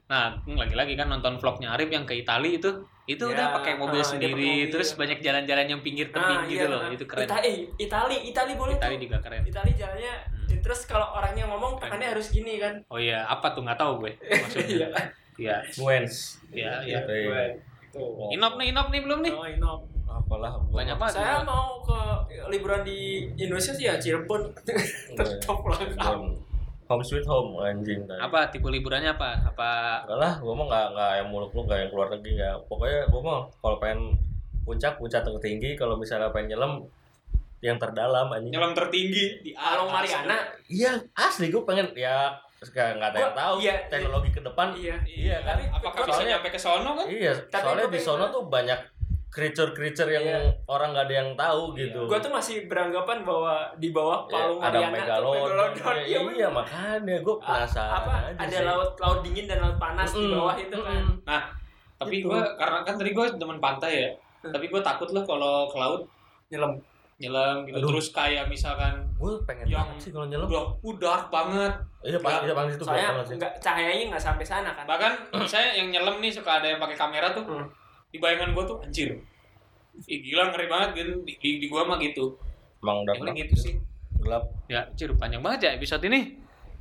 nah 0.07 0.31
lagi-lagi 0.45 0.93
kan 0.93 1.07
nonton 1.07 1.35
vlognya 1.35 1.69
Arif 1.69 1.87
yang 1.87 2.03
ke 2.03 2.15
Itali 2.15 2.55
itu 2.55 2.71
itu 3.05 3.23
Ya, 3.23 3.31
udah 3.33 3.45
pakai 3.53 3.75
mobil 3.75 3.97
ah, 3.97 4.03
dia 4.03 4.07
sendiri 4.09 4.35
mobil. 4.57 4.67
terus 4.69 4.89
banyak 4.93 5.19
jalan-jalan 5.19 5.65
yang 5.65 5.79
pinggir 5.79 6.07
tebing 6.09 6.23
Nah, 6.37 6.43
gitu 6.45 6.59
iya, 6.61 6.67
loh 6.69 6.81
nah. 6.81 6.91
itu 6.91 7.03
keren. 7.03 7.23
Ita- 7.23 7.39
eh, 7.41 7.55
Itali 7.77 8.17
Itali 8.25 8.53
boleh 8.53 8.75
Itali 8.75 8.95
tuh. 8.95 9.01
juga 9.01 9.17
keren. 9.19 9.43
Itali 9.43 9.71
jalannya 9.73 10.13
Hmm. 10.47 10.59
terus 10.61 10.81
kalau 10.83 11.11
orangnya 11.13 11.43
ngomong 11.45 11.75
Keren. 11.75 11.91
tekannya 11.91 12.07
harus 12.09 12.27
gini 12.29 12.55
kan? 12.57 12.79
Oh 12.87 12.95
iya 12.95 13.23
apa 13.23 13.51
tuh? 13.51 13.61
Nggak 13.61 13.75
tahu 13.77 13.91
gue 14.01 14.11
iya. 14.17 14.35
Maksudnya 14.41 14.87
iya 15.37 15.57
Nuance. 15.75 16.17
iya 16.49 16.71
iya. 16.81 16.99
Iya 17.03 17.41
itu 17.83 17.99
Oh. 17.99 18.27
inop 18.29 18.55
nih 18.55 18.71
inop 18.71 18.87
nih 18.87 19.01
belum 19.01 19.19
nih? 19.21 19.33
Oh 19.33 19.43
inop. 19.45 19.81
Apalah. 20.07 20.55
banyak 20.65 20.95
banget 20.95 21.13
saya 21.17 21.43
mau 21.43 21.79
ke 21.79 21.99
liburan 22.47 22.81
di 22.81 22.99
Indonesia 23.37 23.71
sih 23.71 23.85
ya 23.85 23.95
Cirebon. 23.95 24.51
Tetap 25.17 25.57
lengkap 25.57 26.19
Home 26.87 27.03
sweet 27.03 27.23
home 27.23 27.59
anjing 27.59 28.03
tadi. 28.03 28.15
apa 28.17 28.47
tipe 28.47 28.63
liburannya 28.65 29.11
apa 29.11 29.43
apa 29.45 29.69
Enggak 30.03 30.17
lah, 30.17 30.33
gua 30.39 30.53
mah 30.53 30.65
nggak 30.65 30.85
nggak 30.89 31.11
yang 31.13 31.27
muluk-muluk, 31.27 31.65
nggak 31.67 31.79
yang 31.79 31.89
keluar 31.89 32.07
negeri 32.09 32.33
ya. 32.37 32.51
Pokoknya 32.63 32.99
gua 33.07 33.21
mah 33.21 33.39
kalau 33.57 33.77
pengen 33.77 33.99
puncak 34.63 34.93
puncak 34.95 35.21
tertinggi, 35.21 35.75
kalau 35.75 35.95
misalnya 35.95 36.27
pengen 36.29 36.53
nyelam 36.53 36.73
yang 37.59 37.75
terdalam 37.75 38.27
anjing. 38.29 38.51
nyelam 38.51 38.71
tertinggi 38.71 39.41
di 39.41 39.51
kalau 39.51 39.85
atas. 39.85 39.95
Mariana 40.13 40.37
Iya, 40.67 40.91
asli 41.13 41.49
gua 41.49 41.63
pengen 41.63 41.91
ya 41.93 42.31
nggak 42.57 42.73
nggak 42.95 43.09
ada 43.09 43.17
yang 43.19 43.27
Gua- 43.27 43.37
tahu 43.37 43.55
iya, 43.59 43.75
teknologi 43.85 44.29
ke 44.31 44.41
depan. 44.41 44.67
iya 44.73 44.95
Iya 45.03 45.37
kan? 45.41 45.53
Tapi 45.53 45.63
apakah 45.69 45.99
bisa 45.99 46.09
Soalnya- 46.09 46.29
nyampe 46.33 46.47
ke 46.47 46.57
sono 46.57 46.89
kan? 46.95 47.05
Iya, 47.05 47.33
Tapi 47.47 47.63
soalnya 47.63 47.85
di 47.87 47.99
sono 47.99 48.25
tuh 48.29 48.43
banyak 48.47 48.79
creature-creature 49.29 50.09
yang 50.09 50.25
Iya. 50.25 50.39
orang 50.65 50.89
nggak 50.91 51.05
ada 51.05 51.15
yang 51.15 51.29
tahu 51.33 51.61
Iya. 51.71 51.79
gitu. 51.85 51.99
gua 52.05 52.17
tuh 52.17 52.31
masih 52.31 52.65
beranggapan 52.65 53.21
bahwa 53.21 53.53
di 53.75 53.89
bawah 53.89 54.25
Ya, 54.25 54.33
palung 54.33 54.59
ada 54.59 54.69
Mariana 54.73 54.95
megalodon. 54.95 55.45
megalodon. 55.45 55.95
Iya, 55.95 56.03
Iya, 56.07 56.19
iya, 56.33 56.47
makanya 56.49 57.15
gua 57.19 57.35
A- 57.35 57.43
penasaran 57.43 57.91
apa 57.93 58.11
aja 58.25 58.39
ada 58.39 58.49
sih. 58.53 58.65
laut 58.65 58.91
laut 58.97 59.19
dingin 59.21 59.45
dan 59.45 59.59
laut 59.59 59.77
panas 59.77 60.09
di 60.09 60.19
Mm-mm, 60.21 60.33
bawah 60.33 60.55
itu 60.55 60.77
kan 60.77 61.03
mm-mm. 61.03 61.41
Tapi 61.97 62.15
Gitu. 62.15 62.25
gua 62.25 62.41
karena 62.55 62.79
kan 62.81 62.93
tadi 62.95 63.09
gua 63.11 63.25
demen 63.31 63.57
pantai 63.57 63.91
ya. 63.97 64.09
Hmm. 64.39 64.53
Tapi 64.53 64.65
gua 64.67 64.81
takut 64.81 65.09
loh 65.09 65.23
kalau 65.23 65.65
ke 65.65 65.75
laut 65.75 66.01
nyelam 66.47 66.73
nyelam 67.17 67.65
gitu 67.65 67.73
Aduh. 67.75 67.89
terus 67.91 68.07
kayak 68.11 68.45
misalkan 68.45 68.93
Gue 69.17 69.33
pengen 69.43 69.65
Yang 69.67 69.89
sih 69.99 70.11
kalau 70.13 70.25
nyelam. 70.25 70.45
udah 70.45 70.65
udah 70.79 71.19
banget. 71.27 71.73
Iya, 71.99 72.17
pasti 72.19 72.45
iya, 72.45 72.53
pasti 72.53 72.71
itu 72.71 72.85
sih. 73.25 73.35
nggak 73.35 73.53
cahayanya 73.57 74.03
nggak 74.07 74.21
sampai 74.23 74.45
sana 74.45 74.69
kan 74.71 74.85
Bahkan 74.85 75.13
saya 75.43 75.73
yang 75.73 75.89
nyelam 75.89 76.17
nih 76.17 76.29
suka 76.29 76.61
ada 76.61 76.67
yang 76.67 76.77
pakai 76.77 76.93
kamera 76.95 77.33
tuh. 77.33 77.41
Hmm. 77.43 77.65
Di 78.07 78.17
bayangan 78.17 78.51
gua 78.51 78.63
tuh 78.63 78.77
anjir. 78.79 79.19
Ih, 79.99 80.19
gila 80.21 80.49
ngeri 80.49 80.67
banget 80.67 80.89
kan 80.93 81.09
di, 81.21 81.33
di, 81.35 81.49
di 81.57 81.67
gua 81.67 81.83
mah 81.83 81.97
gitu. 81.97 82.37
Emang 82.79 83.01
udah 83.03 83.13
gelap. 83.15 83.35
gitu 83.35 83.55
sih. 83.57 83.73
gelap. 84.17 84.43
Ya, 84.65 84.85
anjir 84.85 85.09
panjang 85.13 85.41
banget 85.41 85.59
ya 85.63 85.71
episode 85.73 86.03
ini. 86.03 86.37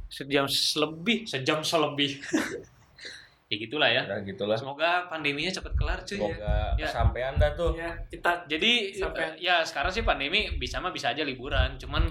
Sejam 0.06 0.46
lebih, 0.76 1.24
sejam 1.24 1.58
selebih. 1.60 2.20
ya 3.50 3.56
gitulah 3.56 3.88
ya. 3.88 4.02
Udah 4.04 4.20
gitulah. 4.22 4.56
Semoga 4.56 5.06
pandeminya 5.06 5.50
cepet 5.50 5.72
kelar 5.74 6.02
cuy. 6.02 6.16
Semoga 6.16 6.74
Ya. 6.74 6.86
kesampaian 6.86 7.34
dah 7.34 7.52
tuh. 7.52 7.74
ya 7.74 7.90
kita 8.06 8.46
Jadi 8.46 8.92
Sampai- 8.92 9.38
ya 9.38 9.62
sekarang 9.62 9.90
sih 9.90 10.02
pandemi 10.02 10.50
bisa 10.54 10.78
mah 10.78 10.90
bisa 10.90 11.10
aja 11.10 11.22
liburan, 11.22 11.74
cuman 11.76 12.06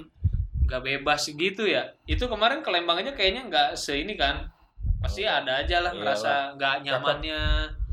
nggak 0.66 0.82
bebas 0.82 1.30
gitu 1.30 1.64
ya. 1.64 1.86
Itu 2.04 2.26
kemarin 2.26 2.60
ke 2.60 2.70
Lembang 2.70 2.98
aja 2.98 3.12
kayaknya 3.12 3.46
nggak 3.46 3.70
se 3.76 3.96
ini 3.96 4.16
kan. 4.16 4.50
Pasti 4.98 5.22
Oh. 5.22 5.32
ada 5.34 5.62
aja 5.62 5.80
lah 5.80 5.90
Iyalah. 5.90 5.94
ngerasa 5.94 6.32
nggak 6.56 6.76
nyamannya, 6.82 7.40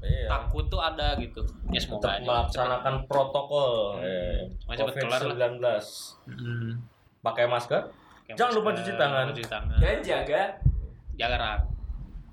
Iya. 0.02 0.26
takut 0.26 0.66
tuh 0.66 0.78
ada 0.78 1.14
gitu. 1.14 1.40
Ya 1.68 1.78
semoga 1.78 2.10
Tetap 2.10 2.14
aja. 2.16 2.26
melaksanakan 2.26 2.94
protokol 3.06 3.70
Hmm. 3.94 4.04
eh, 4.04 4.38
cepet 4.68 5.06
lah. 5.06 5.18
COVID-19. 5.22 5.62
Hmm. 6.26 6.70
Pakai 7.20 7.46
masker. 7.46 7.82
Pakai 7.86 8.34
Jangan 8.34 8.52
lupa 8.52 8.70
cuci 8.72 8.92
tangan. 8.92 9.24
Cuci 9.30 9.44
tangan. 9.44 9.78
dan 9.78 9.98
jaga 10.00 10.42
Jaga 11.12 11.36
jarak. 11.36 11.60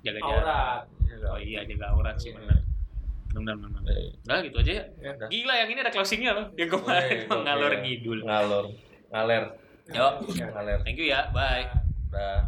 Jaga 0.00 0.18
jarak. 0.18 0.36
aurat 0.40 0.82
Oh 1.22 1.36
iya 1.36 1.60
jaga 1.62 1.86
aurat 1.90 2.16
sih 2.16 2.32
benar. 2.32 2.58
Benar 3.30 3.54
benar. 3.54 3.80
Eh, 3.86 4.10
Udah 4.20 4.38
gitu 4.40 4.56
aja 4.58 4.72
ya. 4.72 4.84
ya. 4.98 5.12
Gila 5.24 5.54
yang 5.54 5.68
ini 5.68 5.80
ada 5.80 5.92
closingnya 5.92 6.30
loh. 6.32 6.46
Yang 6.56 6.70
kemarin 6.74 7.18
Wih, 7.22 7.40
ngalor 7.44 7.72
ngidul. 7.78 8.18
Ngalor. 8.24 8.64
Ngaler. 9.08 9.42
Yo, 9.90 10.06
Ngaler. 10.26 10.78
thank 10.82 10.96
you 10.96 11.06
ya. 11.06 11.30
Bye. 11.30 11.70
Udah. 12.08 12.46